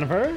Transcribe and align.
Good 0.00 0.02
evening, 0.04 0.36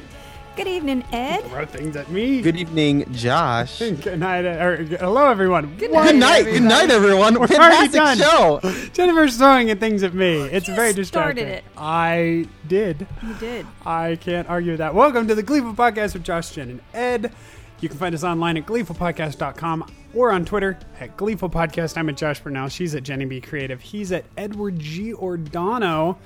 Good 0.56 0.66
evening, 0.66 1.04
Ed. 1.12 1.44
Throw 1.44 1.64
things 1.66 1.96
at 1.96 2.10
me. 2.10 2.42
Good 2.42 2.56
evening, 2.56 3.12
Josh. 3.12 3.78
Good 3.78 4.18
night, 4.18 4.44
uh, 4.44 4.64
or 4.64 4.76
hello, 4.76 5.26
everyone. 5.30 5.76
Good 5.76 5.90
What? 5.92 6.10
Good 6.10 6.16
night, 6.18 6.44
good 6.44 6.62
night, 6.62 6.90
everyone. 6.90 7.38
We're 7.38 7.46
Fantastic 7.46 8.00
already 8.00 8.20
show. 8.20 8.60
Jennifer's 8.92 9.36
throwing 9.36 9.70
at 9.70 9.78
things 9.78 10.02
at 10.02 10.12
me. 10.12 10.40
It's 10.42 10.66
You 10.66 10.74
very 10.74 10.92
started 11.04 11.44
distracting. 11.44 11.48
it. 11.48 11.64
I 11.76 12.46
did. 12.68 13.06
You 13.22 13.34
did. 13.34 13.66
I 13.86 14.16
can't 14.16 14.48
argue 14.48 14.72
with 14.72 14.78
that. 14.78 14.94
Welcome 14.94 15.28
to 15.28 15.34
the 15.34 15.42
Gleeful 15.42 15.74
Podcast 15.74 16.14
with 16.14 16.24
Josh, 16.24 16.50
Jen, 16.50 16.70
and 16.70 16.80
Ed. 16.94 17.32
You 17.80 17.88
can 17.88 17.96
find 17.98 18.14
us 18.14 18.24
online 18.24 18.56
at 18.56 18.66
gleefulpodcast.com 18.66 19.90
or 20.14 20.32
on 20.32 20.44
Twitter 20.44 20.78
at 20.98 21.16
gleefulpodcast. 21.16 21.96
I'm 21.96 22.08
at 22.08 22.16
Josh 22.16 22.40
Burnell. 22.40 22.68
She's 22.68 22.94
at 22.94 23.02
Jenny 23.04 23.24
B 23.24 23.40
Creative. 23.40 23.80
He's 23.80 24.10
at 24.12 24.24
Edward 24.36 24.78
G. 24.78 25.12
Ordano. 25.14 26.16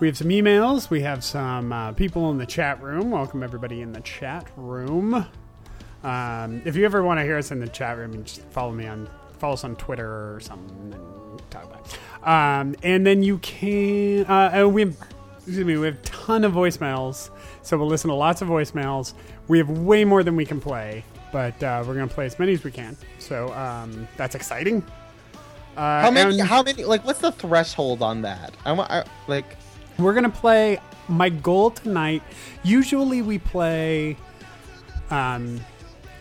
We 0.00 0.06
have 0.06 0.16
some 0.16 0.28
emails. 0.28 0.88
We 0.88 1.02
have 1.02 1.22
some 1.22 1.72
uh, 1.72 1.92
people 1.92 2.30
in 2.30 2.38
the 2.38 2.46
chat 2.46 2.82
room. 2.82 3.10
Welcome 3.10 3.42
everybody 3.42 3.82
in 3.82 3.92
the 3.92 4.00
chat 4.00 4.48
room. 4.56 5.26
Um, 6.02 6.62
if 6.64 6.74
you 6.74 6.86
ever 6.86 7.02
want 7.02 7.20
to 7.20 7.24
hear 7.24 7.36
us 7.36 7.50
in 7.50 7.60
the 7.60 7.68
chat 7.68 7.98
room, 7.98 8.14
you 8.14 8.22
just 8.22 8.40
follow 8.46 8.72
me 8.72 8.86
on 8.86 9.08
follow 9.38 9.52
us 9.54 9.64
on 9.64 9.76
Twitter 9.76 10.06
or 10.34 10.40
something 10.40 10.94
and 10.94 11.50
talk 11.50 11.64
about. 11.64 11.86
It. 11.86 12.26
Um, 12.26 12.74
and 12.82 13.06
then 13.06 13.22
you 13.22 13.38
can. 13.38 14.24
Uh, 14.24 14.50
oh, 14.54 14.68
we 14.68 14.82
have 14.82 14.96
excuse 15.36 15.66
me. 15.66 15.76
We 15.76 15.84
have 15.86 15.96
a 15.96 16.02
ton 16.02 16.44
of 16.44 16.52
voicemails, 16.54 17.28
so 17.62 17.76
we'll 17.76 17.86
listen 17.86 18.08
to 18.08 18.16
lots 18.16 18.40
of 18.40 18.48
voicemails. 18.48 19.12
We 19.48 19.58
have 19.58 19.68
way 19.68 20.06
more 20.06 20.22
than 20.22 20.34
we 20.34 20.46
can 20.46 20.62
play, 20.62 21.04
but 21.30 21.62
uh, 21.62 21.84
we're 21.86 21.94
gonna 21.94 22.06
play 22.08 22.24
as 22.24 22.38
many 22.38 22.54
as 22.54 22.64
we 22.64 22.70
can. 22.70 22.96
So 23.18 23.52
um, 23.52 24.08
that's 24.16 24.34
exciting. 24.34 24.82
Uh, 25.76 26.00
How 26.02 26.10
many? 26.10 26.40
and- 26.40 26.48
How 26.48 26.62
many? 26.62 26.84
Like, 26.84 27.04
what's 27.04 27.20
the 27.20 27.32
threshold 27.32 28.00
on 28.02 28.22
that? 28.22 28.54
I 28.64 28.72
want. 28.72 29.06
Like, 29.28 29.56
We're 30.00 30.14
gonna 30.14 30.30
play. 30.30 30.78
My 31.08 31.28
goal 31.28 31.70
tonight. 31.70 32.22
Usually 32.62 33.20
we 33.20 33.38
play 33.38 34.16
um, 35.10 35.60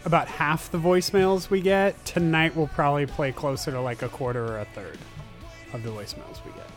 about 0.03 0.27
half 0.27 0.71
the 0.71 0.77
voicemails 0.77 1.49
we 1.49 1.61
get. 1.61 2.03
Tonight 2.05 2.55
we'll 2.55 2.67
probably 2.67 3.05
play 3.05 3.31
closer 3.31 3.71
to 3.71 3.79
like 3.81 4.01
a 4.01 4.09
quarter 4.09 4.45
or 4.45 4.59
a 4.59 4.65
third 4.65 4.97
of 5.73 5.83
the 5.83 5.89
voicemails 5.89 6.43
we 6.45 6.51
get. 6.51 6.67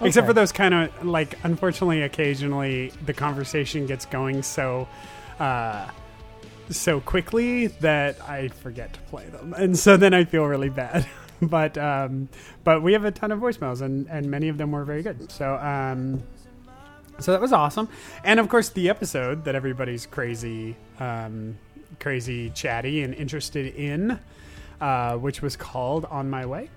Except 0.00 0.26
for 0.26 0.32
those 0.32 0.52
kind 0.52 0.74
of 0.74 1.06
like, 1.06 1.38
unfortunately, 1.44 2.02
occasionally 2.02 2.92
the 3.06 3.14
conversation 3.14 3.86
gets 3.86 4.04
going 4.06 4.42
so. 4.42 4.88
Uh, 5.38 5.88
so 6.70 7.00
quickly 7.00 7.66
that 7.66 8.18
I 8.28 8.48
forget 8.48 8.92
to 8.94 9.00
play 9.00 9.26
them, 9.26 9.54
and 9.56 9.78
so 9.78 9.96
then 9.96 10.14
I 10.14 10.24
feel 10.24 10.44
really 10.44 10.70
bad. 10.70 11.06
but 11.42 11.76
um, 11.78 12.28
but 12.64 12.82
we 12.82 12.92
have 12.92 13.04
a 13.04 13.10
ton 13.10 13.32
of 13.32 13.40
voicemails, 13.40 13.82
and 13.82 14.08
and 14.08 14.30
many 14.30 14.48
of 14.48 14.58
them 14.58 14.72
were 14.72 14.84
very 14.84 15.02
good. 15.02 15.30
So 15.30 15.56
um, 15.56 16.22
so 17.18 17.32
that 17.32 17.40
was 17.40 17.52
awesome, 17.52 17.88
and 18.24 18.40
of 18.40 18.48
course 18.48 18.68
the 18.70 18.88
episode 18.88 19.44
that 19.44 19.54
everybody's 19.54 20.06
crazy 20.06 20.76
um, 21.00 21.56
crazy 22.00 22.50
chatty 22.50 23.02
and 23.02 23.14
interested 23.14 23.74
in, 23.74 24.18
uh, 24.80 25.16
which 25.16 25.42
was 25.42 25.56
called 25.56 26.04
"On 26.06 26.28
My 26.30 26.44
Way," 26.46 26.70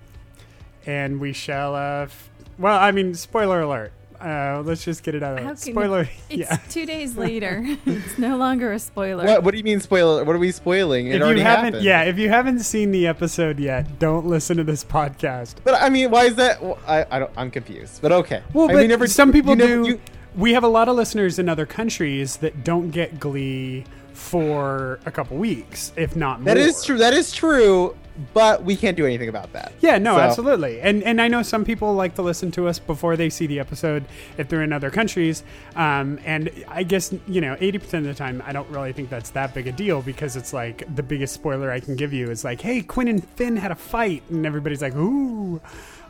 and 0.86 1.20
we 1.20 1.32
shall. 1.32 1.74
Uh, 1.74 2.02
f- 2.04 2.30
well, 2.58 2.78
I 2.78 2.90
mean, 2.92 3.14
spoiler 3.14 3.60
alert. 3.60 3.92
Uh, 4.20 4.60
let's 4.66 4.84
just 4.84 5.04
get 5.04 5.14
it 5.14 5.22
out 5.22 5.38
of 5.38 5.44
How 5.44 5.52
the 5.54 5.60
can 5.64 5.72
spoiler. 5.74 6.08
It's 6.28 6.50
yeah. 6.50 6.56
two 6.68 6.84
days 6.86 7.16
later. 7.26 7.62
it's 7.86 8.18
no 8.18 8.36
longer 8.36 8.72
a 8.72 8.78
spoiler. 8.80 9.24
what? 9.24 9.44
What 9.44 9.52
do 9.52 9.58
you 9.58 9.62
mean 9.64 9.78
spoiler? 9.78 10.24
What 10.24 10.34
are 10.34 10.40
we 10.40 10.50
spoiling? 10.50 11.06
It 11.06 11.10
if 11.14 11.18
you 11.20 11.24
already 11.24 11.40
haven't, 11.40 11.64
happened. 11.66 11.84
yeah, 11.84 12.02
if 12.02 12.18
you 12.18 12.28
haven't 12.28 12.58
seen 12.60 12.90
the 12.90 13.06
episode 13.06 13.60
yet, 13.60 14.00
don't 14.00 14.26
listen 14.26 14.56
to 14.56 14.64
this 14.64 14.82
podcast. 14.82 15.54
But 15.62 15.74
I 15.80 15.88
mean, 15.88 16.10
why 16.10 16.24
is 16.24 16.34
that? 16.34 16.60
Well, 16.60 16.78
I, 16.84 17.06
I 17.10 17.18
don't. 17.20 17.30
I'm 17.36 17.50
confused. 17.52 18.02
But 18.02 18.10
okay. 18.10 18.42
Well, 18.52 18.64
I 18.68 18.72
but 18.72 18.78
mean, 18.80 18.88
never- 18.88 19.06
some 19.06 19.30
people 19.30 19.50
you 19.52 19.56
never- 19.56 19.82
do. 19.84 19.88
you- 19.90 20.00
we 20.36 20.52
have 20.52 20.64
a 20.64 20.68
lot 20.68 20.88
of 20.88 20.96
listeners 20.96 21.38
in 21.38 21.48
other 21.48 21.66
countries 21.66 22.38
that 22.38 22.64
don't 22.64 22.90
get 22.90 23.18
Glee 23.20 23.84
for 24.12 24.98
a 25.06 25.10
couple 25.10 25.36
weeks, 25.36 25.92
if 25.96 26.16
not 26.16 26.40
more. 26.40 26.46
that 26.54 26.56
is 26.56 26.84
true. 26.84 26.98
That 26.98 27.14
is 27.14 27.32
true. 27.32 27.96
But 28.34 28.64
we 28.64 28.74
can't 28.74 28.96
do 28.96 29.06
anything 29.06 29.28
about 29.28 29.52
that. 29.52 29.72
Yeah, 29.80 29.96
no, 29.98 30.16
So- 30.16 30.20
absolutely. 30.22 30.80
And 30.80 31.04
and 31.04 31.22
I 31.22 31.28
know 31.28 31.44
some 31.44 31.64
people 31.64 31.94
like 31.94 32.16
to 32.16 32.22
listen 32.22 32.50
to 32.52 32.66
us 32.66 32.80
before 32.80 33.16
they 33.16 33.30
see 33.30 33.46
the 33.46 33.60
episode 33.60 34.04
if 34.36 34.48
they're 34.48 34.64
in 34.64 34.72
other 34.72 34.90
countries. 34.90 35.44
Um, 35.76 36.18
and 36.24 36.50
I 36.66 36.82
guess 36.82 37.14
you 37.28 37.40
know, 37.40 37.56
eighty 37.60 37.78
percent 37.78 38.06
of 38.08 38.12
the 38.12 38.18
time, 38.18 38.42
I 38.44 38.52
don't 38.52 38.68
really 38.70 38.92
think 38.92 39.08
that's 39.08 39.30
that 39.30 39.54
big 39.54 39.68
a 39.68 39.72
deal 39.72 40.02
because 40.02 40.34
it's 40.34 40.52
like 40.52 40.82
the 40.96 41.02
biggest 41.04 41.32
spoiler 41.32 41.70
I 41.70 41.78
can 41.78 41.94
give 41.94 42.12
you 42.12 42.28
is 42.28 42.42
like, 42.42 42.60
hey, 42.60 42.82
Quinn 42.82 43.06
and 43.06 43.24
Finn 43.36 43.56
had 43.56 43.70
a 43.70 43.76
fight, 43.76 44.24
and 44.30 44.44
everybody's 44.44 44.82
like, 44.82 44.96
ooh. 44.96 45.60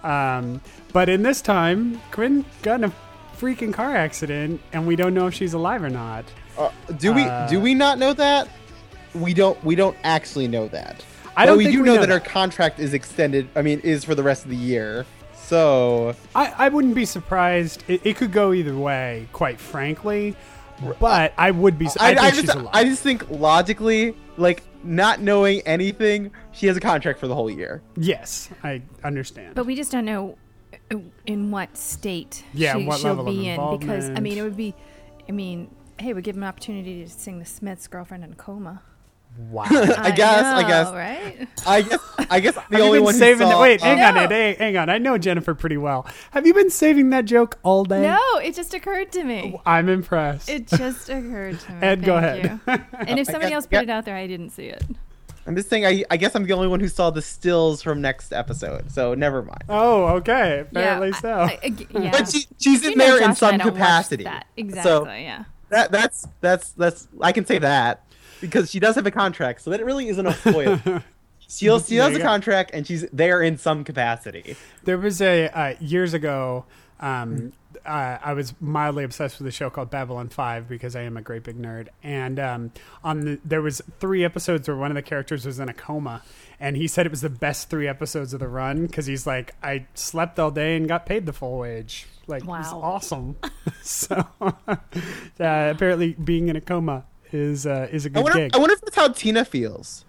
Um, 0.03 0.63
but 0.95 1.11
in 1.11 1.23
this 1.25 1.43
time, 1.43 2.01
Quinn 2.11 2.47
got 2.63 2.77
in 2.81 2.85
a 2.85 2.93
freaking 3.39 3.73
car 3.73 3.95
accident, 3.95 4.61
and 4.73 4.87
we 4.87 4.97
don't 4.97 5.15
know 5.15 5.27
if 5.27 5.35
she's 5.35 5.55
alive 5.55 5.83
or 5.83 5.91
not. 5.91 6.25
Uh, 6.57 6.71
do 6.99 7.13
we? 7.13 7.23
Uh, 7.23 7.49
do 7.49 7.61
we 7.61 7.75
not 7.75 7.99
know 7.99 8.13
that? 8.13 8.49
We 9.15 9.35
don't. 9.35 9.63
We 9.65 9.75
don't 9.75 9.97
actually 10.05 10.49
know 10.49 10.69
that. 10.69 11.05
I 11.37 11.43
But 11.43 11.47
don't 11.47 11.59
we 11.59 11.65
think 11.65 11.77
do 11.77 11.83
we 11.83 11.87
know, 11.87 11.95
know 11.95 12.01
that, 12.01 12.09
that. 12.09 12.13
our 12.15 12.21
contract 12.21 12.81
is 12.81 12.95
extended. 12.95 13.49
I 13.55 13.63
mean, 13.63 13.81
is 13.81 14.05
for 14.05 14.15
the 14.15 14.23
rest 14.23 14.45
of 14.45 14.51
the 14.51 14.57
year. 14.57 15.07
So 15.35 16.15
I, 16.35 16.53
I 16.59 16.69
wouldn't 16.69 16.95
be 16.95 17.05
surprised. 17.05 17.85
It, 17.89 18.05
it 18.05 18.17
could 18.17 18.33
go 18.33 18.53
either 18.53 18.77
way, 18.77 19.29
quite 19.33 19.59
frankly. 19.59 20.37
But 21.01 21.33
I 21.39 21.51
would 21.53 21.79
be. 21.79 21.87
I, 21.87 21.91
I, 22.01 22.09
think 22.09 22.21
I 22.21 22.31
she's 22.31 22.43
just, 22.43 22.55
alive. 22.57 22.71
I 22.73 22.85
just 22.85 23.03
think 23.03 23.31
logically, 23.31 24.15
like 24.37 24.63
not 24.85 25.21
knowing 25.21 25.61
anything, 25.63 26.31
she 26.53 26.67
has 26.67 26.77
a 26.77 26.81
contract 26.81 27.19
for 27.19 27.29
the 27.29 27.35
whole 27.35 27.51
year. 27.51 27.83
Yes, 27.97 28.51
I 28.63 28.83
understand. 29.03 29.55
but 29.55 29.65
we 29.67 29.75
just 29.75 29.91
don't 29.91 30.05
know 30.05 30.37
in 31.27 31.51
what 31.51 31.77
state 31.77 32.45
Yeah, 32.53 32.77
she, 32.77 32.85
what 32.85 32.99
she'll 32.99 33.11
level 33.15 33.29
of 33.29 33.35
be 33.35 33.49
in 33.49 33.79
because 33.79 34.11
I 34.11 34.21
mean 34.21 34.39
it 34.39 34.43
would 34.43 34.57
be. 34.57 34.75
I 35.29 35.33
mean, 35.33 35.75
hey, 35.99 36.15
we 36.15 36.23
give 36.23 36.37
him 36.37 36.43
an 36.43 36.49
opportunity 36.49 37.05
to 37.05 37.11
sing 37.11 37.39
the 37.39 37.45
Smiths' 37.45 37.87
"Girlfriend 37.87 38.25
in 38.25 38.33
a 38.33 38.37
Coma." 38.37 38.83
wow. 39.39 39.65
I 39.71 40.11
guess, 40.11 40.45
I 40.45 40.69
guess. 40.69 40.93
right? 40.93 41.49
I 41.67 41.83
guess, 41.83 42.01
I 42.31 42.41
guess 42.41 42.59
the 42.71 42.81
only 42.81 43.01
one 43.01 43.15
saving 43.15 43.47
saw, 43.47 43.51
that? 43.51 43.61
Wait, 43.61 43.81
hang 43.81 44.01
uh, 44.01 44.09
on, 44.09 44.15
No. 44.15 44.21
Ed, 44.23 44.31
hey, 44.31 44.57
hang 44.59 44.77
on. 44.77 44.91
I 44.91 44.99
know 44.99 45.17
Jennifer 45.19 45.55
pretty 45.55 45.77
well. 45.77 46.07
Have 46.33 46.47
you 46.47 46.55
been 46.55 46.71
saving 46.71 47.11
that 47.11 47.25
joke 47.25 47.59
all 47.63 47.85
day? 47.85 48.03
No, 48.03 48.21
it 48.43 48.55
just 48.55 48.75
occurred 48.75 49.13
to 49.13 49.25
me. 49.25 49.59
I'm 49.65 49.89
impressed. 49.89 50.49
It 50.49 50.67
just 50.67 51.09
occurred 51.09 51.61
to 51.61 51.73
me. 51.73 51.79
Ed, 51.83 52.05
go 52.05 52.17
ahead. 52.17 52.45
you. 52.45 52.61
And 53.07 53.19
if 53.19 53.27
somebody 53.27 53.51
guess- 53.51 53.55
else 53.55 53.67
put 53.67 53.75
yeah. 53.75 53.83
it 53.83 53.91
out 53.91 54.05
there, 54.05 54.17
I 54.17 54.27
didn't 54.27 54.51
see 54.51 54.67
it. 54.67 54.83
I'm 55.49 55.57
just 55.57 55.71
saying. 55.71 55.87
I, 55.87 56.05
I 56.11 56.19
guess 56.19 56.35
I'm 56.35 56.45
the 56.45 56.53
only 56.53 56.69
one 56.69 56.79
who 56.79 56.89
saw 56.89 57.09
the 57.09 57.23
stills 57.23 57.83
from 57.83 58.03
next 58.03 58.33
episode. 58.33 58.91
So 58.91 59.15
never 59.15 59.43
mind. 59.43 59.65
oh, 59.71 60.09
okay. 60.17 60.61
Apparently 60.61 61.09
yeah, 61.09 61.21
so. 61.21 61.33
I- 61.33 61.59
I- 61.63 61.87
yeah. 61.99 62.11
But 62.11 62.29
she, 62.29 62.47
she's 62.61 62.85
in 62.85 62.99
there 62.99 63.19
Josh 63.19 63.29
in 63.31 63.35
some 63.35 63.55
I 63.55 63.57
don't 63.57 63.67
watch 63.69 63.75
capacity. 63.75 64.25
That. 64.25 64.47
Exactly. 64.59 64.83
So 64.91 65.05
yeah. 65.07 65.45
that 65.71 65.91
that's 65.91 66.29
that's 66.43 66.73
that's 66.73 67.09
I 67.23 67.33
can 67.33 67.47
say 67.47 67.59
that 67.59 68.05
because 68.43 68.71
she 68.71 68.79
does 68.79 68.95
have 68.97 69.07
a 69.07 69.11
contract, 69.11 69.63
so 69.63 69.71
that 69.71 69.83
really 69.85 70.09
isn't 70.09 70.27
a 70.27 70.35
spoiler. 70.35 71.03
She'll, 71.51 71.81
she 71.81 71.97
has 71.97 72.15
a 72.15 72.21
contract, 72.21 72.73
and 72.75 72.87
she's 72.87 73.07
there 73.11 73.41
in 73.41 73.57
some 73.57 73.83
capacity. 73.83 74.55
There 74.85 74.99
was 74.99 75.23
a 75.23 75.49
uh, 75.49 75.75
years 75.81 76.13
ago. 76.13 76.67
Um, 77.01 77.53
uh, 77.87 78.19
I 78.23 78.33
was 78.33 78.55
mildly 78.61 79.05
obsessed 79.05 79.39
with 79.39 79.47
a 79.47 79.53
show 79.53 79.71
called 79.71 79.89
Babylon 79.91 80.29
Five 80.29 80.69
because 80.69 80.97
I 80.97 81.03
am 81.03 81.17
a 81.17 81.23
great 81.23 81.45
big 81.45 81.57
nerd. 81.57 81.89
And 82.03 82.39
um, 82.41 82.73
on 83.05 83.21
the, 83.21 83.41
there 83.45 83.63
was 83.63 83.81
three 84.01 84.25
episodes 84.25 84.67
where 84.69 84.77
one 84.77 84.91
of 84.91 84.95
the 84.97 85.03
characters 85.03 85.47
was 85.47 85.61
in 85.61 85.69
a 85.69 85.75
coma, 85.75 86.23
and 86.59 86.77
he 86.77 86.89
said 86.89 87.07
it 87.07 87.11
was 87.13 87.21
the 87.21 87.31
best 87.31 87.71
three 87.71 87.87
episodes 87.87 88.35
of 88.35 88.41
the 88.41 88.49
run 88.49 88.87
because 88.87 89.07
he's 89.07 89.27
like, 89.27 89.55
I 89.63 89.87
slept 89.95 90.39
all 90.39 90.51
day 90.51 90.77
and 90.77 90.89
got 90.89 91.07
paid 91.07 91.25
the 91.27 91.33
full 91.33 91.59
wage. 91.59 92.07
Like, 92.27 92.43
it 92.43 92.49
was 92.49 92.73
Wow. 92.73 92.81
awesome. 92.83 93.37
so 93.83 94.27
uh, 94.41 94.77
apparently, 95.39 96.15
being 96.15 96.49
in 96.49 96.57
a 96.57 96.61
coma 96.61 97.05
is 97.33 97.67
uh, 97.67 97.89
is 97.93 98.07
a 98.07 98.09
I 98.09 98.13
good 98.13 98.23
wonder. 98.25 98.39
gig. 98.39 98.55
I 98.55 98.59
wonder 98.59 98.75
if 98.75 98.81
that's 98.81 98.97
how 98.97 99.09
Tina 99.09 99.45
feels. 99.45 100.05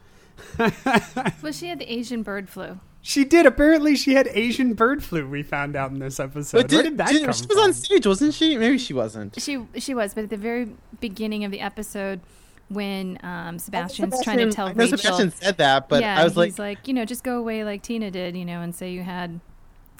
Well, 0.57 1.51
she 1.51 1.67
had 1.67 1.79
the 1.79 1.91
Asian 1.91 2.23
bird 2.23 2.49
flu. 2.49 2.79
She 3.01 3.23
did. 3.23 3.45
Apparently, 3.45 3.95
she 3.95 4.13
had 4.13 4.27
Asian 4.27 4.73
bird 4.73 5.03
flu. 5.03 5.27
We 5.27 5.41
found 5.41 5.75
out 5.75 5.91
in 5.91 5.99
this 5.99 6.19
episode. 6.19 6.71
Where 6.71 6.83
did 6.83 6.97
that 6.97 7.07
come 7.07 7.33
she 7.33 7.45
from? 7.45 7.47
was 7.47 7.57
on 7.57 7.73
stage, 7.73 8.05
wasn't 8.05 8.33
she? 8.33 8.57
Maybe 8.57 8.77
she 8.77 8.93
wasn't. 8.93 9.39
She 9.39 9.65
she 9.77 9.93
was, 9.93 10.13
but 10.13 10.25
at 10.25 10.29
the 10.29 10.37
very 10.37 10.73
beginning 10.99 11.45
of 11.45 11.51
the 11.51 11.61
episode, 11.61 12.19
when 12.67 13.17
um, 13.23 13.57
Sebastian's 13.57 14.21
trying 14.23 14.37
to 14.37 14.51
tell 14.51 14.67
I 14.67 14.73
know 14.73 14.83
Rachel, 14.83 14.97
Sebastian 14.97 15.31
said 15.31 15.57
that, 15.57 15.87
but 15.87 16.01
yeah, 16.01 16.19
I 16.19 16.23
was 16.23 16.35
like, 16.35 16.49
he's 16.49 16.59
like, 16.59 16.87
you 16.87 16.93
know, 16.93 17.05
just 17.05 17.23
go 17.23 17.37
away 17.37 17.63
like 17.63 17.81
Tina 17.83 18.11
did, 18.11 18.35
you 18.35 18.45
know, 18.45 18.61
and 18.61 18.73
say 18.75 18.91
you 18.91 19.03
had. 19.03 19.39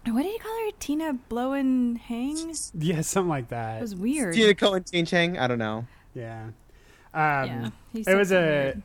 What 0.06 0.24
did 0.24 0.31
he 0.31 0.40
call 0.40 0.66
her? 0.66 0.72
Tina 0.80 1.13
blowing 1.13 1.98
hang? 1.98 2.50
It 2.50 2.72
Yeah, 2.74 3.02
something 3.02 3.30
like 3.30 3.50
that. 3.50 3.80
It 3.80 3.81
was 3.81 3.95
weird. 3.95 4.34
Tina 4.34 4.56
Cohen, 4.56 4.84
Chang 4.90 5.06
Chang. 5.06 5.38
I 5.38 5.48
don't 5.48 5.60
know. 5.60 5.86
Yeah. 6.13 6.45
Um, 7.13 7.13
yeah, 7.13 7.69
it 8.07 8.16
was 8.16 8.31
a. 8.31 8.40
weird. 8.40 8.84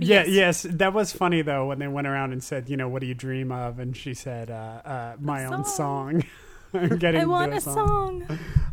Yeah, 0.00 0.24
Yes. 0.26 0.64
yes. 0.64 0.74
that 0.76 0.92
was 0.92 1.12
funny 1.12 1.42
though 1.42 1.66
when 1.66 1.78
they 1.78 1.88
went 1.88 2.06
around 2.06 2.32
and 2.32 2.42
said, 2.42 2.68
you 2.68 2.76
know, 2.76 2.88
what 2.88 3.00
do 3.00 3.06
you 3.06 3.14
dream 3.14 3.52
of? 3.52 3.78
And 3.78 3.96
she 3.96 4.14
said, 4.14 4.50
uh, 4.50 4.54
uh, 4.84 5.16
my 5.20 5.44
own 5.44 5.64
song. 5.64 6.24
I'm 6.74 6.98
getting 6.98 7.22
I 7.22 7.24
want 7.24 7.54
a 7.54 7.60
song. 7.60 8.26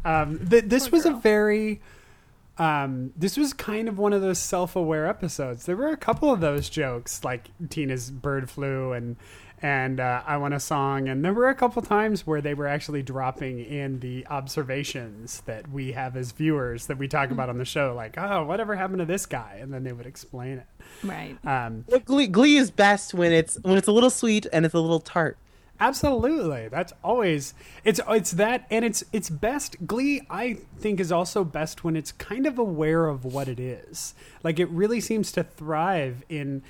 Um, 0.04 0.46
th- 0.50 0.66
this 0.66 0.90
Poor 0.90 0.98
was 0.98 1.06
a 1.06 1.14
very. 1.14 1.82
Um, 2.58 3.12
this 3.18 3.36
was 3.38 3.52
kind 3.54 3.90
of 3.90 3.98
one 3.98 4.14
of 4.14 4.22
those 4.22 4.40
self-aware 4.40 5.08
episodes. 5.08 5.66
There 5.66 5.76
were 5.76 5.90
a 5.90 5.98
couple 5.98 6.32
of 6.32 6.40
those 6.40 6.70
jokes, 6.70 7.24
like 7.24 7.50
Tina's 7.70 8.12
bird 8.12 8.50
flu 8.50 8.94
and 8.94 9.18
and 9.62 10.00
uh, 10.00 10.22
I 10.26 10.38
want 10.38 10.54
a 10.54 10.60
song. 10.60 11.08
And 11.08 11.24
there 11.24 11.34
were 11.34 11.50
a 11.50 11.56
couple 11.56 11.82
times 11.82 12.28
where 12.28 12.42
they 12.42 12.54
were 12.54 12.68
actually 12.68 13.02
dropping 13.04 13.60
in 13.60 14.00
the 14.00 14.28
observations 14.28 15.42
that 15.46 15.70
we 15.70 15.94
have 15.94 16.16
as 16.16 16.32
viewers 16.34 16.88
that 16.88 16.98
we 16.98 17.08
talk 17.08 17.32
about 17.32 17.50
on 17.50 17.58
the 17.58 17.66
show, 17.66 17.94
like, 17.96 18.18
oh, 18.18 18.46
whatever 18.46 18.76
happened 18.76 19.00
to 19.00 19.06
this 19.06 19.26
guy? 19.26 19.58
And 19.62 19.74
then 19.74 19.84
they 19.84 19.94
would 19.94 20.06
explain 20.06 20.58
it. 20.60 20.68
Right. 21.04 21.38
Um, 21.46 21.86
Glee, 22.06 22.28
Glee 22.28 22.58
is 22.58 22.72
best 22.72 23.14
when 23.14 23.32
it's 23.32 23.58
when 23.62 23.78
it's 23.78 23.88
a 23.88 23.92
little 23.92 24.10
sweet 24.10 24.48
and 24.52 24.66
it's 24.66 24.76
a 24.76 24.80
little 24.80 25.00
tart. 25.00 25.38
Absolutely. 25.80 26.70
That's 26.70 26.94
always 27.04 27.54
it's 27.84 28.00
it's 28.08 28.32
that 28.32 28.66
and 28.72 28.86
it's 28.86 29.04
it's 29.12 29.30
best 29.30 29.86
Glee 29.86 30.22
I 30.30 30.58
think 30.80 31.00
is 31.00 31.12
also 31.12 31.44
best 31.44 31.84
when 31.84 31.96
it's 31.96 32.14
kind 32.14 32.46
of 32.46 32.58
aware 32.58 33.08
of 33.08 33.26
what 33.26 33.48
it 33.48 33.60
is. 33.60 34.14
Like 34.44 34.60
it 34.60 34.70
really 34.70 35.02
seems 35.02 35.32
to 35.34 35.44
thrive 35.44 36.24
in 36.30 36.64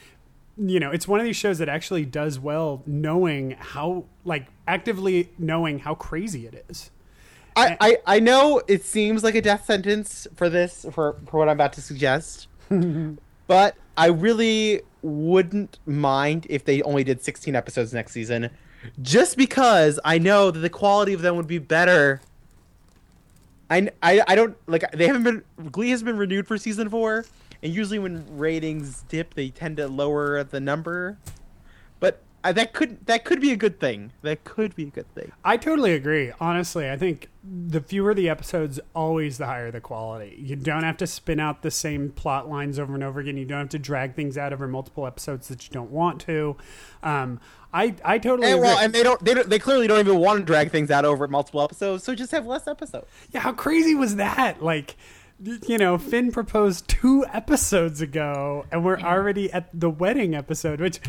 you 0.57 0.80
know, 0.80 0.92
it's 0.92 1.07
one 1.07 1.19
of 1.19 1.25
these 1.25 1.36
shows 1.36 1.57
that 1.57 1.68
actually 1.68 2.06
does 2.06 2.39
well 2.39 2.81
knowing 2.86 3.51
how 3.51 4.06
like 4.24 4.48
actively 4.68 5.30
knowing 5.38 5.80
how 5.80 5.95
crazy 5.95 6.48
it 6.48 6.66
is. 6.69 6.92
I, 7.57 7.78
I, 7.80 7.98
I 8.06 8.19
know 8.19 8.62
it 8.68 8.83
seems 8.83 9.24
like 9.24 9.36
a 9.36 9.42
death 9.42 9.66
sentence 9.66 10.28
for 10.36 10.50
this 10.50 10.86
for, 10.92 11.18
for 11.28 11.39
what 11.39 11.48
I'm 11.48 11.54
about 11.54 11.74
to 11.74 11.81
suggest, 11.81 12.48
but 13.48 13.75
I 13.97 14.07
really 14.07 14.81
wouldn't 15.01 15.80
mind 15.86 16.47
if 16.50 16.65
they 16.65 16.81
only 16.81 17.03
did 17.03 17.24
16 17.24 17.56
episodes 17.56 17.94
next 17.94 18.12
season, 18.12 18.50
just 19.01 19.38
because 19.38 20.00
I 20.03 20.18
know 20.18 20.51
that 20.51 20.59
the 20.59 20.69
quality 20.69 21.13
of 21.13 21.21
them 21.21 21.36
would 21.38 21.47
be 21.47 21.59
better. 21.59 22.21
I, 23.69 23.89
I, 24.01 24.21
I 24.27 24.36
don't 24.36 24.57
like 24.68 24.89
they 24.92 25.07
haven't 25.07 25.24
been 25.24 25.44
Glee 25.71 25.89
has 25.89 26.03
been 26.03 26.18
renewed 26.18 26.47
for 26.47 26.57
season 26.57 26.89
four, 26.89 27.25
and 27.63 27.74
usually 27.74 28.00
when 28.00 28.25
ratings 28.38 29.03
dip, 29.07 29.33
they 29.33 29.50
tend 29.50 29.77
to 29.77 29.88
lower 29.88 30.44
the 30.44 30.59
number. 30.59 31.18
Uh, 32.45 32.51
that 32.51 32.74
could 32.74 33.06
that 33.07 33.25
could 33.25 33.42
be 33.42 33.51
a 33.51 33.56
good 33.56 33.80
thing. 33.80 34.12
That 34.21 34.44
could 34.44 34.75
be 34.75 34.83
a 34.83 34.92
good 34.92 35.12
thing. 35.15 35.31
I 35.44 35.57
totally 35.57 35.94
agree. 35.95 36.31
Honestly, 36.39 36.89
I 36.89 36.95
think 36.95 37.30
the 37.44 37.81
fewer 37.81 38.13
the 38.13 38.30
episodes, 38.30 38.80
always 38.95 39.39
the 39.39 39.47
higher 39.47 39.71
the 39.71 39.81
quality. 39.81 40.36
You 40.39 40.56
don't 40.56 40.83
have 40.83 40.97
to 40.97 41.07
spin 41.07 41.39
out 41.39 41.63
the 41.63 41.71
same 41.71 42.12
plot 42.12 42.47
lines 42.47 42.77
over 42.77 42.94
and 42.94 43.03
over 43.03 43.19
again. 43.19 43.36
You 43.38 43.45
don't 43.45 43.59
have 43.59 43.69
to 43.69 43.80
drag 43.80 44.13
things 44.15 44.38
out 44.38 44.53
over 44.53 44.68
multiple 44.68 45.07
episodes 45.07 45.47
that 45.47 45.65
you 45.65 45.71
don't 45.74 45.89
want 45.89 46.21
to. 46.21 46.56
Um, 47.01 47.39
I 47.74 47.95
I 48.06 48.19
totally 48.19 48.47
And, 48.47 48.57
agree. 48.59 48.68
well, 48.69 48.77
and 48.77 48.94
they 48.94 49.01
don't, 49.03 49.24
they 49.25 49.33
don't. 49.33 49.50
They 49.50 49.59
clearly 49.59 49.88
don't 49.88 50.00
even 50.00 50.19
want 50.19 50.39
to 50.39 50.45
drag 50.45 50.69
things 50.71 50.92
out 50.92 51.03
over 51.03 51.27
multiple 51.27 51.62
episodes. 51.63 52.03
So 52.03 52.13
just 52.13 52.31
have 52.31 52.45
less 52.45 52.68
episodes. 52.68 53.07
yeah, 53.31 53.39
how 53.39 53.53
crazy 53.53 53.95
was 53.95 54.18
that? 54.18 54.62
Like, 54.63 54.95
you 55.44 55.78
know, 55.78 55.98
Finn 55.98 56.32
proposed 56.32 56.88
two 56.88 57.26
episodes 57.34 58.00
ago, 58.00 58.66
and 58.72 58.86
we're 58.86 59.00
already 59.00 59.52
at 59.52 59.68
the 59.78 59.90
wedding 59.90 60.34
episode. 60.34 60.80
Which, 60.80 61.00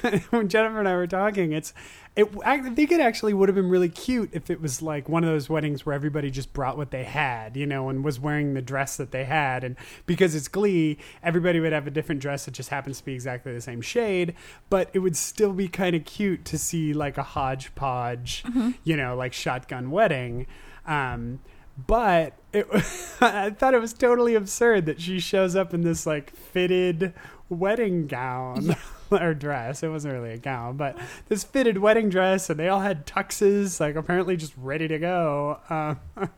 when 0.30 0.48
Jennifer 0.48 0.78
and 0.78 0.88
I 0.88 0.94
were 0.94 1.06
talking, 1.06 1.52
it's. 1.52 1.72
It, 2.16 2.28
I 2.46 2.60
think 2.60 2.92
it 2.92 3.00
actually 3.00 3.34
would 3.34 3.48
have 3.48 3.56
been 3.56 3.68
really 3.68 3.88
cute 3.88 4.30
if 4.32 4.48
it 4.48 4.60
was 4.60 4.80
like 4.80 5.08
one 5.08 5.24
of 5.24 5.30
those 5.30 5.50
weddings 5.50 5.84
where 5.84 5.96
everybody 5.96 6.30
just 6.30 6.52
brought 6.52 6.76
what 6.76 6.92
they 6.92 7.02
had, 7.02 7.56
you 7.56 7.66
know, 7.66 7.88
and 7.88 8.04
was 8.04 8.20
wearing 8.20 8.54
the 8.54 8.62
dress 8.62 8.98
that 8.98 9.10
they 9.10 9.24
had. 9.24 9.64
And 9.64 9.74
because 10.06 10.36
it's 10.36 10.46
Glee, 10.46 10.98
everybody 11.24 11.58
would 11.58 11.72
have 11.72 11.88
a 11.88 11.90
different 11.90 12.20
dress 12.20 12.44
that 12.44 12.54
just 12.54 12.68
happens 12.68 12.98
to 12.98 13.04
be 13.04 13.14
exactly 13.14 13.52
the 13.52 13.60
same 13.60 13.80
shade, 13.80 14.36
but 14.70 14.90
it 14.92 15.00
would 15.00 15.16
still 15.16 15.52
be 15.52 15.66
kind 15.66 15.96
of 15.96 16.04
cute 16.04 16.44
to 16.44 16.56
see 16.56 16.92
like 16.94 17.18
a 17.18 17.24
hodgepodge, 17.24 18.44
you 18.84 18.96
know, 18.96 19.16
like 19.16 19.32
shotgun 19.32 19.90
wedding. 19.90 20.46
Um, 20.86 21.40
but 21.76 22.38
it, 22.54 22.66
I 23.20 23.50
thought 23.50 23.74
it 23.74 23.80
was 23.80 23.92
totally 23.92 24.34
absurd 24.34 24.86
that 24.86 25.00
she 25.00 25.20
shows 25.20 25.56
up 25.56 25.74
in 25.74 25.82
this 25.82 26.06
like 26.06 26.34
fitted 26.34 27.12
wedding 27.48 28.06
gown 28.06 28.76
or 29.10 29.34
dress. 29.34 29.82
It 29.82 29.88
wasn't 29.88 30.14
really 30.14 30.32
a 30.32 30.38
gown, 30.38 30.76
but 30.76 30.96
this 31.28 31.44
fitted 31.44 31.78
wedding 31.78 32.08
dress, 32.08 32.48
and 32.50 32.58
they 32.58 32.68
all 32.68 32.80
had 32.80 33.06
tuxes, 33.06 33.80
like 33.80 33.96
apparently 33.96 34.36
just 34.36 34.54
ready 34.56 34.88
to 34.88 34.98
go. 34.98 35.60
Um, 35.68 36.00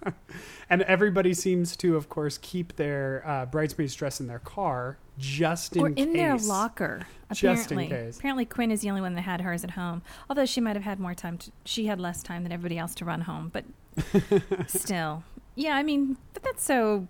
and 0.71 0.83
everybody 0.83 1.35
seems 1.35 1.77
to, 1.79 1.97
of 1.97 2.09
course, 2.09 2.39
keep 2.39 2.77
their 2.77 3.23
uh, 3.27 3.47
bridesmaids 3.47 3.95
dress 3.95 4.21
in 4.21 4.27
their 4.27 4.41
car 4.41 4.99
just 5.19 5.77
in 5.77 5.83
or 5.83 5.89
in 5.89 5.95
case. 5.95 6.15
their 6.15 6.37
locker. 6.37 7.07
Just 7.33 7.73
in 7.73 7.79
Apparently, 7.79 7.89
case. 7.89 8.19
apparently 8.19 8.45
Quinn 8.45 8.71
is 8.71 8.83
the 8.83 8.89
only 8.91 9.01
one 9.01 9.15
that 9.15 9.23
had 9.23 9.41
hers 9.41 9.65
at 9.65 9.73
home. 9.73 10.03
Although 10.31 10.47
she 10.47 10.61
might 10.61 10.77
have 10.77 10.85
had 10.85 11.01
more 11.01 11.15
time. 11.15 11.39
To, 11.39 11.51
she 11.65 11.87
had 11.87 12.01
less 12.01 12.23
time 12.23 12.45
than 12.45 12.53
everybody 12.53 12.79
else 12.79 12.95
to 12.97 13.05
run 13.05 13.23
home, 13.23 13.51
but 13.53 13.65
still, 14.69 15.25
yeah. 15.57 15.75
I 15.75 15.83
mean, 15.83 16.17
but 16.33 16.43
that's 16.45 16.63
so. 16.63 17.09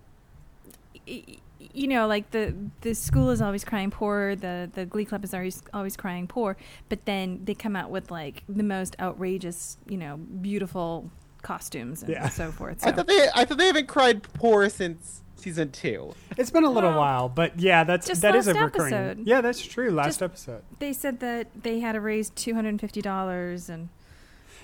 y- 1.07 1.23
y- 1.27 1.37
You 1.73 1.87
know, 1.87 2.07
like 2.07 2.31
the 2.31 2.53
the 2.81 2.93
school 2.95 3.29
is 3.29 3.41
always 3.41 3.63
crying 3.63 3.91
poor. 3.91 4.35
The 4.35 4.69
the 4.73 4.85
Glee 4.85 5.05
Club 5.05 5.23
is 5.23 5.33
always 5.33 5.61
always 5.73 5.95
crying 5.97 6.25
poor. 6.27 6.57
But 6.89 7.05
then 7.05 7.41
they 7.45 7.53
come 7.53 7.75
out 7.75 7.89
with 7.91 8.09
like 8.09 8.43
the 8.49 8.63
most 8.63 8.95
outrageous, 8.99 9.77
you 9.87 9.97
know, 9.97 10.17
beautiful 10.17 11.11
costumes 11.43 12.01
and 12.01 12.11
Yeah. 12.11 12.29
so 12.29 12.51
forth. 12.51 12.85
I 12.85 12.91
thought 12.91 13.07
they, 13.07 13.27
I 13.35 13.45
thought 13.45 13.57
they 13.57 13.67
haven't 13.67 13.87
cried 13.87 14.23
poor 14.33 14.69
since 14.69 15.21
season 15.35 15.71
two. 15.71 16.13
It's 16.37 16.49
been 16.49 16.63
a 16.63 16.69
little 16.69 16.89
Well, 16.91 16.99
while, 16.99 17.29
but 17.29 17.59
yeah, 17.59 17.83
that's 17.83 18.07
just 18.07 18.21
that 18.21 18.35
is 18.35 18.47
a 18.47 18.53
last 18.53 18.63
recurring. 18.63 18.93
episode. 18.93 19.27
Yeah, 19.27 19.41
that's 19.41 19.63
true. 19.65 19.91
Last 19.91 20.07
Just- 20.07 20.21
episode. 20.23 20.63
they 20.79 20.93
said 20.93 21.19
that 21.19 21.47
they 21.63 21.79
had 21.79 21.93
to 21.93 22.01
raise 22.01 22.29
two 22.31 22.53
hundred 22.55 22.69
and 22.69 22.81
fifty 22.81 23.01
dollars 23.01 23.69
and. 23.69 23.89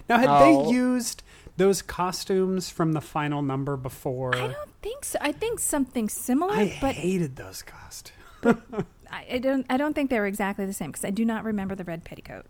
Now, 0.10 0.18
had 0.18 0.28
Oh. 0.30 0.66
they 0.66 0.72
used 0.74 1.24
those 1.58 1.82
costumes 1.82 2.70
from 2.70 2.94
the 2.94 3.02
final 3.02 3.42
number 3.42 3.78
before? 3.78 4.36
I 4.36 4.48
don't 4.48 4.82
think 4.82 5.06
so. 5.06 5.20
I 5.22 5.32
think 5.32 5.60
something 5.60 6.10
similar, 6.10 6.54
I 6.54 6.78
but 6.82 6.96
hated 6.96 7.36
those 7.36 7.62
costumes. 7.62 8.18
I, 9.12 9.38
don't. 9.38 9.66
I 9.70 9.78
don't 9.78 9.94
think 9.94 10.10
they 10.10 10.20
were 10.20 10.26
exactly 10.26 10.66
the 10.66 10.74
same 10.74 10.92
because 10.92 11.06
I 11.06 11.12
do 11.12 11.24
not 11.24 11.44
remember 11.44 11.76
the 11.76 11.84
red 11.84 12.04
petticoat. 12.04 12.46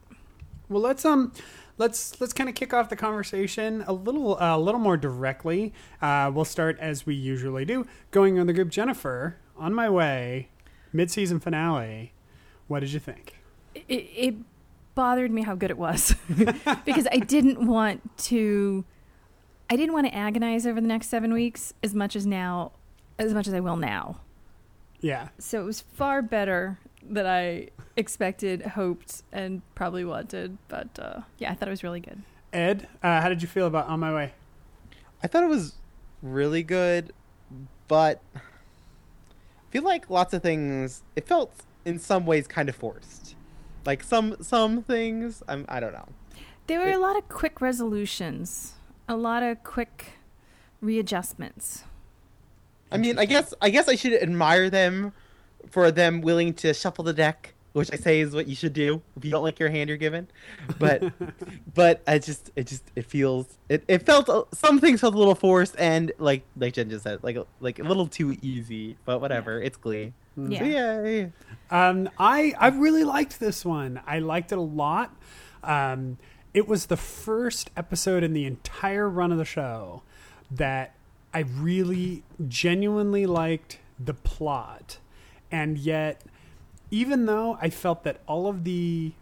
Well, 0.69 0.81
let's 0.81 1.05
um, 1.05 1.33
let's 1.77 2.19
let's 2.21 2.33
kind 2.33 2.49
of 2.49 2.55
kick 2.55 2.73
off 2.73 2.89
the 2.89 2.95
conversation 2.95 3.83
a 3.87 3.93
little 3.93 4.41
uh, 4.41 4.57
a 4.57 4.59
little 4.59 4.79
more 4.79 4.97
directly. 4.97 5.73
Uh, 6.01 6.31
we'll 6.33 6.45
start 6.45 6.77
as 6.79 7.05
we 7.05 7.15
usually 7.15 7.65
do, 7.65 7.85
going 8.11 8.39
on 8.39 8.47
the 8.47 8.53
group. 8.53 8.69
Jennifer, 8.69 9.37
on 9.57 9.73
my 9.73 9.89
way, 9.89 10.49
mid-season 10.91 11.39
finale. 11.39 12.13
What 12.67 12.79
did 12.79 12.93
you 12.93 12.99
think? 12.99 13.35
It, 13.75 14.09
it 14.15 14.35
bothered 14.95 15.31
me 15.31 15.43
how 15.43 15.55
good 15.55 15.69
it 15.69 15.77
was 15.77 16.15
because 16.85 17.07
I 17.11 17.17
didn't 17.17 17.65
want 17.65 18.17
to. 18.19 18.85
I 19.73 19.75
didn't 19.75 19.93
want 19.93 20.05
to 20.05 20.13
agonize 20.13 20.67
over 20.67 20.79
the 20.79 20.85
next 20.85 21.07
seven 21.07 21.33
weeks 21.33 21.73
as 21.81 21.95
much 21.95 22.15
as 22.15 22.27
now, 22.27 22.73
as 23.17 23.33
much 23.33 23.47
as 23.47 23.55
I 23.55 23.59
will 23.59 23.75
now. 23.75 24.19
Yeah, 25.01 25.29
So 25.39 25.59
it 25.59 25.65
was 25.65 25.81
far 25.81 26.21
better 26.21 26.77
than 27.01 27.25
I 27.25 27.69
expected, 27.97 28.61
hoped, 28.61 29.23
and 29.31 29.63
probably 29.73 30.05
wanted. 30.05 30.59
But 30.67 30.99
uh, 30.99 31.21
yeah, 31.39 31.51
I 31.51 31.55
thought 31.55 31.69
it 31.69 31.71
was 31.71 31.83
really 31.83 31.99
good. 32.01 32.21
Ed, 32.53 32.87
uh, 33.01 33.19
how 33.19 33.29
did 33.29 33.41
you 33.41 33.47
feel 33.47 33.65
about 33.65 33.87
on 33.87 33.99
my 33.99 34.13
way? 34.13 34.33
I 35.23 35.27
thought 35.27 35.41
it 35.41 35.49
was 35.49 35.73
really 36.21 36.61
good, 36.61 37.11
but 37.87 38.21
I 38.35 38.39
feel 39.71 39.81
like 39.83 40.07
lots 40.07 40.35
of 40.35 40.43
things. 40.43 41.01
It 41.15 41.27
felt 41.27 41.51
in 41.83 41.97
some 41.97 42.27
ways 42.27 42.45
kind 42.45 42.69
of 42.69 42.75
forced. 42.75 43.33
Like 43.87 44.03
some 44.03 44.35
some 44.39 44.83
things, 44.83 45.41
I'm 45.47 45.65
I 45.67 45.79
don't 45.79 45.93
know. 45.93 46.09
There 46.67 46.79
were 46.79 46.89
It- 46.89 46.95
a 46.95 46.99
lot 46.99 47.17
of 47.17 47.27
quick 47.27 47.59
resolutions, 47.59 48.73
a 49.07 49.15
lot 49.15 49.43
of 49.43 49.63
quick 49.63 50.13
readjustments. 50.81 51.83
I 52.91 52.97
mean, 52.97 53.17
I 53.17 53.25
guess 53.25 53.53
I 53.61 53.69
guess 53.69 53.87
I 53.87 53.95
should 53.95 54.13
admire 54.13 54.69
them 54.69 55.13
for 55.69 55.89
them 55.91 56.21
willing 56.21 56.53
to 56.55 56.73
shuffle 56.73 57.03
the 57.03 57.13
deck, 57.13 57.53
which 57.71 57.89
I 57.91 57.95
say 57.95 58.19
is 58.19 58.35
what 58.35 58.47
you 58.47 58.55
should 58.55 58.73
do 58.73 59.01
if 59.17 59.25
you 59.25 59.31
don't 59.31 59.41
like 59.43 59.59
your 59.59 59.69
hand 59.69 59.89
you're 59.89 59.97
given. 59.97 60.27
But 60.77 61.11
but 61.73 62.03
I 62.05 62.19
just 62.19 62.51
it 62.55 62.67
just 62.67 62.83
it 62.95 63.05
feels 63.05 63.57
it, 63.69 63.83
it 63.87 64.05
felt 64.05 64.29
a- 64.29 64.45
some 64.55 64.79
things 64.79 65.01
felt 65.01 65.15
a 65.15 65.17
little 65.17 65.33
forced 65.35 65.75
and 65.79 66.11
like 66.19 66.43
like 66.55 66.73
Jen 66.73 66.89
just 66.89 67.03
said 67.03 67.23
like 67.23 67.37
like 67.59 67.79
a 67.79 67.83
little 67.83 68.05
too 68.07 68.37
easy. 68.43 68.95
But 69.05 69.21
whatever, 69.21 69.59
it's 69.59 69.77
Glee. 69.77 70.13
Yeah. 70.37 70.59
So 70.59 70.65
yay. 70.65 71.31
Um, 71.71 72.09
I 72.19 72.53
I 72.59 72.67
really 72.67 73.03
liked 73.03 73.39
this 73.39 73.65
one. 73.65 74.01
I 74.05 74.19
liked 74.19 74.51
it 74.51 74.57
a 74.59 74.61
lot. 74.61 75.15
Um, 75.63 76.17
it 76.53 76.67
was 76.67 76.85
the 76.85 76.97
first 76.97 77.71
episode 77.75 78.23
in 78.23 78.33
the 78.33 78.45
entire 78.45 79.09
run 79.09 79.31
of 79.31 79.37
the 79.37 79.45
show 79.45 80.03
that 80.51 80.93
I 81.33 81.39
really 81.39 82.23
genuinely 82.47 83.25
liked 83.25 83.79
the 83.99 84.13
plot, 84.13 84.99
and 85.51 85.77
yet, 85.77 86.21
even 86.91 87.25
though 87.25 87.57
I 87.59 87.69
felt 87.69 88.03
that 88.03 88.21
all 88.27 88.47
of 88.47 88.63
the 88.63 89.13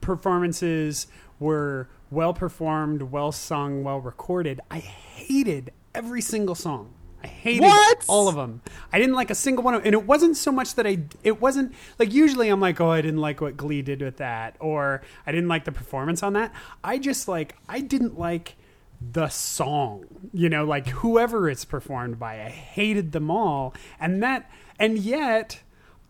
performances 0.00 1.06
were 1.38 1.88
well 2.10 2.32
performed, 2.32 3.02
well 3.02 3.32
sung, 3.32 3.84
well 3.84 4.00
recorded, 4.00 4.60
I 4.70 4.78
hated 4.78 5.72
every 5.94 6.22
single 6.22 6.54
song. 6.54 6.94
I 7.22 7.26
hated 7.26 7.62
What? 7.62 8.04
all 8.08 8.28
of 8.28 8.36
them. 8.36 8.60
I 8.92 8.98
didn't 8.98 9.14
like 9.14 9.30
a 9.30 9.34
single 9.34 9.64
one 9.64 9.74
of 9.74 9.82
them. 9.82 9.86
and 9.88 9.94
it 9.94 10.06
wasn't 10.06 10.36
so 10.36 10.52
much 10.52 10.74
that 10.76 10.86
I 10.86 11.00
it 11.24 11.40
wasn't 11.40 11.74
like 11.98 12.12
usually 12.12 12.48
I'm 12.48 12.60
like, 12.60 12.80
"Oh, 12.80 12.90
I 12.90 13.00
didn't 13.00 13.20
like 13.20 13.40
what 13.40 13.56
Glee 13.56 13.82
did 13.82 14.00
with 14.00 14.18
that," 14.18 14.54
or 14.60 15.02
I 15.26 15.32
didn't 15.32 15.48
like 15.48 15.64
the 15.64 15.72
performance 15.72 16.22
on 16.22 16.32
that. 16.34 16.52
I 16.84 16.98
just 16.98 17.26
like 17.26 17.56
I 17.68 17.80
didn't 17.80 18.18
like 18.18 18.54
the 19.00 19.28
song. 19.28 20.04
You 20.32 20.48
know, 20.48 20.64
like 20.64 20.88
whoever 20.88 21.48
it's 21.48 21.64
performed 21.64 22.18
by. 22.18 22.34
I 22.44 22.48
hated 22.48 23.12
them 23.12 23.30
all. 23.30 23.74
And 23.98 24.22
that 24.22 24.48
and 24.78 24.96
yet 24.98 25.60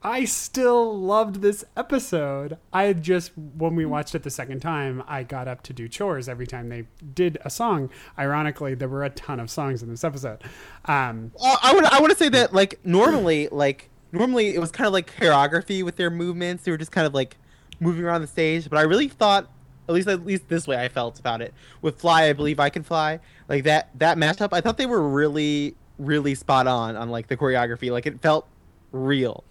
I 0.02 0.26
still 0.26 0.96
loved 0.96 1.42
this 1.42 1.64
episode. 1.76 2.56
I 2.72 2.92
just 2.92 3.32
when 3.36 3.74
we 3.74 3.84
watched 3.84 4.14
it 4.14 4.22
the 4.22 4.30
second 4.30 4.60
time, 4.60 5.02
I 5.08 5.24
got 5.24 5.48
up 5.48 5.62
to 5.64 5.72
do 5.72 5.88
chores 5.88 6.28
every 6.28 6.46
time 6.46 6.68
they 6.68 6.86
did 7.14 7.38
a 7.44 7.50
song. 7.50 7.90
Ironically, 8.16 8.74
there 8.74 8.88
were 8.88 9.04
a 9.04 9.10
ton 9.10 9.40
of 9.40 9.50
songs 9.50 9.82
in 9.82 9.88
this 9.88 10.04
episode. 10.04 10.40
Um, 10.84 11.32
I 11.42 11.74
want 11.74 11.92
I 11.92 12.06
to 12.06 12.14
say 12.14 12.28
that 12.28 12.52
like 12.54 12.78
normally 12.84 13.48
like 13.50 13.90
normally 14.12 14.54
it 14.54 14.60
was 14.60 14.70
kind 14.70 14.86
of 14.86 14.92
like 14.92 15.12
choreography 15.16 15.82
with 15.82 15.96
their 15.96 16.10
movements. 16.10 16.62
They 16.62 16.70
were 16.70 16.78
just 16.78 16.92
kind 16.92 17.06
of 17.06 17.12
like 17.12 17.36
moving 17.80 18.04
around 18.04 18.20
the 18.20 18.28
stage. 18.28 18.70
But 18.70 18.78
I 18.78 18.82
really 18.82 19.08
thought, 19.08 19.50
at 19.88 19.94
least 19.96 20.06
at 20.06 20.24
least 20.24 20.48
this 20.48 20.68
way, 20.68 20.76
I 20.80 20.88
felt 20.88 21.18
about 21.18 21.42
it 21.42 21.52
with 21.82 21.98
"Fly." 22.00 22.28
I 22.28 22.32
believe 22.34 22.60
I 22.60 22.70
can 22.70 22.84
fly. 22.84 23.18
Like 23.48 23.64
that 23.64 23.90
that 23.98 24.16
mashup. 24.16 24.50
I 24.52 24.60
thought 24.60 24.78
they 24.78 24.86
were 24.86 25.08
really 25.08 25.74
really 25.98 26.36
spot 26.36 26.68
on 26.68 26.94
on 26.94 27.10
like 27.10 27.26
the 27.26 27.36
choreography. 27.36 27.90
Like 27.90 28.06
it 28.06 28.20
felt 28.20 28.46
real. 28.92 29.42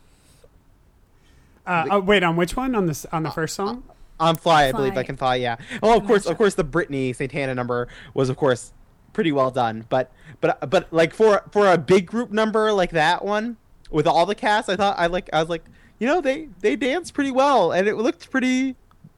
Uh, 1.68 1.86
oh, 1.92 2.00
wait, 2.00 2.24
on 2.24 2.36
which 2.36 2.56
one? 2.56 2.76
On 2.76 2.86
this 2.86 3.06
on 3.12 3.24
the 3.24 3.32
first 3.32 3.56
song? 3.56 3.84
On 4.20 4.36
"Fly," 4.36 4.70
I 4.70 4.72
believe 4.72 4.98
I 4.98 5.04
can 5.04 5.18
fly. 5.18 5.36
Yeah. 5.36 5.58
Oh, 5.84 5.98
of 5.98 6.08
course, 6.08 6.26
Mashup. 6.26 6.32
of 6.32 6.38
course, 6.38 6.56
the 6.56 6.64
Britney 6.64 7.16
Santana 7.16 7.54
number 7.54 7.88
was 8.14 8.30
of 8.30 8.38
course 8.38 8.74
pretty 9.14 9.32
well 9.32 9.52
done. 9.52 9.86
But 9.90 10.12
but 10.42 10.70
but 10.70 10.92
like 10.92 11.14
for 11.14 11.44
for 11.52 11.72
a 11.72 11.78
big 11.78 12.06
group 12.08 12.32
number 12.32 12.72
like 12.72 12.92
that 12.92 13.26
one 13.26 13.58
with 13.92 14.08
all 14.08 14.26
the 14.26 14.36
cast, 14.36 14.70
I 14.70 14.76
thought 14.76 14.98
I 14.98 15.08
like 15.08 15.30
I 15.34 15.40
was 15.40 15.50
like 15.50 15.66
you 16.00 16.08
know 16.08 16.22
they 16.22 16.50
they 16.62 16.76
danced 16.76 17.14
pretty 17.14 17.32
well 17.32 17.72
and 17.72 17.88
it 17.88 17.96
looked 17.96 18.32
pretty 18.32 18.76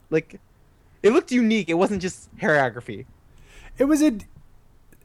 like 0.10 0.39
it 1.03 1.12
looked 1.12 1.32
unique. 1.32 1.70
It 1.70 1.75
wasn't 1.75 2.01
just 2.01 2.36
choreography. 2.38 3.06
It 3.77 3.86
was 3.86 4.01
a 4.01 4.18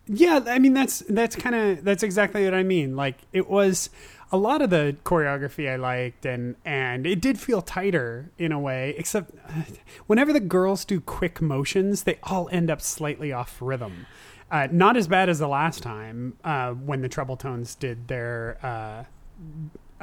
yeah, 0.07 0.41
I 0.47 0.59
mean 0.59 0.75
that's 0.75 1.01
that's 1.09 1.37
kind 1.37 1.55
of 1.55 1.85
that's 1.85 2.03
exactly 2.03 2.45
what 2.45 2.55
I 2.55 2.63
mean. 2.63 2.95
Like 2.97 3.19
it 3.33 3.49
was 3.49 3.91
a 4.33 4.37
lot 4.37 4.63
of 4.63 4.71
the 4.71 4.97
choreography 5.05 5.71
I 5.71 5.77
liked 5.77 6.27
and 6.27 6.57
and 6.65 7.07
it 7.07 7.21
did 7.21 7.39
feel 7.39 7.63
tighter 7.63 8.31
in 8.39 8.53
a 8.53 8.59
way 8.59 8.95
except 8.97 9.33
uh, 9.49 9.63
whenever 10.07 10.33
the 10.33 10.41
girls 10.41 10.85
do 10.85 11.01
quick 11.01 11.41
motions, 11.41 12.05
they 12.05 12.19
all 12.23 12.49
end 12.51 12.71
up 12.71 12.81
slightly 12.81 13.33
off 13.33 13.59
rhythm. 13.61 14.07
Uh, 14.51 14.69
not 14.71 14.97
as 14.97 15.09
bad 15.09 15.29
as 15.29 15.39
the 15.39 15.49
last 15.49 15.83
time 15.83 16.37
uh, 16.45 16.71
when 16.73 17.01
the 17.01 17.09
Troubletones 17.09 17.79
did 17.79 18.07
their 18.09 18.59
uh, 18.63 19.05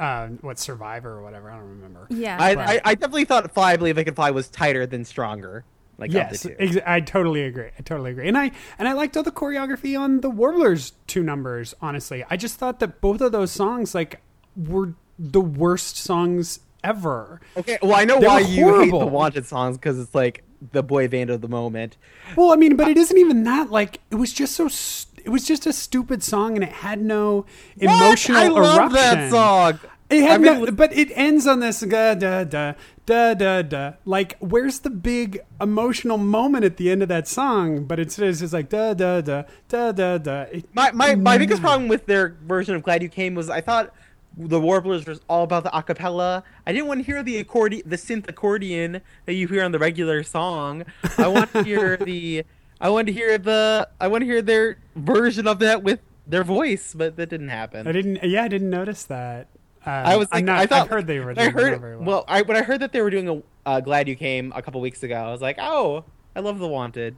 uh, 0.02 0.26
what 0.40 0.58
Survivor 0.58 1.10
or 1.10 1.22
whatever. 1.22 1.50
I 1.50 1.56
don't 1.56 1.68
remember. 1.68 2.06
Yeah. 2.10 2.36
I, 2.38 2.74
I 2.74 2.80
I 2.84 2.94
definitely 2.94 3.24
thought 3.24 3.52
"Fly," 3.52 3.72
I 3.72 3.76
believe 3.76 3.98
I 3.98 4.04
can 4.04 4.14
fly 4.14 4.30
was 4.30 4.48
tighter 4.48 4.86
than 4.86 5.04
"Stronger." 5.04 5.64
Like 5.98 6.12
yes, 6.12 6.46
ex- 6.58 6.78
I 6.86 7.00
totally 7.00 7.42
agree. 7.42 7.68
I 7.78 7.82
totally 7.82 8.10
agree. 8.10 8.28
And 8.28 8.36
I 8.36 8.50
and 8.78 8.88
I 8.88 8.92
liked 8.92 9.16
all 9.16 9.22
the 9.22 9.30
choreography 9.30 9.98
on 9.98 10.20
the 10.20 10.30
Warblers 10.30 10.92
two 11.06 11.22
numbers. 11.22 11.74
Honestly, 11.80 12.24
I 12.28 12.36
just 12.36 12.56
thought 12.56 12.80
that 12.80 13.00
both 13.00 13.20
of 13.20 13.32
those 13.32 13.52
songs 13.52 13.94
like 13.94 14.20
were 14.56 14.94
the 15.18 15.40
worst 15.40 15.96
songs 15.96 16.60
ever. 16.82 17.40
Okay, 17.56 17.78
well 17.82 17.94
I 17.94 18.04
know 18.04 18.18
They 18.18 18.26
why 18.26 18.42
were 18.42 18.48
you 18.48 18.80
hate 18.80 18.90
the 18.90 19.06
Wanted 19.06 19.46
songs 19.46 19.76
because 19.76 19.98
it's 19.98 20.14
like 20.14 20.44
the 20.70 20.82
boy 20.82 21.08
band 21.08 21.30
of 21.30 21.40
the 21.40 21.48
moment. 21.48 21.96
Well, 22.36 22.52
I 22.52 22.56
mean, 22.56 22.76
but 22.76 22.88
it 22.88 22.96
isn't 22.96 23.18
even 23.18 23.44
that. 23.44 23.70
Like, 23.70 24.00
it 24.10 24.16
was 24.16 24.32
just 24.32 24.54
so. 24.54 24.68
St- 24.68 25.08
it 25.24 25.28
was 25.30 25.46
just 25.46 25.66
a 25.66 25.72
stupid 25.72 26.22
song, 26.22 26.56
and 26.56 26.64
it 26.64 26.70
had 26.72 27.00
no 27.00 27.46
emotional 27.76 28.38
what? 28.38 28.44
I 28.44 28.48
love 28.48 28.92
eruption. 28.92 28.94
that 28.94 29.30
song. 29.30 29.80
It 30.10 30.22
had 30.22 30.32
I 30.32 30.38
mean, 30.38 30.64
no, 30.64 30.72
but 30.72 30.92
it 30.92 31.10
ends 31.14 31.46
on 31.46 31.60
this 31.60 31.80
da 31.80 32.14
da 32.14 32.44
da 32.44 32.74
da 33.06 33.34
da 33.34 33.62
da. 33.62 33.92
Like, 34.04 34.36
where's 34.38 34.80
the 34.80 34.90
big 34.90 35.40
emotional 35.60 36.18
moment 36.18 36.64
at 36.64 36.76
the 36.76 36.90
end 36.90 37.02
of 37.02 37.08
that 37.08 37.26
song? 37.28 37.84
But 37.84 37.98
instead, 38.00 38.28
it's 38.28 38.40
just 38.40 38.52
like 38.52 38.68
da 38.68 38.94
da 38.94 39.20
da 39.20 39.42
da 39.68 39.92
da 39.92 40.18
da. 40.18 40.42
It- 40.52 40.68
My 40.74 40.90
my, 40.92 41.14
my 41.14 41.38
biggest 41.38 41.60
problem 41.62 41.88
with 41.88 42.06
their 42.06 42.36
version 42.46 42.74
of 42.74 42.82
"Glad 42.82 43.02
You 43.02 43.08
Came" 43.08 43.34
was 43.34 43.50
I 43.50 43.60
thought 43.60 43.92
the 44.36 44.60
Warblers 44.60 45.06
was 45.06 45.20
all 45.28 45.42
about 45.44 45.62
the 45.62 45.70
acapella. 45.70 46.42
I 46.66 46.72
didn't 46.72 46.86
want 46.88 47.00
to 47.00 47.04
hear 47.04 47.22
the 47.22 47.36
accordion, 47.38 47.82
the 47.84 47.96
synth 47.96 48.28
accordion 48.28 49.02
that 49.26 49.34
you 49.34 49.46
hear 49.46 49.62
on 49.62 49.72
the 49.72 49.78
regular 49.78 50.22
song. 50.22 50.84
I 51.18 51.28
want 51.28 51.52
to 51.52 51.62
hear 51.64 51.96
the. 51.96 52.44
I 52.80 52.88
want 52.88 53.06
to 53.08 53.12
hear 53.12 53.36
the. 53.38 53.88
I 54.00 54.08
want 54.08 54.22
to 54.22 54.26
hear 54.26 54.40
their 54.42 54.78
version 54.96 55.46
of 55.46 55.58
that 55.58 55.82
with 55.82 56.00
their 56.26 56.44
voice, 56.44 56.94
but 56.94 57.16
that 57.16 57.28
didn't 57.28 57.48
happen. 57.50 57.86
I 57.86 57.92
didn't. 57.92 58.22
Yeah, 58.24 58.44
I 58.44 58.48
didn't 58.48 58.70
notice 58.70 59.04
that. 59.04 59.48
Um, 59.84 59.92
I 59.92 60.16
was 60.16 60.28
like, 60.32 60.44
not, 60.44 60.58
I 60.58 60.66
thought 60.66 60.82
I've 60.82 60.88
heard 60.88 61.06
they 61.06 61.18
were. 61.18 61.34
I 61.36 61.48
heard 61.48 61.80
well. 61.80 62.00
well, 62.00 62.24
I 62.28 62.42
when 62.42 62.56
I 62.56 62.62
heard 62.62 62.80
that 62.80 62.92
they 62.92 63.02
were 63.02 63.10
doing 63.10 63.28
a 63.28 63.42
uh, 63.68 63.80
"Glad 63.80 64.08
You 64.08 64.16
Came" 64.16 64.52
a 64.54 64.62
couple 64.62 64.80
weeks 64.80 65.02
ago, 65.02 65.16
I 65.16 65.32
was 65.32 65.42
like, 65.42 65.56
oh, 65.58 66.04
I 66.36 66.40
love 66.40 66.58
the 66.58 66.68
Wanted. 66.68 67.16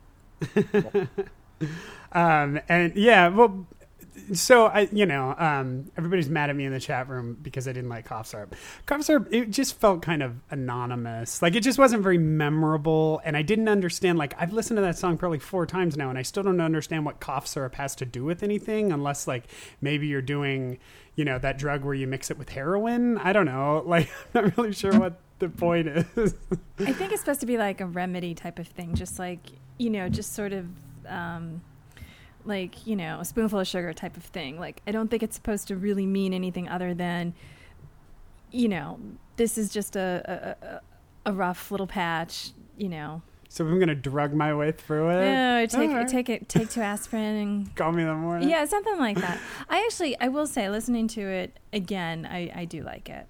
Um, 2.14 2.60
and 2.68 2.94
yeah, 2.94 3.28
well, 3.28 3.66
so 4.32 4.66
I, 4.66 4.88
you 4.92 5.04
know, 5.04 5.34
um, 5.36 5.90
everybody's 5.96 6.28
mad 6.28 6.48
at 6.48 6.56
me 6.56 6.64
in 6.64 6.72
the 6.72 6.78
chat 6.78 7.08
room 7.08 7.36
because 7.42 7.66
I 7.66 7.72
didn't 7.72 7.90
like 7.90 8.04
cough 8.04 8.28
syrup. 8.28 8.54
Cough 8.86 9.02
syrup, 9.02 9.28
it 9.32 9.50
just 9.50 9.78
felt 9.80 10.02
kind 10.02 10.22
of 10.22 10.36
anonymous. 10.50 11.42
Like 11.42 11.56
it 11.56 11.60
just 11.60 11.78
wasn't 11.78 12.02
very 12.02 12.18
memorable, 12.18 13.20
and 13.24 13.36
I 13.36 13.42
didn't 13.42 13.68
understand. 13.68 14.16
Like 14.18 14.34
I've 14.40 14.52
listened 14.52 14.76
to 14.76 14.82
that 14.82 14.96
song 14.96 15.18
probably 15.18 15.40
four 15.40 15.66
times 15.66 15.96
now, 15.96 16.08
and 16.08 16.18
I 16.18 16.22
still 16.22 16.44
don't 16.44 16.60
understand 16.60 17.04
what 17.04 17.18
cough 17.18 17.46
syrup 17.48 17.74
has 17.74 17.96
to 17.96 18.04
do 18.04 18.24
with 18.24 18.44
anything, 18.44 18.92
unless 18.92 19.26
like 19.26 19.44
maybe 19.80 20.06
you're 20.06 20.22
doing, 20.22 20.78
you 21.16 21.24
know, 21.24 21.38
that 21.38 21.58
drug 21.58 21.84
where 21.84 21.94
you 21.94 22.06
mix 22.06 22.30
it 22.30 22.38
with 22.38 22.48
heroin. 22.48 23.18
I 23.18 23.32
don't 23.32 23.46
know. 23.46 23.82
Like 23.86 24.10
I'm 24.34 24.44
not 24.44 24.56
really 24.56 24.72
sure 24.72 24.98
what 24.98 25.20
the 25.38 25.48
point 25.48 25.88
is. 25.88 26.34
I 26.78 26.92
think 26.92 27.12
it's 27.12 27.20
supposed 27.20 27.40
to 27.40 27.46
be 27.46 27.58
like 27.58 27.80
a 27.80 27.86
remedy 27.86 28.34
type 28.34 28.58
of 28.58 28.66
thing, 28.66 28.94
just 28.94 29.18
like 29.18 29.40
you 29.78 29.90
know, 29.90 30.08
just 30.08 30.34
sort 30.34 30.52
of 30.52 30.66
um, 31.06 31.62
like 32.44 32.86
you 32.86 32.96
know, 32.96 33.20
a 33.20 33.24
spoonful 33.24 33.60
of 33.60 33.66
sugar 33.66 33.92
type 33.92 34.16
of 34.16 34.24
thing. 34.24 34.58
Like 34.58 34.80
I 34.86 34.92
don't 34.92 35.08
think 35.08 35.22
it's 35.22 35.36
supposed 35.36 35.68
to 35.68 35.76
really 35.76 36.06
mean 36.06 36.32
anything 36.32 36.68
other 36.68 36.94
than 36.94 37.34
you 38.50 38.68
know, 38.68 38.98
this 39.36 39.58
is 39.58 39.70
just 39.70 39.96
a 39.96 40.80
a, 41.26 41.30
a, 41.30 41.32
rough 41.32 41.70
little 41.70 41.86
patch. 41.86 42.50
You 42.76 42.88
know, 42.88 43.22
so 43.54 43.64
I'm 43.64 43.78
gonna 43.78 43.94
drug 43.94 44.34
my 44.34 44.52
way 44.52 44.72
through 44.72 45.10
it. 45.10 45.26
yeah, 45.26 45.64
take 45.66 45.88
Alright. 45.88 46.08
take 46.08 46.28
it, 46.28 46.48
take 46.48 46.70
two 46.70 46.80
aspirin 46.80 47.36
and 47.36 47.76
Call 47.76 47.92
me 47.92 48.02
in 48.02 48.08
the 48.08 48.14
morning. 48.16 48.48
yeah, 48.48 48.64
something 48.64 48.98
like 48.98 49.16
that. 49.18 49.38
I 49.68 49.78
actually, 49.84 50.18
I 50.18 50.26
will 50.26 50.48
say, 50.48 50.68
listening 50.68 51.06
to 51.08 51.20
it 51.20 51.60
again, 51.72 52.26
I, 52.28 52.50
I 52.52 52.64
do 52.64 52.82
like 52.82 53.08
it. 53.08 53.28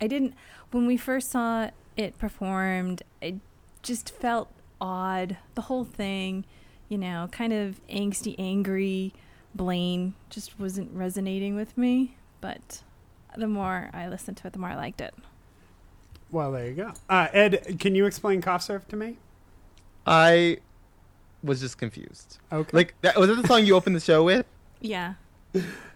I 0.00 0.06
didn't 0.06 0.34
when 0.70 0.86
we 0.86 0.96
first 0.96 1.32
saw 1.32 1.70
it 1.96 2.16
performed. 2.16 3.02
It 3.20 3.40
just 3.82 4.10
felt 4.14 4.48
odd. 4.80 5.36
The 5.56 5.62
whole 5.62 5.84
thing, 5.84 6.44
you 6.88 6.96
know, 6.98 7.28
kind 7.32 7.52
of 7.52 7.80
angsty, 7.88 8.36
angry. 8.38 9.14
Blaine 9.52 10.14
just 10.30 10.60
wasn't 10.60 10.92
resonating 10.94 11.56
with 11.56 11.76
me. 11.76 12.14
But 12.40 12.84
the 13.36 13.48
more 13.48 13.90
I 13.92 14.06
listened 14.06 14.36
to 14.36 14.46
it, 14.46 14.52
the 14.52 14.60
more 14.60 14.70
I 14.70 14.76
liked 14.76 15.00
it. 15.00 15.12
Well, 16.30 16.52
there 16.52 16.68
you 16.68 16.74
go. 16.74 16.92
Uh, 17.08 17.26
Ed, 17.32 17.78
can 17.80 17.96
you 17.96 18.06
explain 18.06 18.40
cough 18.40 18.62
syrup 18.62 18.86
to 18.88 18.96
me? 18.96 19.16
I 20.06 20.58
was 21.42 21.60
just 21.60 21.78
confused. 21.78 22.38
Okay. 22.52 22.70
Like 22.72 22.94
that 23.02 23.16
was 23.18 23.28
that 23.28 23.40
the 23.40 23.46
song 23.48 23.64
you 23.64 23.74
opened 23.76 23.96
the 23.96 24.00
show 24.00 24.24
with? 24.24 24.46
Yeah. 24.80 25.14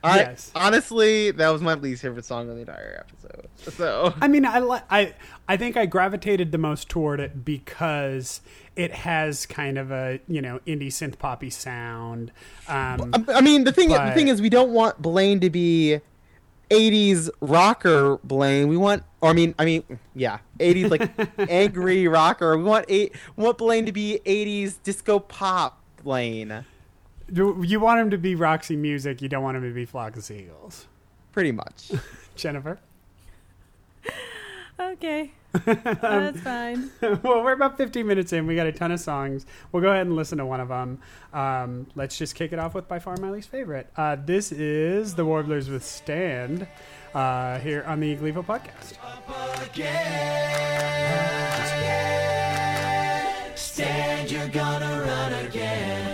I, 0.02 0.16
Yes. 0.20 0.50
Honestly, 0.54 1.32
that 1.32 1.50
was 1.50 1.60
my 1.60 1.74
least 1.74 2.00
favorite 2.00 2.24
song 2.24 2.48
on 2.48 2.54
the 2.54 2.60
entire 2.62 3.04
episode. 3.06 3.46
So 3.76 4.14
I 4.22 4.26
mean, 4.26 4.46
I 4.46 4.58
li- 4.60 4.80
I 4.88 5.14
I 5.46 5.58
think 5.58 5.76
I 5.76 5.84
gravitated 5.84 6.50
the 6.50 6.56
most 6.58 6.88
toward 6.88 7.20
it 7.20 7.44
because 7.44 8.40
it 8.74 8.90
has 8.92 9.44
kind 9.44 9.76
of 9.76 9.90
a 9.90 10.18
you 10.28 10.40
know 10.40 10.60
indie 10.66 10.86
synth 10.86 11.18
poppy 11.18 11.50
sound. 11.50 12.32
Um, 12.68 13.10
I- 13.28 13.34
I 13.34 13.40
mean, 13.42 13.64
the 13.64 13.72
thing 13.72 13.90
the 13.90 14.12
thing 14.14 14.28
is, 14.28 14.40
we 14.40 14.48
don't 14.48 14.70
want 14.70 15.02
Blaine 15.02 15.40
to 15.40 15.50
be 15.50 16.00
'80s 16.70 17.28
rocker 17.40 18.18
Blaine. 18.24 18.68
We 18.68 18.76
want, 18.76 19.02
or 19.20 19.30
I 19.30 19.32
mean, 19.32 19.54
I 19.58 19.64
mean, 19.64 19.84
yeah, 20.14 20.38
'80s 20.58 20.90
like 20.90 21.10
angry 21.50 22.08
rocker. 22.08 22.56
We 22.56 22.64
want 22.64 22.86
eight. 22.88 23.14
We 23.36 23.44
want 23.44 23.58
Blaine 23.58 23.86
to 23.86 23.92
be 23.92 24.20
'80s 24.24 24.78
disco 24.82 25.18
pop 25.18 25.80
Blaine. 26.02 26.64
do 27.32 27.62
you 27.64 27.78
want 27.80 28.00
him 28.00 28.10
to 28.10 28.18
be 28.18 28.34
Roxy 28.34 28.76
Music? 28.76 29.20
You 29.20 29.28
don't 29.28 29.42
want 29.42 29.56
him 29.56 29.62
to 29.64 29.74
be 29.74 29.84
Flock 29.84 30.16
of 30.16 30.24
Seagulls. 30.24 30.86
Pretty 31.32 31.52
much. 31.52 31.92
Jennifer. 32.36 32.78
Okay. 34.78 35.32
That's 35.64 36.40
fine. 36.40 36.90
well, 37.00 37.42
we're 37.42 37.52
about 37.52 37.76
15 37.76 38.06
minutes 38.06 38.32
in. 38.32 38.46
We 38.46 38.54
got 38.54 38.66
a 38.66 38.72
ton 38.72 38.92
of 38.92 39.00
songs. 39.00 39.46
We'll 39.72 39.82
go 39.82 39.90
ahead 39.90 40.06
and 40.06 40.14
listen 40.14 40.38
to 40.38 40.46
one 40.46 40.60
of 40.60 40.68
them. 40.68 41.00
Um, 41.32 41.86
let's 41.94 42.16
just 42.16 42.34
kick 42.34 42.52
it 42.52 42.58
off 42.58 42.74
with 42.74 42.86
by 42.86 42.98
far 43.00 43.16
my 43.16 43.30
least 43.30 43.48
favorite. 43.48 43.90
Uh, 43.96 44.16
this 44.16 44.52
is 44.52 45.14
The 45.14 45.24
Warblers 45.24 45.68
with 45.68 45.84
Stand 45.84 46.68
uh, 47.14 47.58
here 47.58 47.82
on 47.86 48.00
the 48.00 48.14
Gleeful 48.14 48.44
Podcast. 48.44 48.94
Stand, 53.56 54.30
you're 54.30 54.48
gonna 54.48 55.02
run 55.04 55.46
again. 55.46 56.09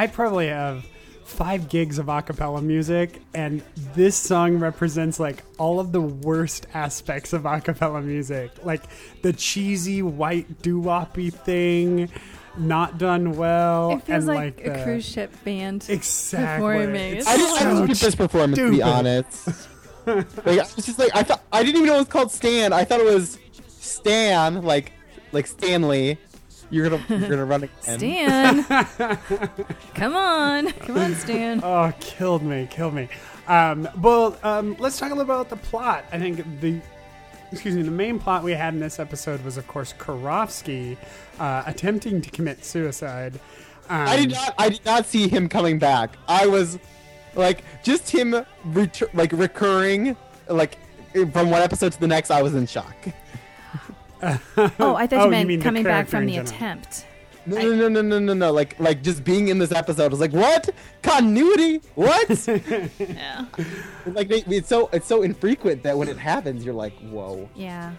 I 0.00 0.06
probably 0.06 0.46
have 0.48 0.86
five 1.24 1.68
gigs 1.68 1.98
of 1.98 2.06
acapella 2.06 2.62
music, 2.62 3.20
and 3.34 3.62
this 3.94 4.16
song 4.16 4.56
represents 4.58 5.20
like 5.20 5.42
all 5.58 5.78
of 5.78 5.92
the 5.92 6.00
worst 6.00 6.66
aspects 6.72 7.34
of 7.34 7.42
acapella 7.42 8.02
music, 8.02 8.50
like 8.64 8.82
the 9.20 9.34
cheesy 9.34 10.00
white 10.00 10.62
doo 10.62 10.80
woppy 10.80 11.30
thing, 11.30 12.08
not 12.56 12.96
done 12.96 13.32
well, 13.36 13.90
It 13.90 14.04
feels 14.04 14.08
and 14.08 14.26
like, 14.26 14.56
like, 14.56 14.66
a 14.66 14.70
the- 14.78 14.84
cruise 14.84 15.04
ship 15.04 15.34
band. 15.44 15.84
Exactly. 15.90 16.46
performing. 16.66 17.16
It's 17.18 17.28
I 17.28 17.36
didn't, 17.36 17.50
I 17.56 17.58
so 17.58 17.86
didn't 17.86 18.00
this 18.00 18.14
performance 18.14 18.56
to 18.58 18.70
be 18.70 18.82
honest. 18.82 19.48
like, 20.06 20.36
I 20.46 20.56
was 20.56 20.76
just 20.86 20.98
like 20.98 21.14
I 21.14 21.22
thought 21.24 21.44
I 21.52 21.62
didn't 21.62 21.76
even 21.76 21.88
know 21.88 21.96
it 21.96 21.98
was 21.98 22.08
called 22.08 22.32
Stan. 22.32 22.72
I 22.72 22.84
thought 22.84 23.00
it 23.00 23.04
was 23.14 23.38
Stan, 23.68 24.62
like 24.62 24.92
like 25.32 25.46
Stanley. 25.46 26.16
You're 26.70 26.88
gonna 26.88 27.04
you're 27.08 27.28
gonna 27.28 27.44
run 27.44 27.64
again. 27.64 27.98
Stan, 27.98 28.64
come 29.94 30.14
on, 30.14 30.70
come 30.72 30.96
on, 30.98 31.14
Stan. 31.16 31.60
Oh, 31.64 31.92
killed 32.00 32.42
me, 32.42 32.68
killed 32.70 32.94
me. 32.94 33.08
Um, 33.48 33.88
well, 34.00 34.38
um, 34.44 34.76
let's 34.78 34.98
talk 34.98 35.10
a 35.10 35.14
little 35.14 35.22
about 35.32 35.48
the 35.48 35.56
plot. 35.56 36.04
I 36.12 36.18
think 36.18 36.44
the 36.60 36.80
excuse 37.50 37.74
me, 37.74 37.82
the 37.82 37.90
main 37.90 38.18
plot 38.20 38.44
we 38.44 38.52
had 38.52 38.74
in 38.74 38.80
this 38.80 39.00
episode 39.00 39.42
was, 39.44 39.56
of 39.56 39.66
course, 39.66 39.92
Karofsky 39.98 40.96
uh, 41.40 41.64
attempting 41.66 42.20
to 42.22 42.30
commit 42.30 42.64
suicide. 42.64 43.34
Um, 43.88 44.06
I 44.06 44.16
did 44.16 44.30
not 44.30 44.54
I 44.58 44.68
did 44.68 44.84
not 44.84 45.06
see 45.06 45.26
him 45.28 45.48
coming 45.48 45.78
back. 45.80 46.16
I 46.28 46.46
was 46.46 46.78
like 47.34 47.64
just 47.82 48.08
him 48.10 48.32
retur- 48.68 49.12
like 49.14 49.32
recurring 49.32 50.16
like 50.48 50.78
from 51.32 51.50
one 51.50 51.62
episode 51.62 51.90
to 51.92 52.00
the 52.00 52.06
next. 52.06 52.30
I 52.30 52.42
was 52.42 52.54
in 52.54 52.66
shock. 52.66 52.94
Oh, 54.78 54.94
I 54.94 55.06
thought 55.06 55.12
Oh, 55.12 55.18
you 55.18 55.24
you 55.24 55.30
meant 55.30 55.48
mean 55.48 55.62
coming 55.62 55.82
back 55.84 56.08
from 56.08 56.26
the 56.26 56.32
general. 56.34 56.48
attempt. 56.54 57.06
No, 57.46 57.56
no, 57.56 57.74
no, 57.74 57.88
no, 57.88 58.02
no, 58.02 58.18
no, 58.18 58.34
no. 58.34 58.52
Like, 58.52 58.78
like 58.78 59.02
just 59.02 59.24
being 59.24 59.48
in 59.48 59.58
this 59.58 59.72
episode 59.72 60.04
I 60.04 60.08
was 60.08 60.20
like, 60.20 60.32
what 60.32 60.68
continuity? 61.02 61.80
What? 61.94 62.28
Yeah. 62.98 63.46
like, 64.06 64.28
they, 64.28 64.42
it's 64.46 64.68
so 64.68 64.88
it's 64.92 65.06
so 65.06 65.22
infrequent 65.22 65.82
that 65.84 65.96
when 65.96 66.08
it 66.08 66.18
happens, 66.18 66.64
you're 66.64 66.74
like, 66.74 66.92
whoa. 67.00 67.48
Yeah. 67.54 67.92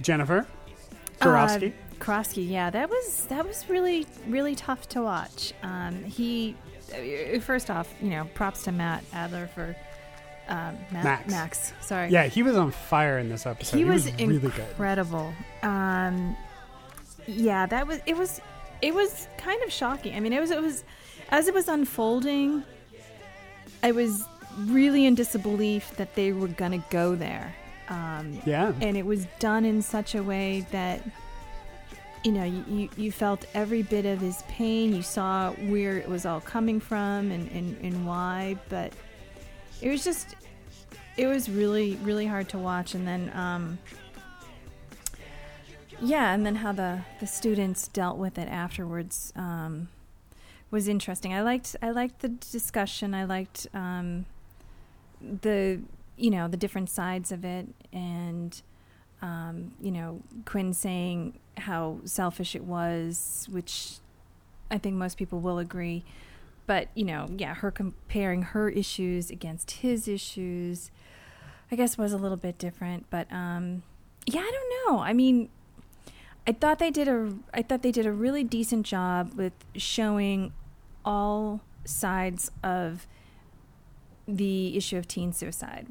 Jennifer 0.00 0.46
Karofsky. 1.20 1.72
Uh, 1.72 1.94
Karofsky, 2.04 2.48
yeah, 2.48 2.70
that 2.70 2.88
was 2.88 3.26
that 3.28 3.44
was 3.44 3.68
really 3.68 4.06
really 4.28 4.54
tough 4.54 4.88
to 4.90 5.02
watch. 5.02 5.52
Um, 5.64 6.04
he 6.04 6.54
uh, 6.94 7.40
first 7.40 7.70
off, 7.70 7.92
you 8.00 8.10
know, 8.10 8.28
props 8.34 8.62
to 8.64 8.72
Matt 8.72 9.02
Adler 9.12 9.48
for 9.54 9.74
um, 10.48 10.76
Matt, 10.90 11.04
Max. 11.04 11.30
Max. 11.30 11.72
Sorry. 11.80 12.10
yeah, 12.10 12.26
he 12.26 12.42
was 12.42 12.56
on 12.56 12.70
fire 12.70 13.18
in 13.18 13.28
this 13.28 13.46
episode. 13.46 13.76
he, 13.76 13.84
was, 13.84 14.06
really 14.12 14.38
good. 14.38 14.58
incredible. 14.58 15.32
Um, 15.62 16.36
yeah, 17.26 17.66
that 17.66 17.86
was 17.86 18.00
it 18.06 18.16
was 18.16 18.40
it 18.80 18.94
was 18.94 19.28
kind 19.36 19.62
of 19.62 19.72
shocking. 19.72 20.14
I 20.14 20.20
mean, 20.20 20.32
it 20.32 20.40
was 20.40 20.50
it 20.50 20.62
was 20.62 20.84
as 21.30 21.48
it 21.48 21.54
was 21.54 21.68
unfolding. 21.68 22.64
I 23.82 23.92
was 23.92 24.24
really 24.66 25.04
in 25.06 25.14
disbelief 25.14 25.94
that 25.96 26.14
they 26.14 26.32
were 26.32 26.48
gonna 26.48 26.82
go 26.90 27.14
there. 27.14 27.54
Um, 27.88 28.40
Yeah, 28.44 28.72
and 28.80 28.96
it 28.96 29.04
was 29.06 29.26
done 29.38 29.64
in 29.64 29.82
such 29.82 30.14
a 30.14 30.22
way 30.22 30.66
that 30.72 31.02
you 32.24 32.32
know 32.32 32.44
you, 32.44 32.64
you, 32.68 32.88
you 32.96 33.12
felt 33.12 33.44
every 33.54 33.82
bit 33.82 34.04
of 34.04 34.20
his 34.20 34.42
pain 34.48 34.94
you 34.94 35.02
saw 35.02 35.52
where 35.52 35.96
it 35.96 36.08
was 36.08 36.26
all 36.26 36.40
coming 36.40 36.80
from 36.80 37.30
and, 37.30 37.48
and, 37.52 37.76
and 37.80 38.06
why 38.06 38.56
but 38.68 38.92
it 39.80 39.90
was 39.90 40.04
just 40.04 40.34
it 41.16 41.26
was 41.26 41.48
really 41.48 41.96
really 42.02 42.26
hard 42.26 42.48
to 42.48 42.58
watch 42.58 42.94
and 42.94 43.06
then 43.06 43.30
um 43.34 43.78
yeah 46.00 46.32
and 46.32 46.46
then 46.46 46.56
how 46.56 46.72
the 46.72 47.00
the 47.20 47.26
students 47.26 47.88
dealt 47.88 48.16
with 48.16 48.38
it 48.38 48.48
afterwards 48.48 49.32
um 49.36 49.88
was 50.70 50.86
interesting 50.88 51.32
i 51.32 51.42
liked 51.42 51.74
i 51.82 51.90
liked 51.90 52.20
the 52.20 52.28
discussion 52.28 53.14
i 53.14 53.24
liked 53.24 53.66
um 53.74 54.26
the 55.20 55.80
you 56.16 56.30
know 56.30 56.48
the 56.48 56.56
different 56.56 56.90
sides 56.90 57.32
of 57.32 57.44
it 57.44 57.66
and 57.92 58.62
um, 59.22 59.72
you 59.80 59.90
know 59.90 60.20
Quinn 60.44 60.72
saying 60.72 61.38
how 61.56 61.98
selfish 62.04 62.54
it 62.54 62.64
was, 62.64 63.48
which 63.50 63.94
I 64.70 64.78
think 64.78 64.96
most 64.96 65.18
people 65.18 65.40
will 65.40 65.58
agree. 65.58 66.04
But 66.68 66.88
you 66.94 67.04
know, 67.04 67.26
yeah, 67.34 67.54
her 67.54 67.70
comparing 67.70 68.42
her 68.42 68.68
issues 68.68 69.30
against 69.30 69.70
his 69.70 70.06
issues, 70.06 70.90
I 71.72 71.76
guess 71.76 71.96
was 71.96 72.12
a 72.12 72.18
little 72.18 72.36
bit 72.36 72.58
different. 72.58 73.06
But 73.08 73.26
um, 73.32 73.84
yeah, 74.26 74.42
I 74.42 74.50
don't 74.52 74.94
know. 74.94 75.02
I 75.02 75.14
mean, 75.14 75.48
I 76.46 76.52
thought 76.52 76.78
they 76.78 76.90
did 76.90 77.08
a 77.08 77.32
I 77.54 77.62
thought 77.62 77.80
they 77.80 77.90
did 77.90 78.04
a 78.04 78.12
really 78.12 78.44
decent 78.44 78.84
job 78.84 79.32
with 79.34 79.54
showing 79.76 80.52
all 81.06 81.62
sides 81.86 82.50
of 82.62 83.06
the 84.26 84.76
issue 84.76 84.98
of 84.98 85.08
teen 85.08 85.32
suicide. 85.32 85.86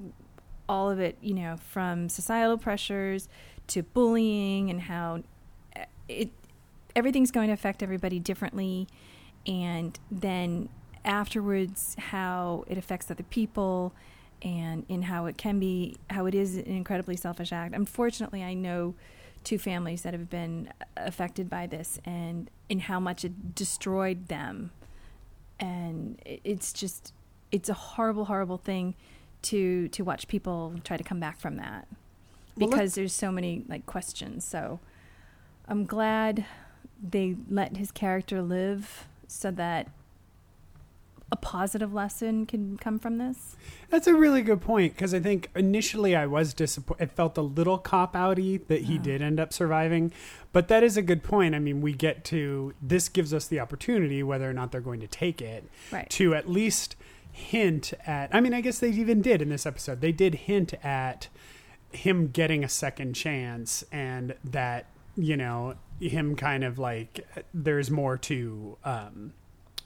All 0.70 0.92
of 0.92 1.00
it, 1.00 1.18
you 1.22 1.34
know, 1.34 1.58
from 1.58 2.08
societal 2.08 2.60
pressures 2.60 3.28
to 3.70 3.82
bullying 3.82 4.70
and 4.70 4.82
how 4.82 5.24
uh, 5.76 5.86
it 6.08 6.30
everything's 6.96 7.32
going 7.32 7.48
to 7.48 7.54
affect 7.54 7.82
everybody 7.82 8.20
differently 8.20 8.88
and 9.48 9.98
then 10.12 10.70
afterwards 11.06 11.96
how 11.98 12.66
it 12.68 12.78
affects 12.78 13.10
other 13.10 13.24
people 13.24 13.94
and 14.42 14.86
in 14.90 15.04
how 15.04 15.26
it 15.26 15.38
can 15.38 15.60
be 15.60 15.98
how 16.10 16.26
it 16.26 16.36
is 16.36 16.56
an 16.58 16.66
incredibly 16.66 17.16
selfish 17.16 17.52
act. 17.52 17.74
Unfortunately, 17.74 18.44
I 18.44 18.54
know 18.54 18.94
two 19.44 19.58
families 19.58 20.02
that 20.02 20.14
have 20.14 20.30
been 20.30 20.72
affected 20.98 21.50
by 21.50 21.66
this 21.66 22.00
and 22.06 22.50
in 22.70 22.80
how 22.82 23.00
much 23.00 23.24
it 23.24 23.56
destroyed 23.56 24.28
them 24.28 24.72
and 25.60 26.22
it's 26.26 26.74
just 26.74 27.14
it's 27.52 27.70
a 27.70 27.74
horrible 27.74 28.26
horrible 28.26 28.58
thing 28.58 28.94
to 29.42 29.88
to 29.90 30.04
watch 30.04 30.28
people 30.28 30.76
try 30.84 30.98
to 30.98 31.04
come 31.04 31.20
back 31.20 31.40
from 31.40 31.56
that 31.56 31.88
Well, 32.58 32.70
because 32.70 32.96
there's 32.96 33.14
so 33.14 33.32
many 33.32 33.64
like 33.68 33.86
questions 33.86 34.44
so 34.44 34.80
i'm 35.68 35.86
glad 35.86 36.46
they 37.02 37.38
let 37.50 37.78
his 37.78 37.92
character 37.92 38.42
live 38.42 39.08
so 39.28 39.52
that 39.52 39.90
a 41.30 41.36
positive 41.36 41.94
lesson 41.94 42.46
can 42.46 42.78
come 42.78 42.98
from 42.98 43.18
this 43.18 43.58
That's 43.90 44.08
a 44.08 44.16
really 44.16 44.42
good 44.42 44.62
point 44.62 44.94
because 44.94 45.14
I 45.14 45.20
think 45.20 45.50
initially 45.56 46.16
I 46.16 46.26
was 46.26 46.54
disappointed. 46.54 47.04
It 47.04 47.12
felt 47.12 47.38
a 47.38 47.42
little 47.42 47.78
cop 47.78 48.14
outy 48.14 48.66
that 48.68 48.84
he 48.84 48.94
Yeah. 48.96 49.02
did 49.02 49.22
end 49.22 49.38
up 49.40 49.52
surviving, 49.52 50.14
but 50.54 50.70
that 50.70 50.84
is 50.84 50.96
a 50.96 51.02
good 51.02 51.24
point. 51.24 51.54
I 51.54 51.60
mean, 51.60 51.82
we 51.82 51.92
get 51.92 52.24
to 52.26 52.74
this 52.82 53.10
gives 53.10 53.34
us 53.34 53.46
the 53.48 53.60
opportunity, 53.60 54.24
whether 54.24 54.50
or 54.50 54.54
not 54.54 54.72
they're 54.72 54.80
going 54.80 55.02
to 55.02 55.08
take 55.08 55.42
it, 55.42 55.66
right 55.92 56.10
to 56.12 56.34
at 56.34 56.50
least 56.50 56.96
hint 57.32 57.94
at. 58.06 58.34
I 58.34 58.40
mean, 58.40 58.54
I 58.54 58.62
guess 58.62 58.80
they 58.80 58.90
even 58.90 59.22
did 59.22 59.42
in 59.42 59.50
this 59.50 59.66
episode. 59.66 60.00
They 60.00 60.14
did 60.14 60.34
hint 60.36 60.74
at 60.84 61.28
him 61.92 62.30
getting 62.30 62.64
a 62.64 62.70
second 62.70 63.14
chance 63.16 63.84
and 63.92 64.34
that 64.46 64.86
you 65.18 65.36
know 65.36 65.76
him 66.00 66.36
kind 66.36 66.64
of 66.64 66.78
like 66.78 67.28
there's 67.54 67.90
more 67.90 68.18
to 68.18 68.78
um 68.84 69.34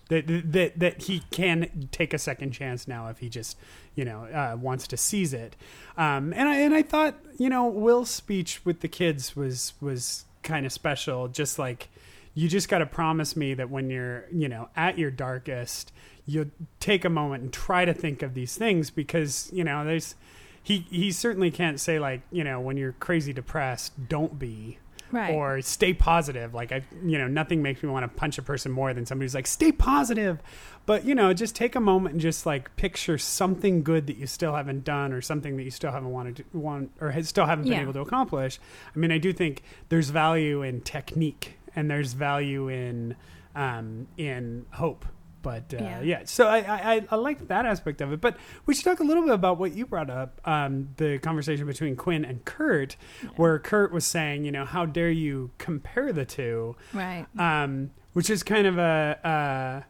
that 0.10 0.26
that 0.28 0.78
that 0.78 1.04
he 1.04 1.24
can 1.32 1.88
take 1.92 2.14
a 2.14 2.18
second 2.18 2.52
chance 2.52 2.88
now 2.88 3.08
if 3.08 3.20
he 3.20 3.30
just 3.30 3.58
you 3.96 4.04
know 4.04 4.26
uh, 4.26 4.58
wants 4.60 4.88
to 4.88 4.98
seize 4.98 5.34
it. 5.34 5.56
Um 5.98 6.34
and 6.34 6.50
i 6.50 6.56
and 6.58 6.74
i 6.74 6.82
thought 6.82 7.16
you 7.38 7.50
know 7.50 7.68
will's 7.68 8.10
speech 8.10 8.66
with 8.66 8.82
the 8.82 8.90
kids 8.90 9.36
was 9.36 9.74
was 9.80 10.26
kind 10.44 10.66
of 10.66 10.72
special. 10.72 11.28
Just 11.28 11.58
like 11.60 11.90
you 12.34 12.48
just 12.48 12.70
got 12.70 12.80
to 12.80 12.86
promise 12.86 13.36
me 13.36 13.54
that 13.54 13.70
when 13.70 13.90
you're 13.90 14.26
you 14.32 14.48
know 14.48 14.70
at 14.76 14.98
your 14.98 15.12
darkest 15.12 15.92
you'll 16.26 16.52
take 16.80 17.04
a 17.04 17.10
moment 17.10 17.44
and 17.44 17.54
try 17.54 17.84
to 17.84 17.94
think 17.94 18.22
of 18.22 18.34
these 18.34 18.56
things 18.56 18.90
because 18.90 19.50
you 19.52 19.64
know 19.64 19.84
there's 19.84 20.16
he 20.62 20.86
he 20.90 21.12
certainly 21.12 21.52
can't 21.52 21.80
say 21.80 22.00
like 22.00 22.22
you 22.32 22.44
know 22.44 22.60
when 22.60 22.78
you're 22.78 22.94
crazy 22.94 23.34
depressed 23.34 24.08
don't 24.08 24.38
be 24.40 24.78
right. 25.12 25.34
or 25.34 25.62
stay 25.62 25.94
positive. 25.94 26.54
Like 26.54 26.72
i 26.72 26.84
you 27.06 27.18
know 27.18 27.28
nothing 27.28 27.62
makes 27.62 27.84
me 27.84 27.90
want 27.90 28.04
to 28.04 28.08
punch 28.20 28.38
a 28.38 28.42
person 28.42 28.72
more 28.72 28.94
than 28.94 29.06
somebody 29.06 29.26
who's 29.26 29.36
like 29.36 29.48
stay 29.48 29.72
positive. 29.72 30.40
But 30.86 31.06
you 31.06 31.14
know 31.16 31.34
just 31.34 31.56
take 31.56 31.76
a 31.76 31.80
moment 31.80 32.14
and 32.14 32.22
just 32.22 32.46
like 32.46 32.76
picture 32.76 33.18
something 33.18 33.84
good 33.84 34.08
that 34.08 34.18
you 34.18 34.28
still 34.28 34.56
haven't 34.56 34.84
done 34.84 35.14
or 35.14 35.22
something 35.22 35.58
that 35.58 35.64
you 35.64 35.72
still 35.72 35.92
haven't 35.92 36.12
wanted 36.12 36.36
to 36.38 36.44
want 36.58 36.92
or 37.00 37.12
has, 37.12 37.30
still 37.30 37.46
haven't 37.46 37.64
been 37.66 37.74
Yeah. 37.74 37.82
able 37.82 37.94
to 37.94 38.02
accomplish. 38.02 38.60
I 38.96 39.00
mean 39.00 39.12
i 39.12 39.18
do 39.18 39.32
think 39.34 39.64
there's 39.90 40.10
value 40.10 40.62
in 40.64 40.82
technique 40.82 41.58
and 41.76 41.90
there's 41.90 42.14
value 42.14 42.68
in 42.68 43.16
um 43.56 44.08
in 44.18 44.66
hope 44.72 45.06
but 45.42 45.74
uh, 45.74 45.78
yeah. 45.84 46.02
Yeah. 46.02 46.22
so 46.26 46.48
I, 46.48 46.60
I 46.60 47.08
I 47.10 47.16
like 47.16 47.48
that 47.48 47.66
aspect 47.66 48.02
of 48.02 48.12
it. 48.14 48.22
But 48.22 48.38
we 48.66 48.74
should 48.74 48.86
talk 48.86 49.00
a 49.00 49.04
little 49.04 49.24
bit 49.24 49.34
about 49.34 49.58
what 49.58 49.74
you 49.74 49.86
brought 49.86 50.10
up, 50.10 50.40
um, 50.46 50.90
the 50.98 51.18
conversation 51.20 51.66
between 51.66 51.96
Quinn 51.96 52.26
and 52.26 52.44
Kurt, 52.46 52.96
where 53.36 53.60
Kurt 53.60 53.92
was 53.92 54.06
saying, 54.06 54.46
you 54.46 54.52
know, 54.52 54.66
how 54.66 54.86
dare 54.86 55.12
you 55.12 55.52
compare 55.58 56.12
the 56.14 56.26
two, 56.26 56.76
right 56.94 57.26
um, 57.38 57.92
which 58.14 58.30
is 58.30 58.44
kind 58.44 58.68
of 58.68 58.78
a 58.78 59.20
uh, 59.24 59.88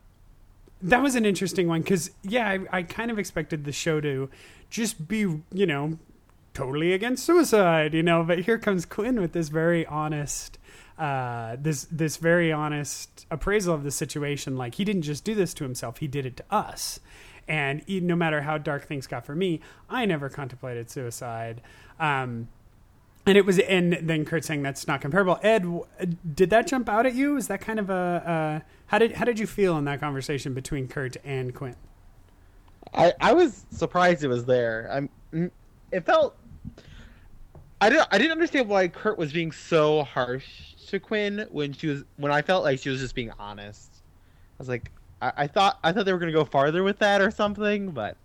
that 0.83 1.01
was 1.01 1.15
an 1.15 1.25
interesting 1.25 1.67
one 1.67 1.81
because 1.81 2.11
yeah, 2.23 2.47
I, 2.47 2.59
I 2.71 2.83
kind 2.83 3.11
of 3.11 3.19
expected 3.19 3.65
the 3.65 3.71
show 3.71 4.01
to 4.01 4.29
just 4.69 5.07
be 5.07 5.19
you 5.19 5.65
know 5.65 5.99
totally 6.53 6.93
against 6.93 7.25
suicide, 7.25 7.93
you 7.93 8.03
know, 8.03 8.23
but 8.23 8.39
here 8.39 8.57
comes 8.57 8.85
Quinn 8.85 9.21
with 9.21 9.31
this 9.31 9.47
very 9.47 9.85
honest 9.85 10.57
uh, 11.01 11.57
this 11.59 11.87
this 11.91 12.17
very 12.17 12.51
honest 12.51 13.25
appraisal 13.31 13.73
of 13.73 13.83
the 13.83 13.91
situation. 13.91 14.55
Like 14.55 14.75
he 14.75 14.85
didn't 14.85 15.01
just 15.01 15.23
do 15.23 15.33
this 15.33 15.53
to 15.55 15.63
himself; 15.63 15.97
he 15.97 16.07
did 16.07 16.25
it 16.25 16.37
to 16.37 16.43
us. 16.51 16.99
And 17.47 17.83
no 17.87 18.15
matter 18.15 18.41
how 18.41 18.57
dark 18.59 18.85
things 18.85 19.07
got 19.07 19.25
for 19.25 19.35
me, 19.35 19.61
I 19.89 20.05
never 20.05 20.29
contemplated 20.29 20.89
suicide. 20.89 21.61
Um, 21.99 22.47
and 23.25 23.37
it 23.37 23.45
was, 23.45 23.59
and 23.59 23.93
then 24.01 24.25
Kurt 24.25 24.45
saying 24.45 24.61
that's 24.61 24.87
not 24.87 25.01
comparable. 25.01 25.39
Ed, 25.43 25.65
did 26.35 26.49
that 26.51 26.67
jump 26.67 26.87
out 26.87 27.05
at 27.05 27.13
you? 27.13 27.35
Is 27.35 27.47
that 27.47 27.61
kind 27.61 27.79
of 27.79 27.89
a 27.89 27.93
uh, 28.63 28.69
how 28.87 28.99
did 28.99 29.13
how 29.13 29.25
did 29.25 29.39
you 29.39 29.47
feel 29.47 29.77
in 29.77 29.85
that 29.85 29.99
conversation 29.99 30.53
between 30.53 30.87
Kurt 30.87 31.17
and 31.23 31.53
Quinn? 31.53 31.75
I, 32.93 33.13
I 33.19 33.33
was 33.33 33.65
surprised 33.71 34.23
it 34.23 34.27
was 34.27 34.45
there. 34.45 34.89
I'm. 34.91 35.09
mm, 35.33 35.51
It 35.91 36.05
felt. 36.05 36.37
I 37.79 37.89
didn't. 37.89 38.07
I 38.11 38.17
didn't 38.17 38.33
understand 38.33 38.69
why 38.69 38.87
Kurt 38.87 39.17
was 39.17 39.33
being 39.33 39.51
so 39.51 40.03
harsh 40.03 40.70
to 40.91 40.99
Quinn 40.99 41.47
when 41.51 41.73
she 41.73 41.87
was 41.87 42.03
when 42.17 42.31
I 42.31 42.41
felt 42.41 42.63
like 42.63 42.79
she 42.79 42.89
was 42.89 42.99
just 42.99 43.15
being 43.15 43.31
honest. 43.39 43.89
I 43.93 44.55
was 44.59 44.69
like, 44.69 44.91
I, 45.21 45.33
I 45.37 45.47
thought 45.47 45.79
I 45.83 45.91
thought 45.91 46.05
they 46.05 46.13
were 46.13 46.19
gonna 46.19 46.31
go 46.31 46.45
farther 46.45 46.83
with 46.83 46.99
that 46.99 47.21
or 47.21 47.31
something, 47.31 47.91
but 47.91 48.15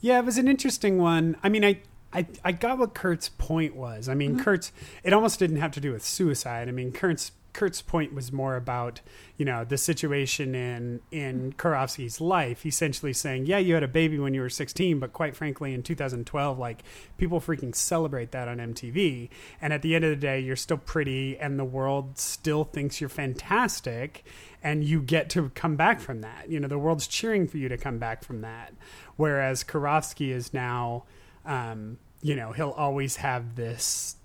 Yeah, 0.00 0.18
it 0.18 0.24
was 0.24 0.38
an 0.38 0.48
interesting 0.48 0.98
one. 0.98 1.36
I 1.42 1.48
mean, 1.48 1.64
I, 1.64 1.78
I, 2.12 2.26
I 2.44 2.52
got 2.52 2.78
what 2.78 2.94
Kurt's 2.94 3.28
point 3.28 3.74
was. 3.74 4.08
I 4.08 4.14
mean, 4.14 4.34
mm-hmm. 4.34 4.42
Kurt's 4.42 4.72
it 5.02 5.12
almost 5.12 5.38
didn't 5.38 5.56
have 5.56 5.72
to 5.72 5.80
do 5.80 5.92
with 5.92 6.04
suicide. 6.04 6.68
I 6.68 6.72
mean, 6.72 6.92
Kurt's 6.92 7.32
Kurt's 7.54 7.80
point 7.80 8.12
was 8.12 8.32
more 8.32 8.56
about 8.56 9.00
you 9.38 9.44
know 9.44 9.64
the 9.64 9.78
situation 9.78 10.54
in 10.54 11.00
in 11.10 11.54
Karofsky's 11.54 12.20
life. 12.20 12.66
Essentially 12.66 13.14
saying, 13.14 13.46
yeah, 13.46 13.58
you 13.58 13.72
had 13.74 13.82
a 13.82 13.88
baby 13.88 14.18
when 14.18 14.34
you 14.34 14.42
were 14.42 14.50
16, 14.50 14.98
but 14.98 15.14
quite 15.14 15.34
frankly, 15.34 15.72
in 15.72 15.82
2012, 15.82 16.58
like 16.58 16.82
people 17.16 17.40
freaking 17.40 17.74
celebrate 17.74 18.32
that 18.32 18.48
on 18.48 18.58
MTV. 18.58 19.30
And 19.62 19.72
at 19.72 19.80
the 19.82 19.94
end 19.94 20.04
of 20.04 20.10
the 20.10 20.16
day, 20.16 20.40
you're 20.40 20.56
still 20.56 20.76
pretty, 20.76 21.38
and 21.38 21.58
the 21.58 21.64
world 21.64 22.18
still 22.18 22.64
thinks 22.64 23.00
you're 23.00 23.08
fantastic, 23.08 24.26
and 24.62 24.84
you 24.84 25.00
get 25.00 25.30
to 25.30 25.50
come 25.50 25.76
back 25.76 26.00
from 26.00 26.20
that. 26.20 26.50
You 26.50 26.60
know, 26.60 26.68
the 26.68 26.78
world's 26.78 27.06
cheering 27.06 27.46
for 27.46 27.56
you 27.56 27.68
to 27.68 27.78
come 27.78 27.98
back 27.98 28.24
from 28.24 28.40
that. 28.40 28.74
Whereas 29.16 29.62
Karofsky 29.62 30.30
is 30.30 30.52
now, 30.52 31.04
um, 31.46 31.98
you 32.20 32.34
know, 32.34 32.52
he'll 32.52 32.70
always 32.70 33.16
have 33.16 33.54
this. 33.54 34.16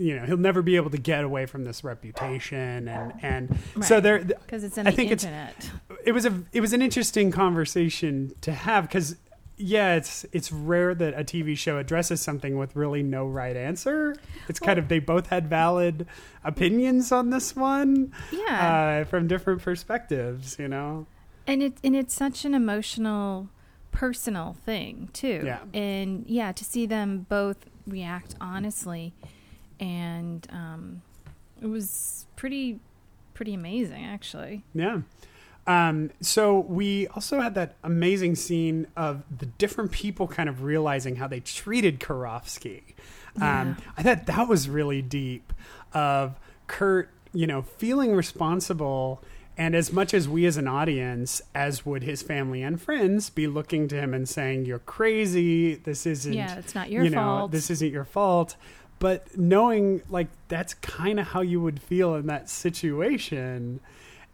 You 0.00 0.16
know, 0.16 0.24
he'll 0.24 0.36
never 0.38 0.62
be 0.62 0.76
able 0.76 0.88
to 0.90 0.98
get 0.98 1.24
away 1.24 1.44
from 1.44 1.64
this 1.64 1.84
reputation, 1.84 2.88
and 2.88 3.12
and 3.22 3.58
so 3.82 4.00
there. 4.00 4.20
because 4.24 4.64
it's 4.64 4.78
on 4.78 4.86
I 4.86 4.90
the 4.90 4.96
think 4.96 5.10
it's- 5.12 5.24
internet. 5.24 5.70
it 6.04 6.12
was 6.12 6.24
a 6.24 6.42
it 6.52 6.60
was 6.62 6.72
an 6.72 6.80
interesting 6.80 7.30
conversation 7.30 8.32
to 8.40 8.52
have 8.52 8.84
because 8.88 9.16
yeah 9.58 9.94
it's 9.96 10.24
it's 10.32 10.50
rare 10.50 10.94
that 10.94 11.12
a 11.12 11.22
tv 11.22 11.54
show 11.54 11.76
addresses 11.76 12.18
something 12.22 12.56
with 12.56 12.74
really 12.74 13.02
no 13.02 13.26
right 13.26 13.58
answer 13.58 14.16
it's 14.48 14.58
kind 14.58 14.78
of 14.78 14.88
they 14.88 14.98
both 14.98 15.26
had 15.26 15.50
valid 15.50 16.06
opinions 16.44 17.12
on 17.12 17.28
this 17.28 17.54
one 17.54 18.10
Yeah. 18.32 19.02
uh, 19.02 19.04
from 19.04 19.26
different 19.28 19.60
perspectives 19.60 20.56
you 20.58 20.66
know 20.66 21.06
and 21.46 21.62
it 21.62 21.74
and 21.84 21.94
it's 21.94 22.14
such 22.14 22.46
an 22.46 22.54
emotional 22.54 23.50
personal 23.92 24.56
thing 24.64 25.10
too 25.12 25.42
Yeah. 25.44 25.58
and 25.74 26.24
yeah 26.26 26.52
to 26.52 26.64
see 26.64 26.86
them 26.86 27.26
both 27.28 27.58
react 27.86 28.36
honestly 28.40 29.12
and 29.80 30.46
um 30.52 31.02
it 31.60 31.66
was 31.66 32.26
pretty 32.36 32.78
pretty 33.34 33.54
amazing 33.54 34.04
actually 34.04 34.62
Yeah. 34.74 35.00
Um, 35.66 36.10
so 36.20 36.58
we 36.58 37.06
also 37.08 37.40
had 37.40 37.54
that 37.54 37.76
amazing 37.84 38.34
scene 38.34 38.86
of 38.96 39.22
the 39.38 39.46
different 39.46 39.92
people 39.92 40.26
kind 40.26 40.48
of 40.48 40.62
realizing 40.62 41.16
how 41.16 41.28
they 41.28 41.38
treated 41.40 42.00
Karofsky. 42.00 42.82
Um, 43.36 43.42
Yeah. 43.42 43.74
I 43.96 44.02
thought 44.02 44.26
that 44.26 44.48
was 44.48 44.68
really 44.68 45.00
deep 45.02 45.52
of 45.92 46.40
Kurt, 46.66 47.10
you 47.32 47.46
know, 47.46 47.62
feeling 47.62 48.14
responsible. 48.16 49.22
And 49.56 49.76
as 49.76 49.92
much 49.92 50.14
as 50.14 50.28
we 50.28 50.46
as 50.46 50.56
an 50.56 50.66
audience, 50.66 51.42
as 51.54 51.84
would 51.84 52.02
his 52.02 52.22
family 52.22 52.62
and 52.62 52.80
friends, 52.80 53.28
be 53.30 53.46
looking 53.46 53.86
to 53.88 53.96
him 53.96 54.14
and 54.14 54.28
saying, 54.28 54.64
You're 54.64 54.78
crazy. 54.80 55.74
This 55.74 56.06
isn't, 56.06 56.32
yeah 56.32 56.56
it's 56.56 56.74
not 56.74 56.90
your 56.90 57.04
you 57.04 57.10
know, 57.10 57.16
fault 57.18 57.52
this 57.52 57.70
isn't 57.70 57.92
your 57.92 58.06
fault. 58.06 58.56
But 59.00 59.36
knowing 59.36 60.02
like 60.08 60.28
that's 60.46 60.74
kind 60.74 61.18
of 61.18 61.28
how 61.28 61.40
you 61.40 61.60
would 61.60 61.82
feel 61.82 62.14
in 62.14 62.26
that 62.28 62.48
situation, 62.48 63.80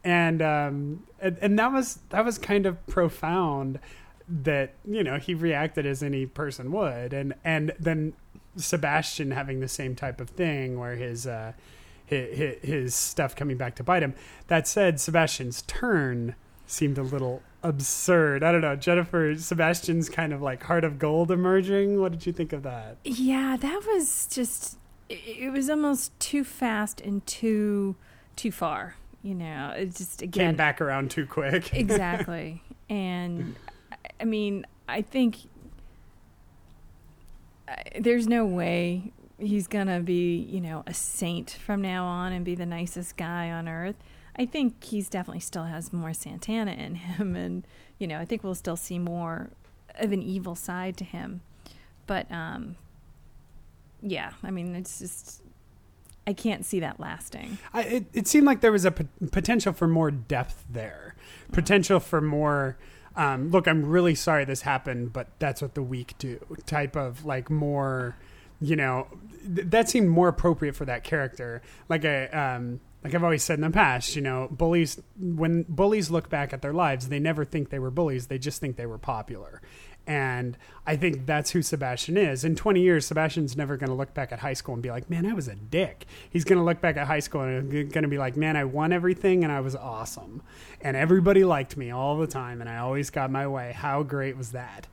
and 0.03 0.41
um, 0.41 1.03
and, 1.19 1.37
and 1.41 1.57
that 1.57 1.71
was 1.71 1.99
that 2.09 2.23
was 2.23 2.37
kind 2.37 2.67
of 2.67 2.85
profound. 2.85 3.79
That 4.29 4.73
you 4.85 5.03
know 5.03 5.17
he 5.17 5.33
reacted 5.33 5.85
as 5.85 6.03
any 6.03 6.25
person 6.25 6.71
would, 6.73 7.13
and 7.13 7.33
and 7.43 7.71
then 7.79 8.13
Sebastian 8.57 9.31
having 9.31 9.61
the 9.61 9.67
same 9.67 9.95
type 9.95 10.19
of 10.19 10.29
thing 10.29 10.77
where 10.77 10.95
his 10.95 11.25
uh, 11.25 11.53
his, 12.05 12.57
his 12.61 12.95
stuff 12.95 13.35
coming 13.35 13.57
back 13.57 13.75
to 13.75 13.83
bite 13.83 14.03
him. 14.03 14.15
That 14.47 14.67
said, 14.67 14.99
Sebastian's 14.99 15.61
turn 15.63 16.35
seemed 16.65 16.97
a 16.97 17.03
little 17.03 17.41
absurd. 17.63 18.43
I 18.43 18.51
don't 18.51 18.61
know, 18.61 18.75
Jennifer. 18.75 19.35
Sebastian's 19.37 20.09
kind 20.09 20.31
of 20.33 20.41
like 20.41 20.63
heart 20.63 20.83
of 20.83 20.99
gold 20.99 21.31
emerging. 21.31 21.99
What 21.99 22.11
did 22.11 22.25
you 22.25 22.33
think 22.33 22.53
of 22.53 22.63
that? 22.63 22.97
yeah 23.03 23.57
that 23.59 23.81
was 23.93 24.27
just 24.27 24.77
it, 25.09 25.51
was 25.51 25.69
almost 25.69 26.17
too 26.19 26.43
fast 26.43 26.99
and 27.01 27.25
too 27.25 27.95
too 28.35 28.51
far 28.51 28.95
you 29.23 29.33
know 29.33 29.73
it 29.75 29.95
just 29.95 30.21
again 30.21 30.49
Came 30.49 30.55
back 30.55 30.79
around 30.81 31.09
too 31.11 31.25
quick. 31.25 31.73
exactly 31.73 32.61
and 32.89 33.55
I- 33.91 33.95
i 34.21 34.23
mean 34.25 34.65
i 34.87 35.01
think 35.01 35.37
uh, 37.67 37.75
there's 37.99 38.27
no 38.27 38.45
way 38.45 39.11
he's 39.39 39.67
gonna 39.67 39.99
be 40.01 40.35
you 40.37 40.61
know 40.61 40.83
a 40.87 40.93
saint 40.93 41.51
from 41.51 41.81
now 41.81 42.05
on 42.05 42.31
and 42.33 42.43
be 42.45 42.55
the 42.55 42.65
nicest 42.65 43.17
guy 43.17 43.49
on 43.51 43.67
earth 43.67 43.95
i 44.37 44.45
think 44.45 44.83
he's 44.83 45.09
definitely 45.09 45.39
still 45.39 45.63
has 45.65 45.91
more 45.91 46.13
santana 46.13 46.71
in 46.71 46.95
him 46.95 47.35
and 47.35 47.65
you 47.99 48.07
know 48.07 48.19
i 48.19 48.25
think 48.25 48.43
we'll 48.43 48.55
still 48.55 48.77
see 48.77 48.99
more 48.99 49.49
of 49.95 50.11
an 50.11 50.21
evil 50.21 50.55
side 50.55 50.95
to 50.97 51.03
him 51.03 51.41
but 52.05 52.31
um 52.31 52.75
yeah 54.01 54.31
i 54.43 54.51
mean 54.51 54.75
it's 54.75 54.99
just 54.99 55.41
i 56.27 56.33
can't 56.33 56.65
see 56.65 56.79
that 56.79 56.99
lasting 56.99 57.57
I, 57.73 57.81
it, 57.83 58.05
it 58.13 58.27
seemed 58.27 58.45
like 58.45 58.61
there 58.61 58.71
was 58.71 58.85
a 58.85 58.91
p- 58.91 59.07
potential 59.31 59.73
for 59.73 59.87
more 59.87 60.11
depth 60.11 60.65
there, 60.69 61.15
potential 61.51 61.99
for 61.99 62.21
more. 62.21 62.77
Um, 63.15 63.49
look, 63.49 63.67
I'm 63.67 63.85
really 63.85 64.13
sorry 64.15 64.45
this 64.45 64.61
happened, 64.61 65.13
but 65.13 65.27
that's 65.39 65.61
what 65.61 65.73
the 65.73 65.81
weak 65.81 66.13
do. 66.19 66.39
Type 66.65 66.95
of 66.95 67.25
like 67.25 67.49
more, 67.49 68.15
you 68.61 68.75
know, 68.75 69.07
th- 69.55 69.67
that 69.69 69.89
seemed 69.89 70.09
more 70.09 70.27
appropriate 70.27 70.75
for 70.75 70.85
that 70.85 71.03
character. 71.03 71.61
Like 71.89 72.05
a, 72.05 72.27
um, 72.29 72.79
like 73.07 73.15
I've 73.15 73.23
always 73.23 73.43
said 73.43 73.57
in 73.57 73.61
the 73.61 73.69
past, 73.69 74.15
you 74.17 74.21
know, 74.21 74.49
bullies 74.51 75.01
when 75.17 75.63
bullies 75.63 76.11
look 76.11 76.29
back 76.29 76.51
at 76.51 76.61
their 76.61 76.73
lives, 76.73 77.07
they 77.07 77.19
never 77.19 77.45
think 77.45 77.69
they 77.69 77.79
were 77.79 77.89
bullies; 77.89 78.27
they 78.27 78.37
just 78.37 78.59
think 78.59 78.75
they 78.75 78.85
were 78.85 78.97
popular. 78.97 79.61
And 80.05 80.57
I 80.85 80.95
think 80.95 81.25
that's 81.25 81.51
who 81.51 81.61
Sebastian 81.61 82.15
is. 82.15 82.45
In 82.45 82.55
20 82.55 82.81
years, 82.81 83.05
Sebastian's 83.05 83.57
never 83.57 83.75
going 83.75 83.89
to 83.89 83.95
look 83.95 84.13
back 84.13 84.31
at 84.31 84.39
high 84.39 84.53
school 84.53 84.73
and 84.73 84.81
be 84.81 84.89
like, 84.89 85.09
man, 85.09 85.25
I 85.25 85.33
was 85.33 85.49
a 85.49 85.55
dick. 85.55 86.05
He's 86.29 86.45
going 86.45 86.59
to 86.59 86.63
look 86.63 86.79
back 86.79 86.95
at 86.95 87.07
high 87.07 87.19
school 87.19 87.41
and 87.41 87.69
going 87.69 88.03
to 88.03 88.07
be 88.07 88.17
like, 88.17 88.37
man, 88.37 88.55
I 88.55 88.63
won 88.63 88.93
everything 88.93 89.43
and 89.43 89.51
I 89.51 89.59
was 89.59 89.75
awesome. 89.75 90.41
And 90.79 90.95
everybody 90.95 91.43
liked 91.43 91.75
me 91.75 91.91
all 91.91 92.17
the 92.17 92.25
time 92.25 92.61
and 92.61 92.69
I 92.69 92.77
always 92.77 93.09
got 93.09 93.29
my 93.31 93.47
way. 93.47 93.73
How 93.73 94.01
great 94.01 94.37
was 94.37 94.53
that? 94.53 94.87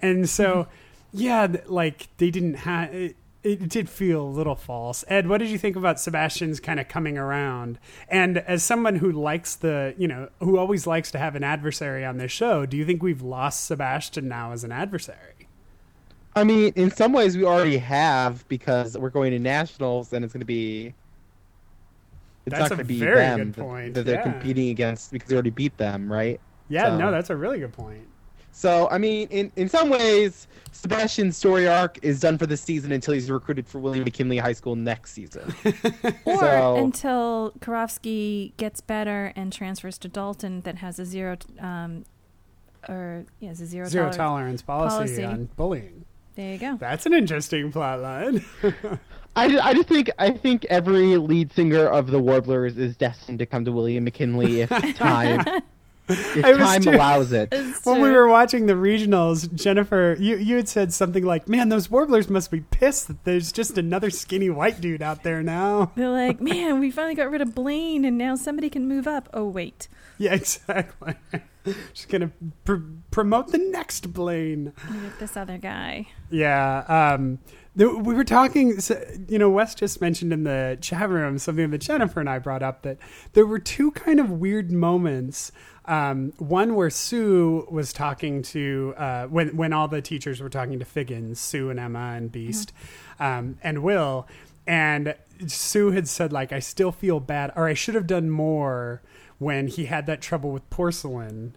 And 0.00 0.28
so, 0.28 0.68
yeah, 1.12 1.48
like 1.66 2.06
they 2.18 2.30
didn't 2.30 2.54
have. 2.54 2.94
Eh, 2.94 3.12
It, 3.42 3.70
did 3.70 3.88
feel 3.88 4.20
a 4.22 4.28
little 4.28 4.54
false. 4.54 5.02
Ed, 5.08 5.26
what 5.26 5.38
did 5.38 5.48
you 5.48 5.56
think 5.56 5.74
about 5.74 5.98
Sebastian's 5.98 6.60
kind 6.60 6.78
of 6.78 6.88
coming 6.88 7.16
around? 7.16 7.78
And 8.08 8.36
as 8.38 8.62
someone 8.62 8.96
who 8.96 9.10
likes 9.10 9.56
the, 9.56 9.94
you 9.96 10.06
know, 10.06 10.28
who 10.40 10.58
always 10.58 10.86
likes 10.86 11.10
to 11.12 11.18
have 11.18 11.34
an 11.36 11.42
adversary 11.42 12.04
on 12.04 12.18
this 12.18 12.30
show, 12.30 12.66
do 12.66 12.76
you 12.76 12.84
think 12.84 13.02
we've 13.02 13.22
lost 13.22 13.64
Sebastian 13.64 14.28
now 14.28 14.52
as 14.52 14.62
an 14.62 14.72
adversary? 14.72 15.48
I 16.36 16.44
mean, 16.44 16.74
in 16.76 16.90
some 16.90 17.12
ways 17.14 17.34
we 17.36 17.44
already 17.44 17.78
have 17.78 18.46
because 18.48 18.96
we're 18.98 19.08
going 19.10 19.30
to 19.30 19.38
nationals 19.38 20.12
and 20.12 20.22
it's 20.24 20.34
going 20.34 20.40
to 20.40 20.46
be. 20.46 20.94
It's 22.46 22.52
That's 22.58 22.60
not 22.60 22.66
a 22.72 22.76
going 22.76 22.78
to 22.78 22.84
be 22.84 22.98
very 23.00 23.16
them 23.16 23.38
good 23.38 23.54
that- 23.54 23.60
point, 23.62 23.94
that 23.94 24.04
they're 24.06 24.14
yeah. 24.16 24.22
competing 24.32 24.68
against 24.68 25.12
because 25.12 25.28
they 25.28 25.34
already 25.34 25.50
beat 25.50 25.76
them, 25.78 26.12
right? 26.12 26.40
Yeah, 26.68 26.84
So- 26.88 26.98
no, 26.98 27.10
that's 27.10 27.30
a 27.30 27.36
really 27.36 27.58
good 27.58 27.72
point. 27.72 28.06
So 28.52 28.88
I 28.90 28.98
mean, 28.98 29.28
in 29.30 29.50
in 29.56 29.68
some 29.68 29.88
ways, 29.90 30.46
Sebastian's 30.72 31.36
story 31.36 31.66
arc 31.68 31.98
is 32.02 32.20
done 32.20 32.36
for 32.38 32.46
this 32.46 32.60
season 32.60 32.92
until 32.92 33.14
he's 33.14 33.30
recruited 33.30 33.66
for 33.66 33.78
William 33.78 34.04
McKinley 34.04 34.38
High 34.38 34.52
School 34.52 34.76
next 34.76 35.12
season. 35.12 35.54
Or 36.24 36.36
So- 36.38 36.76
until 36.76 37.52
Karofsky 37.60 38.56
gets 38.56 38.80
better 38.80 39.32
and 39.36 39.52
transfers 39.52 39.98
to 39.98 40.08
Dalton, 40.08 40.60
that 40.62 40.76
has 40.78 40.98
a 40.98 41.04
zero, 41.04 41.36
um, 41.58 42.04
or 42.88 43.24
yeah, 43.40 43.50
it's 43.50 43.60
a 43.60 43.66
zero, 43.66 43.86
Zero 43.88 44.10
tolerance. 44.10 44.62
tolerance 44.62 44.62
policy, 44.62 44.96
policy. 45.22 45.24
on 45.24 45.48
bullying. 45.56 46.04
There 46.36 46.52
you 46.52 46.58
go. 46.58 46.76
That's 46.78 47.06
an 47.06 47.12
interesting 47.12 47.70
plot 47.72 48.00
line. 48.00 48.44
I, 49.36 49.58
I 49.58 49.74
just 49.74 49.88
think 49.88 50.10
I 50.18 50.30
think 50.30 50.64
every 50.66 51.16
lead 51.16 51.52
singer 51.52 51.86
of 51.86 52.08
the 52.08 52.18
Warblers 52.18 52.76
is 52.78 52.96
destined 52.96 53.38
to 53.40 53.46
come 53.46 53.64
to 53.64 53.72
William 53.72 54.04
McKinley 54.04 54.60
if 54.62 54.70
time 54.96 55.44
if 56.10 56.58
time 56.58 56.82
too- 56.82 56.90
allows 56.90 57.32
it. 57.32 57.48
It's 57.52 57.84
When 57.84 58.00
we 58.00 58.10
were 58.10 58.28
watching 58.28 58.66
the 58.66 58.74
regionals, 58.74 59.52
Jennifer, 59.54 60.16
you, 60.18 60.36
you 60.36 60.56
had 60.56 60.68
said 60.68 60.92
something 60.92 61.24
like, 61.24 61.48
Man, 61.48 61.68
those 61.68 61.90
warblers 61.90 62.28
must 62.30 62.50
be 62.50 62.60
pissed 62.60 63.08
that 63.08 63.24
there's 63.24 63.52
just 63.52 63.78
another 63.78 64.10
skinny 64.10 64.50
white 64.50 64.80
dude 64.80 65.02
out 65.02 65.22
there 65.22 65.42
now. 65.42 65.92
They're 65.96 66.08
like, 66.10 66.40
man, 66.40 66.80
we 66.80 66.90
finally 66.90 67.14
got 67.14 67.30
rid 67.30 67.40
of 67.40 67.54
Blaine, 67.54 68.04
and 68.04 68.16
now 68.18 68.34
somebody 68.36 68.70
can 68.70 68.86
move 68.88 69.06
up. 69.06 69.28
Oh 69.32 69.44
wait, 69.48 69.88
Yeah, 70.18 70.34
exactly. 70.34 71.14
She's 71.92 72.06
going 72.06 72.22
to 72.22 72.30
pr- 72.64 72.76
promote 73.10 73.48
the 73.52 73.58
next 73.58 74.12
Blaine. 74.14 74.72
look 74.90 75.18
this 75.18 75.36
other 75.36 75.58
guy. 75.58 76.08
Yeah. 76.30 76.84
Um, 76.88 77.38
th- 77.76 77.92
we 77.96 78.14
were 78.14 78.24
talking, 78.24 78.78
you 79.28 79.38
know, 79.38 79.50
Wes 79.50 79.74
just 79.74 80.00
mentioned 80.00 80.32
in 80.32 80.44
the 80.44 80.78
chat 80.80 81.10
room 81.10 81.36
something 81.38 81.70
that 81.70 81.78
Jennifer 81.78 82.18
and 82.20 82.30
I 82.30 82.38
brought 82.38 82.62
up 82.62 82.80
that 82.82 82.96
there 83.34 83.44
were 83.44 83.58
two 83.58 83.90
kind 83.90 84.18
of 84.18 84.30
weird 84.30 84.72
moments. 84.72 85.52
Um, 85.90 86.32
one 86.38 86.76
where 86.76 86.88
Sue 86.88 87.66
was 87.68 87.92
talking 87.92 88.42
to, 88.42 88.94
uh, 88.96 89.26
when, 89.26 89.56
when 89.56 89.72
all 89.72 89.88
the 89.88 90.00
teachers 90.00 90.40
were 90.40 90.48
talking 90.48 90.78
to 90.78 90.84
Figgins, 90.84 91.40
Sue 91.40 91.68
and 91.68 91.80
Emma 91.80 92.12
and 92.14 92.30
Beast, 92.30 92.72
um, 93.18 93.58
and 93.60 93.82
Will. 93.82 94.28
And 94.68 95.16
Sue 95.48 95.90
had 95.90 96.06
said, 96.06 96.32
like, 96.32 96.52
I 96.52 96.60
still 96.60 96.92
feel 96.92 97.18
bad, 97.18 97.52
or 97.56 97.66
I 97.66 97.74
should 97.74 97.96
have 97.96 98.06
done 98.06 98.30
more 98.30 99.02
when 99.38 99.66
he 99.66 99.86
had 99.86 100.06
that 100.06 100.20
trouble 100.20 100.52
with 100.52 100.70
porcelain. 100.70 101.56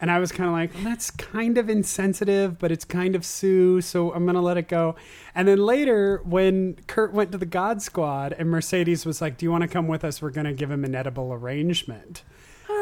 And 0.00 0.10
I 0.10 0.18
was 0.18 0.32
kind 0.32 0.48
of 0.48 0.54
like, 0.54 0.74
well, 0.74 0.82
that's 0.82 1.12
kind 1.12 1.56
of 1.56 1.70
insensitive, 1.70 2.58
but 2.58 2.72
it's 2.72 2.84
kind 2.84 3.14
of 3.14 3.24
Sue, 3.24 3.82
so 3.82 4.12
I'm 4.12 4.24
going 4.24 4.34
to 4.34 4.40
let 4.40 4.56
it 4.56 4.66
go. 4.66 4.96
And 5.32 5.46
then 5.46 5.58
later, 5.58 6.22
when 6.24 6.74
Kurt 6.88 7.12
went 7.12 7.30
to 7.32 7.38
the 7.38 7.46
God 7.46 7.82
Squad 7.82 8.32
and 8.32 8.48
Mercedes 8.48 9.06
was 9.06 9.20
like, 9.20 9.36
Do 9.36 9.46
you 9.46 9.52
want 9.52 9.62
to 9.62 9.68
come 9.68 9.86
with 9.86 10.02
us? 10.02 10.20
We're 10.20 10.30
going 10.30 10.46
to 10.46 10.54
give 10.54 10.72
him 10.72 10.84
an 10.84 10.96
edible 10.96 11.32
arrangement. 11.32 12.24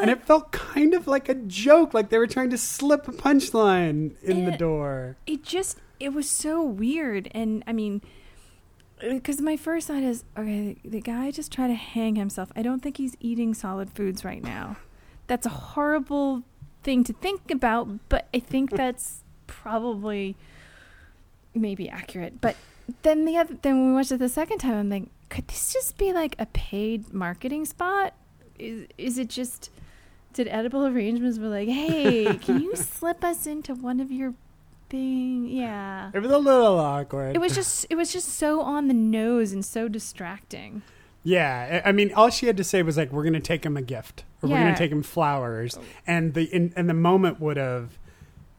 And 0.01 0.11
it 0.11 0.24
felt 0.24 0.53
kind 0.53 0.94
of 0.94 1.07
like 1.09 1.29
a 1.29 1.35
joke, 1.35 1.92
like 1.94 2.09
they 2.11 2.18
were 2.18 2.27
trying 2.27 2.51
to 2.51 2.59
slip 2.59 3.09
a 3.09 3.12
punchline 3.12 4.12
in 4.22 4.44
the 4.44 4.53
Eh. 4.53 4.57
door. 4.57 5.16
It 5.27 5.42
just, 5.42 5.79
it 5.98 6.12
was 6.12 6.29
so 6.31 6.62
weird, 6.62 7.29
and 7.33 7.64
I 7.66 7.72
mean, 7.72 8.01
because 9.01 9.40
my 9.40 9.57
first 9.57 9.88
thought 9.88 10.03
is, 10.03 10.24
okay, 10.37 10.77
the 10.85 11.01
guy 11.01 11.31
just 11.31 11.51
tried 11.53 11.68
to 11.68 11.74
hang 11.74 12.16
himself. 12.16 12.51
I 12.57 12.62
don't 12.62 12.81
think 12.81 12.96
he's 12.96 13.16
eating 13.20 13.55
solid 13.55 13.90
foods 13.90 14.24
right 14.24 14.42
now. 14.42 14.77
That's 15.27 15.46
a 15.46 15.51
horrible 15.51 16.42
thing 16.85 17.05
to 17.05 17.12
think 17.12 17.51
about, 17.51 17.88
but 18.09 18.29
I 18.33 18.38
think 18.40 18.70
that's 18.77 19.24
probably 19.46 20.37
maybe 21.55 21.88
accurate. 21.88 22.40
But 22.40 22.57
then 23.03 23.24
the 23.24 23.37
other, 23.37 23.57
then 23.62 23.88
we 23.88 23.94
watched 23.94 24.12
it 24.12 24.18
the 24.18 24.29
second 24.29 24.59
time, 24.59 24.74
I'm 24.74 24.88
like, 24.90 25.05
could 25.29 25.48
this 25.48 25.72
just 25.72 25.98
be 25.98 26.12
like 26.12 26.35
a 26.38 26.46
paid 26.46 27.12
marketing 27.12 27.64
spot? 27.66 28.14
Is 28.59 28.87
is 28.97 29.18
it 29.18 29.29
just? 29.29 29.71
Did 30.35 30.49
edible 30.49 30.87
arrangements 30.87 31.38
were 31.38 31.49
like, 31.49 31.68
hey, 31.68 32.38
can 32.40 32.61
you 32.61 32.77
slip 32.77 33.25
us 33.25 33.47
into 33.47 33.75
one 33.75 33.99
of 33.99 34.12
your 34.12 34.35
thing? 34.88 35.47
Yeah. 35.49 36.11
It 36.14 36.21
was 36.21 36.31
a 36.31 36.38
little 36.38 36.79
awkward. 36.79 37.35
It 37.35 37.40
was 37.40 37.55
just 37.55 37.87
it 37.90 37.97
was 37.97 38.12
just 38.12 38.29
so 38.29 38.61
on 38.61 38.88
the 38.88 38.94
nose 38.94 39.53
and 39.53 39.64
so 39.64 39.88
distracting. 39.88 40.83
Yeah, 41.25 41.83
I 41.85 41.88
I 41.88 41.92
mean, 41.92 42.12
all 42.14 42.31
she 42.31 42.47
had 42.47 42.57
to 42.57 42.64
say 42.64 42.83
was 42.83 42.97
like, 42.97 43.12
"We're 43.12 43.25
going 43.25 43.33
to 43.35 43.40
take 43.40 43.66
him 43.66 43.77
a 43.77 43.83
gift, 43.83 44.25
or 44.42 44.49
we're 44.49 44.61
going 44.61 44.73
to 44.73 44.79
take 44.79 44.92
him 44.92 45.03
flowers," 45.03 45.77
oh. 45.79 45.83
and 46.07 46.35
the 46.35 46.44
in, 46.44 46.73
and 46.77 46.88
the 46.88 46.94
moment 46.94 47.40
would 47.40 47.57
have 47.57 47.99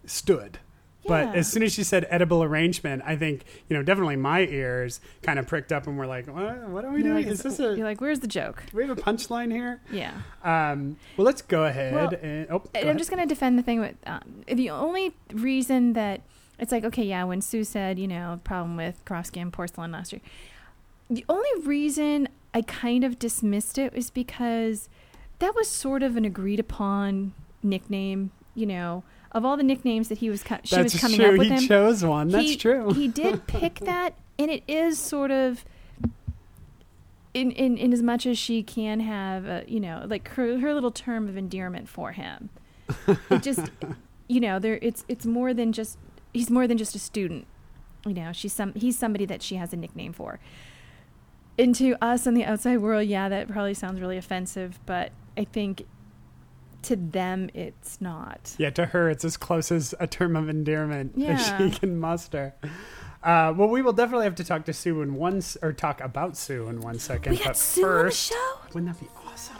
stood. 0.06 0.60
But 1.10 1.36
as 1.36 1.52
soon 1.52 1.64
as 1.64 1.74
she 1.74 1.84
said 1.84 2.08
edible 2.10 2.42
arrangement, 2.44 3.04
I 3.06 3.16
think 3.18 3.44
you 3.68 3.76
know 3.76 3.84
definitely 3.84 4.16
my 4.16 4.42
ears 4.42 5.02
kind 5.24 5.38
of 5.40 5.48
pricked 5.48 5.72
up 5.74 5.88
and 5.88 5.98
were 5.98 6.08
like, 6.08 6.28
"What, 6.28 6.70
what 6.70 6.86
are 6.86 6.92
we 6.92 7.02
You're 7.04 7.14
doing? 7.14 7.24
like, 7.26 7.28
Is 7.28 7.44
this 7.44 7.60
a 7.60 7.76
you're 7.76 7.86
like, 7.86 8.00
where's 8.00 8.20
the 8.22 8.28
joke? 8.28 8.64
do 8.72 8.78
we 8.78 8.88
have 8.88 8.98
a 8.98 9.02
punchline 9.02 9.52
here?" 9.52 9.82
Yeah. 9.92 10.14
Um, 10.44 10.96
well, 11.18 11.26
let's 11.26 11.42
go 11.42 11.66
ahead 11.66 11.94
Well, 11.94 12.14
and 12.22 12.48
oh, 12.50 12.60
go 12.60 12.70
I'm 12.76 12.84
ahead. 12.84 12.98
just 12.98 13.10
going 13.10 13.22
to 13.22 13.28
defend 13.28 13.58
the 13.60 13.64
thing 13.64 13.80
with 13.80 13.96
um, 14.06 14.44
the 14.48 14.70
only 14.70 15.14
reason 15.34 15.94
that 15.94 16.22
it's 16.60 16.72
like, 16.72 16.84
okay, 16.84 17.04
yeah, 17.04 17.24
when 17.24 17.42
Sue 17.42 17.64
said, 17.64 17.98
you 17.98 18.08
know, 18.08 18.40
problem 18.44 18.76
with 18.78 19.04
Karofsky 19.06 19.42
and 19.42 19.52
porcelain 19.52 19.92
last 19.92 20.12
year, 20.12 20.22
the 21.10 21.26
only 21.30 21.50
reason 21.66 22.28
I 22.54 22.62
kind 22.64 23.04
of 23.04 23.18
dismissed 23.18 23.78
it 23.78 23.94
was 23.96 24.10
because 24.10 24.90
that 25.40 25.56
was 25.56 25.70
sort 25.70 26.04
of 26.04 26.18
an 26.18 26.26
agreed 26.26 26.60
upon 26.60 27.34
nickname, 27.64 28.32
you 28.56 28.66
know, 28.66 29.04
of 29.32 29.46
all 29.46 29.58
the 29.58 29.64
nicknames 29.64 30.10
that 30.10 30.20
he 30.20 30.30
was, 30.30 30.44
co- 30.44 30.60
she 30.64 30.76
That's 30.76 30.94
was 30.94 31.02
coming 31.02 31.20
true. 31.20 31.32
up 31.34 31.38
with 31.38 31.48
he 31.48 31.54
him. 31.54 31.68
chose 31.68 32.04
one. 32.04 32.30
That's 32.30 32.50
he, 32.50 32.56
true. 32.56 32.94
He 32.94 33.08
did 33.08 33.46
pick 33.48 33.80
that, 33.82 34.16
and 34.38 34.50
it 34.50 34.64
is 34.68 34.98
sort 34.98 35.32
of 35.32 35.64
in 37.34 37.52
in 37.52 37.78
in 37.78 37.94
as 37.94 38.02
much 38.02 38.26
as 38.26 38.38
she 38.38 38.64
can 38.64 39.00
have, 39.02 39.46
a, 39.46 39.64
you 39.68 39.80
know, 39.80 40.04
like 40.08 40.28
her 40.30 40.60
her 40.60 40.74
little 40.74 40.92
term 40.92 41.28
of 41.28 41.38
endearment 41.38 41.88
for 41.88 42.12
him. 42.12 42.50
It 43.30 43.42
just, 43.44 43.70
you 44.28 44.40
know, 44.40 44.58
there 44.60 44.80
it's 44.82 45.06
it's 45.08 45.26
more 45.26 45.54
than 45.54 45.72
just 45.72 45.98
he's 46.34 46.50
more 46.50 46.68
than 46.68 46.78
just 46.78 46.96
a 46.96 47.00
student. 47.00 47.46
You 48.06 48.14
know, 48.14 48.32
she's 48.32 48.54
some 48.54 48.74
he's 48.74 48.98
somebody 48.98 49.26
that 49.26 49.42
she 49.44 49.56
has 49.56 49.74
a 49.74 49.78
nickname 49.78 50.14
for. 50.14 50.40
And 51.58 51.76
to 51.76 52.02
us 52.02 52.26
in 52.26 52.36
the 52.36 52.46
outside 52.46 52.78
world, 52.78 53.06
yeah, 53.06 53.28
that 53.28 53.50
probably 53.50 53.74
sounds 53.74 54.00
really 54.00 54.18
offensive, 54.18 54.80
but 54.86 55.12
I 55.38 55.44
think 55.44 55.86
to 56.84 56.96
them 56.96 57.50
it's 57.54 58.00
not. 58.02 58.56
Yeah, 58.58 58.70
to 58.72 58.88
her, 58.88 59.10
it's 59.10 59.26
as 59.26 59.38
close 59.38 59.72
as 59.72 59.94
a 60.00 60.08
term 60.08 60.36
of 60.36 60.50
endearment 60.50 61.22
as 61.22 61.54
she 61.58 61.72
can 61.80 62.00
muster. 62.00 62.54
Uh, 63.22 63.54
well, 63.56 63.68
we 63.68 63.82
will 63.82 63.94
definitely 63.94 64.26
have 64.26 64.36
to 64.36 64.44
talk 64.44 64.66
to 64.66 64.74
Sue 64.74 65.02
in 65.02 65.16
one, 65.16 65.42
or 65.62 65.74
talk 65.74 66.00
about 66.02 66.38
Sue 66.38 66.68
in 66.70 66.82
one 66.82 67.00
second. 67.00 67.34
We 67.34 67.38
but 67.38 67.46
got 67.46 67.58
Sue 67.58 67.84
on 67.84 67.90
the 67.90 68.04
first, 68.04 68.30
show. 68.32 68.52
Wouldn't 68.74 68.94
that 68.94 69.00
be 69.00 69.10
awesome? 69.26 69.58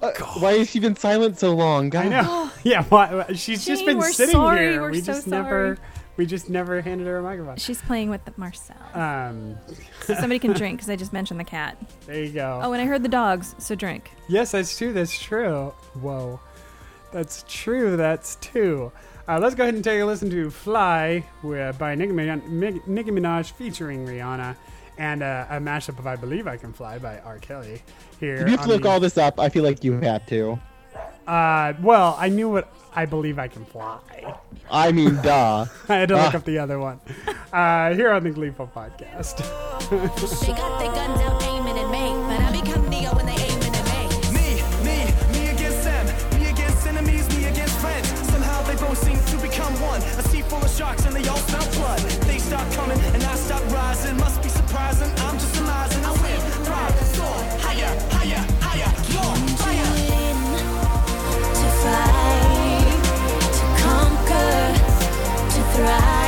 Uh, 0.00 0.12
why 0.38 0.58
has 0.58 0.70
she 0.70 0.78
been 0.78 0.94
silent 0.94 1.38
so 1.38 1.54
long? 1.54 1.90
God. 1.90 2.06
I 2.06 2.08
know. 2.08 2.50
yeah, 2.62 2.84
why, 2.84 3.32
she's 3.34 3.64
just 3.64 3.84
been 3.84 3.98
we're 3.98 4.12
sitting 4.12 4.34
sorry. 4.34 4.72
here. 4.72 4.82
We're 4.82 4.90
we 4.92 5.00
so 5.00 5.12
just 5.12 5.26
never, 5.26 5.76
sorry. 5.76 5.88
We 6.16 6.26
just 6.26 6.48
never 6.50 6.80
handed 6.80 7.06
her 7.06 7.18
a 7.18 7.22
microphone. 7.22 7.56
She's 7.56 7.80
playing 7.82 8.10
with 8.10 8.24
the 8.24 8.32
Marcel. 8.36 8.76
Um, 8.94 9.56
So 10.02 10.14
somebody 10.14 10.38
can 10.38 10.52
drink 10.52 10.78
because 10.78 10.90
I 10.90 10.96
just 10.96 11.12
mentioned 11.12 11.38
the 11.40 11.44
cat. 11.44 11.76
there 12.06 12.22
you 12.22 12.30
go. 12.32 12.60
Oh, 12.62 12.72
and 12.72 12.80
I 12.80 12.86
heard 12.86 13.02
the 13.02 13.08
dogs, 13.08 13.54
so 13.58 13.74
drink. 13.74 14.10
Yes, 14.28 14.52
that's 14.52 14.76
true. 14.76 14.92
That's 14.92 15.18
true. 15.20 15.74
Whoa. 16.00 16.40
That's 17.12 17.44
true. 17.48 17.96
That's 17.96 18.36
true. 18.40 18.92
Uh, 19.28 19.38
let's 19.40 19.54
go 19.54 19.64
ahead 19.64 19.74
and 19.74 19.82
take 19.82 20.00
a 20.00 20.04
listen 20.04 20.30
to 20.30 20.50
Fly 20.50 21.24
with, 21.42 21.78
by 21.78 21.94
Nicki 21.94 22.12
Minaj, 22.12 22.86
Nicki 22.86 23.10
Minaj 23.10 23.50
featuring 23.52 24.06
Rihanna 24.06 24.56
and 24.98 25.22
uh, 25.22 25.46
a 25.50 25.56
mashup 25.56 25.98
of 25.98 26.06
I 26.06 26.16
Believe 26.16 26.46
I 26.46 26.56
Can 26.56 26.72
Fly 26.72 26.98
by 26.98 27.18
R. 27.18 27.38
Kelly 27.38 27.82
here. 28.20 28.36
If 28.36 28.40
you 28.48 28.56
have 28.56 28.62
to 28.62 28.68
look 28.68 28.82
the- 28.82 28.88
all 28.88 29.00
this 29.00 29.18
up, 29.18 29.38
I 29.40 29.48
feel 29.48 29.64
like 29.64 29.82
you 29.84 29.94
had 30.00 30.26
to. 30.28 30.58
Uh, 31.26 31.72
well, 31.82 32.16
I 32.18 32.28
knew 32.28 32.48
what 32.48 32.68
I 32.94 33.06
Believe 33.06 33.38
I 33.38 33.48
Can 33.48 33.64
Fly. 33.64 33.98
I 34.70 34.92
mean, 34.92 35.16
duh. 35.22 35.66
I 35.88 35.94
had 35.94 36.08
to 36.08 36.14
look 36.16 36.34
Ah. 36.34 36.36
up 36.38 36.44
the 36.44 36.58
other 36.58 36.78
one. 36.78 37.00
Uh, 37.52 37.94
here 37.94 38.10
on 38.12 38.24
the 38.24 38.30
Gleeful 38.30 38.70
Podcast. 38.74 39.38
They 39.90 40.52
got 40.52 40.78
their 40.78 40.92
guns 40.92 41.20
out 41.20 41.42
aiming 41.42 41.78
at 41.78 41.90
me, 41.90 42.12
but 42.28 42.40
I 42.40 42.50
become 42.60 42.88
Neo 42.88 43.14
when 43.14 43.26
they 43.26 43.34
aiming 43.34 43.74
at 43.74 43.86
me. 43.90 44.00
Me, 44.32 44.62
me, 44.86 44.98
me 45.32 45.48
against 45.50 45.84
them. 45.84 46.06
Me 46.40 46.48
against 46.50 46.86
enemies, 46.86 47.28
me 47.36 47.44
against 47.46 47.76
friends. 47.78 48.08
Somehow 48.30 48.62
they 48.62 48.76
both 48.76 48.98
seem 48.98 49.18
to 49.18 49.36
become 49.42 49.72
one. 49.82 50.00
A 50.18 50.22
sea 50.30 50.42
full 50.42 50.62
of 50.62 50.70
sharks 50.70 51.04
and 51.06 51.14
they 51.14 51.26
all 51.28 51.36
smell 51.48 51.66
blood. 51.74 52.00
They 52.30 52.38
stop 52.38 52.70
coming 52.72 52.98
and 53.14 53.22
I 53.22 53.34
stop 53.36 53.62
rising. 53.72 54.16
Must 54.16 54.42
be 54.42 54.48
surprising. 54.48 55.10
I'm 55.25 55.25
thrive. 65.76 66.25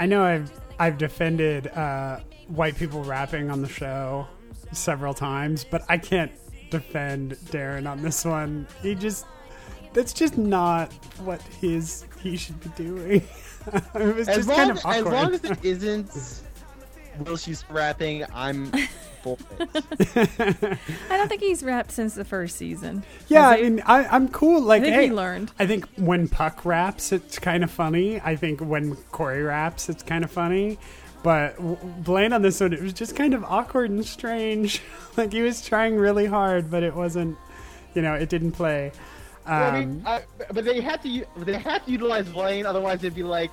I 0.00 0.06
know 0.06 0.24
I've 0.24 0.50
I've 0.78 0.96
defended 0.96 1.66
uh, 1.68 2.20
white 2.48 2.74
people 2.74 3.04
rapping 3.04 3.50
on 3.50 3.60
the 3.60 3.68
show 3.68 4.26
several 4.72 5.12
times, 5.12 5.62
but 5.62 5.82
I 5.90 5.98
can't 5.98 6.32
defend 6.70 7.32
Darren 7.50 7.88
on 7.88 8.02
this 8.02 8.24
one. 8.24 8.66
He 8.82 8.94
just 8.94 9.26
that's 9.92 10.14
just 10.14 10.38
not 10.38 10.90
what 11.18 11.42
his 11.42 12.06
he 12.22 12.36
should 12.38 12.58
be 12.60 12.70
doing. 12.82 13.22
it 13.94 14.16
was 14.16 14.26
As 14.26 14.36
just 14.38 14.48
kind 14.48 14.70
of 14.70 14.78
awkward. 14.78 14.96
as 14.96 15.04
long 15.04 15.34
as 15.34 15.44
it 15.44 15.58
isn't 15.62 16.10
will 17.24 17.36
she's 17.36 17.64
rapping? 17.70 18.24
I'm 18.34 18.72
for 19.22 19.36
it. 19.58 20.78
I 21.10 21.16
don't 21.16 21.28
think 21.28 21.42
he's 21.42 21.62
rapped 21.62 21.92
since 21.92 22.14
the 22.14 22.24
first 22.24 22.56
season. 22.56 23.02
Yeah, 23.28 23.48
I 23.48 23.62
mean, 23.62 23.82
I, 23.86 24.04
I'm 24.06 24.28
cool. 24.28 24.62
Like, 24.62 24.82
I 24.82 24.84
think 24.84 24.96
hey, 24.96 25.06
he 25.06 25.12
learned. 25.12 25.52
I 25.58 25.66
think 25.66 25.86
when 25.96 26.28
Puck 26.28 26.64
raps, 26.64 27.12
it's 27.12 27.38
kind 27.38 27.62
of 27.62 27.70
funny. 27.70 28.20
I 28.20 28.36
think 28.36 28.60
when 28.60 28.96
Corey 29.12 29.42
raps, 29.42 29.88
it's 29.88 30.02
kind 30.02 30.24
of 30.24 30.30
funny. 30.30 30.78
But 31.22 31.56
Blaine 32.02 32.32
on 32.32 32.40
this 32.42 32.60
one, 32.60 32.72
it 32.72 32.80
was 32.80 32.94
just 32.94 33.14
kind 33.14 33.34
of 33.34 33.44
awkward 33.44 33.90
and 33.90 34.04
strange. 34.04 34.80
like 35.16 35.32
he 35.32 35.42
was 35.42 35.64
trying 35.64 35.96
really 35.96 36.26
hard, 36.26 36.70
but 36.70 36.82
it 36.82 36.94
wasn't. 36.94 37.36
You 37.94 38.02
know, 38.02 38.14
it 38.14 38.28
didn't 38.28 38.52
play. 38.52 38.92
Um, 39.46 39.60
Well, 39.60 39.70
I 39.70 39.80
mean, 39.80 40.02
uh, 40.06 40.20
but 40.52 40.64
they 40.64 40.80
had 40.80 41.02
to 41.02 41.08
u- 41.08 41.26
they 41.36 41.58
had 41.58 41.84
to 41.84 41.90
utilize 41.90 42.28
Blaine, 42.28 42.64
otherwise 42.66 43.02
it'd 43.02 43.14
be 43.14 43.22
like 43.22 43.50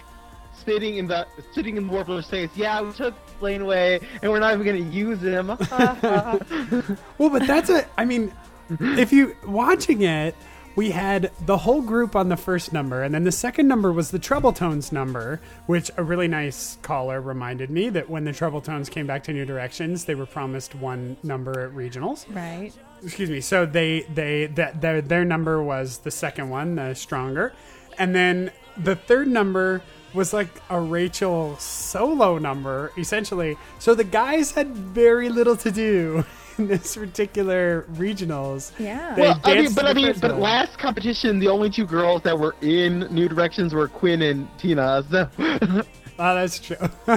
spitting 0.59 0.97
in 0.97 1.07
the 1.07 1.27
sitting 1.53 1.77
in 1.77 1.89
Warbler's 1.89 2.29
face. 2.29 2.49
Yeah, 2.55 2.81
we 2.81 2.91
took 2.91 3.13
Blaine 3.39 3.61
away, 3.61 3.99
and 4.21 4.31
we're 4.31 4.39
not 4.39 4.53
even 4.53 4.65
gonna 4.65 4.91
use 4.91 5.21
him. 5.21 5.47
Well, 7.17 7.29
but 7.29 7.47
that's 7.47 7.69
a. 7.69 7.85
I 7.97 8.05
mean, 8.05 8.31
if 8.69 9.11
you 9.11 9.35
watching 9.45 10.01
it, 10.03 10.35
we 10.77 10.91
had 10.91 11.31
the 11.47 11.57
whole 11.57 11.81
group 11.81 12.15
on 12.15 12.29
the 12.29 12.37
first 12.37 12.71
number, 12.71 13.01
and 13.01 13.13
then 13.13 13.23
the 13.23 13.31
second 13.31 13.67
number 13.67 13.91
was 13.91 14.11
the 14.11 14.19
Troubletones 14.19 14.91
number, 14.91 15.41
which 15.65 15.89
a 15.97 16.03
really 16.03 16.27
nice 16.27 16.77
caller 16.83 17.19
reminded 17.19 17.71
me 17.71 17.89
that 17.89 18.09
when 18.09 18.25
the 18.25 18.31
Troubletones 18.31 18.89
came 18.89 19.07
back 19.07 19.23
to 19.23 19.33
New 19.33 19.43
Directions, 19.43 20.05
they 20.05 20.13
were 20.13 20.27
promised 20.27 20.75
one 20.75 21.17
number 21.23 21.65
at 21.65 21.71
regionals. 21.71 22.25
Right. 22.33 22.71
Excuse 23.03 23.29
me. 23.29 23.41
So 23.41 23.65
they 23.65 24.01
they 24.13 24.45
that 24.47 24.81
their 24.81 25.01
their 25.01 25.25
number 25.25 25.61
was 25.63 25.99
the 25.99 26.11
second 26.11 26.49
one, 26.49 26.75
the 26.75 26.93
stronger, 26.93 27.53
and 27.97 28.13
then 28.13 28.51
the 28.77 28.95
third 28.95 29.27
number 29.27 29.81
was 30.13 30.33
like 30.33 30.49
a 30.69 30.79
Rachel 30.79 31.57
solo 31.57 32.37
number, 32.37 32.91
essentially. 32.97 33.57
So 33.79 33.93
the 33.95 34.03
guys 34.03 34.51
had 34.51 34.69
very 34.75 35.29
little 35.29 35.55
to 35.57 35.71
do 35.71 36.23
in 36.57 36.67
this 36.67 36.95
particular 36.95 37.83
regionals. 37.93 38.71
Yeah. 38.79 39.13
They 39.15 39.21
well, 39.21 39.41
I 39.43 39.55
mean, 39.61 39.73
but 39.73 39.85
I 39.85 39.93
mean, 39.93 40.13
but 40.19 40.31
one. 40.31 40.39
last 40.41 40.79
competition, 40.79 41.39
the 41.39 41.47
only 41.49 41.69
two 41.69 41.85
girls 41.85 42.21
that 42.23 42.37
were 42.37 42.55
in 42.61 43.01
New 43.13 43.27
Directions 43.29 43.73
were 43.73 43.87
Quinn 43.87 44.21
and 44.21 44.47
Tina. 44.57 45.03
So, 45.11 45.29
Oh, 46.19 46.33
that's 46.33 46.57
true. 46.59 46.77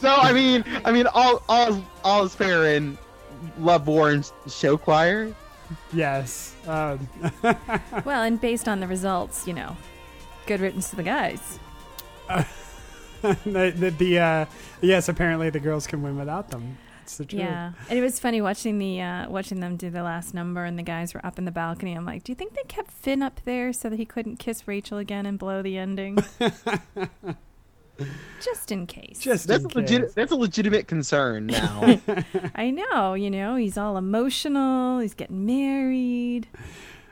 so 0.00 0.08
I 0.14 0.32
mean, 0.32 0.64
I 0.84 0.92
mean, 0.92 1.06
all 1.12 1.42
all 1.48 1.84
all 2.04 2.24
is 2.24 2.34
fair 2.36 2.66
in 2.76 2.96
Love 3.58 3.88
Warren's 3.88 4.32
show 4.48 4.76
choir. 4.76 5.34
yes. 5.92 6.54
Um, 6.68 7.08
Well, 8.04 8.22
and 8.22 8.40
based 8.40 8.68
on 8.68 8.78
the 8.78 8.86
results, 8.86 9.46
you 9.48 9.54
know, 9.54 9.76
good 10.46 10.60
riddance 10.60 10.88
to 10.90 10.96
the 10.96 11.02
guys. 11.02 11.58
the 13.22 13.72
the, 13.76 13.94
the 13.98 14.18
uh, 14.18 14.46
yes, 14.80 15.08
apparently 15.08 15.50
the 15.50 15.60
girls 15.60 15.86
can 15.86 16.02
win 16.02 16.16
without 16.18 16.50
them. 16.50 16.78
It's 17.02 17.16
the 17.16 17.24
truth. 17.24 17.40
Yeah, 17.40 17.72
and 17.88 17.98
it 17.98 18.02
was 18.02 18.20
funny 18.20 18.40
watching 18.42 18.78
the 18.78 19.00
uh, 19.00 19.30
watching 19.30 19.60
them 19.60 19.76
do 19.76 19.88
the 19.90 20.02
last 20.02 20.34
number, 20.34 20.64
and 20.64 20.78
the 20.78 20.82
guys 20.82 21.14
were 21.14 21.24
up 21.24 21.38
in 21.38 21.44
the 21.46 21.50
balcony. 21.50 21.94
I'm 21.94 22.04
like, 22.04 22.22
do 22.22 22.32
you 22.32 22.36
think 22.36 22.54
they 22.54 22.62
kept 22.68 22.90
Finn 22.90 23.22
up 23.22 23.40
there 23.44 23.72
so 23.72 23.88
that 23.88 23.96
he 23.96 24.04
couldn't 24.04 24.36
kiss 24.36 24.68
Rachel 24.68 24.98
again 24.98 25.24
and 25.24 25.38
blow 25.38 25.62
the 25.62 25.78
ending? 25.78 26.18
Just 28.40 28.70
in 28.70 28.86
case. 28.86 29.18
Just 29.18 29.48
That's 29.48 29.64
in 29.64 29.70
a 29.72 29.74
legit. 29.74 30.02
case. 30.02 30.12
That's 30.14 30.30
a 30.30 30.36
legitimate 30.36 30.86
concern 30.86 31.46
now. 31.48 31.98
I 32.54 32.70
know, 32.70 33.14
you 33.14 33.28
know, 33.30 33.56
he's 33.56 33.76
all 33.76 33.96
emotional. 33.96 35.00
He's 35.00 35.14
getting 35.14 35.44
married. 35.46 36.46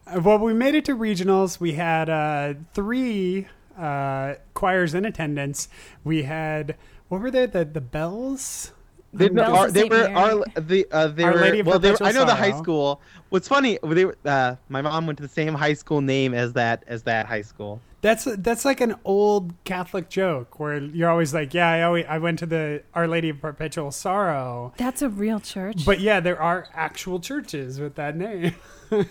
Uh, 0.07 0.21
Well, 0.21 0.39
we 0.39 0.55
made 0.55 0.77
it 0.77 0.85
to 0.85 0.95
regionals. 0.95 1.59
We 1.59 1.73
had 1.73 2.09
uh, 2.09 2.55
three 2.73 3.49
uh, 3.79 4.35
choirs 4.55 4.95
in 4.95 5.05
attendance. 5.05 5.69
We 6.05 6.23
had 6.23 6.77
what 7.09 7.21
were 7.21 7.31
they? 7.31 7.47
The 7.47 7.65
the 7.65 7.81
bells. 7.81 8.73
They, 9.13 9.29
of 9.29 9.73
they 9.73 9.85
were 9.85 10.11
our 10.11 10.45
the 10.61 10.87
uh, 10.93 11.07
they 11.09 11.23
Our 11.23 11.33
were 11.33 11.41
Lady 11.41 11.61
of 11.61 11.67
well 11.67 11.79
they 11.79 11.93
were, 11.93 11.99
I 12.03 12.13
know 12.13 12.27
the 12.27 12.35
high 12.35 12.53
school. 12.53 13.01
What's 13.31 13.49
funny 13.49 13.79
they 13.83 14.05
were 14.05 14.17
uh, 14.27 14.57
my 14.69 14.83
mom 14.83 15.07
went 15.07 15.17
to 15.19 15.23
the 15.23 15.29
same 15.29 15.55
high 15.55 15.73
school 15.73 16.01
name 16.03 16.35
as 16.35 16.53
that 16.55 16.85
as 16.87 17.03
that 17.05 17.27
high 17.27 17.43
school. 17.43 17.81
That's 18.07 18.25
that's 18.39 18.65
like 18.65 18.81
an 18.81 18.95
old 19.05 19.53
Catholic 19.65 20.09
joke 20.09 20.61
where 20.61 20.79
you're 20.79 21.11
always 21.11 21.35
like, 21.35 21.53
yeah, 21.53 21.69
I 21.69 21.83
always 21.83 22.05
I 22.09 22.19
went 22.19 22.39
to 22.39 22.47
the 22.47 22.85
Our 22.95 23.09
Lady 23.09 23.31
of 23.31 23.41
Perpetual 23.41 23.91
Sorrow. 23.91 24.73
That's 24.77 25.03
a 25.03 25.09
real 25.09 25.41
church. 25.41 25.85
But 25.85 25.99
yeah, 25.99 26.21
there 26.21 26.41
are 26.41 26.69
actual 26.73 27.19
churches 27.19 27.81
with 27.81 27.97
that 27.97 28.17
name. 28.17 28.55
but 28.91 29.07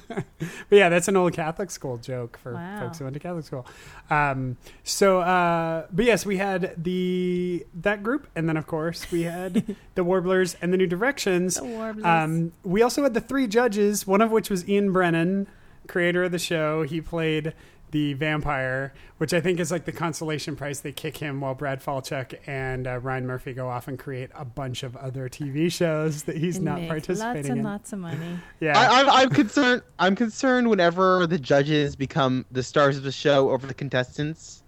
yeah, 0.69 0.88
that's 0.88 1.10
an 1.10 1.17
old 1.17 1.34
Catholic 1.34 1.71
school 1.71 1.97
joke 1.97 2.39
for 2.41 2.53
Wow. 2.53 2.79
folks 2.79 2.99
who 2.99 3.03
went 3.03 3.15
to 3.15 3.19
Catholic 3.19 3.43
school. 3.43 3.65
Um, 4.10 4.55
so, 4.86 5.19
uh, 5.19 5.88
but 5.91 6.05
yes, 6.05 6.25
we 6.25 6.38
had 6.38 6.81
the 6.81 7.65
that 7.73 8.01
group, 8.01 8.27
and 8.34 8.47
then 8.47 8.55
of 8.55 8.65
course 8.65 9.12
we 9.12 9.23
had 9.23 9.75
the 9.95 10.05
Warblers 10.05 10.55
and 10.62 10.71
the 10.71 10.77
New 10.77 10.88
Directions. 10.88 11.55
The 11.55 11.65
Warblers. 11.65 12.05
Um, 12.05 12.53
we 12.63 12.81
also 12.81 13.03
had 13.03 13.13
the 13.13 13.19
three 13.19 13.47
judges, 13.47 14.08
one 14.08 14.21
of 14.21 14.31
which 14.31 14.49
was 14.49 14.65
Ian 14.69 14.93
Brennan, 14.93 15.47
creator 15.88 16.23
of 16.23 16.31
the 16.31 16.39
show. 16.39 16.84
He 16.84 17.01
played 17.01 17.53
the 17.95 18.12
vampire, 18.12 18.93
which 19.19 19.34
I 19.34 19.39
think 19.39 19.58
is 19.62 19.71
like 19.71 19.86
the 19.86 19.91
consolation 19.93 20.58
prize 20.58 20.81
they 20.81 20.91
kick 20.91 21.15
him 21.15 21.39
while 21.39 21.53
Brad 21.55 21.81
Falchuk 21.81 22.38
and 22.45 22.88
uh, 22.88 22.99
Ryan 22.99 23.25
Murphy 23.25 23.53
go 23.53 23.69
off 23.69 23.88
and 23.88 23.97
create 23.97 24.29
a 24.36 24.43
bunch 24.43 24.84
of 24.84 24.97
other 24.97 25.29
TV 25.29 25.71
shows 25.71 26.23
that 26.23 26.36
he's 26.36 26.58
And 26.58 26.65
not 26.65 26.79
make 26.81 26.89
participating 26.89 27.36
lots 27.38 27.49
and 27.49 27.60
in. 27.60 27.63
lots 27.63 27.93
of 27.93 27.99
money. 27.99 28.39
Yeah, 28.60 28.77
I, 28.77 28.99
I'm, 28.99 29.10
I'm 29.10 29.29
concerned. 29.29 29.81
I'm 29.97 30.13
concerned 30.13 30.69
whenever 30.69 31.25
the 31.25 31.39
judges 31.39 31.95
become 31.95 32.45
the 32.51 32.63
stars 32.63 32.97
of 32.97 33.03
the 33.03 33.13
show 33.13 33.49
over 33.51 33.65
the 33.65 33.73
contestants. 33.73 34.63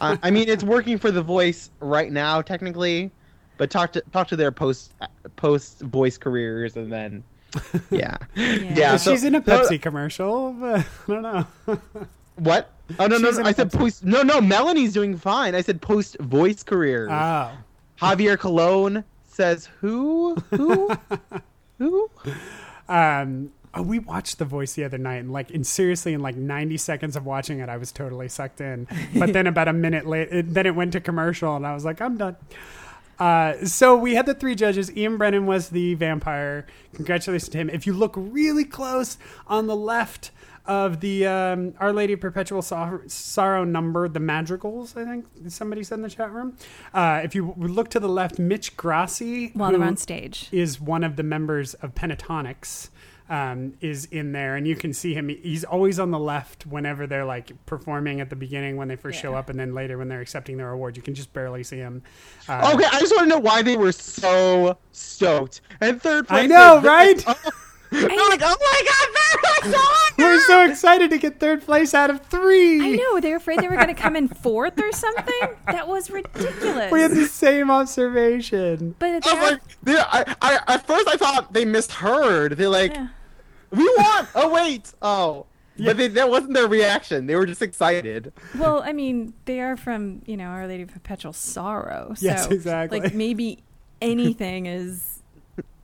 I, 0.00 0.18
I 0.24 0.32
mean, 0.32 0.48
it's 0.48 0.64
working 0.64 0.98
for 0.98 1.12
The 1.12 1.22
Voice 1.22 1.70
right 1.78 2.10
now, 2.10 2.42
technically, 2.42 3.12
but 3.56 3.70
talk 3.70 3.92
to 3.92 4.02
talk 4.12 4.26
to 4.28 4.36
their 4.36 4.50
post 4.50 4.94
post 5.36 5.78
voice 5.82 6.18
careers, 6.18 6.76
and 6.76 6.90
then 6.92 7.22
yeah, 7.92 8.16
yeah. 8.34 8.74
Well, 8.76 8.98
so- 8.98 9.12
she's 9.12 9.22
in 9.22 9.36
a 9.36 9.44
so- 9.44 9.62
Pepsi 9.62 9.80
commercial, 9.80 10.52
but 10.54 10.80
I 11.08 11.12
don't 11.12 11.22
know. 11.22 11.46
What? 12.36 12.70
Oh 12.98 13.06
no, 13.06 13.16
no, 13.16 13.30
no! 13.30 13.42
I 13.44 13.52
said 13.52 13.72
post. 13.72 14.04
No, 14.04 14.22
no. 14.22 14.40
Melanie's 14.40 14.92
doing 14.92 15.16
fine. 15.16 15.54
I 15.54 15.62
said 15.62 15.80
post 15.80 16.18
voice 16.20 16.62
careers. 16.62 17.10
Oh, 17.10 17.52
Javier 18.00 18.38
Colon 18.38 19.04
says 19.24 19.68
who? 19.80 20.36
Who? 20.50 20.90
who? 21.78 22.10
um, 22.88 23.52
oh, 23.74 23.82
we 23.82 23.98
watched 23.98 24.38
The 24.38 24.44
Voice 24.44 24.74
the 24.74 24.84
other 24.84 24.98
night, 24.98 25.16
and 25.16 25.32
like, 25.32 25.50
in 25.50 25.64
seriously, 25.64 26.12
in 26.12 26.20
like 26.20 26.36
90 26.36 26.76
seconds 26.76 27.16
of 27.16 27.24
watching 27.26 27.60
it, 27.60 27.68
I 27.68 27.76
was 27.76 27.92
totally 27.92 28.28
sucked 28.28 28.60
in. 28.60 28.86
But 29.16 29.32
then 29.32 29.46
about 29.46 29.68
a 29.68 29.72
minute 29.72 30.06
late, 30.06 30.28
it, 30.30 30.54
then 30.54 30.66
it 30.66 30.74
went 30.74 30.92
to 30.92 31.00
commercial, 31.00 31.56
and 31.56 31.66
I 31.66 31.74
was 31.74 31.84
like, 31.84 32.00
I'm 32.00 32.16
done. 32.16 32.36
Uh, 33.18 33.64
so 33.64 33.96
we 33.96 34.14
had 34.14 34.26
the 34.26 34.34
three 34.34 34.54
judges. 34.54 34.94
Ian 34.96 35.16
Brennan 35.16 35.46
was 35.46 35.68
the 35.68 35.94
vampire. 35.94 36.66
Congratulations 36.94 37.48
to 37.50 37.58
him. 37.58 37.70
If 37.70 37.86
you 37.86 37.92
look 37.92 38.14
really 38.16 38.64
close 38.64 39.18
on 39.46 39.66
the 39.66 39.76
left 39.76 40.30
of 40.66 41.00
the 41.00 41.26
um, 41.26 41.74
Our 41.78 41.92
Lady 41.92 42.14
of 42.14 42.20
Perpetual 42.20 42.62
Sor- 42.62 43.02
Sorrow 43.06 43.64
number, 43.64 44.08
the 44.08 44.20
madrigals, 44.20 44.96
I 44.96 45.04
think 45.04 45.26
somebody 45.48 45.82
said 45.82 45.96
in 45.96 46.02
the 46.02 46.10
chat 46.10 46.32
room. 46.32 46.56
Uh, 46.92 47.20
if 47.22 47.34
you 47.34 47.54
look 47.56 47.90
to 47.90 48.00
the 48.00 48.08
left, 48.08 48.38
Mitch 48.38 48.76
Grassi, 48.76 49.50
While 49.54 49.72
they're 49.72 49.82
on 49.82 49.96
stage. 49.96 50.48
is 50.52 50.80
one 50.80 51.04
of 51.04 51.16
the 51.16 51.22
members 51.22 51.74
of 51.74 51.94
Pentatonix. 51.94 52.88
Um, 53.26 53.72
is 53.80 54.04
in 54.10 54.32
there, 54.32 54.54
and 54.54 54.68
you 54.68 54.76
can 54.76 54.92
see 54.92 55.14
him. 55.14 55.30
He's 55.30 55.64
always 55.64 55.98
on 55.98 56.10
the 56.10 56.18
left 56.18 56.66
whenever 56.66 57.06
they're 57.06 57.24
like 57.24 57.52
performing 57.64 58.20
at 58.20 58.28
the 58.28 58.36
beginning 58.36 58.76
when 58.76 58.86
they 58.86 58.96
first 58.96 59.18
show 59.18 59.34
up, 59.34 59.48
and 59.48 59.58
then 59.58 59.72
later 59.72 59.96
when 59.96 60.08
they're 60.08 60.20
accepting 60.20 60.58
their 60.58 60.68
award. 60.72 60.94
You 60.94 61.02
can 61.02 61.14
just 61.14 61.32
barely 61.32 61.62
see 61.64 61.78
him. 61.78 62.02
Uh, 62.46 62.72
Okay, 62.74 62.84
I 62.84 63.00
just 63.00 63.14
want 63.16 63.24
to 63.24 63.28
know 63.30 63.38
why 63.38 63.62
they 63.62 63.78
were 63.78 63.92
so 63.92 64.76
stoked. 64.92 65.62
And 65.80 66.02
third 66.02 66.28
place. 66.28 66.42
I 66.42 66.46
know, 66.46 66.80
they're- 66.82 66.90
right? 66.90 67.24
They're 68.00 68.08
like, 68.08 68.40
oh 68.42 68.56
my 68.60 68.82
god, 68.90 69.62
they're 69.62 69.72
so 69.72 69.82
We're 70.18 70.40
so 70.46 70.64
excited 70.70 71.10
to 71.10 71.18
get 71.18 71.38
third 71.40 71.62
place 71.62 71.94
out 71.94 72.10
of 72.10 72.20
three. 72.26 72.80
I 72.82 72.96
know. 72.96 73.20
They 73.20 73.30
were 73.30 73.36
afraid 73.36 73.60
they 73.60 73.68
were 73.68 73.76
going 73.76 73.88
to 73.88 73.94
come 73.94 74.16
in 74.16 74.28
fourth 74.28 74.78
or 74.80 74.92
something. 74.92 75.40
That 75.66 75.88
was 75.88 76.10
ridiculous. 76.10 76.90
We 76.92 77.00
had 77.00 77.12
the 77.12 77.26
same 77.26 77.70
observation. 77.70 78.94
but 78.98 79.06
I 79.06 79.20
they 79.20 79.32
was 79.32 79.50
like, 79.52 79.60
they- 79.82 79.96
I, 79.98 80.34
I, 80.42 80.74
at 80.74 80.86
first 80.86 81.08
I 81.08 81.16
thought 81.16 81.52
they 81.52 81.64
misheard. 81.64 82.52
They're 82.52 82.68
like, 82.68 82.94
yeah. 82.94 83.08
we 83.70 83.84
won. 83.96 84.26
Oh 84.34 84.52
wait, 84.52 84.92
oh. 85.02 85.46
But 85.76 85.96
they, 85.96 86.06
that 86.06 86.30
wasn't 86.30 86.54
their 86.54 86.68
reaction. 86.68 87.26
They 87.26 87.34
were 87.34 87.46
just 87.46 87.60
excited. 87.60 88.32
Well, 88.56 88.80
I 88.84 88.92
mean, 88.92 89.34
they 89.44 89.60
are 89.60 89.76
from 89.76 90.22
you 90.26 90.36
know 90.36 90.44
Our 90.46 90.68
Lady 90.68 90.84
of 90.84 90.90
Perpetual 90.92 91.32
Sorrow. 91.32 92.14
So, 92.16 92.26
Yes, 92.26 92.46
exactly. 92.46 93.00
Like 93.00 93.14
maybe 93.14 93.58
anything 94.00 94.66
is, 94.66 95.22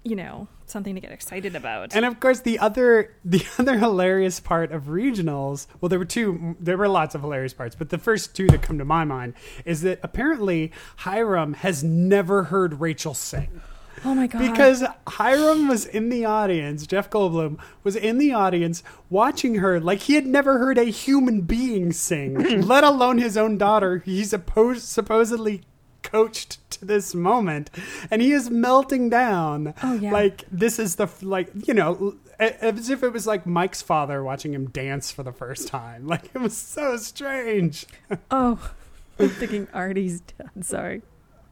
you 0.04 0.14
know, 0.14 0.46
something 0.70 0.94
to 0.94 1.00
get 1.00 1.12
excited 1.12 1.54
about. 1.56 1.94
And 1.94 2.04
of 2.04 2.20
course, 2.20 2.40
the 2.40 2.58
other 2.58 3.14
the 3.24 3.44
other 3.58 3.78
hilarious 3.78 4.40
part 4.40 4.72
of 4.72 4.84
regionals. 4.84 5.66
Well, 5.80 5.88
there 5.88 5.98
were 5.98 6.04
two. 6.04 6.56
There 6.60 6.76
were 6.76 6.88
lots 6.88 7.14
of 7.14 7.20
hilarious 7.20 7.54
parts, 7.54 7.74
but 7.74 7.90
the 7.90 7.98
first 7.98 8.34
two 8.34 8.46
that 8.48 8.62
come 8.62 8.78
to 8.78 8.84
my 8.84 9.04
mind 9.04 9.34
is 9.64 9.82
that 9.82 10.00
apparently 10.02 10.72
Hiram 10.98 11.54
has 11.54 11.82
never 11.84 12.44
heard 12.44 12.80
Rachel 12.80 13.14
sing. 13.14 13.60
oh 14.04 14.14
my 14.14 14.26
god! 14.26 14.38
Because 14.38 14.84
Hiram 15.06 15.68
was 15.68 15.84
in 15.86 16.08
the 16.08 16.24
audience, 16.24 16.86
Jeff 16.86 17.10
Goldblum 17.10 17.58
was 17.82 17.96
in 17.96 18.18
the 18.18 18.32
audience 18.32 18.82
watching 19.08 19.56
her 19.56 19.80
like 19.80 20.00
he 20.00 20.14
had 20.14 20.26
never 20.26 20.58
heard 20.58 20.78
a 20.78 20.84
human 20.84 21.42
being 21.42 21.92
sing, 21.92 22.60
let 22.66 22.84
alone 22.84 23.18
his 23.18 23.36
own 23.36 23.58
daughter. 23.58 23.98
He 23.98 24.24
supposed 24.24 24.82
supposedly 24.82 25.62
coached 26.10 26.58
to 26.72 26.84
this 26.84 27.14
moment, 27.14 27.70
and 28.10 28.20
he 28.22 28.32
is 28.32 28.50
melting 28.50 29.08
down. 29.10 29.74
Oh, 29.82 29.94
yeah. 29.94 30.12
like 30.12 30.44
this 30.50 30.78
is 30.78 30.96
the 30.96 31.08
like 31.22 31.50
you 31.66 31.74
know 31.74 32.16
as 32.38 32.88
if 32.88 33.02
it 33.02 33.12
was 33.12 33.26
like 33.26 33.46
Mike's 33.46 33.82
father 33.82 34.24
watching 34.24 34.54
him 34.54 34.68
dance 34.70 35.12
for 35.12 35.22
the 35.22 35.32
first 35.32 35.68
time. 35.68 36.06
Like 36.10 36.30
it 36.34 36.40
was 36.40 36.56
so 36.56 36.96
strange. 36.96 37.86
Oh, 38.30 38.70
I'm 39.18 39.28
thinking 39.28 39.68
Artie's 39.72 40.22
dad. 40.22 40.64
Sorry. 40.64 41.02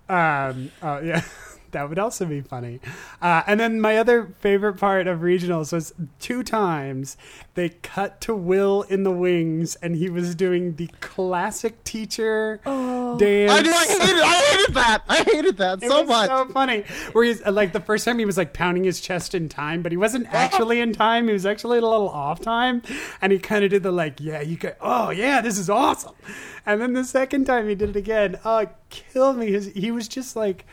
Um, 0.08 0.72
oh 0.82 0.98
yeah, 1.00 1.22
that 1.72 1.88
would 1.88 1.98
also 1.98 2.24
be 2.24 2.40
funny. 2.40 2.80
Uh, 3.20 3.42
and 3.46 3.58
then 3.60 3.80
my 3.80 3.96
other 3.98 4.34
favorite 4.40 4.74
part 4.74 5.06
of 5.06 5.20
regionals 5.20 5.72
was 5.72 5.92
two 6.18 6.42
times 6.42 7.16
they 7.54 7.70
cut 7.70 8.20
to 8.22 8.34
Will 8.34 8.82
in 8.82 9.02
the 9.02 9.10
wings, 9.10 9.74
and 9.76 9.96
he 9.96 10.08
was 10.08 10.34
doing 10.34 10.76
the 10.76 10.88
classic 11.00 11.82
teacher 11.84 12.60
dance. 12.64 13.52
I, 13.52 13.62
do, 13.62 13.70
I 13.70 13.86
hated 13.86 14.22
I 14.22 14.42
hated 14.56 14.74
that. 14.74 15.02
I 15.08 15.16
hated 15.24 15.56
that 15.58 15.82
It 15.82 15.90
so 15.90 16.00
was 16.00 16.08
much. 16.08 16.28
so 16.28 16.48
funny. 16.48 16.84
Where 17.12 17.24
he's 17.24 17.44
uh, 17.44 17.50
like 17.52 17.72
the 17.72 17.80
first 17.80 18.04
time 18.04 18.18
he 18.18 18.24
was 18.24 18.36
like 18.36 18.52
pounding 18.52 18.84
his 18.84 19.00
chest 19.00 19.34
in 19.34 19.48
time, 19.48 19.82
but 19.82 19.92
he 19.92 19.96
wasn't 19.98 20.26
actually 20.32 20.80
in 20.80 20.92
time. 20.92 21.26
He 21.26 21.32
was 21.32 21.46
actually 21.46 21.78
a 21.78 21.82
little 21.82 22.08
off 22.08 22.40
time, 22.40 22.82
and 23.20 23.32
he 23.32 23.38
kind 23.38 23.64
of 23.64 23.70
did 23.70 23.82
the 23.82 23.92
like, 23.92 24.20
yeah, 24.20 24.40
you 24.40 24.56
could. 24.56 24.76
Oh 24.80 25.10
yeah, 25.10 25.40
this 25.40 25.58
is 25.58 25.68
awesome. 25.68 26.14
And 26.64 26.80
then 26.80 26.92
the 26.92 27.04
second 27.04 27.46
time 27.46 27.68
he 27.68 27.74
did 27.74 27.90
it 27.90 27.96
again, 27.96 28.38
oh, 28.44 28.58
it 28.58 28.70
killed 28.90 29.36
me. 29.38 29.50
His, 29.52 29.72
he 29.72 29.90
was 29.90 30.06
just 30.06 30.36
like, 30.36 30.66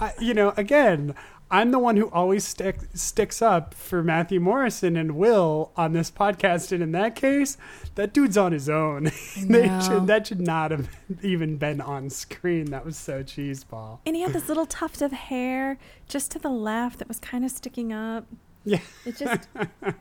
I, 0.00 0.12
you 0.20 0.34
know, 0.34 0.52
again. 0.56 1.14
I'm 1.54 1.70
the 1.70 1.78
one 1.78 1.98
who 1.98 2.08
always 2.08 2.48
stick, 2.48 2.78
sticks 2.94 3.42
up 3.42 3.74
for 3.74 4.02
Matthew 4.02 4.40
Morrison 4.40 4.96
and 4.96 5.16
Will 5.16 5.70
on 5.76 5.92
this 5.92 6.10
podcast, 6.10 6.72
and 6.72 6.82
in 6.82 6.92
that 6.92 7.14
case, 7.14 7.58
that 7.94 8.14
dude's 8.14 8.38
on 8.38 8.52
his 8.52 8.70
own. 8.70 9.10
Should, 9.34 10.06
that 10.06 10.26
should 10.26 10.40
not 10.40 10.70
have 10.70 10.88
even 11.22 11.58
been 11.58 11.82
on 11.82 12.08
screen. 12.08 12.70
That 12.70 12.86
was 12.86 12.96
so 12.96 13.22
cheeseball. 13.22 13.98
And 14.06 14.16
he 14.16 14.22
had 14.22 14.32
this 14.32 14.48
little 14.48 14.64
tuft 14.64 15.02
of 15.02 15.12
hair 15.12 15.76
just 16.08 16.30
to 16.30 16.38
the 16.38 16.48
left 16.48 16.98
that 17.00 17.08
was 17.08 17.18
kind 17.18 17.44
of 17.44 17.50
sticking 17.50 17.92
up. 17.92 18.24
Yeah. 18.64 18.80
It 19.04 19.18
just, 19.18 19.46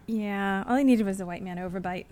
yeah. 0.05 0.63
All 0.65 0.77
he 0.77 0.85
needed 0.85 1.05
was 1.05 1.19
a 1.19 1.25
white 1.25 1.43
man 1.43 1.57
overbite. 1.57 2.05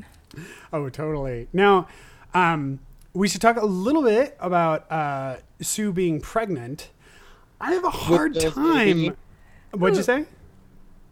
Oh, 0.74 0.90
totally. 0.90 1.48
Now, 1.54 1.88
um, 2.34 2.80
we 3.14 3.30
should 3.30 3.40
talk 3.42 3.56
a 3.56 3.66
little 3.66 4.04
bit 4.04 4.36
about 4.42 4.92
uh, 4.92 5.38
Sue 5.62 5.94
being 5.94 6.20
pregnant. 6.20 6.90
I 7.62 7.74
have 7.74 7.84
a 7.84 7.90
hard 7.90 8.40
time. 8.40 8.76
baby. 8.76 9.12
What'd 9.72 9.98
you 9.98 10.04
say? 10.04 10.26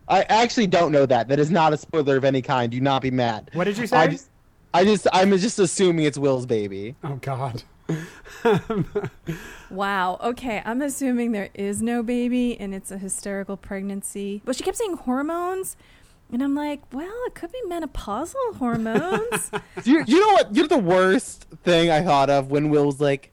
I 0.07 0.21
actually 0.23 0.67
don't 0.67 0.91
know 0.91 1.05
that. 1.05 1.27
That 1.27 1.39
is 1.39 1.51
not 1.51 1.73
a 1.73 1.77
spoiler 1.77 2.15
of 2.17 2.23
any 2.23 2.41
kind. 2.41 2.71
Do 2.71 2.79
not 2.79 3.01
be 3.01 3.11
mad. 3.11 3.51
What 3.53 3.65
did 3.65 3.77
you 3.77 3.83
I 3.83 3.87
say? 3.87 4.07
just, 4.11 4.29
I 4.73 4.83
just, 4.85 5.07
I'm 5.11 5.37
just 5.37 5.59
assuming 5.59 6.05
it's 6.05 6.17
Will's 6.17 6.45
baby. 6.45 6.95
Oh 7.03 7.15
God. 7.21 7.63
Wow. 9.69 10.17
Okay. 10.23 10.61
I'm 10.63 10.81
assuming 10.81 11.33
there 11.33 11.49
is 11.53 11.81
no 11.81 12.01
baby 12.01 12.57
and 12.59 12.73
it's 12.73 12.89
a 12.91 12.97
hysterical 12.97 13.57
pregnancy. 13.57 14.41
But 14.45 14.55
she 14.55 14.63
kept 14.63 14.77
saying 14.77 14.93
hormones. 14.97 15.75
And 16.31 16.41
I'm 16.43 16.55
like, 16.55 16.81
well, 16.93 17.13
it 17.25 17.35
could 17.35 17.51
be 17.51 17.61
menopausal 17.67 18.55
hormones. 18.57 19.51
You, 19.83 20.03
you 20.07 20.19
know 20.19 20.33
what? 20.33 20.55
You're 20.55 20.67
the 20.67 20.77
worst 20.77 21.45
thing 21.63 21.89
I 21.89 22.01
thought 22.01 22.29
of 22.29 22.49
when 22.51 22.69
Will 22.69 22.85
was 22.85 22.99
like, 22.99 23.31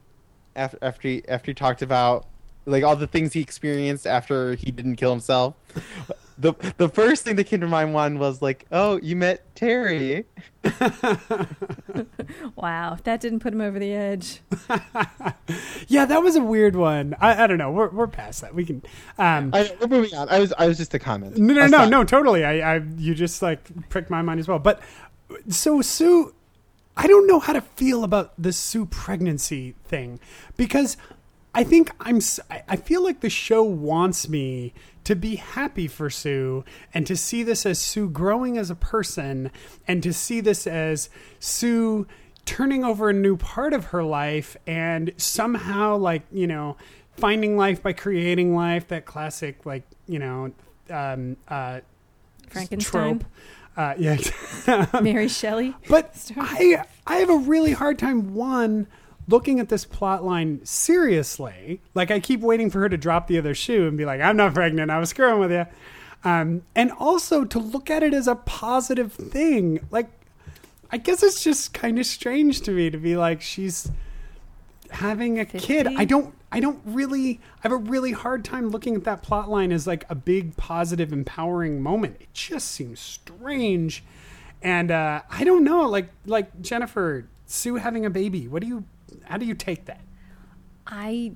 after 0.55 0.77
after 0.81 1.07
he, 1.07 1.23
after 1.27 1.51
he 1.51 1.55
talked 1.55 1.81
about 1.81 2.25
like 2.65 2.83
all 2.83 2.95
the 2.95 3.07
things 3.07 3.33
he 3.33 3.41
experienced 3.41 4.05
after 4.07 4.55
he 4.55 4.71
didn't 4.71 4.95
kill 4.95 5.11
himself. 5.11 5.55
The 6.37 6.53
the 6.77 6.89
first 6.89 7.23
thing 7.23 7.37
that 7.37 7.45
came 7.45 7.61
to 7.61 7.67
my 7.67 7.85
mind 7.85 8.19
was 8.19 8.41
like, 8.41 8.65
oh, 8.71 8.99
you 9.01 9.15
met 9.15 9.55
Terri. 9.55 10.25
wow. 12.55 12.97
That 13.03 13.21
didn't 13.21 13.39
put 13.39 13.53
him 13.53 13.61
over 13.61 13.79
the 13.79 13.93
edge. 13.93 14.41
Yeah, 15.87 16.05
that 16.05 16.23
was 16.23 16.35
a 16.35 16.41
weird 16.41 16.75
one. 16.75 17.15
I, 17.21 17.43
I 17.43 17.47
don't 17.47 17.59
know. 17.59 17.71
We're 17.71 17.89
we're 17.89 18.07
past 18.07 18.41
that. 18.41 18.55
We 18.55 18.65
can. 18.65 18.81
Um, 19.19 19.51
I, 19.53 19.71
we're 19.79 19.87
moving 19.87 20.15
on. 20.17 20.27
I 20.29 20.39
was 20.39 20.51
I 20.57 20.67
was 20.67 20.77
just 20.77 20.93
a 20.95 20.99
comment. 20.99 21.37
no, 21.37 21.53
no, 21.53 21.61
That's 21.61 21.71
no, 21.71 21.77
not- 21.79 21.89
no. 21.89 22.03
Totally. 22.03 22.43
I, 22.43 22.75
I, 22.75 22.81
you 22.97 23.13
just 23.13 23.41
like 23.41 23.59
pricked 23.89 24.09
my 24.09 24.21
mind 24.23 24.39
as 24.39 24.47
well. 24.47 24.57
But 24.57 24.81
so 25.47 25.81
Sue, 25.81 26.33
I 26.97 27.05
don't 27.07 27.27
know 27.27 27.39
how 27.39 27.53
to 27.53 27.61
feel 27.61 28.03
about 28.03 28.33
the 28.37 28.51
Sue 28.51 28.85
pregnancy 28.87 29.75
thing 29.85 30.19
because 30.57 30.97
I 31.55 31.63
think 31.63 31.91
I'm. 31.99 32.19
I 32.67 32.75
feel 32.75 33.03
like 33.03 33.21
the 33.21 33.29
show 33.29 33.63
wants 33.63 34.27
me 34.27 34.73
to 35.05 35.15
be 35.15 35.37
happy 35.37 35.87
for 35.87 36.09
Sue 36.09 36.65
and 36.93 37.07
to 37.07 37.15
see 37.15 37.43
this 37.43 37.65
as 37.65 37.79
Sue 37.79 38.09
growing 38.09 38.57
as 38.57 38.69
a 38.69 38.75
person 38.75 39.51
and 39.87 40.03
to 40.03 40.11
see 40.11 40.41
this 40.41 40.67
as 40.67 41.09
Sue 41.39 42.05
turning 42.43 42.83
over 42.83 43.09
a 43.09 43.13
new 43.13 43.37
part 43.37 43.73
of 43.73 43.85
her 43.85 44.03
life 44.03 44.57
and 44.67 45.13
somehow 45.17 45.95
like 45.95 46.23
you 46.31 46.45
know 46.45 46.75
finding 47.17 47.55
life 47.57 47.81
by 47.81 47.93
creating 47.93 48.55
life 48.55 48.87
that 48.89 49.05
classic 49.05 49.65
like 49.65 49.83
you 50.07 50.19
know 50.19 50.51
um 50.89 51.37
uh 51.47 51.79
Frankenstein. 52.49 53.19
trope 53.19 53.31
uh 53.77 53.93
yeah 53.97 54.17
Mary 55.01 55.27
Shelley. 55.27 55.73
but 55.87 56.31
I 56.37 56.83
I 57.07 57.15
have 57.17 57.29
a 57.29 57.37
really 57.37 57.71
hard 57.71 57.97
time 57.97 58.33
one 58.35 58.87
looking 59.27 59.59
at 59.59 59.69
this 59.69 59.85
plot 59.85 60.23
line 60.23 60.61
seriously. 60.63 61.81
Like 61.93 62.11
I 62.11 62.19
keep 62.19 62.41
waiting 62.41 62.69
for 62.69 62.79
her 62.81 62.89
to 62.89 62.97
drop 62.97 63.27
the 63.27 63.37
other 63.37 63.55
shoe 63.55 63.87
and 63.87 63.97
be 63.97 64.05
like, 64.05 64.21
"I'm 64.21 64.37
not 64.37 64.53
pregnant. 64.53 64.91
I 64.91 64.99
was 64.99 65.09
screwing 65.09 65.39
with 65.39 65.51
you." 65.51 65.65
Um, 66.23 66.63
and 66.75 66.91
also 66.91 67.45
to 67.45 67.59
look 67.59 67.89
at 67.89 68.01
it 68.01 68.13
as 68.13 68.27
a 68.27 68.35
positive 68.35 69.13
thing. 69.13 69.85
Like 69.91 70.09
I 70.91 70.97
guess 70.97 71.23
it's 71.23 71.43
just 71.43 71.73
kind 71.73 71.99
of 71.99 72.05
strange 72.05 72.61
to 72.61 72.71
me 72.71 72.89
to 72.89 72.97
be 72.97 73.15
like 73.15 73.41
she's 73.41 73.91
having 74.91 75.39
a 75.39 75.45
kid. 75.45 75.87
I 75.87 76.05
don't 76.05 76.33
I 76.51 76.59
don't 76.59 76.79
really 76.85 77.41
I 77.57 77.63
have 77.63 77.71
a 77.71 77.77
really 77.77 78.11
hard 78.11 78.45
time 78.45 78.69
looking 78.69 78.95
at 78.95 79.03
that 79.03 79.21
plot 79.21 79.49
line 79.49 79.71
as 79.71 79.85
like 79.85 80.05
a 80.09 80.15
big 80.15 80.55
positive 80.57 81.11
empowering 81.11 81.81
moment. 81.81 82.17
It 82.19 82.33
just 82.33 82.69
seems 82.69 82.99
strange. 82.99 84.03
And 84.61 84.89
uh, 84.89 85.21
I 85.29 85.43
don't 85.43 85.63
know, 85.63 85.81
like 85.81 86.09
like 86.25 86.61
Jennifer, 86.61 87.27
Sue 87.45 87.75
having 87.75 88.05
a 88.05 88.09
baby. 88.09 88.47
What 88.47 88.61
do 88.61 88.67
you 88.67 88.85
how 89.23 89.37
do 89.37 89.45
you 89.45 89.55
take 89.55 89.85
that? 89.85 90.01
I 90.85 91.33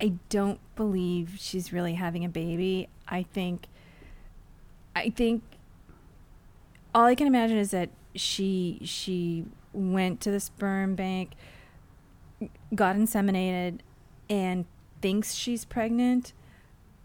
I 0.00 0.14
don't 0.28 0.60
believe 0.74 1.36
she's 1.38 1.72
really 1.72 1.94
having 1.94 2.24
a 2.24 2.28
baby. 2.28 2.88
I 3.08 3.22
think 3.22 3.66
I 4.94 5.10
think 5.10 5.42
all 6.94 7.04
I 7.04 7.14
can 7.14 7.26
imagine 7.26 7.58
is 7.58 7.70
that 7.70 7.90
she 8.14 8.80
she 8.82 9.44
went 9.72 10.20
to 10.22 10.30
the 10.30 10.40
sperm 10.40 10.94
bank, 10.94 11.32
got 12.74 12.96
inseminated, 12.96 13.80
and 14.28 14.64
thinks 15.02 15.34
she's 15.34 15.64
pregnant, 15.64 16.32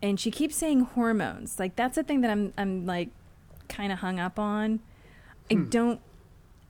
and 0.02 0.20
she 0.20 0.32
keeps 0.32 0.56
saying 0.56 0.82
hormones. 0.82 1.60
Like 1.60 1.76
that's 1.76 1.96
the 1.96 2.04
thing 2.04 2.22
that 2.22 2.32
I'm 2.32 2.54
I'm 2.58 2.86
like 2.86 3.10
kind 3.68 3.92
of 3.92 4.00
hung 4.00 4.20
up 4.20 4.40
on. 4.40 4.80
I 5.50 5.56
hmm. 5.56 5.70
don't 5.70 6.02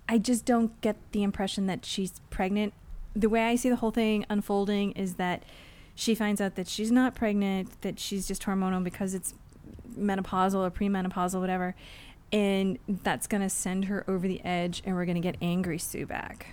I 0.10 0.18
just 0.18 0.44
don't 0.44 0.80
get 0.82 0.98
the 1.14 1.24
impression 1.24 1.68
that 1.68 1.86
she's 1.86 2.20
pregnant. 2.30 2.74
The 3.16 3.30
way 3.30 3.44
I 3.44 3.56
see 3.56 3.70
the 3.70 3.76
whole 3.78 3.92
thing 3.92 4.26
unfolding 4.30 4.92
is 4.92 5.16
that 5.16 5.44
she 5.96 6.16
finds 6.16 6.40
out 6.40 6.56
that 6.56 6.68
she's 6.68 6.92
not 6.92 7.16
pregnant, 7.16 7.82
that 7.82 8.00
she's 8.00 8.28
just 8.28 8.44
hormonal 8.44 8.84
because 8.84 9.14
it's 9.14 9.34
menopausal 9.98 10.66
or 10.66 10.72
premenopausal, 10.72 11.40
whatever. 11.40 11.76
And 12.32 12.80
that's 12.88 13.28
going 13.28 13.42
to 13.42 13.50
send 13.50 13.86
her 13.86 14.06
over 14.08 14.28
the 14.28 14.44
edge, 14.46 14.82
and 14.86 14.96
we're 14.96 15.06
going 15.06 15.16
to 15.16 15.22
get 15.22 15.36
angry 15.42 15.78
Sue 15.78 16.06
back. 16.06 16.48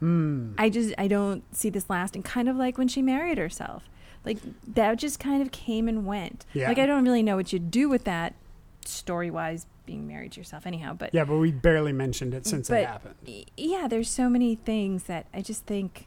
Hmm. 0.00 0.52
I 0.58 0.68
just, 0.68 0.92
I 0.98 1.08
don't 1.08 1.42
see 1.56 1.70
this 1.70 1.88
lasting. 1.88 2.22
Kind 2.22 2.48
of 2.48 2.56
like 2.56 2.76
when 2.76 2.88
she 2.88 3.00
married 3.00 3.38
herself. 3.38 3.88
Like, 4.24 4.38
that 4.74 4.98
just 4.98 5.18
kind 5.18 5.40
of 5.40 5.50
came 5.50 5.88
and 5.88 6.04
went. 6.04 6.44
Yeah. 6.52 6.68
Like, 6.68 6.78
I 6.78 6.84
don't 6.84 7.04
really 7.04 7.22
know 7.22 7.36
what 7.36 7.52
you 7.52 7.58
do 7.58 7.88
with 7.88 8.04
that 8.04 8.34
story 8.88 9.30
wise, 9.30 9.66
being 9.86 10.06
married 10.06 10.32
to 10.32 10.40
yourself, 10.40 10.66
anyhow. 10.66 10.94
But 10.94 11.14
Yeah, 11.14 11.24
but 11.24 11.36
we 11.38 11.52
barely 11.52 11.92
mentioned 11.92 12.34
it 12.34 12.46
since 12.46 12.68
but 12.68 12.80
it 12.80 12.86
happened. 12.86 13.14
yeah, 13.56 13.86
there's 13.88 14.10
so 14.10 14.28
many 14.28 14.54
things 14.54 15.04
that 15.04 15.26
I 15.34 15.40
just 15.42 15.64
think. 15.66 16.06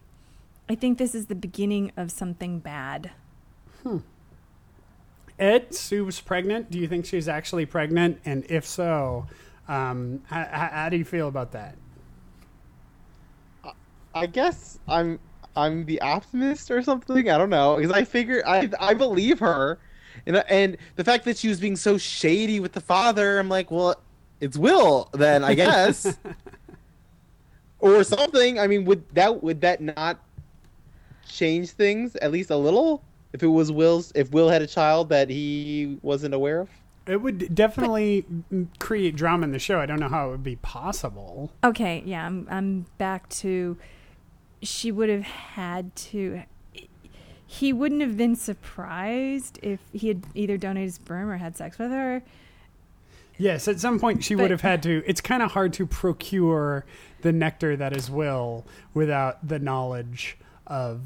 I 0.69 0.75
think 0.75 0.97
this 0.97 1.15
is 1.15 1.28
the 1.28 1.36
beginning 1.36 1.91
of 1.95 2.11
something 2.11 2.59
bad. 2.59 3.11
Hmm, 3.84 3.99
Ed, 5.39 5.73
sue's 5.73 6.19
pregnant. 6.19 6.69
Do 6.71 6.80
you 6.80 6.88
think 6.88 7.05
she's 7.05 7.28
actually 7.30 7.65
pregnant? 7.65 8.19
And 8.25 8.43
if 8.49 8.65
so, 8.65 9.28
um, 9.67 10.23
how, 10.25 10.43
how 10.51 10.89
do 10.89 10.97
you 10.97 11.05
feel 11.05 11.28
about 11.28 11.51
that? 11.53 11.75
I 14.15 14.25
guess 14.25 14.80
I'm 14.88 15.19
I'm 15.55 15.86
the 15.86 16.01
optimist 16.01 16.71
or 16.71 16.82
something. 16.82 17.30
I 17.30 17.38
don't 17.38 17.49
know 17.49 17.75
because 17.75 17.91
I 17.91 18.03
figure 18.03 18.43
I 18.47 18.69
I 18.80 18.93
believe 18.93 19.39
her, 19.39 19.80
and 20.28 20.43
and 20.49 20.78
the 20.95 21.03
fact 21.03 21.25
that 21.25 21.38
she 21.38 21.47
was 21.47 21.59
being 21.59 21.75
so 21.75 21.97
shady 21.97 22.59
with 22.59 22.73
the 22.73 22.82
father, 22.82 23.39
I'm 23.39 23.49
like, 23.49 23.71
well, 23.71 23.95
it's 24.39 24.57
Will 24.57 25.09
then 25.13 25.43
I 25.43 25.55
guess, 25.55 26.17
or 27.80 28.03
something. 28.03 28.59
I 28.59 28.67
mean, 28.67 28.86
would 28.86 29.03
that 29.15 29.41
would 29.41 29.61
that 29.61 29.82
not 29.82 30.19
change 31.28 31.71
things 31.71 32.15
at 32.17 32.32
least 32.32 32.49
a 32.49 32.57
little 32.57 33.03
if 33.34 33.43
it 33.43 33.47
was 33.47 33.71
Will's 33.71 34.11
if 34.15 34.32
Will 34.32 34.49
had 34.49 34.61
a 34.61 34.67
child 34.67 35.09
that 35.09 35.30
he 35.30 35.97
wasn't 36.01 36.34
aware 36.34 36.61
of? 36.61 36.69
It 37.07 37.21
would 37.21 37.55
definitely 37.55 38.25
m 38.51 38.69
create 38.80 39.15
drama 39.15 39.45
in 39.45 39.53
the 39.53 39.59
show. 39.59 39.80
I 39.80 39.86
don't 39.86 39.99
know 39.99 40.09
how 40.09 40.28
it 40.28 40.32
would 40.32 40.43
be 40.43 40.57
possible. 40.57 41.51
Okay, 41.63 42.03
yeah, 42.05 42.25
I'm 42.25 42.47
I'm 42.51 42.86
back 42.97 43.30
to. 43.30 43.78
She 44.61 44.91
would 44.91 45.07
have 45.09 45.23
had 45.23 45.95
to. 45.95 46.43
He 47.48 47.72
wouldn't 47.74 48.02
have 48.02 48.18
been 48.18 48.36
surprised 48.36 49.58
if 49.64 49.80
he 49.93 50.10
had 50.10 50.24
either 50.36 50.58
donated 50.58 50.93
sperm 50.93 51.30
or 51.30 51.38
had 51.38 51.56
sex 51.56 51.80
with 51.80 51.91
her. 51.91 52.22
Yes, 53.38 53.68
at 53.68 53.80
some 53.80 54.00
point 54.00 54.24
she 54.24 54.36
But- 54.36 54.43
would 54.43 54.52
have 54.52 54.62
had 54.62 54.84
to. 54.84 55.04
It's 55.06 55.22
kind 55.22 55.41
of 55.41 55.52
hard 55.52 55.74
to 55.74 55.86
procure 55.86 56.86
the 57.22 57.32
nectar 57.32 57.76
that 57.78 57.95
is 57.95 58.10
Will 58.10 58.66
without 58.93 59.48
the 59.48 59.60
knowledge 59.60 60.38
of 60.66 61.02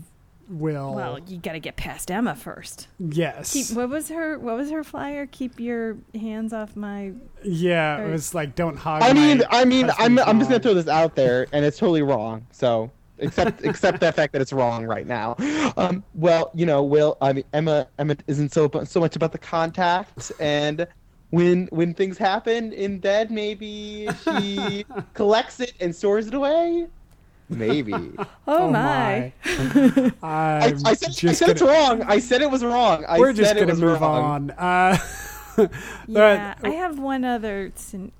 Will. 0.50 0.94
Well, 0.96 1.20
you 1.28 1.38
got 1.38 1.54
to 1.54 1.60
get 1.60 1.76
past 1.78 2.10
Emma 2.12 2.36
first. 2.36 2.88
yes. 3.00 3.54
Keep 3.54 3.78
what 3.78 3.89
was 3.89 4.10
her 4.10 4.38
what 4.39 4.58
was 4.58 4.70
her 4.72 4.84
flyer? 4.84 5.26
Keep 5.26 5.60
your 5.60 5.98
hands 6.16 6.52
off 6.54 6.76
my. 6.76 7.12
yeah, 7.44 8.02
it 8.02 8.12
was 8.12 8.34
like 8.34 8.56
don't 8.56 8.76
hog. 8.78 9.02
I 9.04 9.14
mean, 9.14 9.38
my 9.39 9.46
I 9.50 9.66
mean, 9.66 9.89
I'm, 9.98 10.18
I'm 10.20 10.39
just 10.39 10.50
gonna 10.50 10.62
throw 10.62 10.74
this 10.74 10.88
out 10.89 11.16
there, 11.16 11.48
and 11.54 11.64
it's 11.64 11.78
totally 11.78 12.02
wrong. 12.02 12.48
So 12.52 12.92
accept 13.22 13.63
accept 13.65 13.99
the 13.99 14.11
fact 14.11 14.34
that 14.34 14.41
it's 14.41 14.53
wrong 14.53 14.86
right 14.86 15.07
now. 15.07 15.36
Um, 15.78 16.03
well, 16.13 16.51
you 16.53 16.65
know, 16.65 16.84
Will, 16.84 17.17
I 17.22 17.34
mean, 17.34 17.43
Emma, 17.53 17.88
Emma 17.99 18.15
isn't 18.28 18.53
so 18.53 18.69
so 18.86 18.99
much 18.99 19.15
about 19.15 19.32
the 19.32 19.38
contact, 19.38 20.32
and 20.39 20.88
when 21.30 21.67
when 21.72 21.93
things 21.93 22.17
happen 22.17 22.74
in 22.74 22.99
bed, 22.99 23.32
maybe 23.32 24.07
she 24.24 24.86
collects 25.13 25.59
it 25.59 25.74
and 25.80 25.95
stores 25.95 26.28
it 26.28 26.34
away. 26.34 26.88
Maybe. 27.49 27.93
Oh, 28.47 28.69
my. 28.69 29.32
I'm 29.45 30.13
I, 30.24 30.74
I 30.86 30.93
said, 30.93 31.30
I 31.30 31.34
said 31.34 31.49
it's 31.49 31.61
gonna- 31.61 31.72
wrong. 31.72 32.01
I 32.03 32.19
said 32.19 32.41
it 32.41 32.49
was 32.51 32.63
wrong. 32.63 33.05
I 33.07 33.19
We're 33.19 33.32
just 33.34 33.49
said 33.49 33.57
it 33.57 33.61
gonna 33.61 33.72
was 33.74 33.82
move 33.82 34.01
wrong. 34.01 34.51
on. 34.51 34.51
Uh, 34.51 34.97
Yeah, 36.07 36.55
I 36.63 36.69
have 36.72 36.97
one 36.99 37.24
other 37.24 37.72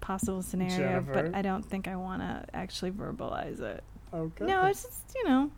possible 0.02 0.42
scenario, 0.42 0.78
Jennifer? 0.78 1.14
but 1.14 1.36
I 1.36 1.42
don't 1.42 1.66
think 1.66 1.88
I 1.88 1.96
want 1.96 2.22
to 2.22 2.46
actually 2.54 2.92
verbalize 2.92 3.60
it. 3.62 3.84
Oh, 4.14 4.20
okay. 4.20 4.46
No, 4.46 4.66
it's 4.66 4.84
just 4.84 5.16
you 5.16 5.28
know. 5.28 5.52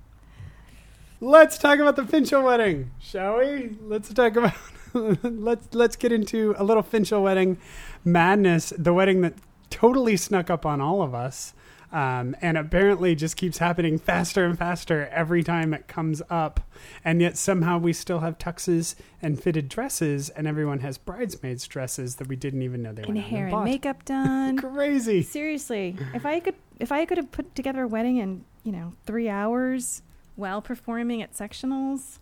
Let's 1.20 1.58
talk 1.58 1.80
about 1.80 1.96
the 1.96 2.04
Finchel 2.04 2.44
wedding, 2.44 2.92
shall 3.00 3.38
we? 3.38 3.78
Let's 3.82 4.14
talk 4.14 4.36
about 4.36 4.54
let's 4.94 5.68
let's 5.74 5.96
get 5.96 6.12
into 6.12 6.54
a 6.58 6.64
little 6.64 6.84
Finchel 6.84 7.24
wedding 7.24 7.58
madness. 8.04 8.74
The 8.78 8.94
wedding 8.94 9.22
that 9.22 9.34
totally 9.70 10.18
snuck 10.18 10.50
up 10.50 10.66
on 10.66 10.82
all 10.82 11.02
of 11.02 11.16
us, 11.16 11.54
um, 11.94 12.36
and 12.42 12.58
apparently 12.58 13.14
just 13.14 13.38
keeps 13.38 13.60
happening 13.60 14.00
faster 14.00 14.44
and 14.44 14.58
faster 14.58 15.08
every 15.12 15.44
time 15.44 15.76
it 15.76 15.88
comes 15.88 16.24
up. 16.28 16.60
And 17.06 17.22
yet 17.22 17.38
somehow 17.38 17.78
we 17.78 17.94
still 17.94 18.20
have 18.20 18.40
tuxes 18.40 18.96
and 19.22 19.42
fitted 19.42 19.70
dresses, 19.70 20.30
and 20.30 20.48
everyone 20.48 20.80
has 20.80 20.98
bridesmaids 20.98 21.68
dresses 21.68 22.16
that 22.16 22.28
we 22.28 22.36
didn't 22.36 22.64
even 22.64 22.82
know 22.82 22.94
they 22.94 23.04
were. 23.04 23.10
And 23.10 23.16
went 23.16 23.28
hair 23.28 23.46
and 23.46 23.56
and 23.56 23.64
makeup 23.64 24.04
done. 24.06 24.58
Crazy. 24.58 25.22
Seriously, 25.22 25.96
if 26.16 26.26
I 26.26 26.40
could, 26.40 26.56
if 26.80 26.92
I 26.92 27.06
could 27.06 27.18
have 27.18 27.32
put 27.32 27.54
together 27.56 27.84
a 27.84 27.88
wedding 27.88 28.18
in 28.18 28.44
you 28.64 28.72
know 28.72 28.94
three 29.06 29.30
hours 29.30 30.02
while 30.36 30.64
performing 30.64 31.22
at 31.22 31.34
sectionals, 31.34 32.18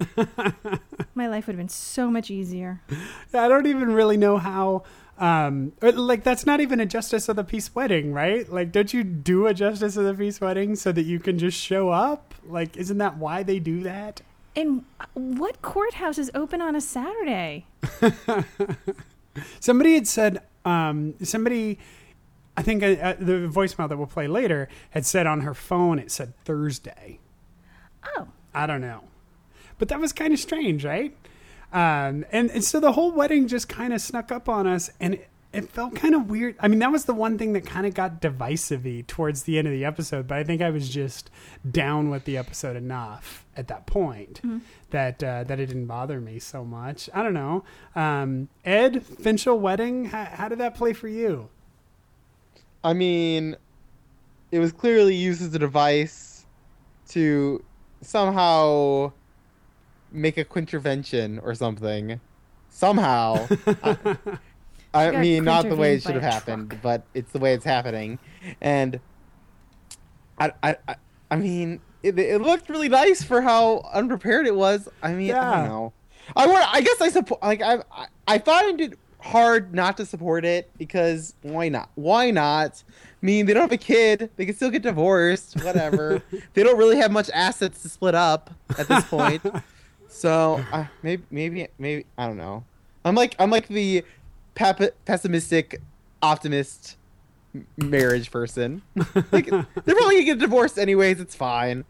my 1.16 1.28
life 1.30 1.48
would 1.48 1.54
have 1.54 1.60
been 1.60 1.70
so 1.70 2.12
much 2.12 2.30
easier. 2.30 2.82
I 3.34 3.48
don't 3.48 3.68
even 3.68 3.94
really 3.94 4.18
know 4.18 4.38
how. 4.38 4.84
Um, 5.18 5.74
or, 5.82 5.92
like 5.92 6.24
that's 6.24 6.46
not 6.46 6.62
even 6.62 6.80
a 6.80 6.86
justice 6.86 7.30
of 7.30 7.36
the 7.36 7.44
peace 7.44 7.74
wedding, 7.76 8.12
right? 8.12 8.52
Like, 8.52 8.72
don't 8.72 8.94
you 8.94 9.04
do 9.04 9.48
a 9.48 9.54
justice 9.54 9.96
of 9.96 10.06
the 10.06 10.14
peace 10.14 10.42
wedding 10.42 10.76
so 10.76 10.92
that 10.92 11.04
you 11.04 11.20
can 11.20 11.38
just 11.38 11.58
show 11.58 11.90
up? 11.90 12.34
Like, 12.48 12.76
isn't 12.78 12.98
that 12.98 13.18
why 13.18 13.44
they 13.44 13.60
do 13.60 13.82
that? 13.84 14.22
And 14.56 14.84
what 15.14 15.62
courthouse 15.62 16.18
is 16.18 16.32
open 16.34 16.62
on 16.62 16.76
a 16.76 16.82
Saturday? 16.82 17.66
Somebody 19.60 19.94
had 19.94 20.08
said, 20.08 20.42
um, 20.66 21.14
somebody, 21.24 21.80
I 22.58 22.62
think 22.62 22.84
uh, 22.84 22.88
uh, 22.88 23.16
the 23.18 23.48
voicemail 23.48 23.88
that 23.88 23.98
we'll 23.98 24.08
play 24.08 24.28
later 24.28 24.68
had 24.90 25.06
said 25.06 25.26
on 25.26 25.42
her 25.42 25.54
phone 25.54 26.00
it 26.00 26.12
said 26.12 26.34
Thursday. 26.44 27.20
Oh, 28.18 28.28
I 28.54 28.66
don't 28.66 28.82
know. 28.82 29.04
But 29.78 29.88
that 29.90 30.00
was 30.00 30.12
kind 30.12 30.34
of 30.34 30.40
strange, 30.40 30.84
right? 30.84 31.16
Um, 31.74 32.26
and, 32.32 32.52
and 32.52 32.64
so 32.64 32.80
the 32.80 32.92
whole 32.92 33.12
wedding 33.12 33.48
just 33.48 33.70
kind 33.70 33.94
of 33.94 34.02
snuck 34.02 34.32
up 34.32 34.50
on 34.50 34.68
us, 34.68 34.90
and 35.00 35.14
it, 35.16 35.30
it 35.54 35.70
felt 35.70 35.96
kind 35.96 36.16
of 36.16 36.30
weird. 36.30 36.56
I 36.60 36.68
mean, 36.68 36.80
that 36.80 36.92
was 36.92 37.06
the 37.06 37.14
one 37.14 37.38
thing 37.38 37.54
that 37.54 37.66
kind 37.66 37.86
of 37.86 37.94
got 37.94 38.22
divisive 38.22 38.86
towards 39.08 39.44
the 39.44 39.58
end 39.58 39.68
of 39.68 39.74
the 39.74 39.86
episode, 39.86 40.28
but 40.28 40.38
I 40.38 40.44
think 40.44 40.62
I 40.62 40.70
was 40.70 40.90
just 40.90 41.30
down 41.70 42.10
with 42.10 42.26
the 42.26 42.38
episode 42.38 42.76
enough 42.76 43.46
at 43.56 43.68
that 43.68 43.86
point 43.86 44.42
that 44.92 45.24
uh, 45.24 45.44
that 45.44 45.60
it 45.60 45.66
didn't 45.66 45.88
bother 45.88 46.22
me 46.22 46.40
so 46.40 46.64
much. 46.64 47.10
I 47.14 47.22
don't 47.24 47.34
know. 47.34 47.64
Um, 47.96 48.50
Ed, 48.64 49.04
Finchel 49.04 49.60
wedding, 49.60 50.06
how, 50.06 50.26
how 50.26 50.48
did 50.48 50.60
that 50.60 50.76
play 50.76 50.94
for 50.94 51.08
you? 51.08 51.50
I 52.84 52.94
mean, 52.94 53.56
it 54.52 54.60
was 54.60 54.72
clearly 54.72 55.16
used 55.16 55.42
as 55.42 55.54
a 55.54 55.60
device 55.60 56.46
to 57.10 57.64
somehow 58.02 59.12
make 60.12 60.38
a 60.38 60.46
quintervention 60.46 61.40
or 61.44 61.56
something. 61.56 62.20
Somehow. 62.70 63.48
I, 64.94 65.08
I 65.08 65.22
mean, 65.22 65.44
not 65.46 65.68
the 65.70 65.76
way 65.76 65.96
it 65.96 66.04
should 66.04 66.16
have 66.16 66.24
happened, 66.24 66.70
truck. 66.72 66.82
but 66.82 67.04
it's 67.14 67.32
the 67.32 67.40
way 67.40 67.54
it's 67.54 67.64
happening. 67.66 68.20
And 68.60 69.00
I, 70.38 70.52
I, 70.64 70.76
I, 70.88 70.96
I 71.30 71.36
mean, 71.38 71.80
it, 72.04 72.18
it 72.20 72.42
looked 72.42 72.70
really 72.70 72.90
nice 72.90 73.24
for 73.24 73.42
how 73.42 73.90
unprepared 73.94 74.48
it 74.48 74.56
was. 74.56 74.90
I 75.02 75.14
mean, 75.14 75.32
I 75.32 75.36
Yeah. 75.36 75.56
don't 75.58 75.68
know. 75.70 75.94
I 76.36 76.48
want. 76.48 76.66
I 76.74 76.82
guess 76.82 77.02
I 77.02 77.10
support. 77.10 77.42
Like 77.42 77.62
I, 77.62 77.78
I, 77.92 78.08
I 78.28 78.38
find 78.40 78.80
it 78.82 78.98
hard 79.22 79.74
not 79.74 79.98
to 79.98 80.06
support 80.06 80.46
it 80.46 80.72
because 80.78 81.36
why 81.42 81.70
not? 81.70 81.90
Why 81.96 82.32
not? 82.32 82.84
I 82.90 83.26
mean, 83.26 83.46
they 83.46 83.54
don't 83.54 83.62
have 83.64 83.72
a 83.72 83.78
kid. 83.78 84.30
They 84.36 84.46
can 84.46 84.56
still 84.56 84.70
get 84.70 84.82
divorced. 84.84 85.64
Whatever. 85.64 86.22
they 86.54 86.64
don't 86.64 86.78
really 86.78 86.98
have 86.98 87.12
much 87.12 87.30
assets 87.34 87.82
to 87.84 87.90
split 87.90 88.16
up 88.16 88.52
at 88.78 88.88
this 88.88 89.04
point. 89.06 89.42
so 90.22 90.64
uh, 90.72 90.86
maybe, 91.02 91.24
maybe, 91.32 91.68
maybe 91.80 92.06
I 92.18 92.28
don't 92.28 92.38
know. 92.38 92.64
I'm 93.04 93.16
like, 93.16 93.36
I'm 93.40 93.50
like 93.50 93.68
the 93.68 94.04
pep- 94.54 94.96
pessimistic 95.06 95.82
optimist 96.22 96.98
m- 97.56 97.66
marriage 97.78 98.30
person. 98.30 98.84
like, 99.32 99.46
they're 99.50 99.66
probably 99.96 100.16
gonna 100.16 100.24
get 100.24 100.40
divorced 100.40 100.78
anyways. 100.78 101.20
It's 101.20 101.36
fine. 101.36 101.86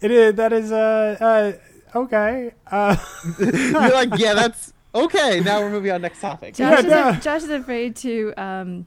It 0.00 0.10
is 0.10 0.34
that 0.34 0.52
is 0.52 0.72
uh, 0.72 1.16
uh 1.94 1.98
okay. 1.98 2.52
Uh, 2.66 2.96
You're 3.38 3.92
like, 3.92 4.18
yeah, 4.18 4.34
that's 4.34 4.72
okay. 4.92 5.40
Now 5.40 5.60
we're 5.60 5.70
moving 5.70 5.92
on 5.92 6.02
next 6.02 6.20
topic. 6.20 6.54
Josh, 6.54 6.84
Yeah, 6.84 7.10
is, 7.10 7.14
no. 7.14 7.20
Josh 7.20 7.42
is 7.44 7.50
afraid 7.50 7.94
to 7.96 8.34
um, 8.36 8.86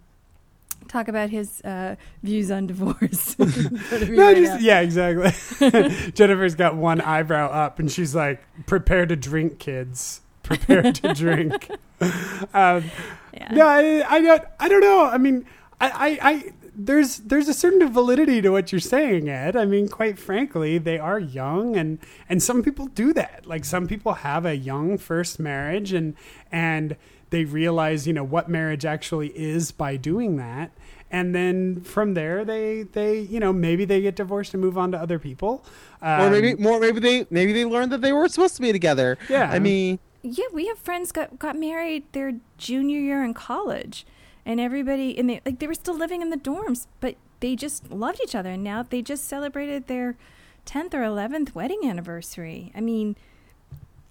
talk 0.93 1.07
about 1.07 1.29
his 1.29 1.59
uh, 1.61 1.95
views 2.21 2.51
on 2.51 2.67
divorce. 2.67 3.35
in 3.39 3.49
front 3.49 4.03
of 4.03 4.09
me 4.09 4.15
No, 4.15 4.27
right 4.27 4.37
just, 4.37 4.61
yeah, 4.61 4.79
exactly. 4.79 5.31
Jennifer's 6.13 6.55
got 6.55 6.75
one 6.75 7.01
eyebrow 7.01 7.49
up, 7.49 7.79
and 7.79 7.91
she's 7.91 8.13
like, 8.15 8.41
"Prepare 8.67 9.07
to 9.07 9.15
drink, 9.15 9.59
kids. 9.59 10.21
Prepare 10.43 10.93
to 10.93 11.13
drink." 11.13 11.69
um, 12.53 12.83
Yeah. 13.33 13.49
no, 13.51 13.67
I, 13.67 14.05
I 14.07 14.21
don't. 14.21 14.43
I 14.59 14.69
don't 14.69 14.81
know. 14.81 15.05
I 15.07 15.17
mean, 15.17 15.45
I, 15.81 15.89
I, 15.89 16.29
I, 16.29 16.53
there's, 16.75 17.17
there's 17.17 17.47
a 17.47 17.53
certain 17.53 17.91
validity 17.91 18.41
to 18.41 18.49
what 18.49 18.71
you're 18.71 18.81
saying, 18.81 19.29
Ed. 19.29 19.55
I 19.55 19.65
mean, 19.65 19.87
quite 19.87 20.17
frankly, 20.17 20.77
they 20.77 20.97
are 20.97 21.19
young, 21.19 21.75
and 21.75 21.99
and 22.27 22.41
some 22.41 22.63
people 22.63 22.87
do 22.87 23.13
that. 23.13 23.45
Like 23.45 23.65
some 23.65 23.87
people 23.87 24.13
have 24.13 24.45
a 24.45 24.55
young 24.55 24.97
first 24.97 25.39
marriage, 25.39 25.93
and 25.93 26.15
and 26.51 26.95
they 27.29 27.45
realize, 27.45 28.05
you 28.07 28.13
know, 28.13 28.23
what 28.23 28.49
marriage 28.49 28.85
actually 28.85 29.29
is 29.29 29.71
by 29.71 29.97
doing 29.97 30.37
that. 30.37 30.71
And 31.09 31.35
then 31.35 31.81
from 31.81 32.15
there, 32.15 32.43
they, 32.43 32.83
they, 32.83 33.19
you 33.19 33.39
know, 33.39 33.53
maybe 33.53 33.85
they 33.85 34.01
get 34.01 34.15
divorced 34.15 34.55
and 34.55 34.63
move 34.63 34.79
on 34.79 34.91
to 34.93 34.97
other 34.97 35.19
people. 35.19 35.63
Um, 36.01 36.21
or 36.21 36.29
maybe 36.31 36.55
more. 36.55 36.79
Maybe 36.79 36.99
they 36.99 37.27
maybe 37.29 37.53
they 37.53 37.65
learned 37.65 37.91
that 37.91 38.01
they 38.01 38.11
weren't 38.11 38.31
supposed 38.31 38.55
to 38.55 38.61
be 38.63 38.71
together. 38.71 39.19
Yeah. 39.29 39.49
I 39.51 39.59
mean, 39.59 39.99
Yeah, 40.23 40.45
we 40.51 40.67
have 40.67 40.79
friends 40.79 41.11
got 41.11 41.37
got 41.37 41.55
married 41.55 42.11
their 42.13 42.33
junior 42.57 42.99
year 42.99 43.23
in 43.23 43.33
college, 43.35 44.05
and 44.45 44.59
everybody 44.59 45.17
and 45.17 45.29
they 45.29 45.41
like 45.45 45.59
they 45.59 45.67
were 45.67 45.73
still 45.73 45.97
living 45.97 46.21
in 46.21 46.29
the 46.29 46.37
dorms, 46.37 46.87
but 46.99 47.15
they 47.39 47.55
just 47.55 47.91
loved 47.91 48.19
each 48.23 48.35
other, 48.35 48.51
and 48.51 48.63
now 48.63 48.83
they 48.83 49.01
just 49.01 49.27
celebrated 49.27 49.87
their 49.87 50.15
tenth 50.65 50.93
or 50.93 51.03
eleventh 51.03 51.53
wedding 51.53 51.81
anniversary. 51.83 52.71
I 52.75 52.81
mean, 52.81 53.15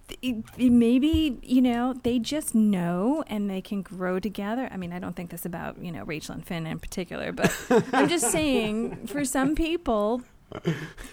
th- 0.09 0.45
maybe 0.59 1.39
you 1.43 1.63
know 1.63 1.95
they 2.03 2.19
just 2.19 2.55
know 2.55 3.25
and 3.27 3.49
they 3.49 3.61
can 3.61 3.83
grow 3.83 4.19
together. 4.19 4.69
I 4.71 4.77
mean, 4.77 4.93
I 4.93 4.99
don't 4.99 5.17
think 5.17 5.31
this 5.31 5.45
about 5.45 5.83
you 5.83 5.93
know 5.93 6.05
Rachel 6.05 6.35
and 6.35 6.45
Finn 6.45 6.67
in 6.67 6.79
particular, 6.79 7.33
but 7.33 7.55
I'm 7.93 8.09
just 8.09 8.31
saying 8.33 9.07
for 9.07 9.25
some 9.25 9.55
people, 9.55 10.23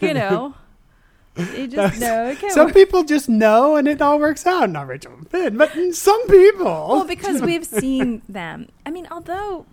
you 0.01 0.13
know. 0.13 0.55
They 1.35 1.67
just 1.77 1.99
know 1.99 2.27
it 2.27 2.39
can 2.39 2.51
some 2.51 2.65
work. 2.67 2.73
people 2.73 3.03
just 3.03 3.29
know, 3.29 3.75
and 3.75 3.87
it 3.87 4.01
all 4.01 4.19
works 4.19 4.45
out. 4.45 4.69
Not 4.69 4.87
Rachel 4.87 5.13
and 5.13 5.29
Finn, 5.29 5.57
but 5.57 5.71
some 5.93 6.27
people. 6.27 6.65
Well, 6.65 7.05
because 7.05 7.41
we've 7.49 7.65
seen 7.65 8.21
them. 8.27 8.67
I 8.85 8.91
mean, 8.91 9.07
although 9.09 9.65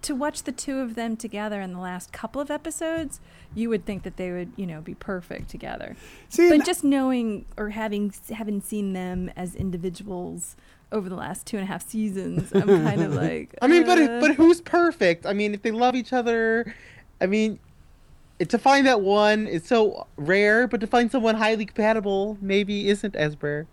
to 0.00 0.14
watch 0.14 0.44
the 0.44 0.52
two 0.52 0.78
of 0.78 0.94
them 0.94 1.16
together 1.16 1.60
in 1.60 1.72
the 1.72 1.78
last 1.78 2.12
couple 2.12 2.40
of 2.40 2.50
episodes, 2.50 3.20
you 3.54 3.68
would 3.68 3.84
think 3.84 4.04
that 4.04 4.16
they 4.16 4.30
would, 4.30 4.52
you 4.56 4.66
know, 4.66 4.80
be 4.80 4.94
perfect 4.94 5.50
together. 5.50 5.96
See, 6.30 6.48
But 6.48 6.64
just 6.64 6.82
knowing 6.82 7.44
or 7.58 7.70
having 7.70 8.12
having 8.30 8.60
seen 8.62 8.94
them 8.94 9.30
as 9.36 9.54
individuals 9.54 10.56
over 10.90 11.08
the 11.08 11.14
last 11.14 11.46
two 11.46 11.56
and 11.58 11.64
a 11.64 11.66
half 11.66 11.86
seasons, 11.86 12.52
I'm 12.54 12.66
kind 12.84 13.02
of 13.02 13.14
like. 13.26 13.54
I 13.60 13.66
mean, 13.66 13.84
but 13.84 13.98
uh, 13.98 14.20
but 14.20 14.34
who's 14.36 14.60
perfect? 14.62 15.26
I 15.26 15.34
mean, 15.34 15.52
if 15.52 15.62
they 15.62 15.70
love 15.72 15.94
each 15.94 16.12
other, 16.12 16.74
I 17.20 17.26
mean, 17.26 17.58
to 18.38 18.58
find 18.58 18.86
that 18.86 19.00
one 19.00 19.46
is 19.46 19.64
so 19.64 20.06
rare, 20.16 20.66
but 20.66 20.80
to 20.80 20.86
find 20.86 21.10
someone 21.10 21.36
highly 21.36 21.66
compatible 21.66 22.38
maybe 22.40 22.88
isn't 22.88 23.14
as 23.14 23.40
rare. 23.40 23.66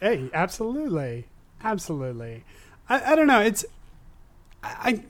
Hey, 0.00 0.28
absolutely, 0.34 1.26
absolutely. 1.64 2.44
I, 2.88 3.12
I 3.12 3.16
don't 3.16 3.26
know. 3.26 3.40
It's 3.40 3.64
I 4.62 5.02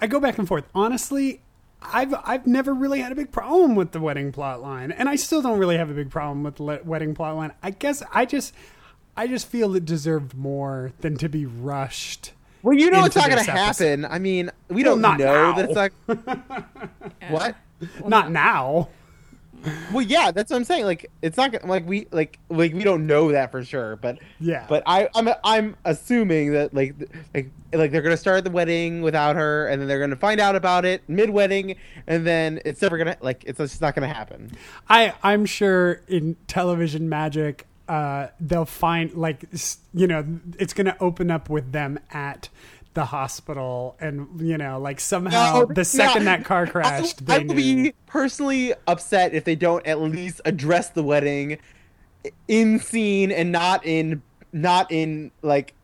I 0.00 0.06
go 0.06 0.18
back 0.18 0.38
and 0.38 0.48
forth. 0.48 0.64
Honestly, 0.74 1.40
I've 1.80 2.14
I've 2.24 2.46
never 2.46 2.74
really 2.74 3.00
had 3.00 3.12
a 3.12 3.14
big 3.14 3.30
problem 3.30 3.76
with 3.76 3.92
the 3.92 4.00
wedding 4.00 4.32
plot 4.32 4.60
line, 4.60 4.90
and 4.90 5.08
I 5.08 5.16
still 5.16 5.40
don't 5.40 5.58
really 5.58 5.76
have 5.76 5.90
a 5.90 5.94
big 5.94 6.10
problem 6.10 6.42
with 6.42 6.56
the 6.56 6.64
le- 6.64 6.82
wedding 6.84 7.14
plot 7.14 7.36
line. 7.36 7.52
I 7.62 7.70
guess 7.70 8.02
I 8.12 8.24
just 8.24 8.52
I 9.16 9.26
just 9.28 9.46
feel 9.46 9.74
it 9.76 9.84
deserved 9.84 10.34
more 10.34 10.92
than 11.00 11.16
to 11.18 11.28
be 11.28 11.46
rushed. 11.46 12.32
Well, 12.66 12.76
you 12.76 12.90
know 12.90 13.04
it's 13.04 13.14
not 13.14 13.30
going 13.30 13.44
to 13.44 13.48
happen. 13.48 14.04
I 14.04 14.18
mean, 14.18 14.50
we 14.68 14.82
Well, 14.82 14.94
don't 14.94 15.00
not 15.00 15.20
know 15.20 15.52
now. 15.52 15.52
that 15.52 15.70
it's 15.70 15.74
not. 16.08 16.68
what? 17.30 17.54
Not 18.04 18.32
now. 18.32 18.88
Well, 19.92 20.02
yeah, 20.02 20.32
that's 20.32 20.50
what 20.50 20.56
I'm 20.56 20.64
saying. 20.64 20.84
Like, 20.84 21.08
it's 21.22 21.36
not 21.36 21.52
gonna, 21.52 21.66
like 21.66 21.86
we 21.86 22.08
like 22.10 22.40
like 22.48 22.72
we 22.72 22.82
don't 22.82 23.06
know 23.06 23.30
that 23.30 23.52
for 23.52 23.62
sure, 23.64 23.94
but 23.94 24.18
Yeah. 24.40 24.66
But 24.68 24.82
I 24.84 25.08
I'm 25.14 25.28
I'm 25.44 25.76
assuming 25.84 26.54
that 26.54 26.74
like 26.74 26.94
like 27.34 27.50
like 27.72 27.92
they're 27.92 28.02
gonna 28.02 28.16
start 28.16 28.42
the 28.42 28.50
wedding 28.50 29.00
without 29.00 29.36
her, 29.36 29.68
and 29.68 29.80
then 29.80 29.86
they're 29.86 30.00
gonna 30.00 30.16
find 30.16 30.40
out 30.40 30.56
about 30.56 30.84
it 30.84 31.02
mid 31.08 31.30
wedding, 31.30 31.76
and 32.08 32.26
then 32.26 32.60
it's 32.64 32.82
never 32.82 32.98
gonna 32.98 33.16
like 33.20 33.44
it's 33.46 33.58
just 33.58 33.80
not 33.80 33.94
gonna 33.94 34.12
happen. 34.12 34.50
I 34.88 35.14
I'm 35.22 35.46
sure 35.46 36.00
in 36.08 36.36
television 36.48 37.08
magic, 37.08 37.66
uh, 37.88 38.28
they'll 38.40 38.64
find 38.64 39.12
like 39.14 39.44
you 39.94 40.06
know 40.06 40.24
it's 40.58 40.72
going 40.72 40.86
to 40.86 40.96
open 41.02 41.30
up 41.30 41.48
with 41.48 41.72
them 41.72 41.98
at 42.10 42.48
the 42.94 43.04
hospital, 43.06 43.96
and 44.00 44.40
you 44.40 44.56
know 44.58 44.78
like 44.80 45.00
somehow 45.00 45.60
No, 45.60 45.66
the 45.66 45.84
second 45.84 46.24
yeah. 46.24 46.36
that 46.36 46.44
car 46.44 46.66
crashed, 46.68 47.22
I, 47.28 47.34
I 47.34 47.38
they 47.38 47.44
would 47.44 47.56
knew. 47.56 47.84
be 47.84 47.94
personally 48.06 48.72
upset 48.86 49.34
if 49.34 49.44
they 49.44 49.54
don't 49.54 49.86
at 49.86 50.00
least 50.00 50.40
address 50.44 50.90
the 50.90 51.02
wedding 51.02 51.58
in 52.48 52.78
scene 52.80 53.30
and 53.30 53.52
not 53.52 53.84
in 53.84 54.22
not 54.52 54.90
in 54.90 55.30
like 55.42 55.74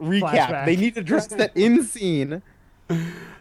recap. 0.00 0.30
Flashback. 0.30 0.66
They 0.66 0.76
need 0.76 0.94
to 0.94 1.00
address 1.00 1.26
that 1.28 1.56
in 1.56 1.82
scene 1.84 2.42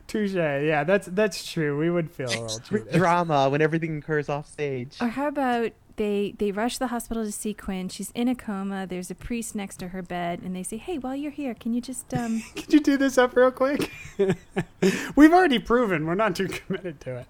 Touche. 0.07 0.34
Yeah, 0.34 0.84
that's 0.84 1.07
that's 1.07 1.49
true. 1.51 1.78
We 1.78 1.89
would 1.89 2.09
feel 2.11 2.30
a 2.30 2.41
little 2.72 2.91
drama 2.91 3.49
when 3.49 3.61
everything 3.61 3.97
occurs 3.99 4.28
off 4.30 4.47
stage. 4.47 4.97
Or 4.99 5.07
how 5.07 5.28
about 5.28 5.72
they 5.99 6.33
they 6.37 6.51
rush 6.51 6.77
the 6.77 6.87
hospital 6.87 7.25
to 7.25 7.31
see 7.31 7.53
Quinn. 7.53 7.89
She's 7.89 8.09
in 8.11 8.29
a 8.29 8.33
coma. 8.33 8.87
There's 8.87 9.11
a 9.11 9.15
priest 9.15 9.53
next 9.53 9.77
to 9.77 9.89
her 9.89 10.01
bed, 10.01 10.39
and 10.41 10.55
they 10.55 10.63
say, 10.63 10.77
"Hey, 10.77 10.97
while 10.97 11.15
you're 11.15 11.31
here, 11.31 11.53
can 11.53 11.73
you 11.73 11.81
just 11.81 12.11
um?" 12.13 12.41
Could 12.55 12.73
you 12.73 12.79
do 12.79 12.97
this 12.97 13.17
up 13.17 13.35
real 13.35 13.51
quick? 13.51 13.91
We've 15.15 15.33
already 15.33 15.59
proven 15.59 16.07
we're 16.07 16.15
not 16.15 16.35
too 16.37 16.47
committed 16.47 17.01
to 17.01 17.17
it. 17.17 17.27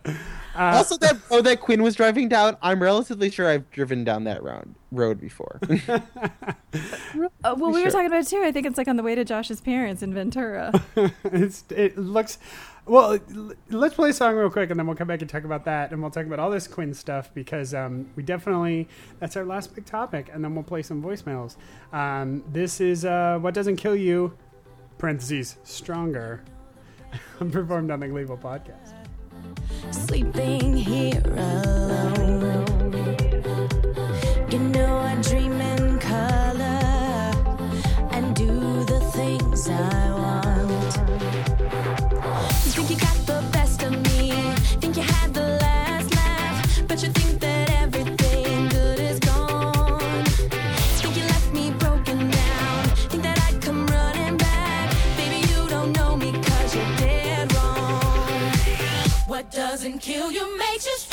Uh, 0.55 0.75
also, 0.75 0.97
that 0.97 1.17
road 1.29 1.45
that 1.45 1.59
Quinn 1.59 1.81
was 1.81 1.95
driving 1.95 2.29
down, 2.29 2.57
I'm 2.61 2.81
relatively 2.81 3.31
sure 3.31 3.49
I've 3.49 3.69
driven 3.71 4.03
down 4.03 4.23
that 4.25 4.43
road 4.43 4.75
road 4.91 5.19
before. 5.19 5.59
Oh, 5.61 6.01
well, 7.55 7.71
we 7.71 7.83
were 7.83 7.91
talking 7.91 8.07
about 8.07 8.21
it 8.21 8.27
too. 8.27 8.41
I 8.43 8.51
think 8.51 8.65
it's 8.65 8.77
like 8.77 8.87
on 8.87 8.95
the 8.95 9.03
way 9.03 9.15
to 9.15 9.23
Josh's 9.23 9.61
parents 9.61 10.01
in 10.01 10.13
Ventura. 10.13 10.71
it's, 11.25 11.63
it 11.69 11.97
looks 11.97 12.39
well 12.85 13.13
l- 13.35 13.53
let's 13.69 13.93
play 13.93 14.09
a 14.09 14.13
song 14.13 14.35
real 14.35 14.49
quick 14.49 14.69
and 14.71 14.79
then 14.79 14.87
we'll 14.87 14.95
come 14.95 15.07
back 15.07 15.21
and 15.21 15.29
talk 15.29 15.43
about 15.43 15.65
that 15.65 15.91
and 15.91 16.01
we'll 16.01 16.09
talk 16.09 16.25
about 16.25 16.39
all 16.39 16.49
this 16.49 16.67
quinn 16.67 16.93
stuff 16.93 17.31
because 17.33 17.73
um, 17.73 18.09
we 18.15 18.23
definitely 18.23 18.87
that's 19.19 19.37
our 19.37 19.45
last 19.45 19.75
big 19.75 19.85
topic 19.85 20.29
and 20.33 20.43
then 20.43 20.55
we'll 20.55 20.63
play 20.63 20.81
some 20.81 21.01
voicemails 21.01 21.55
um, 21.93 22.43
this 22.51 22.81
is 22.81 23.05
uh, 23.05 23.37
what 23.39 23.53
doesn't 23.53 23.75
kill 23.75 23.95
you 23.95 24.33
parentheses 24.97 25.57
stronger 25.63 26.43
performed 27.51 27.91
on 27.91 27.99
the 27.99 28.07
Gleeville 28.07 28.41
podcast 28.41 28.93
sleeping 29.91 30.75
here 30.75 31.21
alone. 31.25 32.68
Doesn't 59.81 59.99
kill 59.99 60.31
you 60.31 60.57
makes 60.57 60.85
you 60.85 61.08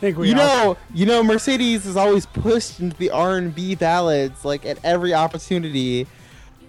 think 0.00 0.16
we 0.16 0.28
you 0.28 0.34
know, 0.34 0.76
you 0.94 1.06
know, 1.06 1.22
Mercedes 1.22 1.86
is 1.86 1.96
always 1.96 2.26
pushed 2.26 2.80
into 2.80 2.96
the 2.96 3.10
R 3.10 3.36
and 3.36 3.54
B 3.54 3.74
ballads 3.74 4.44
like 4.44 4.64
at 4.64 4.78
every 4.84 5.14
opportunity. 5.14 6.06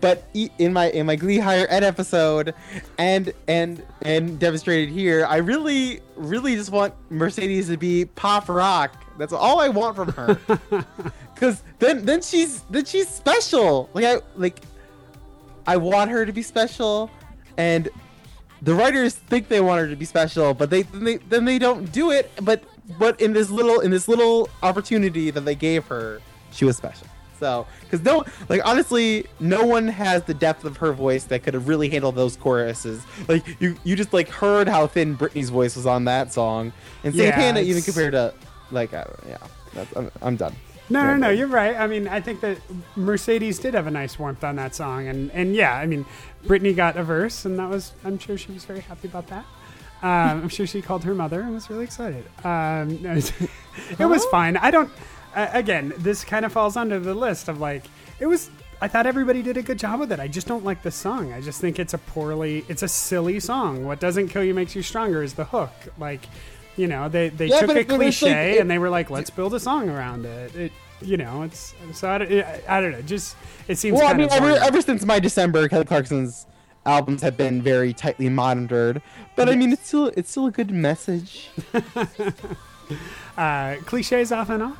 But 0.01 0.29
in 0.33 0.71
my 0.71 0.89
in 0.91 1.05
my 1.05 1.15
Glee 1.17 1.39
Higher 1.39 1.67
Ed 1.69 1.83
episode, 1.83 2.53
and 2.97 3.33
and 3.47 3.85
and 4.01 4.39
demonstrated 4.39 4.89
here, 4.89 5.25
I 5.25 5.37
really 5.37 5.99
really 6.15 6.55
just 6.55 6.71
want 6.71 6.93
Mercedes 7.09 7.67
to 7.67 7.77
be 7.77 8.05
pop 8.05 8.47
rock. 8.47 9.03
That's 9.17 9.33
all 9.33 9.59
I 9.59 9.67
want 9.67 9.97
from 9.97 10.13
her. 10.13 10.39
Cause 11.35 11.63
then 11.79 12.05
then 12.05 12.21
she's 12.21 12.61
then 12.69 12.85
she's 12.85 13.09
special. 13.09 13.89
Like 13.93 14.05
I 14.05 14.21
like 14.37 14.61
I 15.67 15.75
want 15.75 16.11
her 16.11 16.25
to 16.25 16.31
be 16.31 16.41
special, 16.41 17.11
and 17.57 17.89
the 18.61 18.73
writers 18.73 19.15
think 19.15 19.49
they 19.49 19.61
want 19.61 19.81
her 19.81 19.87
to 19.89 19.95
be 19.95 20.05
special, 20.05 20.53
but 20.53 20.69
they 20.69 20.83
then 20.83 21.03
they 21.03 21.17
then 21.17 21.45
they 21.45 21.59
don't 21.59 21.91
do 21.91 22.11
it. 22.11 22.31
But 22.41 22.63
but 22.97 23.19
in 23.21 23.33
this 23.33 23.49
little 23.49 23.79
in 23.81 23.91
this 23.91 24.07
little 24.07 24.49
opportunity 24.63 25.31
that 25.31 25.41
they 25.41 25.55
gave 25.55 25.85
her, 25.87 26.21
she 26.51 26.65
was 26.65 26.77
special. 26.77 27.07
So 27.39 27.65
because 27.81 28.01
no 28.01 28.25
like 28.49 28.65
honestly, 28.65 29.25
no 29.39 29.65
one 29.65 29.87
has 29.87 30.23
the 30.23 30.33
depth 30.33 30.65
of 30.65 30.77
her 30.77 30.91
voice 30.91 31.25
that 31.25 31.43
could 31.43 31.53
have 31.53 31.67
really 31.67 31.89
handled 31.89 32.15
those 32.15 32.35
choruses. 32.35 33.03
Like 33.27 33.45
you 33.61 33.77
you 33.83 33.95
just 33.95 34.13
like 34.13 34.29
heard 34.29 34.67
how 34.67 34.87
thin 34.87 35.13
Brittany's 35.13 35.49
voice 35.49 35.75
was 35.75 35.85
on 35.85 36.05
that 36.05 36.33
song, 36.33 36.73
and 37.03 37.13
Yeah, 37.13 37.31
Santana 37.31 37.61
even 37.61 37.81
compared 37.81 38.13
to 38.13 38.33
like 38.71 38.93
uh, 38.93 39.05
yeah. 39.27 39.37
That's, 39.73 39.95
I'm, 39.95 40.11
I'm 40.21 40.35
done. 40.35 40.55
No, 40.89 41.03
no, 41.03 41.15
no. 41.15 41.29
You're 41.29 41.47
right. 41.47 41.75
I 41.75 41.85
mean, 41.85 42.07
I 42.07 42.19
think 42.19 42.41
that 42.41 42.57
Mercedes 42.95 43.59
did 43.59 43.75
have 43.75 43.85
a 43.85 43.91
nice 43.91 44.17
warmth 44.17 44.43
on 44.43 44.55
that 44.55 44.73
song, 44.73 45.07
and 45.07 45.31
and 45.31 45.55
yeah, 45.55 45.75
I 45.75 45.85
mean, 45.85 46.05
Brittany 46.45 46.73
got 46.73 46.97
a 46.97 47.03
verse, 47.03 47.45
and 47.45 47.59
that 47.59 47.69
was. 47.69 47.93
I'm 48.03 48.17
sure 48.17 48.37
she 48.37 48.51
was 48.51 48.65
very 48.65 48.79
happy 48.79 49.07
about 49.07 49.27
that. 49.27 49.45
Um, 50.01 50.09
I'm 50.43 50.49
sure 50.49 50.65
she 50.65 50.81
called 50.81 51.03
her 51.03 51.13
mother 51.13 51.41
and 51.41 51.53
was 51.53 51.69
really 51.69 51.83
excited. 51.83 52.25
Um, 52.45 53.05
it 53.99 54.05
was 54.05 54.25
fine. 54.27 54.57
I 54.57 54.71
don't. 54.71 54.89
Uh, 55.35 55.47
again, 55.53 55.93
this 55.97 56.23
kind 56.23 56.45
of 56.45 56.51
falls 56.51 56.75
under 56.77 56.99
the 56.99 57.13
list 57.13 57.47
of 57.49 57.59
like 57.59 57.83
it 58.19 58.25
was. 58.27 58.49
I 58.81 58.87
thought 58.87 59.05
everybody 59.05 59.41
did 59.41 59.57
a 59.57 59.61
good 59.61 59.77
job 59.77 59.99
with 59.99 60.09
it. 60.13 60.21
I 60.21 60.29
just 60.29 60.47
don't 60.47 60.63
like 60.63 60.83
the 60.83 60.91
song. 60.91 61.33
I 61.33 61.41
just 61.41 61.59
think 61.59 61.79
it's 61.79 61.93
a 61.93 61.97
poorly. 61.97 62.63
It's 62.69 62.81
a 62.81 62.87
silly 62.87 63.41
song. 63.41 63.85
What 63.85 63.99
doesn't 63.99 64.29
kill 64.29 64.43
you 64.43 64.53
makes 64.53 64.73
you 64.73 64.81
stronger 64.81 65.21
is 65.21 65.33
the 65.33 65.43
hook. 65.43 65.71
Like, 65.97 66.21
you 66.77 66.87
know, 66.87 67.09
they 67.09 67.27
they 67.27 67.47
Yeah, 67.47 67.59
took 67.59 67.71
a 67.71 67.79
it's 67.79 67.89
like- 67.89 67.99
cliche 67.99 68.53
it- 68.55 68.61
and 68.61 68.71
they 68.71 68.77
were 68.77 68.89
like, 68.89 69.09
let's 69.09 69.29
build 69.29 69.53
a 69.53 69.59
song 69.59 69.89
around 69.89 70.25
it. 70.25 70.55
It, 70.55 70.71
you 71.01 71.17
know, 71.17 71.43
it's 71.43 71.73
so 71.93 72.09
I, 72.09 72.17
don't- 72.19 72.45
I, 72.69 72.79
don't 72.81 72.91
know. 72.93 73.01
Just 73.01 73.35
it 73.67 73.77
seems. 73.77 73.97
Well, 73.97 74.07
I 74.07 74.13
mean, 74.13 74.29
ever, 74.31 74.51
ever 74.51 74.81
since 74.81 75.03
my 75.05 75.19
December, 75.19 75.67
Kelly 75.67 75.83
Clarkson's 75.85 76.45
albums 76.85 77.21
have 77.21 77.37
been 77.37 77.61
very 77.61 77.93
tightly 77.93 78.29
monitored. 78.29 79.01
But 79.35 79.49
I 79.49 79.55
mean, 79.55 79.71
it's 79.71 79.87
still 79.87 80.07
it's 80.17 80.31
still 80.31 80.47
a 80.47 80.51
good 80.51 80.71
message. 80.71 81.49
uh, 83.37 83.75
cliches 83.85 84.31
off 84.31 84.49
and 84.49 84.63
on 84.63 84.77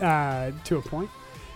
uh, 0.00 0.52
to 0.64 0.76
a 0.78 0.82
point. 0.82 1.10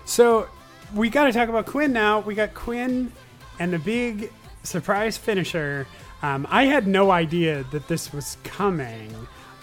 So 0.05 0.49
we 0.95 1.09
got 1.09 1.25
to 1.25 1.33
talk 1.33 1.49
about 1.49 1.67
Quinn 1.67 1.93
now. 1.93 2.21
We 2.21 2.35
got 2.35 2.55
Quinn 2.55 3.13
and 3.59 3.73
the 3.73 3.79
big 3.79 4.33
surprise 4.63 5.17
finisher. 5.17 5.87
Um, 6.23 6.47
I 6.51 6.65
had 6.67 6.87
no 6.87 7.11
idea 7.11 7.65
that 7.71 7.89
this 7.89 8.13
was 8.13 8.37
coming. 8.45 9.15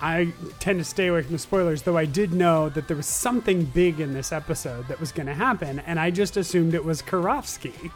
I 0.02 0.34
tend 0.60 0.80
to 0.80 0.86
stay 0.86 1.08
away 1.08 1.22
from 1.22 1.34
the 1.34 1.39
spoilers, 1.39 1.84
though 1.84 1.98
I 1.98 2.06
did 2.06 2.34
know 2.34 2.70
that 2.70 2.88
there 2.88 2.98
was 2.98 3.06
something 3.06 3.66
big 3.66 4.00
in 4.00 4.14
this 4.14 4.32
episode 4.32 4.88
that 4.88 5.00
was 5.00 5.12
going 5.12 5.28
to 5.28 5.34
happen, 5.34 5.80
and 5.80 6.00
I 6.00 6.10
just 6.10 6.38
assumed 6.38 6.74
it 6.74 6.84
was 6.84 7.04
Karofsky. 7.04 7.92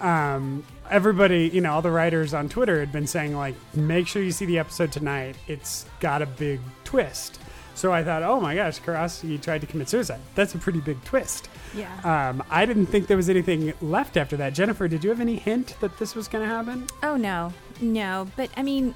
Um, 0.00 0.64
everybody, 0.90 1.48
you 1.48 1.60
know, 1.60 1.72
all 1.72 1.82
the 1.82 1.90
writers 1.90 2.34
on 2.34 2.48
Twitter 2.48 2.80
had 2.80 2.92
been 2.92 3.06
saying, 3.06 3.36
like, 3.36 3.54
make 3.74 4.06
sure 4.06 4.22
you 4.22 4.32
see 4.32 4.44
the 4.44 4.58
episode 4.58 4.92
tonight. 4.92 5.36
It's 5.46 5.86
got 6.00 6.22
a 6.22 6.26
big 6.26 6.60
twist. 6.84 7.40
So 7.74 7.92
I 7.92 8.04
thought, 8.04 8.22
oh 8.22 8.40
my 8.40 8.54
gosh, 8.56 8.80
Karofsky 8.80 9.40
tried 9.40 9.62
to 9.62 9.66
commit 9.66 9.88
suicide. 9.88 10.20
That's 10.34 10.54
a 10.54 10.58
pretty 10.58 10.80
big 10.80 11.02
twist. 11.04 11.48
Yeah. 11.74 11.90
Um, 12.04 12.42
I 12.50 12.66
didn't 12.66 12.86
think 12.86 13.06
there 13.06 13.16
was 13.16 13.30
anything 13.30 13.72
left 13.80 14.16
after 14.16 14.36
that. 14.36 14.52
Jennifer, 14.52 14.86
did 14.86 15.02
you 15.02 15.10
have 15.10 15.20
any 15.20 15.36
hint 15.36 15.76
that 15.80 15.96
this 15.98 16.14
was 16.14 16.28
going 16.28 16.46
to 16.46 16.54
happen? 16.54 16.86
Oh 17.02 17.16
no, 17.16 17.54
no. 17.80 18.28
But 18.36 18.50
I 18.56 18.62
mean, 18.62 18.94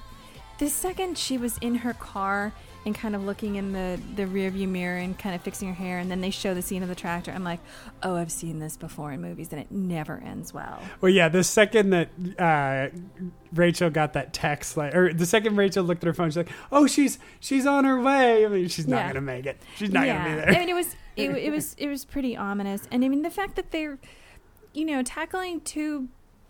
the 0.58 0.68
second 0.68 1.16
she 1.16 1.38
was 1.38 1.56
in 1.58 1.76
her 1.76 1.94
car 1.94 2.52
and 2.86 2.94
kind 2.94 3.14
of 3.16 3.24
looking 3.24 3.56
in 3.56 3.72
the 3.72 3.98
the 4.16 4.24
rearview 4.24 4.68
mirror 4.68 4.98
and 4.98 5.18
kind 5.18 5.34
of 5.34 5.40
fixing 5.42 5.68
her 5.68 5.74
hair, 5.74 5.98
and 5.98 6.10
then 6.10 6.20
they 6.20 6.30
show 6.30 6.52
the 6.54 6.62
scene 6.62 6.82
of 6.82 6.88
the 6.88 6.94
tractor, 6.94 7.30
I'm 7.30 7.44
like, 7.44 7.60
oh, 8.02 8.16
I've 8.16 8.30
seen 8.32 8.58
this 8.58 8.76
before 8.76 9.12
in 9.12 9.20
movies, 9.22 9.48
and 9.52 9.60
it 9.60 9.70
never 9.70 10.22
ends 10.24 10.52
well. 10.52 10.80
Well, 11.00 11.10
yeah, 11.12 11.28
the 11.28 11.44
second 11.44 11.90
that 11.90 12.10
uh, 12.38 12.96
Rachel 13.52 13.90
got 13.90 14.12
that 14.14 14.32
text, 14.32 14.76
like, 14.76 14.94
or 14.94 15.12
the 15.14 15.26
second 15.26 15.56
Rachel 15.56 15.84
looked 15.84 16.02
at 16.04 16.06
her 16.08 16.14
phone, 16.14 16.28
she's 16.30 16.36
like, 16.36 16.50
"Oh, 16.70 16.86
she's 16.86 17.18
she's 17.40 17.66
on 17.66 17.84
her 17.84 18.00
way." 18.00 18.44
I 18.44 18.48
mean, 18.48 18.68
she's 18.68 18.86
not 18.86 18.98
Yeah. 18.98 19.08
gonna 19.08 19.20
make 19.22 19.46
it. 19.46 19.60
She's 19.76 19.90
not 19.90 20.06
yeah. 20.06 20.18
gonna 20.18 20.30
be 20.36 20.40
there. 20.42 20.48
I 20.54 20.58
mean, 20.58 20.68
it 20.68 20.74
was 20.74 20.96
it, 21.16 21.30
it 21.30 21.50
was 21.50 21.74
it 21.78 21.88
was 21.88 22.04
pretty 22.04 22.36
ominous, 22.36 22.86
and 22.90 23.04
I 23.04 23.08
mean 23.08 23.22
the 23.22 23.30
fact 23.30 23.56
that 23.56 23.70
they're, 23.70 23.98
you 24.72 24.84
know, 24.84 25.02
tackling 25.02 25.60
two 25.62 26.08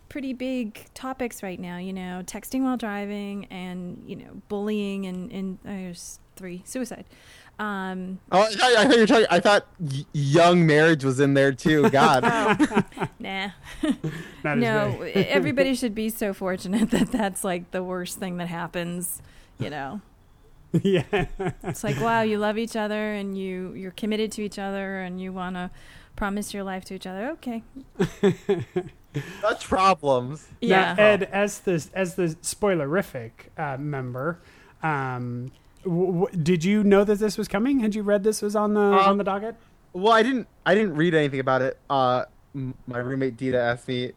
pretty 0.09 0.33
big 0.33 0.85
topics 0.93 1.41
right 1.43 1.59
now. 1.59 1.77
You 1.77 1.93
know, 1.93 2.21
texting 2.25 2.63
while 2.63 2.77
driving, 2.77 3.45
and 3.45 4.03
you 4.05 4.15
know, 4.15 4.41
bullying, 4.49 5.05
and 5.05 5.31
and 5.31 5.57
uh, 5.65 5.69
there's 5.69 6.19
three 6.35 6.61
suicide. 6.65 7.05
Um, 7.57 8.19
Oh, 8.31 8.41
I 8.41 8.51
thought, 8.53 8.71
I 8.77 8.83
thought 8.85 8.93
you 8.95 8.99
were 9.01 9.07
talking. 9.07 9.27
I 9.29 9.39
thought 9.39 9.67
young 10.11 10.65
marriage 10.65 11.05
was 11.05 11.19
in 11.21 11.33
there 11.35 11.53
too. 11.53 11.89
God. 11.89 12.23
nah, 13.19 13.49
Not 14.43 14.57
no. 14.57 15.01
everybody 15.13 15.73
should 15.75 15.95
be 15.95 16.09
so 16.09 16.33
fortunate 16.33 16.89
that 16.91 17.11
that's 17.11 17.43
like 17.45 17.71
the 17.71 17.81
worst 17.83 18.17
thing 18.19 18.37
that 18.37 18.47
happens. 18.49 19.21
You 19.57 19.69
know, 19.69 20.01
yeah. 20.83 21.03
it's 21.63 21.81
like 21.85 21.97
wow, 22.01 22.21
you 22.23 22.37
love 22.39 22.57
each 22.57 22.75
other, 22.75 23.13
and 23.13 23.37
you 23.37 23.71
you're 23.73 23.91
committed 23.91 24.33
to 24.33 24.41
each 24.41 24.59
other, 24.59 24.99
and 24.99 25.21
you 25.21 25.31
want 25.31 25.55
to 25.55 25.71
promise 26.17 26.53
your 26.53 26.63
life 26.65 26.83
to 26.85 26.93
each 26.93 27.07
other. 27.07 27.29
Okay, 27.31 27.63
Such 29.41 29.65
problems. 29.65 30.47
yeah. 30.59 30.93
Now, 30.93 31.03
Ed, 31.03 31.23
as 31.31 31.59
the 31.59 31.87
as 31.93 32.15
the 32.15 32.35
spoilerific 32.41 33.31
uh, 33.57 33.77
member, 33.77 34.41
um, 34.83 35.51
w- 35.85 36.11
w- 36.25 36.37
did 36.43 36.63
you 36.65 36.83
know 36.83 37.03
that 37.05 37.19
this 37.19 37.37
was 37.37 37.47
coming? 37.47 37.79
Had 37.79 37.95
you 37.95 38.03
read 38.03 38.23
this 38.23 38.41
was 38.41 38.55
on 38.55 38.73
the 38.73 38.81
on 38.81 39.09
Um, 39.11 39.17
the 39.17 39.23
docket? 39.23 39.55
Well, 39.93 40.11
I 40.11 40.21
didn't. 40.23 40.47
I 40.65 40.75
didn't 40.75 40.95
read 40.95 41.13
anything 41.13 41.39
about 41.39 41.61
it. 41.61 41.77
Uh, 41.89 42.25
m- 42.53 42.73
my 42.87 42.97
roommate 42.99 43.37
Dita 43.37 43.57
asked 43.59 43.87
me, 43.87 44.11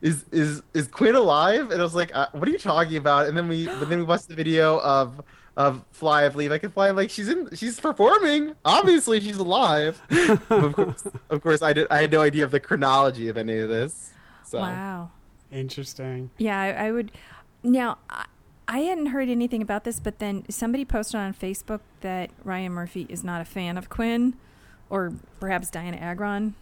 "Is 0.00 0.24
is 0.32 0.62
is 0.72 0.88
Quinn 0.88 1.14
alive?" 1.14 1.70
And 1.70 1.80
I 1.80 1.84
was 1.84 1.94
like, 1.94 2.10
uh, 2.16 2.28
"What 2.32 2.48
are 2.48 2.50
you 2.50 2.58
talking 2.58 2.96
about?" 2.96 3.26
And 3.28 3.36
then 3.36 3.46
we, 3.48 3.66
but 3.66 3.88
then 3.90 3.98
we 3.98 4.04
watched 4.04 4.28
the 4.28 4.34
video 4.34 4.80
of 4.80 5.20
of 5.56 5.82
Fly, 5.90 6.26
I 6.26 6.28
believe 6.28 6.52
I 6.52 6.58
can 6.58 6.70
fly. 6.70 6.88
I'm 6.90 6.96
like, 6.96 7.08
she's 7.08 7.28
in, 7.30 7.48
she's 7.56 7.80
performing. 7.80 8.54
Obviously, 8.64 9.20
she's 9.20 9.38
alive. 9.38 10.02
Of 10.50 10.72
course, 10.74 11.04
of 11.30 11.40
course, 11.42 11.62
I 11.62 11.72
did. 11.72 11.86
I 11.90 11.98
had 12.02 12.12
no 12.12 12.20
idea 12.20 12.44
of 12.44 12.50
the 12.50 12.60
chronology 12.60 13.28
of 13.28 13.36
any 13.38 13.58
of 13.58 13.68
this. 13.70 14.12
So. 14.44 14.58
Wow. 14.58 15.10
Interesting. 15.50 16.30
Yeah, 16.38 16.60
I, 16.60 16.86
I 16.88 16.90
would. 16.92 17.10
Now, 17.62 17.98
I, 18.68 18.78
I 18.78 18.80
hadn't 18.80 19.06
heard 19.06 19.28
anything 19.28 19.62
about 19.62 19.84
this, 19.84 20.00
but 20.00 20.18
then 20.18 20.44
somebody 20.48 20.84
posted 20.84 21.20
on 21.20 21.34
Facebook 21.34 21.80
that 22.00 22.30
Ryan 22.44 22.72
Murphy 22.72 23.06
is 23.08 23.22
not 23.24 23.40
a 23.40 23.44
fan 23.44 23.76
of 23.78 23.88
Quinn, 23.88 24.34
or 24.90 25.12
perhaps 25.40 25.70
Dianna 25.70 26.00
Agron. 26.00 26.54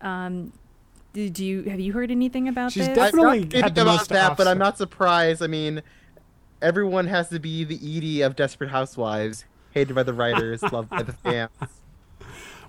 Um, 0.00 0.52
did 1.12 1.38
you 1.38 1.62
have 1.64 1.80
you 1.80 1.92
heard 1.92 2.10
anything 2.10 2.48
about 2.48 2.72
She's 2.72 2.86
this? 2.86 2.94
def- 2.94 2.98
I've 2.98 3.12
Definitely 3.12 3.40
not 3.40 3.50
kidding 3.50 3.62
had 3.62 3.74
the 3.74 3.82
about 3.82 3.92
most 3.92 4.08
that, 4.10 4.36
but 4.36 4.46
I'm 4.46 4.58
not 4.58 4.78
surprised. 4.78 5.42
I 5.42 5.46
mean, 5.46 5.82
everyone 6.62 7.06
has 7.06 7.28
to 7.30 7.40
be 7.40 7.64
the 7.64 7.76
Edie 7.76 8.22
of 8.22 8.36
Desperate 8.36 8.70
Housewives, 8.70 9.44
hated 9.72 9.94
by 9.94 10.02
the 10.02 10.12
writers, 10.14 10.62
loved 10.72 10.90
by 10.90 11.02
the 11.02 11.12
fans. 11.12 11.50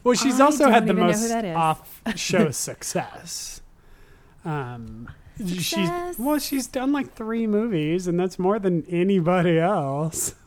Well, 0.04 0.16
she's 0.16 0.40
I 0.40 0.46
also 0.46 0.70
had 0.70 0.88
the 0.88 0.94
most 0.94 1.22
who 1.24 1.28
that 1.28 1.46
is. 1.46 1.56
off-show 1.56 2.52
success. 2.52 3.62
Um, 4.46 5.10
she's 5.48 5.90
well, 6.18 6.40
she's 6.40 6.68
done 6.68 6.92
like 6.92 7.14
three 7.14 7.48
movies, 7.48 8.08
and 8.08 8.20
that's 8.20 8.38
more 8.40 8.60
than 8.60 8.86
anybody 8.90 9.60
else. 9.60 10.36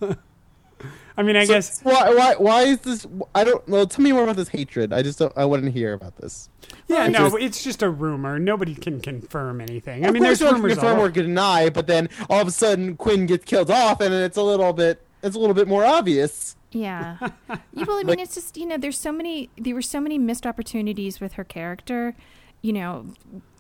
I 1.17 1.23
mean, 1.23 1.37
I 1.37 1.45
So 1.45 1.55
guess 1.55 1.81
why 1.83 2.13
why 2.15 2.35
why 2.37 2.63
is 2.63 2.81
this? 2.81 3.07
I 3.35 3.45
don't 3.45 3.67
know. 3.69 3.85
Tell 3.85 4.03
me 4.03 4.13
more 4.13 4.25
about 4.25 4.37
this 4.37 4.49
hatred. 4.49 4.93
I 4.93 5.03
just 5.03 5.19
don't. 5.19 5.33
I 5.37 5.45
wouldn't 5.45 5.73
hear 5.73 5.93
about 5.93 6.17
this. 6.17 6.49
yeah, 6.89 7.05
It's 7.07 7.13
no, 7.19 7.31
just- 7.31 7.43
it's 7.43 7.65
just 7.65 7.83
a 7.83 7.91
rumor. 7.91 8.39
Nobody 8.39 8.75
can 8.75 9.01
confirm 9.01 9.61
anything. 9.61 10.07
I 10.07 10.11
mean, 10.11 10.23
there's 10.23 10.41
no 10.41 10.47
one 10.47 10.55
can 10.57 10.63
rumors. 10.63 10.79
confirm 10.79 10.99
all 10.99 11.05
or 11.05 11.11
deny, 11.11 11.69
but 11.69 11.87
then 11.87 12.09
all 12.31 12.41
of 12.41 12.49
a 12.49 12.51
sudden 12.53 12.97
Quinn 12.97 13.27
gets 13.27 13.45
killed 13.45 13.71
off, 13.71 14.01
and 14.01 14.15
it's 14.15 14.39
a 14.39 14.43
little 14.43 14.73
bit. 14.73 15.07
It's 15.23 15.37
a 15.37 15.39
little 15.39 15.55
bit 15.55 15.69
more 15.69 15.85
obvious. 15.85 16.57
Yeah. 16.73 17.19
yeah 17.21 17.29
well, 17.75 17.91
I 17.91 17.99
mean, 17.99 18.07
Like- 18.07 18.19
it's 18.21 18.35
just 18.35 18.57
you 18.57 18.65
know, 18.67 18.79
there's 18.79 18.99
so 18.99 19.13
many. 19.13 19.51
There 19.59 19.75
were 19.75 19.83
so 19.83 20.01
many 20.01 20.17
missed 20.19 20.47
opportunities 20.47 21.21
with 21.21 21.35
her 21.35 21.45
character. 21.45 22.17
You 22.63 22.73
know, 22.73 23.07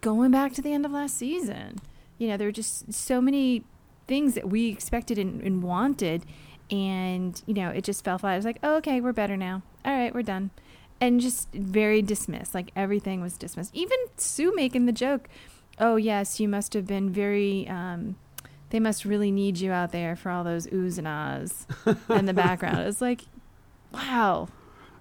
going 0.02 0.30
back 0.30 0.52
to 0.52 0.60
the 0.60 0.74
end 0.74 0.84
of 0.84 0.92
last 0.92 1.16
season. 1.16 1.78
You 2.18 2.28
know, 2.28 2.36
there 2.36 2.48
were 2.48 2.52
just 2.52 2.92
so 2.92 3.22
many 3.22 3.64
things 4.06 4.34
that 4.34 4.50
we 4.50 4.68
expected 4.68 5.18
and, 5.18 5.40
and 5.40 5.62
wanted, 5.62 6.26
and 6.70 7.40
you 7.46 7.54
know, 7.54 7.70
it 7.70 7.84
just 7.84 8.04
fell 8.04 8.18
flat. 8.18 8.34
It 8.34 8.36
was 8.36 8.44
like, 8.44 8.58
oh, 8.62 8.76
okay, 8.76 9.00
we're 9.00 9.12
better 9.14 9.36
now. 9.36 9.62
All 9.84 9.92
right, 9.92 10.14
we're 10.14 10.22
done, 10.22 10.50
and 11.00 11.20
just 11.20 11.50
very 11.52 12.02
dismissed. 12.02 12.54
Like 12.54 12.70
everything 12.76 13.22
was 13.22 13.38
dismissed. 13.38 13.70
Even 13.74 13.98
Sue 14.18 14.54
making 14.54 14.86
the 14.86 14.92
joke, 14.92 15.28
"Oh 15.78 15.96
yes, 15.96 16.38
you 16.38 16.48
must 16.48 16.74
have 16.74 16.86
been 16.86 17.10
very." 17.10 17.66
Um, 17.68 18.16
they 18.70 18.80
must 18.80 19.04
really 19.04 19.30
need 19.30 19.58
you 19.58 19.70
out 19.70 19.92
there 19.92 20.16
for 20.16 20.30
all 20.30 20.44
those 20.44 20.66
oohs 20.68 20.96
and 20.96 21.06
ahs 21.06 21.66
in 22.08 22.24
the 22.24 22.32
background. 22.46 22.78
It's 22.78 23.02
like, 23.02 23.24
wow, 23.92 24.48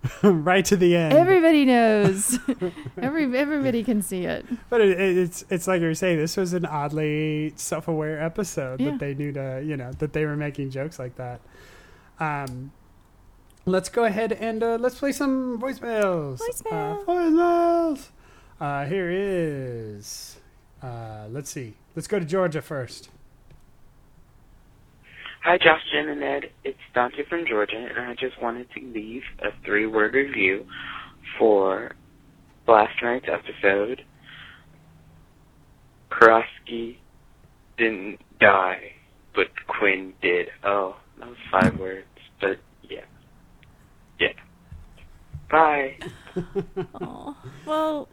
right 0.24 0.66
to 0.66 0.76
the 0.76 0.96
end. 0.96 1.14
everybody 1.14 1.66
knows. 1.66 2.40
Every 3.02 3.38
everybody 3.38 3.84
can 3.84 4.02
see 4.02 4.26
it. 4.26 4.46
But 4.70 4.82
it, 4.82 5.00
it- 5.00 5.18
it's 5.18 5.46
it's 5.50 5.68
like 5.68 5.82
you 5.82 5.88
were 5.88 5.94
saying. 5.96 6.18
This 6.18 6.38
was 6.38 6.54
an 6.54 6.66
oddly 6.66 7.54
self-aware 7.56 8.22
episode 8.22 8.80
Yeah. 8.80 8.92
that 8.92 9.00
they 9.00 9.14
knew 9.14 9.32
to 9.34 9.62
you 9.64 9.78
know 9.78 9.92
that 10.00 10.14
they 10.14 10.26
were 10.26 10.36
making 10.36 10.72
jokes 10.72 10.98
like 10.98 11.16
that. 11.18 11.42
Um, 12.20 12.72
let's 13.66 13.90
go 13.90 14.06
ahead 14.06 14.32
and 14.34 14.64
uh, 14.64 14.78
let's 14.80 14.98
play 14.98 15.12
some 15.12 15.60
voicemails. 15.62 16.40
Voicemail. 16.40 17.02
Uh, 17.02 17.06
voicemails. 17.06 18.08
Uh, 18.60 18.86
here 18.86 19.10
is. 19.12 20.38
Uh, 20.82 21.28
let's 21.30 21.50
see. 21.52 21.76
Let's 21.96 22.08
go 22.08 22.18
to 22.20 22.26
Georgia 22.26 22.62
first. 22.62 23.10
Hi, 25.44 25.58
Josh, 25.58 25.82
Jen, 25.92 26.08
and 26.08 26.24
Ed. 26.24 26.52
It's 26.64 26.78
Dante 26.94 27.24
from 27.28 27.46
Georgia, 27.50 27.76
and 27.76 28.08
I 28.08 28.14
just 28.14 28.40
wanted 28.42 28.68
to 28.76 28.80
leave 28.94 29.24
a 29.40 29.48
three-word 29.66 30.14
review 30.14 30.68
for 31.40 31.94
last 32.68 32.94
night's 33.02 33.26
episode. 33.28 34.04
Karofsky 36.12 36.98
didn't 37.76 38.20
die, 38.40 38.92
but 39.34 39.48
Quinn 39.68 40.14
did. 40.22 40.50
Oh, 40.64 40.98
that 41.18 41.28
was 41.28 41.38
five 41.52 41.80
words, 41.80 42.06
but 42.40 42.60
yeah. 42.84 43.06
Yeah. 44.20 44.34
Bye. 45.50 45.98
Well, 47.66 48.08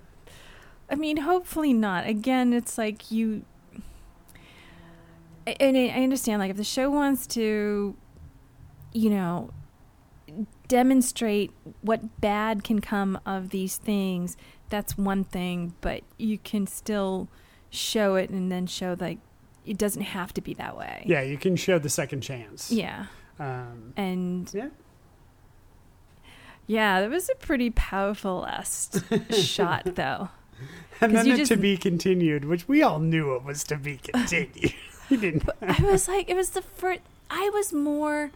I 0.90 0.94
mean, 0.94 1.18
hopefully 1.18 1.72
not. 1.72 2.06
Again, 2.06 2.52
it's 2.52 2.78
like 2.78 3.10
you. 3.10 3.42
I- 5.48 5.56
And 5.60 5.76
I 5.76 5.88
understand, 6.02 6.40
like, 6.40 6.50
if 6.50 6.56
the 6.56 6.64
show 6.64 6.90
wants 6.90 7.26
to, 7.28 7.96
you 8.92 9.10
know, 9.10 9.50
demonstrate 10.68 11.50
what 11.80 12.20
bad 12.20 12.62
can 12.64 12.80
come 12.80 13.18
of 13.24 13.50
these 13.50 13.76
things, 13.76 14.36
that's 14.68 14.98
one 14.98 15.24
thing. 15.24 15.74
But 15.80 16.02
you 16.18 16.38
can 16.38 16.66
still 16.66 17.28
show 17.70 18.14
it 18.16 18.30
and 18.30 18.50
then 18.50 18.66
show 18.66 18.96
like 18.98 19.18
it 19.66 19.76
doesn't 19.76 20.02
have 20.02 20.32
to 20.34 20.40
be 20.40 20.54
that 20.54 20.76
way. 20.76 21.02
Yeah, 21.06 21.20
you 21.22 21.36
can 21.36 21.56
show 21.56 21.78
the 21.78 21.88
second 21.90 22.22
chance. 22.22 22.70
Yeah. 22.70 23.06
Um, 23.38 23.92
And 23.96 24.50
yeah. 24.54 24.68
yeah, 26.66 27.00
that 27.00 27.10
was 27.10 27.28
a 27.30 27.34
pretty 27.34 27.70
powerful 27.70 28.40
last 28.40 29.02
shot, 29.34 29.94
though. 29.94 30.28
And 31.00 31.14
then 31.14 31.28
the 31.28 31.36
just- 31.36 31.50
to 31.52 31.56
be 31.56 31.76
continued, 31.76 32.44
which 32.44 32.66
we 32.68 32.82
all 32.82 32.98
knew 32.98 33.34
it 33.34 33.44
was 33.44 33.62
to 33.64 33.76
be 33.76 33.98
continued. 33.98 34.74
we 35.10 35.16
didn't. 35.16 35.48
I 35.62 35.82
was 35.82 36.08
like, 36.08 36.28
it 36.30 36.36
was 36.36 36.50
the 36.50 36.62
first. 36.62 37.00
I 37.30 37.50
was 37.50 37.72
more. 37.72 38.30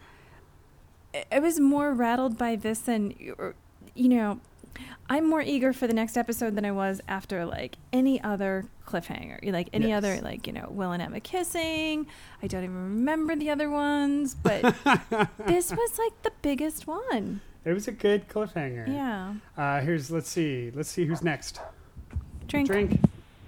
I 1.31 1.39
was 1.39 1.59
more 1.59 1.93
rattled 1.93 2.37
by 2.37 2.55
this 2.55 2.79
than, 2.79 3.13
you 3.93 4.09
know, 4.09 4.39
I'm 5.07 5.29
more 5.29 5.41
eager 5.43 5.71
for 5.71 5.85
the 5.85 5.93
next 5.93 6.17
episode 6.17 6.55
than 6.55 6.65
I 6.65 6.71
was 6.71 7.01
after 7.07 7.45
like 7.45 7.77
any 7.91 8.19
other 8.23 8.65
cliffhanger, 8.87 9.39
like 9.51 9.69
any 9.73 9.89
Yes. 9.89 9.97
other 9.99 10.19
like 10.21 10.47
you 10.47 10.53
know 10.53 10.67
Will 10.71 10.91
and 10.91 11.01
Emma 11.03 11.19
kissing. 11.19 12.07
I 12.41 12.47
don't 12.47 12.63
even 12.63 12.75
remember 12.75 13.35
the 13.35 13.51
other 13.51 13.69
ones, 13.69 14.33
but 14.33 14.61
this 15.45 15.71
was 15.71 15.99
like 15.99 16.21
the 16.23 16.31
biggest 16.41 16.87
one. 16.87 17.41
It 17.65 17.73
was 17.73 17.87
a 17.87 17.91
good 17.91 18.27
cliffhanger. 18.27 18.87
Yeah, 18.87 19.35
Uh, 19.55 19.81
here's 19.81 20.09
let's 20.09 20.29
see. 20.29 20.71
Let's 20.73 20.89
see 20.89 21.05
who's 21.05 21.21
next. 21.23 21.59
drink. 22.47 22.67
Drink. 22.67 22.99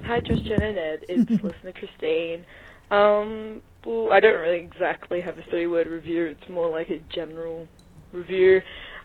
Hi, 0.05 0.19
Justin 0.19 0.61
and 0.61 0.77
Ed. 0.77 1.05
It's 1.09 1.29
listener 1.43 1.71
Christine. 1.73 2.45
Um, 2.91 3.61
well, 3.85 4.09
I 4.11 4.19
don't 4.19 4.39
really 4.39 4.59
exactly 4.59 5.21
have 5.21 5.37
a 5.37 5.43
three-word 5.49 5.87
review. 5.87 6.25
It's 6.25 6.49
more 6.49 6.69
like 6.69 6.89
a 6.89 6.99
general 7.13 7.67
review. 8.11 8.61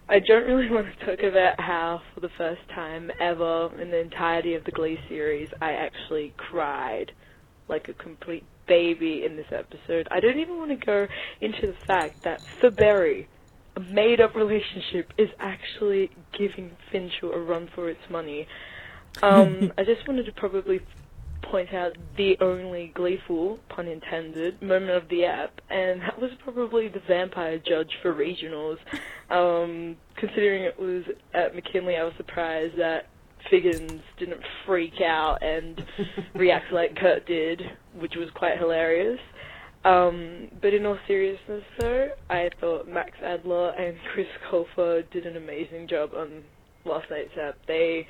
I 0.09 0.18
don't 0.18 0.45
really 0.45 0.70
want 0.70 0.87
to 0.87 1.07
talk 1.07 1.22
about 1.22 1.61
how, 1.61 2.01
for 2.14 2.20
the 2.20 2.31
first 2.37 2.62
time 2.74 3.11
ever 3.20 3.70
in 3.81 3.91
the 3.91 4.01
entirety 4.01 4.55
of 4.55 4.64
the 4.64 4.72
Glee 4.72 4.99
series, 5.09 5.49
I 5.61 5.72
actually 5.72 6.35
cried 6.37 7.12
like 7.68 7.89
a 7.89 7.95
complete 7.95 8.45
baby 8.66 9.24
in 9.24 9.37
this 9.37 9.47
episode. 9.53 10.09
I 10.11 10.20
don't 10.20 10.39
even 10.39 10.59
want 10.59 10.70
to 10.70 10.87
go 10.87 11.07
into 11.41 11.66
the 11.66 11.76
fact 11.87 12.24
that 12.24 12.41
Faberry, 12.62 13.26
a 13.76 13.81
made-up 13.81 14.35
relationship 14.35 15.12
is 15.16 15.28
actually 15.39 16.11
giving 16.37 16.72
Finchel 16.93 17.33
a 17.35 17.39
run 17.39 17.68
for 17.74 17.89
its 17.89 18.01
money. 18.11 18.47
Um, 19.24 19.72
I 19.76 19.83
just 19.83 20.07
wanted 20.07 20.26
to 20.26 20.33
probably 20.33 20.81
point 21.43 21.72
out 21.74 21.93
the 22.16 22.36
only 22.41 22.93
gleeful, 22.95 23.59
pun 23.68 23.88
intended, 23.88 24.61
moment 24.62 24.91
of 24.91 25.09
the 25.09 25.24
app, 25.24 25.61
and 25.70 26.01
that 26.03 26.20
was 26.20 26.30
probably 26.43 26.88
the 26.88 27.01
vampire 27.09 27.59
judge 27.59 27.91
for 28.03 28.14
regionals. 28.14 28.76
Um, 29.30 29.97
considering 30.16 30.64
it 30.64 30.78
was 30.78 31.05
at 31.34 31.55
McKinley, 31.55 31.97
I 31.97 32.05
was 32.05 32.12
surprised 32.16 32.78
that 32.78 33.07
Figgins 33.49 34.03
didn't 34.18 34.41
freak 34.66 35.01
out 35.01 35.43
and 35.43 35.82
react 36.34 36.72
like 36.72 36.97
Kurt 36.97 37.26
did, 37.26 37.62
which 37.99 38.14
was 38.16 38.28
quite 38.34 38.59
hilarious. 38.59 39.20
Um, 39.84 40.49
but 40.61 40.74
in 40.74 40.84
all 40.84 40.99
seriousness, 41.07 41.62
though, 41.80 42.09
I 42.28 42.51
thought 42.61 42.86
Max 42.86 43.12
Adler 43.24 43.70
and 43.70 43.97
Chris 44.12 44.26
Colfer 44.51 45.11
did 45.11 45.24
an 45.26 45.36
amazing 45.36 45.88
job 45.88 46.11
on 46.14 46.43
last 46.84 47.07
night's 47.11 47.30
app. 47.41 47.57
They 47.66 48.07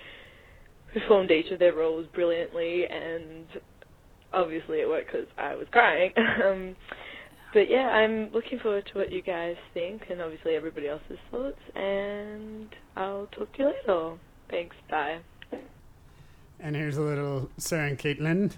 performed 0.93 1.31
each 1.31 1.51
of 1.51 1.59
their 1.59 1.75
roles 1.75 2.07
brilliantly, 2.15 2.87
and 2.87 3.47
obviously 4.33 4.81
it 4.81 4.89
worked 4.89 5.13
because 5.13 5.29
I 5.39 5.55
was 5.55 5.67
crying. 5.71 6.13
um, 6.45 6.77
but 7.53 7.69
yeah, 7.69 7.89
I'm 7.89 8.31
looking 8.33 8.59
forward 8.59 8.89
to 8.93 8.99
what 8.99 9.11
you 9.11 9.23
guys 9.23 9.57
think, 9.75 10.03
and 10.11 10.21
obviously 10.21 10.55
everybody 10.55 10.89
else's 10.89 11.19
thoughts. 11.31 11.61
And 11.75 12.69
I'll 12.97 13.27
talk 13.27 13.53
to 13.55 13.59
you 13.59 13.67
later. 13.67 14.19
Thanks. 14.49 14.77
Bye. 14.89 15.19
And 16.61 16.77
here's 16.77 16.97
a 16.97 17.03
little 17.03 17.51
Sarah 17.57 17.89
and 17.89 17.99
Caitlin. 17.99 18.53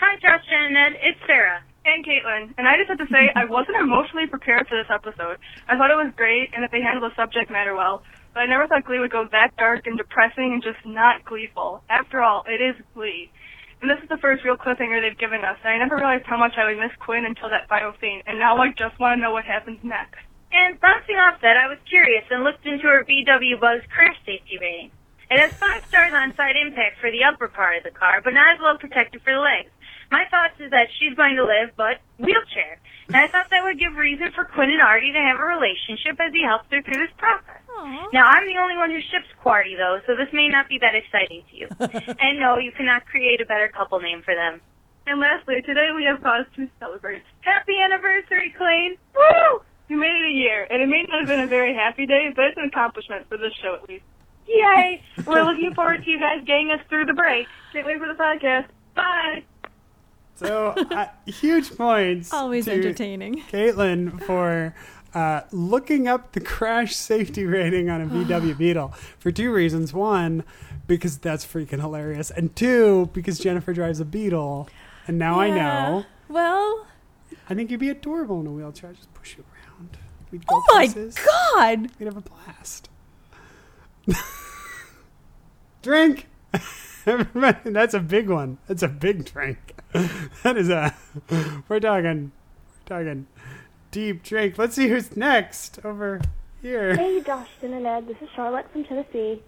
Hi, 0.00 0.16
Josh 0.20 0.44
and 0.50 0.76
Ed. 0.76 0.98
It's 1.00 1.18
Sarah. 1.26 1.62
And 1.86 2.04
Caitlin. 2.04 2.52
And 2.58 2.66
I 2.68 2.76
just 2.76 2.88
have 2.88 2.98
to 2.98 3.06
say, 3.10 3.30
I 3.34 3.44
wasn't 3.44 3.78
emotionally 3.78 4.26
prepared 4.26 4.66
for 4.68 4.76
this 4.76 4.90
episode. 4.92 5.38
I 5.68 5.78
thought 5.78 5.90
it 5.90 5.96
was 5.96 6.12
great 6.16 6.50
and 6.52 6.62
that 6.62 6.70
they 6.72 6.82
handled 6.82 7.10
the 7.10 7.14
subject 7.14 7.50
matter 7.50 7.74
well. 7.74 8.02
But 8.36 8.42
I 8.42 8.52
never 8.52 8.66
thought 8.68 8.84
Glee 8.84 9.00
would 9.00 9.10
go 9.10 9.24
that 9.32 9.56
dark 9.56 9.86
and 9.86 9.96
depressing 9.96 10.52
and 10.52 10.62
just 10.62 10.84
not 10.84 11.24
gleeful. 11.24 11.80
After 11.88 12.20
all, 12.20 12.44
it 12.44 12.60
is 12.60 12.76
Glee. 12.92 13.32
And 13.80 13.88
this 13.88 13.96
is 14.02 14.10
the 14.10 14.20
first 14.20 14.44
real 14.44 14.60
cliffhanger 14.60 15.00
they've 15.00 15.16
given 15.16 15.40
us. 15.40 15.56
And 15.64 15.72
I 15.72 15.78
never 15.80 15.96
realized 15.96 16.28
how 16.28 16.36
much 16.36 16.52
I 16.60 16.68
would 16.68 16.76
miss 16.76 16.92
Quinn 17.00 17.24
until 17.24 17.48
that 17.48 17.66
final 17.66 17.96
scene. 17.98 18.20
And 18.26 18.38
now 18.38 18.60
I 18.60 18.76
just 18.76 19.00
want 19.00 19.16
to 19.16 19.22
know 19.24 19.32
what 19.32 19.46
happens 19.48 19.80
next. 19.82 20.20
And 20.52 20.78
bouncing 20.84 21.16
off 21.16 21.40
that, 21.40 21.56
I 21.56 21.66
was 21.66 21.78
curious 21.88 22.28
and 22.28 22.44
looked 22.44 22.66
into 22.66 22.84
her 22.84 23.08
VW 23.08 23.56
Bug 23.58 23.80
crash 23.88 24.20
safety 24.26 24.60
rating. 24.60 24.90
It 25.30 25.40
has 25.40 25.56
five 25.56 25.86
stars 25.88 26.12
on 26.12 26.36
side 26.36 26.60
impact 26.60 27.00
for 27.00 27.10
the 27.10 27.24
upper 27.24 27.48
part 27.48 27.78
of 27.78 27.84
the 27.88 27.96
car, 27.96 28.20
but 28.20 28.34
not 28.36 28.52
as 28.52 28.60
well 28.60 28.76
protected 28.76 29.22
for 29.24 29.32
the 29.32 29.40
legs. 29.40 29.72
My 30.12 30.28
thoughts 30.30 30.60
is 30.60 30.70
that 30.76 30.92
she's 31.00 31.16
going 31.16 31.36
to 31.36 31.44
live, 31.48 31.72
but 31.74 32.04
wheelchair. 32.20 32.84
And 33.08 33.16
I 33.16 33.28
thought 33.28 33.48
that 33.48 33.64
would 33.64 33.80
give 33.80 33.96
reason 33.96 34.28
for 34.36 34.44
Quinn 34.44 34.68
and 34.68 34.82
Artie 34.82 35.12
to 35.12 35.24
have 35.24 35.40
a 35.40 35.48
relationship 35.56 36.20
as 36.20 36.36
he 36.36 36.44
helps 36.44 36.68
her 36.68 36.82
through 36.82 37.00
this 37.00 37.16
process. 37.16 37.65
Aw. 37.76 38.08
Now, 38.12 38.24
I'm 38.24 38.46
the 38.46 38.58
only 38.58 38.76
one 38.76 38.90
who 38.90 39.00
ships 39.00 39.28
Quarty, 39.42 39.76
though, 39.76 40.00
so 40.06 40.16
this 40.16 40.32
may 40.32 40.48
not 40.48 40.68
be 40.68 40.78
that 40.78 40.94
exciting 40.94 41.42
to 41.50 41.56
you. 41.56 41.68
and 42.20 42.40
no, 42.40 42.58
you 42.58 42.72
cannot 42.72 43.06
create 43.06 43.40
a 43.40 43.46
better 43.46 43.68
couple 43.68 44.00
name 44.00 44.22
for 44.22 44.34
them. 44.34 44.60
And 45.06 45.20
lastly, 45.20 45.62
today 45.62 45.90
we 45.94 46.04
have 46.04 46.20
cause 46.22 46.46
to 46.56 46.68
celebrate. 46.80 47.22
Happy 47.42 47.78
anniversary, 47.78 48.52
Klaine! 48.58 48.98
Woo! 49.14 49.62
You 49.88 49.98
made 49.98 50.16
it 50.16 50.26
a 50.26 50.34
year, 50.34 50.66
and 50.68 50.82
it 50.82 50.88
may 50.88 51.04
not 51.08 51.20
have 51.20 51.28
been 51.28 51.40
a 51.40 51.46
very 51.46 51.74
happy 51.74 52.06
day, 52.06 52.32
but 52.34 52.46
it's 52.46 52.58
an 52.58 52.64
accomplishment 52.64 53.28
for 53.28 53.36
this 53.36 53.52
show 53.62 53.76
at 53.80 53.88
least. 53.88 54.04
Yay! 54.48 55.02
We're 55.26 55.44
looking 55.44 55.74
forward 55.74 56.04
to 56.04 56.10
you 56.10 56.18
guys 56.18 56.42
getting 56.44 56.72
us 56.72 56.80
through 56.88 57.06
the 57.06 57.14
break. 57.14 57.46
Can't 57.72 57.86
wait 57.86 57.98
for 57.98 58.08
the 58.08 58.14
podcast. 58.14 58.66
Bye! 58.96 59.44
So 60.36 60.74
uh, 60.90 61.06
huge 61.26 61.76
points. 61.76 62.32
Always 62.32 62.66
to 62.66 62.72
entertaining. 62.72 63.42
Caitlin 63.50 64.20
for 64.22 64.74
uh, 65.14 65.42
looking 65.52 66.08
up 66.08 66.32
the 66.32 66.40
crash 66.40 66.94
safety 66.94 67.44
rating 67.44 67.88
on 67.88 68.02
a 68.02 68.06
VW 68.06 68.56
Beetle 68.58 68.88
for 69.18 69.30
two 69.30 69.52
reasons. 69.52 69.92
One, 69.92 70.44
because 70.86 71.18
that's 71.18 71.44
freaking 71.44 71.80
hilarious, 71.80 72.30
and 72.30 72.54
two, 72.54 73.10
because 73.12 73.38
Jennifer 73.38 73.72
drives 73.72 74.00
a 74.00 74.04
Beetle, 74.04 74.68
and 75.06 75.18
now 75.18 75.40
I 75.40 75.50
know. 75.50 76.04
Well, 76.28 76.86
I 77.48 77.54
think 77.54 77.70
you'd 77.70 77.80
be 77.80 77.90
adorable 77.90 78.40
in 78.40 78.46
a 78.46 78.52
wheelchair. 78.52 78.92
Just 78.92 79.12
push 79.14 79.36
you 79.36 79.44
around. 79.44 79.96
We'd 80.30 80.46
go 80.46 80.56
oh 80.56 80.64
my 80.74 80.86
god! 80.86 81.90
We'd 81.98 82.06
have 82.06 82.16
a 82.16 82.20
blast. 82.20 82.88
drink. 85.82 86.26
Everybody, 87.06 87.70
that's 87.70 87.94
a 87.94 88.00
big 88.00 88.28
one. 88.28 88.58
That's 88.66 88.82
a 88.82 88.88
big 88.88 89.24
drink. 89.24 89.58
That 90.42 90.58
is 90.58 90.68
a. 90.68 90.94
We're 91.68 91.80
talking. 91.80 92.32
We're 92.68 92.98
talking 92.98 93.26
deep 93.90 94.22
drink. 94.22 94.58
Let's 94.58 94.74
see 94.76 94.88
who's 94.88 95.16
next 95.16 95.78
over 95.84 96.20
here. 96.62 96.96
Hey, 96.96 97.20
Dustin 97.20 97.72
and 97.72 97.86
Ed. 97.86 98.08
This 98.08 98.16
is 98.20 98.28
Charlotte 98.34 98.66
from 98.72 98.84
Tennessee. 98.84 99.42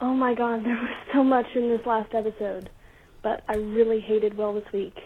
Oh 0.00 0.14
my 0.14 0.34
god, 0.34 0.64
there 0.64 0.74
was 0.76 0.96
so 1.12 1.22
much 1.22 1.46
in 1.54 1.68
this 1.68 1.84
last 1.86 2.14
episode. 2.14 2.70
But 3.22 3.42
I 3.48 3.54
really 3.56 4.00
hated 4.00 4.36
Will 4.36 4.54
this 4.54 4.72
week. 4.72 4.96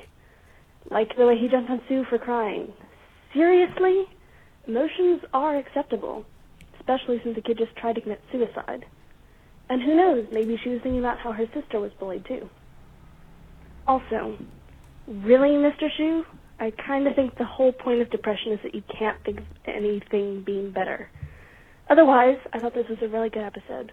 Like 0.91 1.17
the 1.17 1.27
way 1.27 1.39
he 1.39 1.49
jumped 1.49 1.71
on 1.71 1.81
Sue 1.89 2.05
for 2.05 2.19
crying. 2.19 2.73
Seriously? 3.33 4.05
Emotions 4.67 5.23
are 5.33 5.57
acceptable. 5.57 6.25
Especially 6.79 7.21
since 7.23 7.35
the 7.35 7.43
kid 7.43 7.59
just 7.59 7.75
tried 7.77 7.95
to 7.95 8.01
commit 8.01 8.23
suicide. 8.31 8.87
And 9.69 9.83
who 9.83 9.97
knows, 9.97 10.27
maybe 10.31 10.59
she 10.63 10.69
was 10.69 10.83
thinking 10.83 11.01
about 11.01 11.19
how 11.19 11.33
her 11.33 11.47
sister 11.55 11.81
was 11.81 11.91
bullied 11.99 12.27
too. 12.27 12.49
Also, 13.87 14.39
really, 15.07 15.51
Mr. 15.51 15.89
Schue? 15.99 16.25
I 16.61 16.71
kind 16.71 17.07
of 17.07 17.15
think 17.15 17.37
the 17.37 17.45
whole 17.45 17.73
point 17.73 18.01
of 18.01 18.11
depression 18.11 18.53
is 18.53 18.61
that 18.63 18.75
you 18.75 18.83
can't 18.99 19.23
think 19.25 19.41
of 19.41 19.45
anything 19.67 20.43
being 20.43 20.71
better. 20.71 21.11
Otherwise, 21.91 22.39
I 22.53 22.59
thought 22.61 22.75
this 22.75 22.89
was 22.89 22.99
a 23.03 23.09
really 23.09 23.29
good 23.29 23.43
episode. 23.43 23.93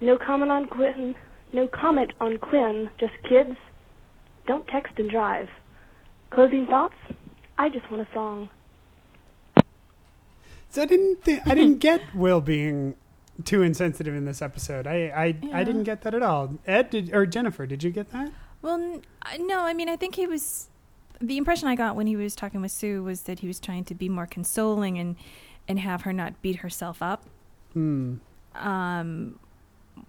No 0.00 0.18
comment 0.18 0.50
on 0.50 0.66
Quinn. 0.66 1.14
No 1.52 1.68
comment 1.68 2.12
on 2.20 2.38
Quinn. 2.38 2.90
Just 2.98 3.12
kids. 3.28 3.56
Don't 4.46 4.66
text 4.66 4.94
and 4.98 5.08
drive. 5.10 5.48
Closing 6.30 6.66
thoughts? 6.66 6.94
I 7.56 7.68
just 7.68 7.88
want 7.90 8.06
a 8.06 8.12
song. 8.12 8.48
So 10.70 10.82
I 10.82 10.86
didn't. 10.86 11.24
Th- 11.24 11.40
I 11.46 11.54
didn't 11.54 11.78
get 11.78 12.00
Will 12.14 12.40
being 12.40 12.94
too 13.44 13.62
insensitive 13.62 14.14
in 14.14 14.24
this 14.24 14.40
episode. 14.42 14.86
I 14.86 15.08
I, 15.14 15.24
I 15.60 15.64
didn't 15.64 15.84
get 15.84 16.02
that 16.02 16.14
at 16.14 16.22
all. 16.22 16.58
Ed 16.66 16.90
did, 16.90 17.14
or 17.14 17.26
Jennifer, 17.26 17.66
did 17.66 17.82
you 17.84 17.90
get 17.90 18.10
that? 18.12 18.32
Well, 18.62 18.74
n- 18.74 19.02
I- 19.22 19.36
no, 19.36 19.60
I 19.60 19.74
mean, 19.74 19.88
I 19.88 19.96
think 19.96 20.14
he 20.16 20.26
was. 20.26 20.68
The 21.22 21.38
impression 21.38 21.68
I 21.68 21.76
got 21.76 21.94
when 21.94 22.06
he 22.06 22.16
was 22.16 22.34
talking 22.34 22.60
with 22.60 22.72
Sue 22.72 23.02
was 23.02 23.22
that 23.22 23.38
he 23.38 23.46
was 23.46 23.60
trying 23.60 23.84
to 23.84 23.94
be 23.94 24.08
more 24.08 24.26
consoling 24.26 24.98
and 24.98 25.16
and 25.68 25.78
have 25.78 26.02
her 26.02 26.12
not 26.12 26.42
beat 26.42 26.56
herself 26.56 27.00
up. 27.00 27.24
Hmm. 27.72 28.16
Um, 28.54 29.38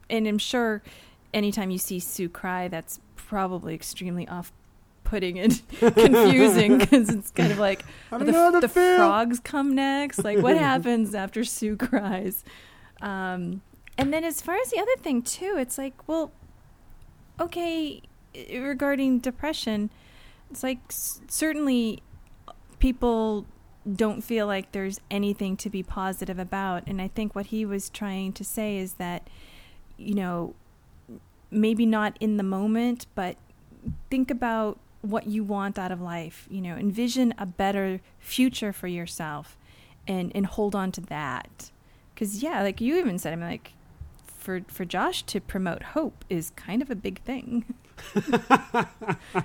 and 0.10 0.28
I'm 0.28 0.40
sure 0.40 0.82
anytime 1.34 1.70
you 1.70 1.78
see 1.78 2.00
Sue 2.00 2.30
cry, 2.30 2.68
that's 2.68 3.00
probably 3.16 3.74
extremely 3.74 4.28
off-putting 4.28 5.40
and 5.40 5.62
confusing 5.80 6.80
because 6.80 7.10
it's 7.10 7.32
kind 7.32 7.52
of 7.52 7.60
like 7.60 7.84
the, 8.12 8.18
don't 8.18 8.28
know 8.28 8.34
how 8.34 8.52
to 8.52 8.60
the 8.62 8.68
frogs 8.68 9.40
come 9.40 9.76
next. 9.76 10.24
Like, 10.24 10.40
what 10.40 10.58
happens 10.72 11.14
after 11.16 11.44
Sue 11.44 11.78
cries? 11.78 12.44
Um, 13.02 13.62
and 13.98 14.12
then 14.12 14.24
as 14.24 14.42
far 14.42 14.56
as 14.56 14.72
the 14.72 14.80
other 14.80 14.96
thing 14.98 15.22
too, 15.22 15.56
it's 15.58 15.78
like, 15.78 15.94
well, 16.08 16.32
okay, 17.40 18.02
regarding 18.52 19.20
depression, 19.20 19.90
it's 20.54 20.64
like 20.64 20.80
s- 20.90 21.20
certainly 21.28 22.04
people 22.80 23.46
don't 23.92 24.22
feel 24.22 24.46
like 24.46 24.72
there's 24.72 25.00
anything 25.10 25.58
to 25.58 25.70
be 25.70 25.82
positive 25.82 26.38
about. 26.38 26.84
And 26.88 27.02
I 27.02 27.08
think 27.08 27.36
what 27.36 27.48
he 27.48 27.66
was 27.66 27.90
trying 27.90 28.34
to 28.34 28.44
say 28.44 28.78
is 28.78 28.94
that, 28.94 29.30
you 29.98 30.14
know, 30.14 30.54
maybe 31.50 31.86
not 31.86 32.16
in 32.20 32.38
the 32.38 32.44
moment, 32.44 33.08
but 33.16 33.36
think 34.10 34.30
about 34.32 34.80
what 35.02 35.28
you 35.28 35.44
want 35.44 35.78
out 35.78 35.92
of 35.92 36.00
life. 36.00 36.48
You 36.50 36.62
know, 36.62 36.76
envision 36.76 37.34
a 37.38 37.46
better 37.48 38.00
future 38.20 38.72
for 38.72 38.88
yourself 38.88 39.58
and, 40.08 40.32
and 40.36 40.46
hold 40.46 40.76
on 40.76 40.92
to 40.94 41.02
that. 41.02 41.72
Because, 42.14 42.44
yeah, 42.44 42.62
like 42.62 42.80
you 42.80 42.98
even 43.00 43.18
said, 43.18 43.34
I 43.34 43.36
mean, 43.38 43.50
like, 43.50 43.74
for, 44.44 44.62
for 44.68 44.86
Josh 44.86 45.24
to 45.24 45.40
promote 45.40 45.82
hope 45.82 46.26
is 46.30 46.52
kind 46.52 46.82
of 46.82 46.92
a 46.92 46.96
big 46.96 47.22
thing. 47.22 47.74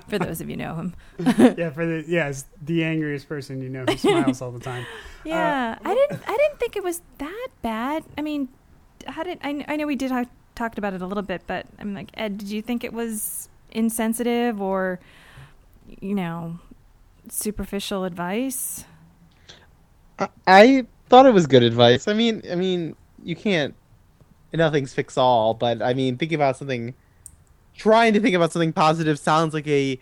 for 0.09 0.19
those 0.19 0.41
of 0.41 0.49
you 0.49 0.57
know 0.57 0.75
him. 0.75 0.95
yeah, 1.57 1.69
for 1.69 1.85
the 1.85 2.03
yes, 2.07 2.45
the 2.61 2.83
angriest 2.83 3.29
person 3.29 3.61
you 3.61 3.69
know 3.69 3.85
who 3.85 3.97
smiles 3.97 4.41
all 4.41 4.51
the 4.51 4.59
time. 4.59 4.85
Yeah, 5.23 5.77
uh, 5.79 5.89
I 5.89 5.93
didn't. 5.93 6.21
I 6.27 6.35
didn't 6.35 6.59
think 6.59 6.75
it 6.75 6.83
was 6.83 7.01
that 7.19 7.47
bad. 7.61 8.03
I 8.17 8.21
mean, 8.21 8.49
how 9.05 9.23
did 9.23 9.39
I? 9.43 9.63
I 9.67 9.75
know 9.75 9.85
we 9.85 9.95
did 9.95 10.11
have, 10.11 10.27
talked 10.55 10.77
about 10.77 10.93
it 10.93 11.01
a 11.01 11.07
little 11.07 11.23
bit, 11.23 11.43
but 11.47 11.65
I'm 11.79 11.93
like 11.93 12.09
Ed. 12.15 12.37
Did 12.37 12.49
you 12.49 12.61
think 12.61 12.83
it 12.83 12.91
was 12.91 13.49
insensitive 13.71 14.61
or, 14.61 14.99
you 16.01 16.13
know, 16.13 16.59
superficial 17.29 18.03
advice? 18.03 18.83
I 20.45 20.85
thought 21.07 21.25
it 21.25 21.33
was 21.33 21.47
good 21.47 21.63
advice. 21.63 22.07
I 22.07 22.13
mean, 22.13 22.41
I 22.51 22.55
mean, 22.55 22.95
you 23.23 23.35
can't. 23.35 23.73
Nothing's 24.53 24.93
fix 24.93 25.17
all, 25.17 25.53
but 25.53 25.81
I 25.81 25.93
mean, 25.93 26.17
thinking 26.17 26.35
about 26.35 26.57
something, 26.57 26.93
trying 27.75 28.13
to 28.13 28.19
think 28.19 28.35
about 28.35 28.51
something 28.51 28.73
positive 28.73 29.19
sounds 29.19 29.53
like 29.53 29.67
a 29.67 29.99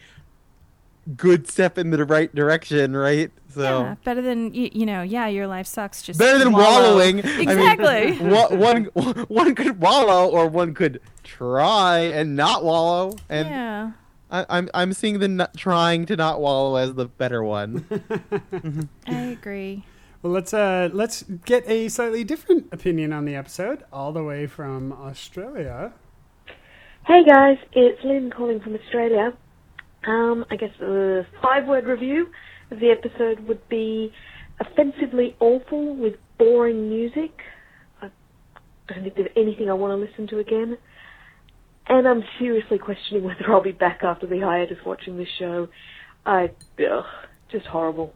good 1.16 1.48
step 1.48 1.78
in 1.78 1.89
the 1.89 2.04
right 2.06 2.34
direction, 2.34 2.95
right? 2.95 3.32
So 3.50 3.62
Yeah, 3.62 3.95
better 4.04 4.22
than 4.22 4.54
you, 4.54 4.70
you 4.74 4.86
know. 4.86 5.02
Yeah, 5.02 5.28
your 5.28 5.48
life 5.48 5.68
sucks. 5.68 6.02
Just 6.02 6.20
better 6.20 6.38
than 6.38 6.52
wallow. 6.52 6.95
wallowing. 6.95 7.20
Exactly. 7.20 7.88
I 7.88 8.12
mean, 8.12 8.30
wa- 8.32 8.56
one 8.56 8.84
one 9.28 9.56
could 9.56 9.80
wallow, 9.80 10.30
or 10.30 10.48
one 10.48 10.74
could 10.74 11.02
try 11.24 12.00
and 12.00 12.36
not 12.36 12.64
wallow. 12.64 13.16
And 13.30 13.48
yeah. 13.48 13.91
I, 14.30 14.45
I'm 14.50 14.70
I'm 14.74 14.93
seeing 14.93 15.20
the 15.20 15.28
not, 15.28 15.56
trying 15.56 16.06
to 16.08 16.16
not 16.16 16.41
wallow 16.41 16.76
as 16.76 16.93
the 16.95 17.06
better 17.06 17.43
one. 17.43 17.86
I 19.08 19.16
agree. 19.22 19.86
Well, 20.22 20.34
let's 20.34 20.51
uh 20.53 20.89
let's 20.93 21.24
get 21.45 21.63
a 21.70 21.89
slightly 21.89 22.24
different 22.24 22.68
opinion 22.72 23.13
on 23.13 23.26
the 23.26 23.36
episode, 23.36 23.84
all 23.93 24.11
the 24.11 24.24
way 24.24 24.47
from 24.47 24.91
Australia. 24.91 25.93
Hey 27.05 27.24
guys, 27.24 27.57
it's 27.72 28.03
Lynn 28.03 28.32
calling 28.36 28.59
from 28.59 28.76
Australia. 28.76 29.34
Um, 30.07 30.45
I 30.49 30.55
guess 30.55 30.72
a 30.82 31.28
five-word 31.41 31.86
review 31.86 32.28
of 32.72 32.80
the 32.80 32.89
episode 32.89 33.47
would 33.47 33.68
be 33.70 34.11
offensively 34.59 35.36
awful 35.39 35.95
with 35.95 36.15
boring 36.39 36.89
music. 36.89 37.32
I 38.01 38.09
don't 38.88 39.03
think 39.03 39.15
there's 39.15 39.30
anything 39.36 39.70
I 39.70 39.74
want 39.74 39.91
to 39.91 40.05
listen 40.05 40.28
to 40.30 40.39
again. 40.39 40.78
And 41.88 42.07
I'm 42.07 42.24
seriously 42.39 42.80
questioning 42.80 43.24
whether 43.26 43.51
I'll 43.51 43.61
be 43.61 43.72
back 43.72 43.99
after 44.03 44.26
the 44.26 44.39
hiatus 44.39 44.80
watching 44.86 45.18
this 45.18 45.30
show. 45.38 45.68
I, 46.26 46.51
ugh, 46.80 47.05
just 47.51 47.68
horrible. 47.68 48.13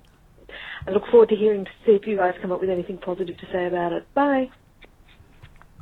I 0.87 0.91
look 0.91 1.05
forward 1.07 1.29
to 1.29 1.35
hearing 1.35 1.65
to 1.65 1.71
see 1.85 1.91
if 1.93 2.05
you 2.07 2.17
guys 2.17 2.33
come 2.41 2.51
up 2.51 2.59
with 2.61 2.69
anything 2.69 2.97
positive 2.97 3.37
to 3.37 3.45
say 3.51 3.67
about 3.67 3.93
it. 3.93 4.11
Bye. 4.13 4.49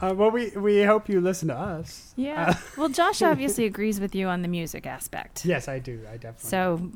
Uh, 0.02 0.14
well, 0.16 0.32
we 0.32 0.50
we 0.52 0.84
hope 0.84 1.10
you 1.10 1.20
listen 1.20 1.50
to 1.50 1.56
us. 1.56 2.14
Yeah. 2.16 2.52
Uh, 2.52 2.54
well, 2.78 2.90
Josh 2.90 3.22
obviously 3.22 3.66
agrees 3.66 4.00
with 4.00 4.16
you 4.16 4.28
on 4.28 4.42
the 4.42 4.48
music 4.48 4.86
aspect. 4.88 5.46
yes, 5.54 5.68
I 5.68 5.80
do. 5.80 6.00
I 6.10 6.14
definitely. 6.16 6.50
So 6.50 6.90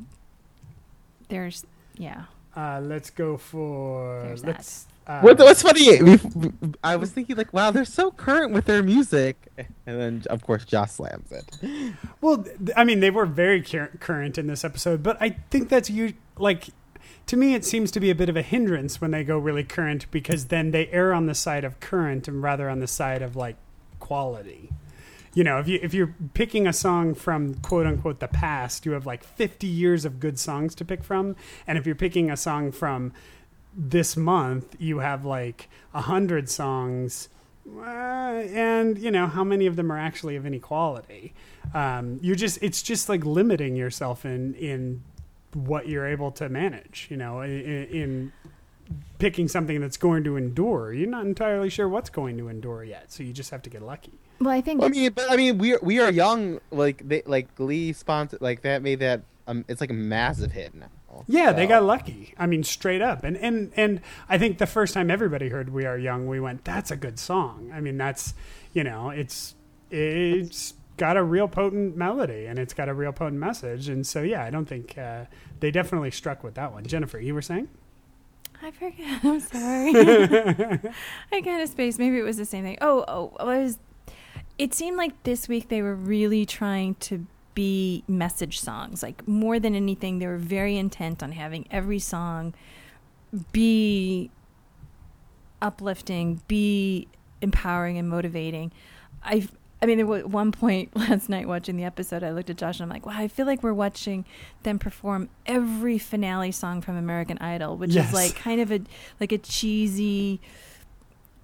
there's 1.29 1.65
yeah. 1.97 2.25
Uh, 2.55 2.79
let's 2.81 3.09
go 3.09 3.37
for. 3.37 4.21
There's 4.23 4.45
let's. 4.45 4.87
Uh, 5.05 5.19
What, 5.19 5.37
what's 5.37 5.61
funny? 5.61 6.01
we 6.01 6.17
I 6.81 6.95
was 6.95 7.11
thinking 7.11 7.35
like, 7.35 7.51
wow, 7.51 7.71
they're 7.71 7.83
so 7.83 8.09
current 8.09 8.53
with 8.53 8.65
their 8.65 8.81
music, 8.81 9.35
and 9.57 9.99
then 9.99 10.23
of 10.29 10.43
course 10.43 10.63
Josh 10.63 10.91
slams 10.91 11.29
it. 11.29 11.93
Well, 12.21 12.45
I 12.77 12.85
mean, 12.85 13.01
they 13.01 13.09
were 13.09 13.25
very 13.25 13.61
cur- 13.61 13.91
current 13.99 14.37
in 14.37 14.47
this 14.47 14.63
episode, 14.63 15.03
but 15.03 15.17
I 15.19 15.31
think 15.49 15.67
that's 15.67 15.89
you 15.89 16.13
like. 16.37 16.69
To 17.27 17.37
me, 17.37 17.55
it 17.55 17.63
seems 17.63 17.89
to 17.91 17.99
be 17.99 18.09
a 18.09 18.15
bit 18.15 18.29
of 18.29 18.35
a 18.35 18.41
hindrance 18.41 18.99
when 18.99 19.11
they 19.11 19.23
go 19.23 19.37
really 19.37 19.63
current 19.63 20.09
because 20.11 20.45
then 20.45 20.71
they 20.71 20.87
err 20.87 21.13
on 21.13 21.25
the 21.25 21.35
side 21.35 21.63
of 21.63 21.79
current 21.79 22.27
and 22.27 22.43
rather 22.43 22.69
on 22.69 22.79
the 22.79 22.87
side 22.87 23.21
of 23.21 23.35
like 23.35 23.55
quality. 23.99 24.69
You 25.33 25.43
know, 25.43 25.57
if 25.57 25.67
you 25.67 25.79
if 25.81 25.93
you're 25.93 26.13
picking 26.33 26.67
a 26.67 26.73
song 26.73 27.15
from 27.15 27.55
quote 27.55 27.87
unquote 27.87 28.19
the 28.19 28.27
past, 28.27 28.85
you 28.85 28.91
have 28.91 29.05
like 29.05 29.23
50 29.23 29.65
years 29.65 30.05
of 30.05 30.19
good 30.19 30.37
songs 30.37 30.75
to 30.75 30.85
pick 30.85 31.03
from, 31.03 31.35
and 31.65 31.77
if 31.77 31.85
you're 31.85 31.95
picking 31.95 32.29
a 32.29 32.37
song 32.37 32.71
from 32.71 33.13
this 33.75 34.15
month, 34.15 34.75
you 34.77 34.99
have 34.99 35.25
like 35.25 35.69
a 35.93 36.01
hundred 36.01 36.49
songs. 36.49 37.29
Uh, 37.65 38.43
and 38.51 38.97
you 38.99 39.09
know 39.09 39.25
how 39.25 39.43
many 39.43 39.65
of 39.65 39.77
them 39.77 39.91
are 39.91 39.97
actually 39.97 40.35
of 40.35 40.45
any 40.45 40.59
quality? 40.59 41.33
Um, 41.73 42.19
you're 42.21 42.35
just 42.35 42.59
it's 42.61 42.83
just 42.83 43.09
like 43.09 43.25
limiting 43.25 43.75
yourself 43.75 44.25
in 44.25 44.53
in 44.55 45.01
what 45.55 45.87
you're 45.87 46.05
able 46.07 46.31
to 46.31 46.49
manage 46.49 47.07
you 47.09 47.17
know 47.17 47.41
in, 47.41 47.51
in 47.87 48.31
picking 49.17 49.47
something 49.47 49.79
that's 49.79 49.97
going 49.97 50.23
to 50.23 50.35
endure 50.35 50.93
you're 50.93 51.09
not 51.09 51.25
entirely 51.25 51.69
sure 51.69 51.87
what's 51.87 52.09
going 52.09 52.37
to 52.37 52.47
endure 52.49 52.83
yet 52.83 53.11
so 53.11 53.23
you 53.23 53.31
just 53.33 53.49
have 53.51 53.61
to 53.61 53.69
get 53.69 53.81
lucky 53.81 54.11
Well, 54.39 54.49
I 54.49 54.61
think 54.61 54.83
I 54.83 54.89
mean, 54.89 55.11
but 55.13 55.31
I 55.31 55.37
mean, 55.37 55.57
we 55.57 55.73
are, 55.75 55.79
we 55.81 55.99
are 55.99 56.11
young. 56.11 56.59
Like 56.71 57.07
they 57.07 57.21
like 57.25 57.55
Glee 57.55 57.93
sponsor 57.93 58.37
like 58.41 58.61
that 58.63 58.81
made 58.81 58.99
that. 58.99 59.21
Um, 59.47 59.63
it's 59.67 59.79
like 59.81 59.89
a 59.91 59.93
massive 59.93 60.51
hit 60.51 60.73
now. 60.73 60.87
yeah 61.27 61.51
they 61.53 61.67
got 61.67 61.83
lucky 61.83 62.33
i 62.37 62.45
mean 62.47 62.63
straight 62.63 63.01
up 63.01 63.23
and 63.23 63.37
and 63.37 63.71
and 63.77 64.01
i 64.27 64.37
think 64.37 64.57
the 64.57 64.65
first 64.65 64.93
time 64.95 65.11
everybody 65.11 65.49
heard 65.49 65.69
we 65.69 65.85
are 65.85 65.97
young 65.97 66.27
we 66.27 66.39
went 66.39 66.63
that's 66.65 66.89
a 66.91 66.95
good 66.95 67.19
song 67.19 67.69
i 67.73 67.79
mean 67.79 67.97
that's 67.97 68.33
you 68.73 68.83
know 68.83 69.11
it's 69.11 69.53
it's 69.91 70.73
got 71.03 71.17
a 71.17 71.23
real 71.23 71.49
potent 71.49 71.97
melody 71.97 72.45
and 72.45 72.57
it's 72.57 72.73
got 72.73 72.87
a 72.87 72.93
real 72.93 73.11
potent 73.11 73.37
message 73.37 73.89
and 73.89 74.07
so 74.07 74.21
yeah 74.21 74.41
i 74.41 74.49
don't 74.49 74.69
think 74.69 74.97
uh, 74.97 75.25
they 75.59 75.69
definitely 75.69 76.09
struck 76.09 76.45
with 76.45 76.55
that 76.55 76.71
one 76.71 76.85
jennifer 76.85 77.19
you 77.19 77.33
were 77.33 77.41
saying 77.41 77.67
I 78.61 78.71
forget. 78.71 79.19
I'm 79.25 79.41
sorry. 79.41 79.91
I 81.33 81.41
kind 81.41 81.61
of 81.61 81.67
spaced. 81.67 81.99
Maybe 81.99 82.17
it 82.17 82.23
was 82.23 82.37
the 82.37 82.45
same 82.45 82.63
thing. 82.63 82.77
Oh, 82.79 83.03
oh, 83.09 83.35
I 83.37 83.43
was. 83.43 83.77
It 84.57 84.73
seemed 84.73 84.95
like 84.95 85.21
this 85.23 85.49
week 85.49 85.67
they 85.67 85.81
were 85.81 85.95
really 85.95 86.45
trying 86.45 86.95
to 86.95 87.27
be 87.55 88.05
message 88.07 88.61
songs. 88.61 89.03
Like 89.03 89.27
more 89.27 89.59
than 89.59 89.75
anything, 89.75 90.19
they 90.19 90.27
were 90.27 90.37
very 90.37 90.77
intent 90.77 91.21
on 91.21 91.33
having 91.33 91.67
every 91.71 91.99
song 91.99 92.53
be 93.51 94.31
uplifting, 95.61 96.41
be 96.47 97.09
empowering 97.41 97.97
and 97.97 98.07
motivating. 98.07 98.71
I 99.21 99.49
I 99.83 99.85
mean, 99.85 99.97
there 99.97 100.05
was 100.07 100.23
one 100.23 100.53
point 100.53 100.95
last 100.95 101.27
night 101.27 101.45
watching 101.47 101.75
the 101.75 101.83
episode, 101.83 102.23
I 102.23 102.31
looked 102.31 102.49
at 102.49 102.55
Josh 102.57 102.79
and 102.79 102.83
I'm 102.83 102.89
like, 102.89 103.05
wow, 103.05 103.15
I 103.17 103.27
feel 103.27 103.45
like 103.45 103.61
we're 103.61 103.73
watching 103.73 104.23
them 104.63 104.79
perform 104.79 105.27
every 105.45 105.97
finale 105.97 106.53
song 106.53 106.79
from 106.81 106.95
American 106.95 107.37
Idol, 107.39 107.75
which 107.75 107.91
Yes. 107.91 108.07
is 108.07 108.13
like 108.13 108.35
kind 108.35 108.61
of 108.61 108.71
a 108.71 108.79
like 109.19 109.33
a 109.33 109.37
cheesy, 109.37 110.39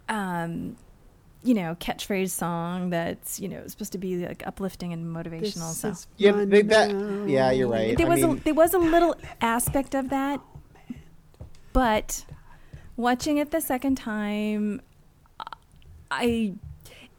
um, 0.08 0.78
you 1.44 1.54
know, 1.54 1.76
catchphrase 1.80 2.30
song 2.32 2.90
that's 2.90 3.40
you 3.42 3.48
know 3.50 3.68
supposed 3.68 3.92
to 3.92 3.98
be 3.98 4.26
like 4.26 4.46
uplifting 4.48 4.94
and 4.94 5.06
motivational. 5.06 5.74
so 5.74 5.94
Yeah, 6.18 6.32
they, 6.46 6.62
that. 6.64 6.90
Yeah, 7.28 7.52
you're 7.52 7.68
right. 7.68 7.98
there 7.98 8.08
I 8.08 8.10
was 8.10 8.22
mean, 8.22 8.38
a 8.38 8.44
there 8.44 8.54
was 8.54 8.74
a 8.74 8.80
little 8.80 9.16
aspect 9.42 9.96
of 9.96 10.10
that, 10.12 10.40
but 11.74 12.26
watching 12.96 13.38
it 13.38 13.52
the 13.52 13.62
second 13.62 13.96
time, 13.96 14.82
I 16.12 16.54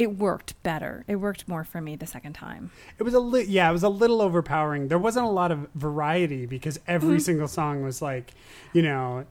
it 0.00 0.16
worked 0.16 0.60
better. 0.62 1.04
It 1.06 1.16
worked 1.16 1.46
more 1.46 1.62
for 1.62 1.80
me 1.80 1.94
the 1.94 2.06
second 2.06 2.32
time. 2.32 2.70
It 2.98 3.02
was 3.02 3.12
a 3.12 3.20
li- 3.20 3.44
yeah, 3.44 3.68
it 3.68 3.72
was 3.72 3.82
a 3.82 3.88
little 3.90 4.22
overpowering. 4.22 4.88
There 4.88 4.98
wasn't 4.98 5.26
a 5.26 5.30
lot 5.30 5.52
of 5.52 5.68
variety 5.74 6.46
because 6.46 6.80
every 6.86 7.18
Mhm. 7.18 7.22
single 7.22 7.48
song 7.48 7.82
was 7.82 8.00
like, 8.00 8.32
you 8.72 8.80
know, 8.80 9.26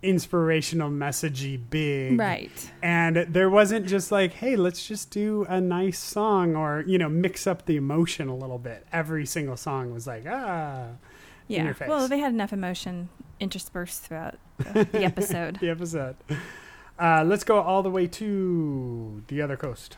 inspirational, 0.00 0.88
messagey, 0.90 1.58
big, 1.70 2.16
Right. 2.18 2.70
And 2.80 3.16
there 3.28 3.50
wasn't 3.50 3.86
just 3.86 4.12
like, 4.12 4.34
hey, 4.34 4.54
let's 4.54 4.86
just 4.86 5.10
do 5.10 5.44
a 5.48 5.60
nice 5.60 5.98
song 5.98 6.54
or 6.54 6.84
you 6.86 6.98
know, 6.98 7.08
mix 7.08 7.46
up 7.48 7.66
the 7.66 7.76
emotion 7.76 8.28
a 8.28 8.36
little 8.36 8.58
bit. 8.58 8.86
Every 8.92 9.26
single 9.26 9.56
song 9.56 9.92
was 9.92 10.06
like, 10.06 10.24
ah, 10.28 10.84
in 11.48 11.56
Yeah. 11.56 11.64
your 11.64 11.74
face. 11.74 11.88
Well, 11.88 12.06
they 12.06 12.20
had 12.20 12.32
enough 12.32 12.52
emotion 12.52 13.08
interspersed 13.40 14.02
throughout 14.04 14.36
the 14.58 14.86
episode. 15.04 15.58
the 15.60 15.70
episode. 15.70 16.14
Uh, 16.98 17.22
let's 17.24 17.44
go 17.44 17.60
all 17.60 17.82
the 17.82 17.90
way 17.90 18.06
to 18.06 19.22
the 19.28 19.40
other 19.40 19.56
coast. 19.56 19.96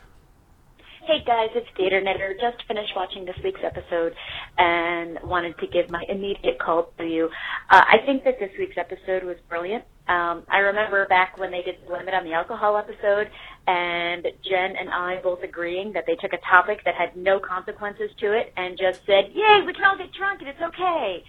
Hey 1.07 1.25
guys, 1.27 1.49
it's 1.55 1.67
Theater 1.77 2.01
Nerd. 2.01 2.39
Just 2.41 2.63
finished 2.69 2.93
watching 2.95 3.25
this 3.25 3.37
week's 3.43 3.63
episode 3.65 4.15
and 4.59 5.19
wanted 5.25 5.59
to 5.59 5.67
give 5.67 5.91
my 5.91 6.05
immediate 6.09 6.59
call 6.61 6.93
to 6.99 7.05
you. 7.05 7.31
Uh, 7.71 7.81
I 7.81 7.97
think 8.05 8.23
that 8.25 8.39
this 8.39 8.51
week's 8.59 8.77
episode 8.77 9.25
was 9.25 9.37
brilliant. 9.49 9.83
Um, 10.09 10.45
I 10.49 10.59
remember 10.59 11.07
back 11.09 11.39
when 11.39 11.51
they 11.51 11.63
did 11.63 11.77
the 11.87 11.93
limit 11.93 12.13
on 12.13 12.25
the 12.25 12.35
alcohol 12.35 12.77
episode, 12.77 13.31
and 13.67 14.25
Jen 14.45 14.77
and 14.77 14.91
I 14.91 15.21
both 15.23 15.43
agreeing 15.43 15.95
that 15.95 16.05
they 16.07 16.17
took 16.17 16.33
a 16.35 16.39
topic 16.49 16.85
that 16.85 16.95
had 16.95 17.17
no 17.17 17.41
consequences 17.41 18.11
to 18.21 18.33
it 18.39 18.53
and 18.57 18.77
just 18.79 19.05
said, 19.07 19.33
"Yay, 19.33 19.63
we 19.67 19.73
can 19.73 19.85
all 19.85 19.97
get 19.97 20.13
drunk 20.13 20.41
and 20.41 20.51
it's 20.51 20.61
okay." 20.61 21.25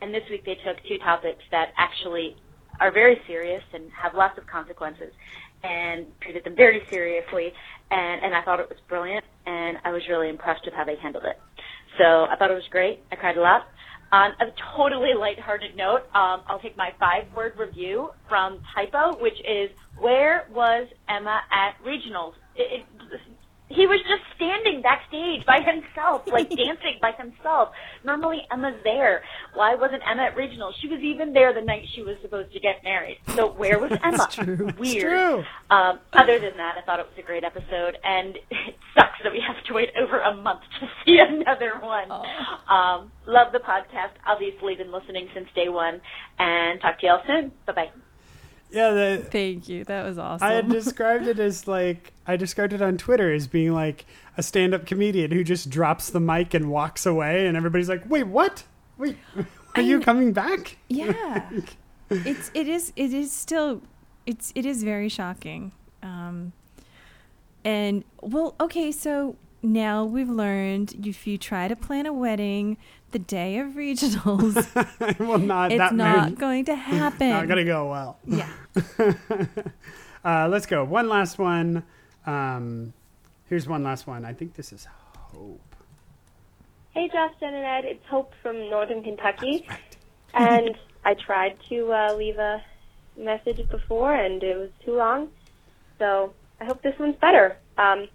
And 0.00 0.14
this 0.14 0.24
week 0.30 0.44
they 0.46 0.56
took 0.64 0.82
two 0.88 0.96
topics 0.98 1.44
that 1.50 1.72
actually 1.76 2.36
are 2.80 2.90
very 2.92 3.20
serious 3.26 3.62
and 3.72 3.84
have 3.92 4.14
lots 4.14 4.38
of 4.38 4.46
consequences 4.46 5.12
and 5.62 6.06
treated 6.22 6.44
them 6.44 6.56
very 6.56 6.80
seriously 6.90 7.52
and 7.90 8.24
and 8.24 8.34
I 8.34 8.42
thought 8.42 8.60
it 8.60 8.68
was 8.68 8.78
brilliant 8.88 9.24
and 9.46 9.78
I 9.84 9.90
was 9.92 10.02
really 10.08 10.28
impressed 10.28 10.62
with 10.64 10.74
how 10.74 10.84
they 10.84 10.96
handled 10.96 11.24
it. 11.24 11.38
So 11.98 12.24
I 12.24 12.36
thought 12.38 12.50
it 12.50 12.54
was 12.54 12.68
great. 12.70 13.00
I 13.12 13.16
cried 13.16 13.36
a 13.36 13.40
lot. 13.40 13.66
On 14.12 14.32
a 14.40 14.46
totally 14.76 15.14
lighthearted 15.16 15.76
note, 15.76 16.02
um, 16.14 16.42
I'll 16.48 16.58
take 16.60 16.76
my 16.76 16.90
five-word 16.98 17.52
review 17.56 18.10
from 18.28 18.60
Typo, 18.74 19.16
which 19.20 19.38
is 19.46 19.70
"Where 20.00 20.48
was 20.52 20.88
Emma 21.08 21.40
at 21.52 21.76
regionals?" 21.86 22.32
It, 22.56 22.80
it, 22.80 22.86
he 23.70 23.86
was 23.86 24.00
just 24.02 24.22
standing 24.34 24.82
backstage 24.82 25.46
by 25.46 25.60
himself, 25.62 26.22
like 26.26 26.48
dancing 26.56 26.98
by 27.00 27.12
himself. 27.16 27.70
Normally 28.04 28.42
Emma's 28.52 28.74
there. 28.82 29.22
Why 29.54 29.76
wasn't 29.76 30.02
Emma 30.10 30.24
at 30.24 30.36
regionals? 30.36 30.72
She 30.82 30.88
was 30.88 30.98
even 31.00 31.32
there 31.32 31.54
the 31.54 31.60
night 31.62 31.84
she 31.94 32.02
was 32.02 32.16
supposed 32.20 32.52
to 32.52 32.60
get 32.60 32.82
married. 32.82 33.18
So 33.36 33.52
where 33.52 33.78
was 33.78 33.92
Emma? 34.04 34.74
Weird. 34.76 35.00
true. 35.02 35.44
Um, 35.70 36.00
other 36.12 36.40
than 36.40 36.56
that, 36.56 36.74
I 36.76 36.82
thought 36.84 36.98
it 36.98 37.06
was 37.06 37.16
a 37.18 37.22
great 37.22 37.44
episode, 37.44 37.96
and 38.02 38.36
it 38.50 38.74
sucks 38.94 39.22
that 39.22 39.32
we 39.32 39.40
have 39.46 39.62
to 39.66 39.72
wait 39.72 39.90
over 39.96 40.18
a 40.18 40.34
month 40.34 40.62
to 40.80 40.86
see 41.06 41.18
another 41.20 41.78
one. 41.80 42.10
Um, 42.68 43.12
love 43.26 43.52
the 43.52 43.60
podcast. 43.60 44.18
Obviously, 44.26 44.74
been 44.74 44.90
listening 44.92 45.28
since 45.32 45.46
day 45.54 45.68
one, 45.68 46.00
and 46.40 46.80
talk 46.80 46.98
to 47.00 47.06
y'all 47.06 47.22
soon. 47.26 47.52
Bye 47.66 47.72
bye. 47.72 48.09
Yeah, 48.70 48.90
the, 48.90 49.26
Thank 49.30 49.68
you. 49.68 49.84
That 49.84 50.04
was 50.04 50.18
awesome. 50.18 50.46
I 50.46 50.52
had 50.52 50.68
described 50.70 51.26
it 51.26 51.38
as 51.38 51.66
like 51.66 52.12
I 52.26 52.36
described 52.36 52.72
it 52.72 52.82
on 52.82 52.96
Twitter 52.96 53.32
as 53.32 53.46
being 53.46 53.72
like 53.72 54.06
a 54.36 54.42
stand-up 54.42 54.86
comedian 54.86 55.30
who 55.32 55.42
just 55.44 55.70
drops 55.70 56.10
the 56.10 56.20
mic 56.20 56.54
and 56.54 56.70
walks 56.70 57.06
away, 57.06 57.46
and 57.46 57.56
everybody's 57.56 57.88
like, 57.88 58.08
"Wait, 58.08 58.26
what? 58.26 58.64
Wait, 58.98 59.16
are 59.74 59.82
you 59.82 60.00
coming 60.00 60.32
back?" 60.32 60.76
Yeah. 60.88 61.48
it's 62.10 62.50
it 62.54 62.68
is 62.68 62.92
it 62.96 63.12
is 63.12 63.32
still 63.32 63.82
it's 64.26 64.52
it 64.54 64.66
is 64.66 64.82
very 64.82 65.08
shocking. 65.08 65.72
Um 66.02 66.52
and 67.64 68.04
well, 68.22 68.54
okay, 68.60 68.90
so 68.90 69.36
now 69.62 70.04
we've 70.04 70.30
learned 70.30 71.06
if 71.06 71.26
you 71.26 71.36
try 71.36 71.68
to 71.68 71.76
plan 71.76 72.06
a 72.06 72.12
wedding 72.12 72.78
the 73.12 73.18
day 73.18 73.58
of 73.58 73.72
regionals, 73.72 74.54
well, 75.18 75.38
not 75.38 75.72
it's 75.72 75.78
that 75.78 75.94
not 75.94 76.24
many- 76.24 76.36
going 76.36 76.64
to 76.66 76.74
happen. 76.74 77.28
Not 77.30 77.48
gonna 77.48 77.64
go 77.64 77.90
well. 77.90 78.18
Yeah. 78.26 78.48
uh, 80.24 80.48
let's 80.48 80.66
go. 80.66 80.84
One 80.84 81.08
last 81.08 81.38
one. 81.38 81.82
Um, 82.26 82.92
here's 83.48 83.68
one 83.68 83.82
last 83.82 84.06
one. 84.06 84.24
I 84.24 84.32
think 84.32 84.54
this 84.54 84.72
is 84.72 84.86
Hope. 85.16 85.60
Hey, 86.92 87.08
Justin 87.08 87.54
and 87.54 87.64
Ed, 87.64 87.84
it's 87.84 88.04
Hope 88.06 88.32
from 88.42 88.68
Northern 88.68 89.02
Kentucky. 89.02 89.66
And 90.34 90.76
I 91.04 91.14
tried 91.14 91.56
to 91.68 91.92
uh, 91.92 92.14
leave 92.14 92.38
a 92.38 92.62
message 93.16 93.68
before, 93.68 94.14
and 94.14 94.42
it 94.42 94.56
was 94.56 94.70
too 94.84 94.96
long. 94.96 95.28
So 95.98 96.32
I 96.60 96.64
hope 96.64 96.82
this 96.82 96.98
one's 96.98 97.16
better. 97.16 97.56
Um, 97.78 98.08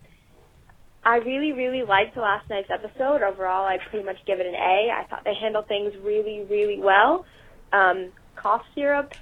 I 1.06 1.18
really, 1.18 1.54
really 1.54 1.84
liked 1.84 2.18
last 2.18 2.50
night's 2.50 2.72
episode. 2.72 3.22
Overall, 3.22 3.66
I 3.66 3.78
pretty 3.78 4.04
much 4.04 4.18
give 4.26 4.40
it 4.40 4.48
an 4.48 4.56
A. 4.56 4.92
I 4.92 5.06
thought 5.08 5.24
they 5.24 5.36
handled 5.36 5.68
things 5.68 5.94
really, 6.02 6.46
really 6.50 6.80
well. 6.80 7.26
Um, 7.72 8.08
cough 8.36 8.64
syrup 8.74 9.14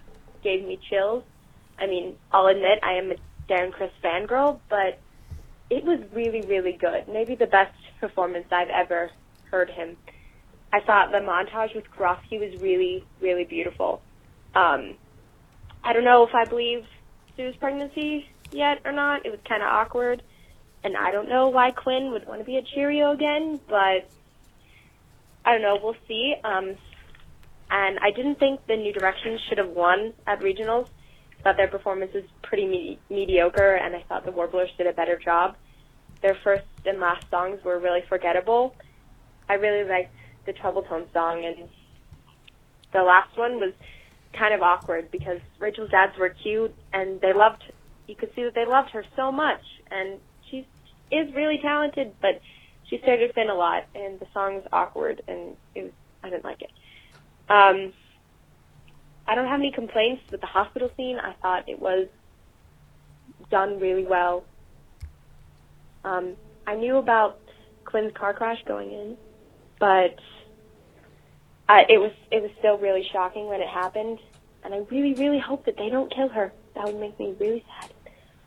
gave 0.43 0.65
me 0.65 0.79
chills. 0.89 1.25
I 1.77 1.87
mean, 1.87 2.15
I'll 2.31 2.47
admit 2.47 2.79
I 2.83 2.93
am 2.93 3.11
a 3.11 3.15
Darren 3.49 3.73
Criss 3.73 3.91
fangirl, 4.01 4.59
but 4.69 4.97
it 5.69 5.83
was 5.83 5.99
really, 6.13 6.41
really 6.41 6.71
good. 6.71 7.09
Maybe 7.09 7.35
the 7.35 7.47
best 7.47 7.75
performance 7.99 8.45
I've 8.49 8.69
ever 8.69 9.11
heard 9.51 9.69
him. 9.69 9.97
I 10.71 10.79
thought 10.79 11.11
the 11.11 11.17
montage 11.17 11.75
with 11.75 11.85
Karofsky 11.91 12.39
was 12.39 12.61
really, 12.61 13.03
really 13.21 13.43
beautiful. 13.43 14.01
Um, 14.55 14.95
I 15.83 15.91
don't 15.91 16.05
know 16.05 16.25
if 16.25 16.33
I 16.33 16.45
believe 16.45 16.85
Sue's 17.35 17.55
pregnancy 17.57 18.29
yet 18.51 18.79
or 18.85 18.93
not. 18.93 19.25
It 19.25 19.31
was 19.31 19.39
kind 19.47 19.61
of 19.61 19.67
awkward. 19.67 20.23
And 20.83 20.97
I 20.97 21.11
don't 21.11 21.29
know 21.29 21.47
why 21.47 21.71
Quinn 21.71 22.11
would 22.11 22.27
want 22.27 22.41
to 22.41 22.45
be 22.45 22.57
a 22.57 22.61
Cheerio 22.61 23.11
again, 23.11 23.59
but 23.69 24.09
I 25.45 25.53
don't 25.53 25.61
know. 25.61 25.79
We'll 25.81 25.95
see. 26.07 26.35
Um, 26.43 26.75
and 27.69 27.99
I 27.99 28.11
didn't 28.11 28.39
think 28.39 28.65
the 28.67 28.75
New 28.75 28.93
Directions 28.93 29.39
should 29.47 29.57
have 29.57 29.69
won 29.69 30.13
at 30.27 30.41
regionals. 30.41 30.87
I 31.39 31.43
thought 31.43 31.57
their 31.57 31.67
performance 31.67 32.13
was 32.13 32.23
pretty 32.41 32.67
me- 32.67 32.99
mediocre, 33.09 33.75
and 33.75 33.95
I 33.95 34.03
thought 34.03 34.25
the 34.25 34.31
Warblers 34.31 34.69
did 34.77 34.87
a 34.87 34.93
better 34.93 35.17
job. 35.17 35.55
Their 36.21 36.35
first 36.35 36.65
and 36.85 36.99
last 36.99 37.29
songs 37.29 37.63
were 37.63 37.79
really 37.79 38.03
forgettable. 38.07 38.75
I 39.49 39.55
really 39.55 39.87
liked 39.89 40.13
the 40.45 40.53
Trouble 40.53 40.83
Tone 40.83 41.05
song, 41.13 41.43
and 41.45 41.67
the 42.93 43.03
last 43.03 43.37
one 43.37 43.59
was 43.59 43.73
kind 44.33 44.53
of 44.53 44.61
awkward 44.61 45.11
because 45.11 45.39
Rachel's 45.59 45.91
dads 45.91 46.17
were 46.17 46.29
cute, 46.29 46.73
and 46.93 47.19
they 47.21 47.33
loved. 47.33 47.63
You 48.07 48.15
could 48.15 48.33
see 48.35 48.43
that 48.43 48.53
they 48.53 48.65
loved 48.65 48.91
her 48.91 49.03
so 49.15 49.31
much, 49.31 49.61
and 49.91 50.19
is 51.13 51.33
really 51.33 51.59
talented, 51.59 52.13
but 52.21 52.41
she 52.89 52.99
started 52.99 53.33
thin 53.33 53.49
a 53.49 53.55
lot, 53.55 53.85
and 53.95 54.19
the 54.19 54.27
song's 54.33 54.63
awkward, 54.71 55.21
and 55.27 55.55
it 55.75 55.83
was 55.83 55.91
I 56.23 56.29
didn't 56.29 56.45
like 56.45 56.61
it. 56.61 56.71
Um, 57.49 57.93
I 59.27 59.35
don't 59.35 59.47
have 59.47 59.59
any 59.59 59.71
complaints 59.71 60.23
with 60.31 60.41
the 60.41 60.47
hospital 60.47 60.89
scene. 60.95 61.19
I 61.19 61.33
thought 61.41 61.67
it 61.67 61.79
was 61.79 62.07
done 63.49 63.79
really 63.79 64.05
well. 64.05 64.43
Um, 66.03 66.35
I 66.67 66.75
knew 66.75 66.97
about 66.97 67.39
Quinn's 67.85 68.13
car 68.13 68.33
crash 68.33 68.61
going 68.65 68.91
in, 68.91 69.17
but 69.79 70.17
uh, 71.69 71.83
it 71.87 71.99
was 71.99 72.11
it 72.31 72.41
was 72.41 72.51
still 72.59 72.77
really 72.77 73.07
shocking 73.11 73.47
when 73.47 73.61
it 73.61 73.67
happened, 73.67 74.19
and 74.63 74.73
I 74.73 74.77
really 74.89 75.13
really 75.13 75.39
hope 75.39 75.65
that 75.65 75.77
they 75.77 75.89
don't 75.89 76.13
kill 76.13 76.29
her. 76.29 76.51
That 76.75 76.85
would 76.85 76.99
make 76.99 77.17
me 77.19 77.35
really 77.39 77.63
sad. 77.79 77.92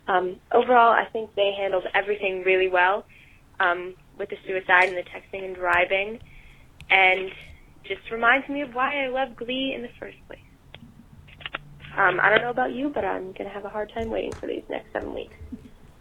Um, 0.09 0.37
overall, 0.53 0.93
I 0.93 1.07
think 1.13 1.35
they 1.35 1.53
handled 1.57 1.85
everything 1.95 2.43
really 2.45 2.69
well 2.69 3.05
um, 3.59 3.95
with 4.19 4.31
the 4.31 4.37
suicide 4.47 4.89
and 4.89 4.97
the 4.97 5.03
texting 5.03 5.45
and 5.45 5.55
driving, 5.55 6.21
and 6.91 7.31
just 7.85 8.11
reminds 8.11 8.49
me 8.49 8.63
of 8.63 8.75
why 8.75 9.05
I 9.05 9.09
love 9.09 9.37
Glee 9.37 9.73
in 9.75 9.83
the 9.83 9.91
first 9.99 10.19
place. 10.27 10.41
Um, 11.97 12.21
I 12.21 12.31
don't 12.31 12.43
know 12.43 12.51
about 12.51 12.73
you, 12.73 12.91
but 12.91 13.05
I'm 13.05 13.33
going 13.33 13.45
to 13.45 13.51
have 13.51 13.65
a 13.65 13.71
hard 13.71 13.91
time 13.95 14.11
waiting 14.11 14.33
for 14.33 14.47
these 14.47 14.63
next 14.69 14.93
seven 14.93 15.15
weeks. 15.15 15.35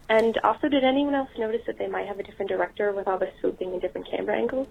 And 0.09 0.37
also, 0.43 0.67
did 0.67 0.83
anyone 0.83 1.15
else 1.15 1.29
notice 1.37 1.61
that 1.67 1.77
they 1.79 1.87
might 1.87 2.05
have 2.05 2.19
a 2.19 2.23
different 2.23 2.49
director 2.49 2.91
with 2.91 3.07
all 3.07 3.17
the 3.17 3.29
swooping 3.39 3.71
and 3.71 3.81
different 3.81 4.09
camera 4.09 4.37
angles? 4.37 4.67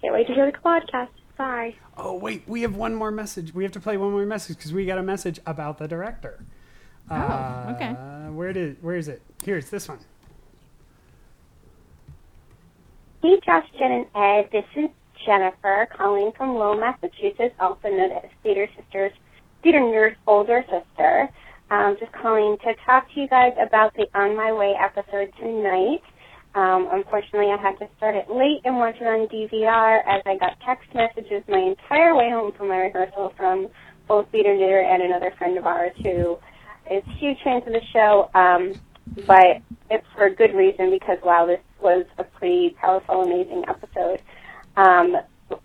Can't 0.00 0.14
wait 0.14 0.26
to 0.28 0.34
hear 0.34 0.50
the 0.50 0.56
podcast. 0.56 1.08
Bye. 1.36 1.74
Oh 1.96 2.14
wait, 2.16 2.44
we 2.46 2.62
have 2.62 2.76
one 2.76 2.94
more 2.94 3.10
message. 3.10 3.54
We 3.54 3.64
have 3.64 3.72
to 3.72 3.80
play 3.80 3.96
one 3.96 4.12
more 4.12 4.24
message 4.24 4.56
because 4.56 4.72
we 4.72 4.86
got 4.86 4.98
a 4.98 5.02
message 5.02 5.40
about 5.46 5.78
the 5.78 5.88
director. 5.88 6.44
Oh, 7.10 7.72
okay. 7.74 7.90
Uh, 7.90 8.32
where 8.32 8.52
did 8.52 8.82
where 8.82 8.96
is 8.96 9.08
it? 9.08 9.20
Here's 9.44 9.68
this 9.68 9.88
one. 9.88 9.98
Hey, 13.22 13.38
Josh, 13.44 13.66
Jen, 13.78 13.90
and 13.92 14.06
Ed. 14.14 14.48
This 14.52 14.64
is 14.76 14.90
Jennifer 15.26 15.88
calling 15.94 16.32
from 16.36 16.54
Lowell, 16.54 16.78
Massachusetts, 16.78 17.54
also 17.58 17.88
known 17.88 18.12
as 18.12 18.30
Theater 18.42 18.68
Sisters, 18.76 19.12
Theater 19.62 19.80
Nerd's 19.80 20.16
older 20.26 20.64
sister. 20.70 21.28
Um, 21.70 21.96
just 22.00 22.12
calling 22.12 22.56
to 22.64 22.74
talk 22.86 23.12
to 23.12 23.20
you 23.20 23.28
guys 23.28 23.52
about 23.60 23.94
the 23.94 24.06
On 24.14 24.36
My 24.36 24.52
Way 24.52 24.74
episode 24.80 25.32
tonight. 25.38 26.02
Um, 26.54 26.88
unfortunately, 26.90 27.52
I 27.52 27.60
had 27.60 27.78
to 27.78 27.88
start 27.96 28.16
it 28.16 28.30
late 28.30 28.62
and 28.64 28.76
watch 28.76 28.96
it 29.00 29.06
on 29.06 29.28
DVR 29.28 30.00
as 30.06 30.22
I 30.26 30.36
got 30.36 30.58
text 30.66 30.88
messages 30.94 31.44
my 31.48 31.58
entire 31.58 32.16
way 32.16 32.30
home 32.30 32.52
from 32.56 32.68
my 32.68 32.78
rehearsal 32.78 33.32
from 33.36 33.68
both 34.08 34.26
Theater 34.32 34.50
Nerd 34.50 34.84
and 34.84 35.02
another 35.02 35.32
friend 35.38 35.58
of 35.58 35.66
ours 35.66 35.92
who 36.02 36.38
is 36.90 37.02
huge 37.18 37.38
fans 37.42 37.64
of 37.66 37.72
the 37.72 37.82
show. 37.92 38.30
Um, 38.34 38.74
but 39.26 39.62
it's 39.90 40.06
for 40.14 40.26
a 40.26 40.34
good 40.34 40.54
reason 40.54 40.90
because 40.90 41.18
wow, 41.24 41.46
this 41.46 41.60
was 41.80 42.06
a 42.18 42.24
pretty 42.24 42.76
powerful, 42.80 43.22
amazing 43.22 43.64
episode. 43.68 44.22
Um, 44.76 45.16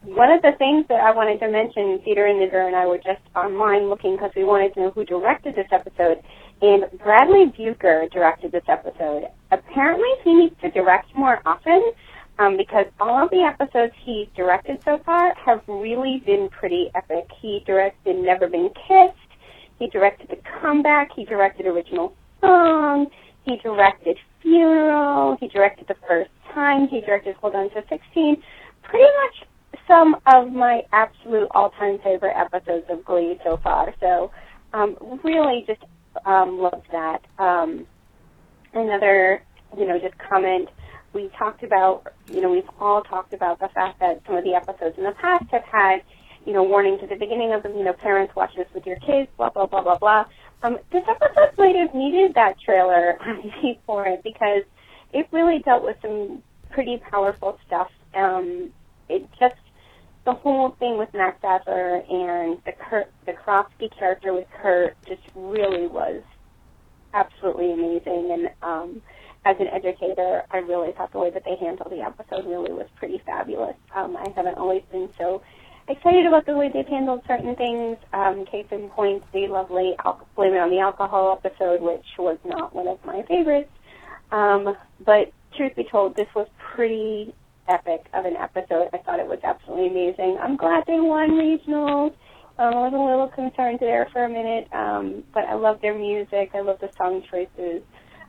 one 0.03 0.31
of 0.31 0.41
the 0.41 0.53
things 0.57 0.85
that 0.89 0.99
I 0.99 1.11
wanted 1.11 1.39
to 1.39 1.49
mention, 1.49 1.99
Peter 1.99 2.25
and 2.25 2.39
Knitter 2.39 2.65
and 2.65 2.75
I 2.75 2.87
were 2.87 2.97
just 2.97 3.21
online 3.35 3.87
looking 3.89 4.15
because 4.15 4.31
we 4.35 4.43
wanted 4.43 4.73
to 4.73 4.79
know 4.81 4.91
who 4.91 5.05
directed 5.05 5.55
this 5.55 5.67
episode, 5.71 6.23
and 6.61 6.85
Bradley 6.97 7.51
Buecker 7.57 8.09
directed 8.11 8.51
this 8.51 8.63
episode. 8.67 9.27
Apparently, 9.51 10.09
he 10.23 10.33
needs 10.33 10.55
to 10.61 10.71
direct 10.71 11.15
more 11.15 11.39
often 11.45 11.91
um, 12.39 12.57
because 12.57 12.85
all 12.99 13.23
of 13.23 13.29
the 13.29 13.41
episodes 13.41 13.93
he's 14.03 14.27
directed 14.35 14.81
so 14.83 14.99
far 15.05 15.33
have 15.35 15.61
really 15.67 16.23
been 16.25 16.49
pretty 16.49 16.89
epic. 16.95 17.29
He 17.39 17.63
directed 17.65 18.17
Never 18.17 18.47
Been 18.47 18.69
Kissed. 18.87 19.17
He 19.79 19.87
directed 19.89 20.29
The 20.29 20.37
Comeback. 20.61 21.09
He 21.15 21.25
directed 21.25 21.65
Original 21.65 22.13
Song. 22.41 23.07
He 23.43 23.57
directed 23.57 24.17
Funeral. 24.41 25.37
He 25.39 25.47
directed 25.47 25.87
The 25.87 25.95
First 26.07 26.31
Time. 26.53 26.87
He 26.87 27.01
directed 27.01 27.35
Hold 27.35 27.55
On 27.55 27.69
to 27.71 27.83
16. 27.89 28.41
Pretty 28.83 29.03
much 29.03 29.47
some 29.87 30.15
of 30.33 30.51
my 30.51 30.81
absolute 30.91 31.47
all-time 31.51 31.99
favorite 32.03 32.35
episodes 32.35 32.85
of 32.89 33.03
Glee 33.05 33.39
so 33.43 33.57
far. 33.63 33.93
So, 33.99 34.31
um, 34.73 34.97
really 35.23 35.63
just 35.67 35.81
um, 36.25 36.59
loved 36.59 36.87
that. 36.91 37.21
Um, 37.37 37.85
another, 38.73 39.43
you 39.77 39.87
know, 39.87 39.99
just 39.99 40.15
comment. 40.17 40.69
We 41.13 41.29
talked 41.37 41.63
about, 41.63 42.13
you 42.29 42.41
know, 42.41 42.51
we've 42.51 42.69
all 42.79 43.01
talked 43.01 43.33
about 43.33 43.59
the 43.59 43.69
fact 43.69 43.99
that 43.99 44.21
some 44.25 44.35
of 44.35 44.43
the 44.43 44.53
episodes 44.53 44.97
in 44.97 45.03
the 45.03 45.13
past 45.13 45.45
have 45.51 45.63
had, 45.63 46.01
you 46.45 46.53
know, 46.53 46.63
warnings 46.63 46.99
at 47.01 47.09
the 47.09 47.15
beginning 47.15 47.53
of 47.53 47.63
them, 47.63 47.75
you 47.75 47.83
know, 47.83 47.93
parents 47.93 48.35
watch 48.35 48.51
this 48.55 48.67
with 48.73 48.85
your 48.85 48.97
kids, 48.97 49.29
blah, 49.37 49.49
blah, 49.49 49.65
blah, 49.65 49.81
blah, 49.81 49.97
blah. 49.97 50.25
Um, 50.63 50.77
this 50.91 51.03
episode 51.07 51.57
might 51.57 51.75
have 51.75 51.93
needed 51.93 52.33
that 52.35 52.59
trailer 52.59 53.17
for 53.85 54.05
it 54.07 54.23
because 54.23 54.63
it 55.13 55.27
really 55.31 55.59
dealt 55.59 55.83
with 55.83 55.97
some 56.01 56.41
pretty 56.71 56.97
powerful 57.09 57.57
stuff. 57.65 57.89
Um, 58.13 58.71
it 59.09 59.27
just, 59.39 59.55
the 60.25 60.33
whole 60.33 60.75
thing 60.79 60.97
with 60.97 61.13
Max 61.13 61.37
Adler 61.43 61.97
and 62.09 62.57
the 62.65 62.71
Kurt, 62.73 63.11
the 63.25 63.33
Karofsky 63.33 63.95
character 63.97 64.33
with 64.33 64.47
Kurt 64.61 64.95
just 65.07 65.21
really 65.35 65.87
was 65.87 66.21
absolutely 67.13 67.71
amazing. 67.71 68.29
And 68.31 68.49
um, 68.61 69.01
as 69.45 69.55
an 69.59 69.67
educator, 69.67 70.43
I 70.51 70.57
really 70.57 70.91
thought 70.93 71.11
the 71.11 71.19
way 71.19 71.29
that 71.29 71.43
they 71.45 71.55
handled 71.55 71.91
the 71.91 72.01
episode 72.01 72.45
really 72.45 72.73
was 72.73 72.87
pretty 72.95 73.21
fabulous. 73.25 73.75
Um, 73.95 74.17
I 74.17 74.27
haven't 74.35 74.57
always 74.57 74.81
excited 76.15 76.27
about 76.27 76.45
the 76.45 76.55
way 76.55 76.69
they've 76.73 76.87
handled 76.87 77.21
certain 77.27 77.55
things. 77.55 77.97
Um, 78.13 78.45
case 78.45 78.65
in 78.71 78.89
point, 78.89 79.23
the 79.33 79.47
lovely 79.47 79.95
al- 80.05 80.25
Blame 80.35 80.53
It 80.53 80.59
on 80.59 80.69
the 80.69 80.79
Alcohol 80.79 81.37
episode, 81.43 81.81
which 81.81 82.05
was 82.17 82.37
not 82.45 82.73
one 82.73 82.87
of 82.87 83.03
my 83.05 83.23
favorites. 83.23 83.69
Um, 84.31 84.77
but 85.05 85.33
truth 85.57 85.75
be 85.75 85.83
told, 85.83 86.15
this 86.15 86.27
was 86.33 86.47
pretty 86.73 87.33
epic 87.67 88.05
of 88.13 88.23
an 88.25 88.37
episode. 88.37 88.89
I 88.93 88.97
thought 88.99 89.19
it 89.19 89.27
was 89.27 89.39
absolutely 89.43 89.87
amazing. 89.87 90.37
I'm 90.41 90.55
glad 90.55 90.85
they 90.87 90.99
won 90.99 91.31
regionals, 91.31 92.13
Um, 92.57 92.73
I 92.73 92.87
was 92.87 92.93
a 92.93 92.97
little 92.97 93.27
concerned 93.27 93.79
there 93.81 94.07
for 94.13 94.23
a 94.23 94.29
minute, 94.29 94.67
um, 94.71 95.23
but 95.33 95.43
I 95.43 95.55
love 95.55 95.81
their 95.81 95.97
music. 95.97 96.51
I 96.53 96.61
love 96.61 96.79
the 96.79 96.89
song 96.97 97.21
choices, 97.29 97.81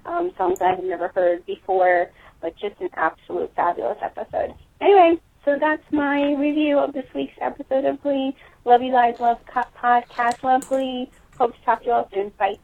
um, 0.04 0.32
songs 0.36 0.60
I 0.60 0.70
had 0.70 0.82
never 0.82 1.08
heard 1.08 1.46
before, 1.46 2.10
but 2.40 2.56
just 2.56 2.80
an 2.80 2.88
absolute 2.94 3.52
fabulous 3.54 3.98
episode. 4.02 4.54
Anyway, 4.80 5.20
so 5.46 5.56
that's 5.58 5.84
my 5.92 6.34
review 6.34 6.76
of 6.78 6.92
this 6.92 7.06
week's 7.14 7.36
episode 7.40 7.84
of 7.84 8.02
Glee. 8.02 8.36
Love 8.64 8.82
you 8.82 8.90
guys, 8.90 9.20
love 9.20 9.38
co- 9.46 9.62
podcast, 9.80 10.42
love 10.42 10.68
Glee. 10.68 11.08
Hope 11.38 11.54
to 11.54 11.64
talk 11.64 11.80
to 11.80 11.86
you 11.86 11.92
all 11.92 12.08
soon. 12.12 12.30
Bye. 12.36 12.58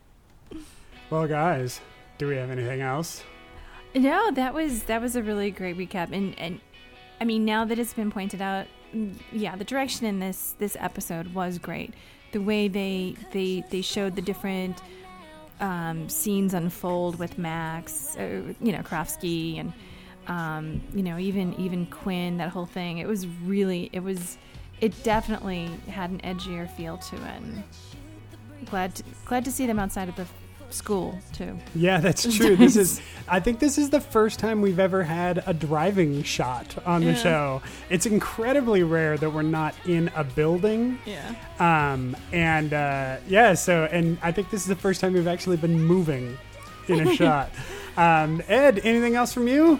Well, 1.08 1.28
guys, 1.28 1.80
do 2.18 2.26
we 2.26 2.36
have 2.36 2.50
anything 2.50 2.80
else? 2.80 3.22
No, 3.94 4.32
that 4.32 4.52
was 4.52 4.82
that 4.84 5.00
was 5.00 5.14
a 5.14 5.22
really 5.22 5.50
great 5.52 5.78
recap, 5.78 6.12
and 6.12 6.36
and 6.38 6.60
I 7.20 7.24
mean 7.24 7.44
now 7.44 7.64
that 7.64 7.78
it's 7.78 7.94
been 7.94 8.10
pointed 8.10 8.42
out, 8.42 8.66
mm, 8.92 9.14
yeah, 9.30 9.54
the 9.54 9.64
direction 9.64 10.06
in 10.06 10.18
this 10.18 10.56
this 10.58 10.76
episode 10.80 11.32
was 11.34 11.58
great. 11.58 11.94
The 12.32 12.40
way 12.40 12.66
they 12.66 13.14
they 13.30 13.62
they 13.70 13.82
showed 13.82 14.16
the 14.16 14.22
different 14.22 14.82
um, 15.60 16.08
scenes 16.08 16.52
unfold 16.52 17.18
with 17.20 17.38
Max, 17.38 18.16
uh, 18.16 18.54
you 18.60 18.72
know, 18.72 18.80
Karofsky, 18.80 19.60
and 19.60 19.72
um, 20.28 20.80
you 20.94 21.02
know 21.02 21.18
even 21.18 21.54
even 21.54 21.86
Quinn, 21.86 22.38
that 22.38 22.50
whole 22.50 22.66
thing. 22.66 22.98
It 22.98 23.06
was 23.06 23.26
really 23.26 23.90
it 23.92 24.00
was 24.00 24.38
it 24.80 25.02
definitely 25.04 25.70
had 25.88 26.10
an 26.10 26.20
edgier 26.20 26.68
feel 26.76 26.98
to 26.98 27.16
it. 27.16 27.22
And 27.22 27.62
glad 28.66 28.94
to, 28.96 29.02
glad 29.26 29.44
to 29.44 29.52
see 29.52 29.66
them 29.66 29.78
outside 29.78 30.08
of 30.08 30.16
the 30.16 30.26
school 30.70 31.18
too. 31.34 31.58
Yeah, 31.74 31.98
that's 32.00 32.22
true. 32.36 32.56
This 32.56 32.76
is 32.76 33.00
I 33.28 33.40
think 33.40 33.58
this 33.58 33.76
is 33.78 33.90
the 33.90 34.00
first 34.00 34.38
time 34.38 34.62
we've 34.62 34.78
ever 34.78 35.02
had 35.02 35.42
a 35.46 35.52
driving 35.52 36.22
shot 36.22 36.74
on 36.86 37.02
the 37.02 37.08
Yeah. 37.08 37.14
show. 37.14 37.62
It's 37.90 38.06
incredibly 38.06 38.82
rare 38.82 39.18
that 39.18 39.28
we're 39.30 39.42
not 39.42 39.74
in 39.84 40.10
a 40.16 40.24
building. 40.24 40.98
Yeah. 41.04 41.34
Um 41.58 42.16
and 42.32 42.72
uh 42.72 43.16
yeah, 43.28 43.52
so 43.54 43.84
and 43.92 44.16
I 44.22 44.32
think 44.32 44.50
this 44.50 44.62
is 44.62 44.66
the 44.68 44.76
first 44.76 45.00
time 45.00 45.12
we've 45.12 45.26
actually 45.28 45.58
been 45.58 45.82
moving 45.82 46.38
in 46.88 47.06
a 47.06 47.14
shot. 47.16 47.50
Um 47.98 48.42
Ed, 48.48 48.80
anything 48.82 49.14
else 49.14 49.32
from 49.34 49.48
you? 49.48 49.78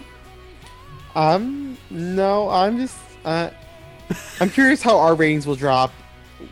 Um, 1.14 1.76
no, 1.90 2.48
I'm 2.48 2.78
just 2.78 2.98
uh, 3.24 3.51
I'm 4.40 4.51
curious 4.51 4.82
how 4.82 4.98
our 4.98 5.14
ratings 5.14 5.47
will 5.47 5.56
drop 5.56 5.93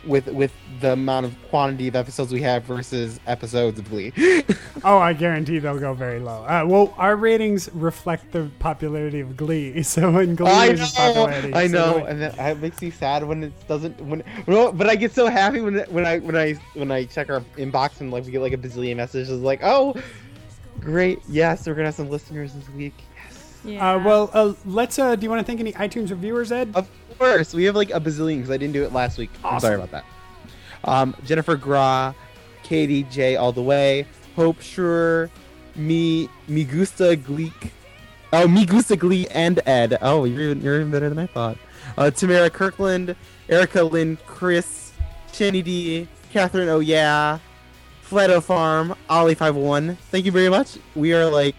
with 0.05 0.27
with 0.27 0.51
the 0.79 0.93
amount 0.93 1.25
of 1.25 1.35
quantity 1.49 1.87
of 1.87 1.95
episodes 1.95 2.31
we 2.31 2.41
have 2.41 2.63
versus 2.63 3.19
episodes 3.27 3.79
of 3.79 3.89
Glee. 3.89 4.13
Oh, 4.83 4.97
I 4.97 5.13
guarantee 5.13 5.59
they'll 5.59 5.77
go 5.77 5.93
very 5.93 6.19
low. 6.19 6.43
Uh, 6.43 6.65
well, 6.65 6.95
our 6.97 7.15
ratings 7.15 7.69
reflect 7.73 8.31
the 8.31 8.49
popularity 8.57 9.19
of 9.19 9.37
Glee. 9.37 9.83
So 9.91 10.09
when 10.09 10.33
Glee 10.33 10.49
I 10.49 10.71
know, 10.71 10.87
popularity, 10.95 11.53
I 11.53 11.67
know, 11.67 12.05
and 12.05 12.19
then 12.19 12.33
it 12.39 12.59
makes 12.59 12.81
me 12.81 12.89
sad 12.89 13.23
when 13.23 13.43
it 13.43 13.67
doesn't. 13.67 14.01
When, 14.01 14.23
well, 14.47 14.71
but 14.71 14.89
I 14.89 14.95
get 14.95 15.13
so 15.13 15.27
happy 15.27 15.61
when 15.61 15.79
when 15.81 16.05
I 16.07 16.17
when 16.17 16.35
I 16.35 16.53
when 16.73 16.89
I 16.91 17.05
check 17.05 17.29
our 17.29 17.41
inbox 17.57 18.01
and 18.01 18.09
like 18.09 18.25
we 18.25 18.31
get 18.31 18.41
like 18.41 18.53
a 18.53 18.57
bazillion 18.57 18.95
messages 18.95 19.29
like, 19.29 19.59
oh, 19.61 19.95
great, 20.79 21.19
yes, 21.29 21.67
we're 21.67 21.75
gonna 21.75 21.87
have 21.87 21.95
some 21.95 22.09
listeners 22.09 22.53
this 22.53 22.67
week. 22.69 22.95
Uh, 23.65 24.01
well, 24.03 24.29
uh, 24.33 24.53
let's. 24.65 24.97
Uh, 24.97 25.15
do 25.15 25.23
you 25.23 25.29
want 25.29 25.39
to 25.39 25.45
thank 25.45 25.59
any 25.59 25.73
iTunes 25.73 26.09
reviewers, 26.09 26.51
Ed? 26.51 26.71
Of 26.73 26.89
course, 27.19 27.53
we 27.53 27.63
have 27.65 27.75
like 27.75 27.91
a 27.91 27.99
bazillion 27.99 28.37
because 28.37 28.49
I 28.49 28.57
didn't 28.57 28.73
do 28.73 28.83
it 28.83 28.91
last 28.91 29.17
week. 29.17 29.29
I'm 29.43 29.59
sorry 29.59 29.75
about 29.75 29.91
that. 29.91 30.05
Um, 30.83 31.15
Jennifer 31.23 31.55
Gra, 31.55 32.15
Katie 32.63 33.03
J 33.03 33.35
all 33.35 33.51
the 33.51 33.61
way, 33.61 34.07
Hope 34.35 34.61
Sure, 34.61 35.29
me 35.75 36.27
me 36.47 36.63
gusta 36.63 37.15
Gleek, 37.15 37.71
oh 38.33 38.47
me 38.47 38.65
gusta 38.65 38.95
Glee 38.95 39.27
and 39.27 39.59
Ed. 39.67 39.97
Oh, 40.01 40.25
you're 40.25 40.41
even, 40.41 40.61
you're 40.61 40.79
even 40.79 40.91
better 40.91 41.09
than 41.09 41.19
I 41.19 41.27
thought. 41.27 41.57
Uh, 41.97 42.09
Tamara 42.09 42.49
Kirkland, 42.49 43.15
Erica 43.47 43.83
Lynn, 43.83 44.17
Chris, 44.25 44.91
Channy 45.31 45.63
D, 45.63 46.07
Catherine. 46.31 46.69
Oh 46.69 46.79
yeah, 46.79 47.37
Fleto 48.09 48.41
Farm, 48.41 48.95
Ollie 49.07 49.35
Five 49.35 49.55
One. 49.55 49.97
Thank 50.09 50.25
you 50.25 50.31
very 50.31 50.49
much. 50.49 50.79
We 50.95 51.13
are 51.13 51.29
like 51.29 51.55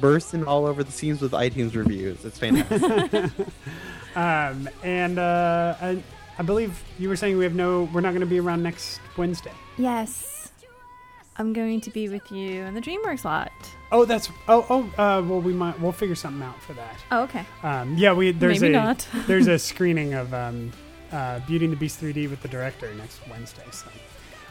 bursting 0.00 0.44
all 0.44 0.66
over 0.66 0.84
the 0.84 0.92
scenes 0.92 1.20
with 1.20 1.32
iTunes 1.32 1.74
reviews. 1.74 2.24
It's 2.24 2.38
fantastic. 2.38 3.46
um, 4.16 4.68
and 4.82 5.18
uh, 5.18 5.76
I, 5.80 6.02
I 6.38 6.42
believe 6.42 6.82
you 6.98 7.08
were 7.08 7.16
saying 7.16 7.36
we 7.38 7.44
have 7.44 7.54
no. 7.54 7.88
We're 7.92 8.00
not 8.00 8.10
going 8.10 8.20
to 8.20 8.26
be 8.26 8.40
around 8.40 8.62
next 8.62 9.00
Wednesday. 9.16 9.52
Yes. 9.76 10.52
I'm 11.40 11.52
going 11.52 11.80
to 11.82 11.90
be 11.90 12.08
with 12.08 12.32
you 12.32 12.62
in 12.62 12.74
the 12.74 12.80
DreamWorks 12.80 13.24
lot. 13.24 13.52
Oh, 13.92 14.04
that's. 14.04 14.28
Oh, 14.48 14.66
oh. 14.68 15.02
Uh, 15.02 15.22
well, 15.22 15.40
we 15.40 15.52
might. 15.52 15.80
We'll 15.80 15.92
figure 15.92 16.16
something 16.16 16.42
out 16.42 16.60
for 16.60 16.72
that. 16.72 16.96
Oh, 17.12 17.22
okay. 17.22 17.46
Um, 17.62 17.96
yeah, 17.96 18.12
we 18.12 18.32
there's 18.32 18.60
Maybe 18.60 18.74
a 18.74 18.76
not. 18.76 19.06
there's 19.26 19.46
a 19.46 19.58
screening 19.58 20.14
of 20.14 20.34
um, 20.34 20.72
uh, 21.12 21.38
Beauty 21.40 21.66
and 21.66 21.72
the 21.72 21.78
Beast 21.78 22.00
3D 22.00 22.28
with 22.28 22.42
the 22.42 22.48
director 22.48 22.92
next 22.94 23.20
Wednesday, 23.30 23.64
so 23.70 23.86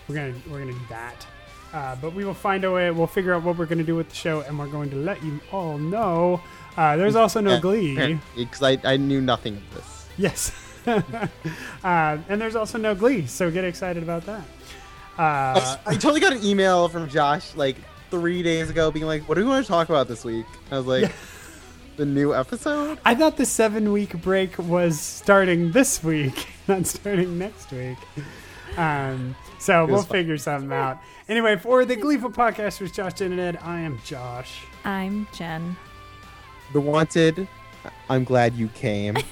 we're 0.08 0.16
gonna 0.16 0.34
we're 0.50 0.60
gonna 0.60 0.72
do 0.72 0.80
that. 0.90 1.28
Uh, 1.74 1.96
but 2.02 2.14
we 2.14 2.24
will 2.24 2.34
find 2.34 2.64
a 2.64 2.72
way. 2.72 2.90
We'll 2.92 3.08
figure 3.08 3.34
out 3.34 3.44
what 3.44 3.58
we're 3.58 3.66
gonna 3.66 3.84
do 3.84 3.96
with 3.96 4.10
the 4.10 4.16
show, 4.16 4.42
and 4.42 4.58
we're 4.58 4.68
going 4.68 4.90
to 4.92 4.96
let 4.96 5.24
you 5.24 5.40
all 5.52 5.78
know. 5.78 6.42
Uh, 6.78 6.96
there's 6.96 7.16
also 7.16 7.42
no 7.42 7.60
Glee. 7.60 8.20
because 8.36 8.62
I, 8.62 8.78
I 8.84 8.98
knew 8.98 9.20
nothing 9.20 9.58
of 9.58 9.74
this. 9.74 10.08
Yes. 10.18 10.52
uh, 10.88 10.98
and 11.84 12.40
there's 12.40 12.56
also 12.56 12.78
no 12.78 12.96
Glee, 12.96 13.26
so 13.26 13.52
get 13.52 13.66
excited 13.66 14.04
about 14.04 14.26
that. 14.26 14.44
Uh, 15.18 15.78
I 15.86 15.94
totally 15.94 16.20
got 16.20 16.34
an 16.34 16.44
email 16.44 16.88
from 16.88 17.10
Josh 17.10 17.56
like 17.56 17.76
three 18.12 18.44
days 18.44 18.70
ago, 18.70 18.92
being 18.92 19.06
like, 19.06 19.28
"What 19.28 19.36
do 19.36 19.42
we 19.42 19.50
want 19.50 19.66
to 19.66 19.68
talk 19.68 19.90
about 19.90 20.08
this 20.08 20.24
week?" 20.24 20.46
I 20.72 20.78
was 20.78 20.86
like, 20.86 21.12
"The 21.98 22.06
new 22.06 22.36
episode." 22.36 23.00
I 23.04 23.16
thought 23.16 23.36
the 23.36 23.46
seven 23.46 23.92
week 23.92 24.22
break 24.22 24.58
was 24.60 25.00
starting 25.00 25.72
this 25.72 26.04
week, 26.04 26.48
not 26.68 26.86
starting 26.86 27.38
next 27.40 27.72
week. 27.72 27.98
Um, 28.78 29.36
so 29.68 29.86
we'll 29.86 30.02
fun. 30.04 30.12
figure 30.12 30.38
something 30.38 30.72
out. 30.72 31.02
Anyway, 31.28 31.58
for 31.58 31.84
the 31.84 31.98
Gleeful 31.98 32.30
Podcast 32.32 32.80
with 32.80 32.94
Josh, 32.94 33.14
Jen, 33.16 33.34
and 33.34 33.42
Ed, 33.42 33.60
I 33.62 33.82
am 33.82 34.00
Josh. 34.06 34.62
I'm 34.86 35.28
Jen. 35.34 35.76
The 36.72 36.80
Wanted. 36.80 37.48
I'm 38.10 38.24
glad 38.24 38.56
you 38.56 38.70
came. 38.70 39.18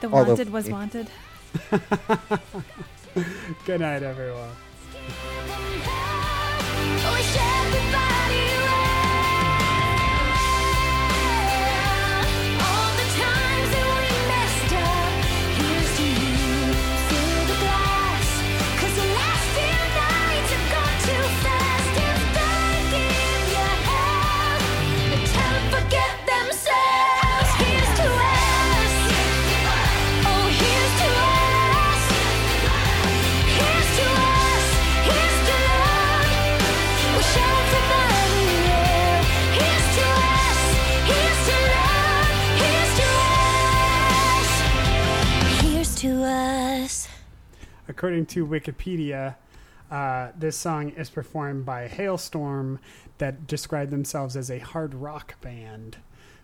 The 0.00 0.10
All 0.10 0.24
wanted 0.26 0.48
the- 0.48 0.50
was 0.52 0.68
wanted. 0.68 1.08
Good 3.64 3.80
night, 3.80 4.02
everyone. 4.02 4.50
According 48.04 48.26
to 48.26 48.46
Wikipedia, 48.46 49.36
uh, 49.90 50.28
this 50.38 50.58
song 50.58 50.90
is 50.90 51.08
performed 51.08 51.64
by 51.64 51.88
Halestorm 51.88 52.78
that 53.16 53.46
described 53.46 53.90
themselves 53.90 54.36
as 54.36 54.50
a 54.50 54.58
hard 54.58 54.92
rock 54.92 55.40
band. 55.40 55.96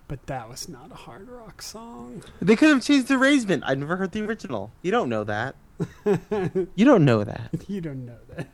But 0.09 0.25
that 0.25 0.49
was 0.49 0.71
not 0.71 0.91
a 0.91 0.95
hard 0.95 1.29
rock 1.29 1.61
song. 1.61 2.23
they 2.41 2.57
could 2.57 2.71
have 2.71 2.83
changed 2.83 3.09
the 3.09 3.17
arrangement. 3.17 3.65
I've 3.67 3.77
never 3.77 3.97
heard 3.97 4.13
the 4.13 4.25
original. 4.25 4.73
You 4.81 4.91
don't 4.91 5.11
know 5.11 5.23
that. 5.25 5.55
you 6.75 6.87
don't 6.87 7.05
know 7.05 7.25
that. 7.25 7.51
you 7.69 7.83
don't 7.83 8.07
know 8.07 8.21
that. 8.35 8.49